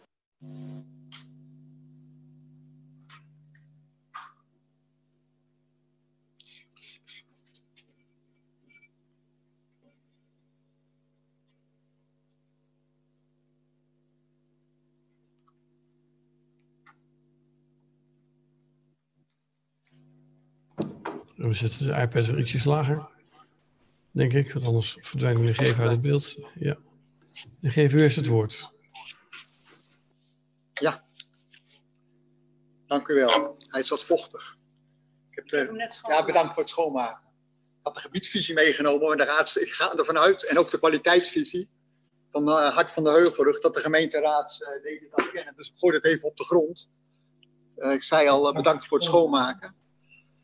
[21.37, 23.09] We zetten de iPad weer ietsjes lager.
[24.11, 26.39] Denk ik, want anders verdwijnt meneer Geven uit het beeld.
[26.55, 26.79] Ja.
[27.63, 28.75] Geven, u heeft het woord.
[32.87, 33.57] Dank u wel.
[33.69, 34.57] Hij is wat vochtig.
[35.31, 37.27] Ik heb de, ja, bedankt voor het schoonmaken.
[37.79, 40.79] Ik had de gebiedsvisie meegenomen, maar de raad, ik ga ervan uit, en ook de
[40.79, 41.69] kwaliteitsvisie
[42.31, 45.55] van uh, Hart van de Heuvelrug, dat de gemeenteraad uh, deze kan kennen.
[45.57, 46.91] Dus ik gooi het even op de grond.
[47.79, 49.75] Uh, ik zei al, bedankt voor het schoonmaken.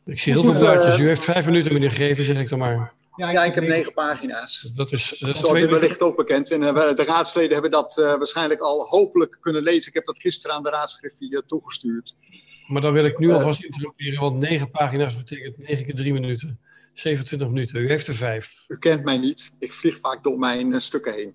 [0.05, 0.99] Ik zie heel veel blaadjes.
[0.99, 2.93] U heeft vijf minuten, meneer Geven, zeg ik dan maar.
[3.15, 4.71] Ja, ja ik heb negen pagina's.
[4.75, 6.51] Dat is, dat is Zoals u wellicht ook bekend.
[6.51, 9.87] En uh, de raadsleden hebben dat uh, waarschijnlijk al hopelijk kunnen lezen.
[9.87, 12.15] Ik heb dat gisteren aan de raadsgriffie uh, toegestuurd.
[12.67, 16.59] Maar dan wil ik nu alvast interrumperen, want negen pagina's betekent negen keer drie minuten.
[16.93, 17.81] 27 minuten.
[17.81, 18.63] U heeft er vijf.
[18.67, 19.51] U kent mij niet.
[19.59, 21.33] Ik vlieg vaak door mijn stukken heen.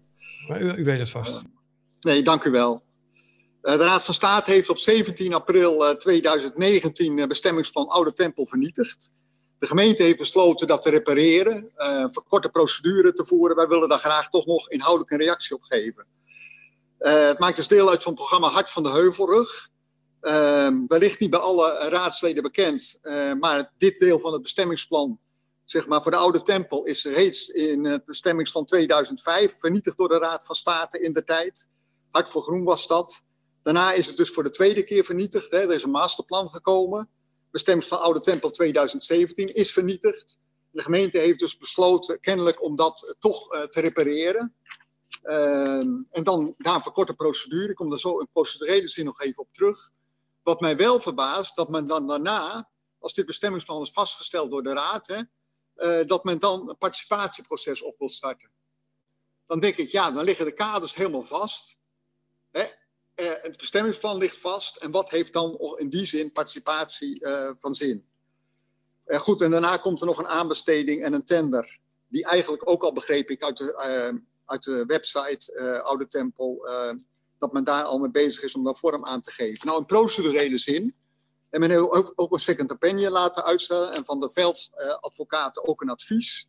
[0.49, 1.43] Maar u, u weet het vast.
[2.01, 2.87] nee, dank u wel.
[3.61, 9.11] De Raad van State heeft op 17 april 2019 bestemmingsplan Oude Tempel vernietigd.
[9.59, 13.57] De gemeente heeft besloten dat te repareren, een verkorte procedure te voeren.
[13.57, 16.07] Wij willen daar graag toch nog inhoudelijk een reactie op geven.
[17.01, 19.69] Uh, het maakt dus deel uit van het programma Hart van de Heuvelrug.
[20.21, 25.19] Uh, wellicht niet bij alle raadsleden bekend, uh, maar dit deel van het bestemmingsplan,
[25.65, 30.19] zeg maar voor de Oude Tempel, is reeds in het bestemmingsplan 2005 vernietigd door de
[30.19, 31.69] Raad van State in de tijd.
[32.11, 33.23] Hart voor Groen was dat.
[33.63, 35.51] Daarna is het dus voor de tweede keer vernietigd.
[35.51, 35.59] Hè.
[35.59, 37.11] Er is een masterplan gekomen.
[37.51, 40.39] Bestemmingsplan Oude Tempel 2017 is vernietigd.
[40.71, 44.55] De gemeente heeft dus besloten kennelijk om dat toch uh, te repareren.
[45.23, 45.79] Uh,
[46.11, 47.69] en dan daar een verkorte procedure.
[47.69, 49.91] Ik kom er zo in procedurele zin nog even op terug.
[50.43, 54.73] Wat mij wel verbaast, dat men dan daarna, als dit bestemmingsplan is vastgesteld door de
[54.73, 55.21] Raad, hè,
[55.77, 58.51] uh, dat men dan een participatieproces op wil starten.
[59.47, 61.79] Dan denk ik, ja, dan liggen de kaders helemaal vast.
[62.51, 62.65] Hè?
[63.21, 64.77] Uh, het bestemmingsplan ligt vast.
[64.77, 68.07] En wat heeft dan in die zin participatie uh, van zin?
[69.07, 71.79] Uh, goed, en daarna komt er nog een aanbesteding en een tender.
[72.09, 76.69] Die eigenlijk ook al begreep ik uit de, uit de website Oude Tempel
[77.39, 79.67] dat men daar al mee bezig is om daar vorm aan te geven.
[79.67, 80.95] Nou, in procedurele zin.
[81.51, 85.91] En men heeft ook een second opinion laten uitstellen en van de veldadvocaten ook een
[85.91, 86.48] advies.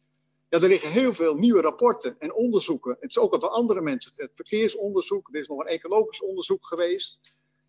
[0.50, 2.98] Ja, er liggen heel veel nieuwe rapporten en onderzoeken.
[3.00, 4.12] Het is ook wat andere mensen.
[4.16, 7.20] Het verkeersonderzoek, er is nog een ecologisch onderzoek geweest.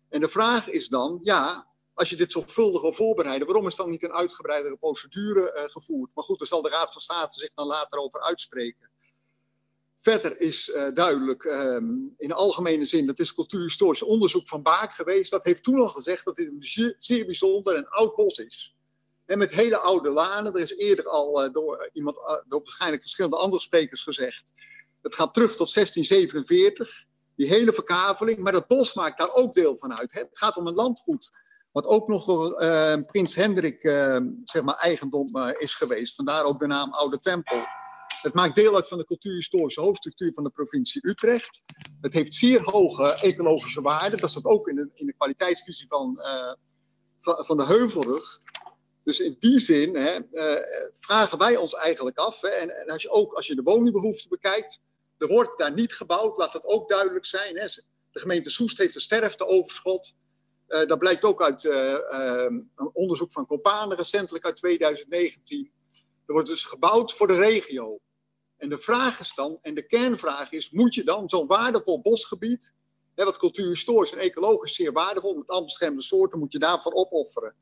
[0.09, 3.89] En de vraag is dan, ja, als je dit zorgvuldig wil voorbereiden, waarom is dan
[3.89, 6.11] niet een uitgebreidere procedure uh, gevoerd?
[6.13, 8.89] Maar goed, daar zal de Raad van State zich dan later over uitspreken.
[9.95, 15.31] Verder is uh, duidelijk um, in algemene zin, dat is cultuurhistorisch onderzoek van Baak geweest.
[15.31, 18.75] Dat heeft toen al gezegd dat dit een zeer bijzonder en oud bos is.
[19.31, 23.01] En met hele oude lanen, er is eerder al uh, door iemand, uh, door waarschijnlijk
[23.01, 24.51] verschillende andere sprekers gezegd.
[25.01, 28.37] Het gaat terug tot 1647, die hele verkaveling.
[28.37, 30.13] Maar dat bos maakt daar ook deel van uit.
[30.13, 31.31] Het gaat om een landgoed,
[31.71, 32.55] wat ook nog door
[33.05, 33.81] prins Hendrik
[34.43, 36.15] zeg maar eigendom is geweest.
[36.15, 37.63] Vandaar ook de naam Oude Tempel.
[38.21, 41.61] Het maakt deel uit van de cultuurhistorische hoofdstructuur van de provincie Utrecht.
[42.01, 44.17] Het heeft zeer hoge ecologische waarde.
[44.17, 46.19] Dat staat ook in de, in de kwaliteitsvisie van,
[47.19, 48.39] van, de Heuvelrug.
[49.03, 52.41] Dus in die zin hè, uh, vragen wij ons eigenlijk af.
[52.41, 54.79] Hè, en, als je ook als je de woningbehoefte bekijkt,
[55.17, 57.57] er wordt daar niet gebouwd, laat dat ook duidelijk zijn.
[57.57, 57.65] Hè.
[58.11, 60.13] De gemeente Soest heeft een sterfteoverschot.
[60.67, 65.71] Uh, dat blijkt ook uit een onderzoek van Copane recentelijk uit 2019.
[66.25, 67.99] Er wordt dus gebouwd voor de regio.
[68.57, 72.73] En de vraag is dan, en de kernvraag is, moet je dan zo'n waardevol bosgebied,
[73.15, 77.55] hè, wat cultuurhistorisch en ecologisch zeer waardevol, met al beschermde soorten, moet je daarvoor opofferen?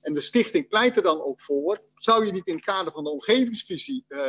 [0.00, 3.04] En de stichting pleit er dan ook voor, zou je niet in het kader van
[3.04, 4.20] de omgevingsvisie, uh,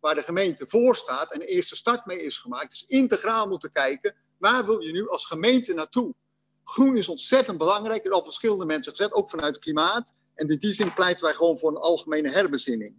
[0.00, 3.72] waar de gemeente voor staat en de eerste start mee is gemaakt, dus integraal moeten
[3.72, 6.14] kijken, waar wil je nu als gemeente naartoe?
[6.64, 10.14] Groen is ontzettend belangrijk, er al verschillende mensen gezet, ook vanuit het klimaat.
[10.34, 12.94] En in die zin pleiten wij gewoon voor een algemene herbezinning.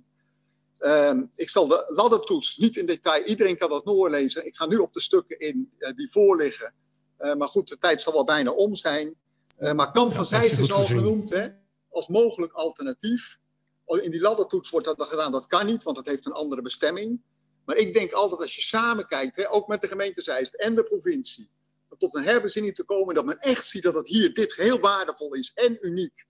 [0.80, 4.46] Um, ik zal de laddertoets niet in detail, iedereen kan dat doorlezen.
[4.46, 6.74] Ik ga nu op de stukken in uh, die voorliggen.
[7.20, 9.16] Uh, maar goed, de tijd zal wel bijna om zijn.
[9.60, 11.48] Uh, maar Kamp van ja, Zeist is al genoemd hè,
[11.90, 13.38] als mogelijk alternatief.
[13.86, 17.22] In die laddertoets wordt dat gedaan, dat kan niet, want dat heeft een andere bestemming.
[17.66, 20.76] Maar ik denk altijd als je samen kijkt, hè, ook met de gemeente Zeist en
[20.76, 21.50] de provincie,
[21.98, 25.34] tot een herbezinning te komen, dat men echt ziet dat het hier dit heel waardevol
[25.34, 26.26] is en uniek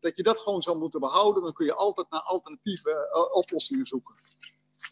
[0.00, 1.42] dat je dat gewoon zou moeten behouden.
[1.42, 4.14] Dan kun je altijd naar alternatieve uh, oplossingen zoeken.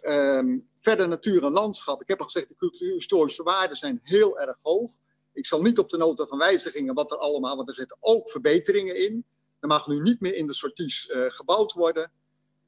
[0.02, 2.02] Um, verder natuur en landschap.
[2.02, 4.92] Ik heb al gezegd, de cultuurhistorische waarden zijn heel erg hoog.
[5.32, 8.30] Ik zal niet op de nota van wijzigingen wat er allemaal, want er zitten ook
[8.30, 9.24] verbeteringen in.
[9.64, 12.12] Er mag nu niet meer in de sorties uh, gebouwd worden.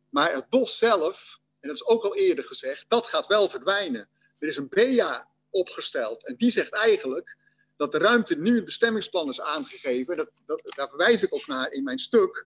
[0.08, 4.08] Maar het bos zelf, en dat is ook al eerder gezegd, dat gaat wel verdwijnen.
[4.38, 7.36] Er is een BEA opgesteld en die zegt eigenlijk
[7.76, 11.46] dat de ruimte nu in het bestemmingsplan is aangegeven, dat, dat, daar verwijs ik ook
[11.46, 12.46] naar in mijn stuk,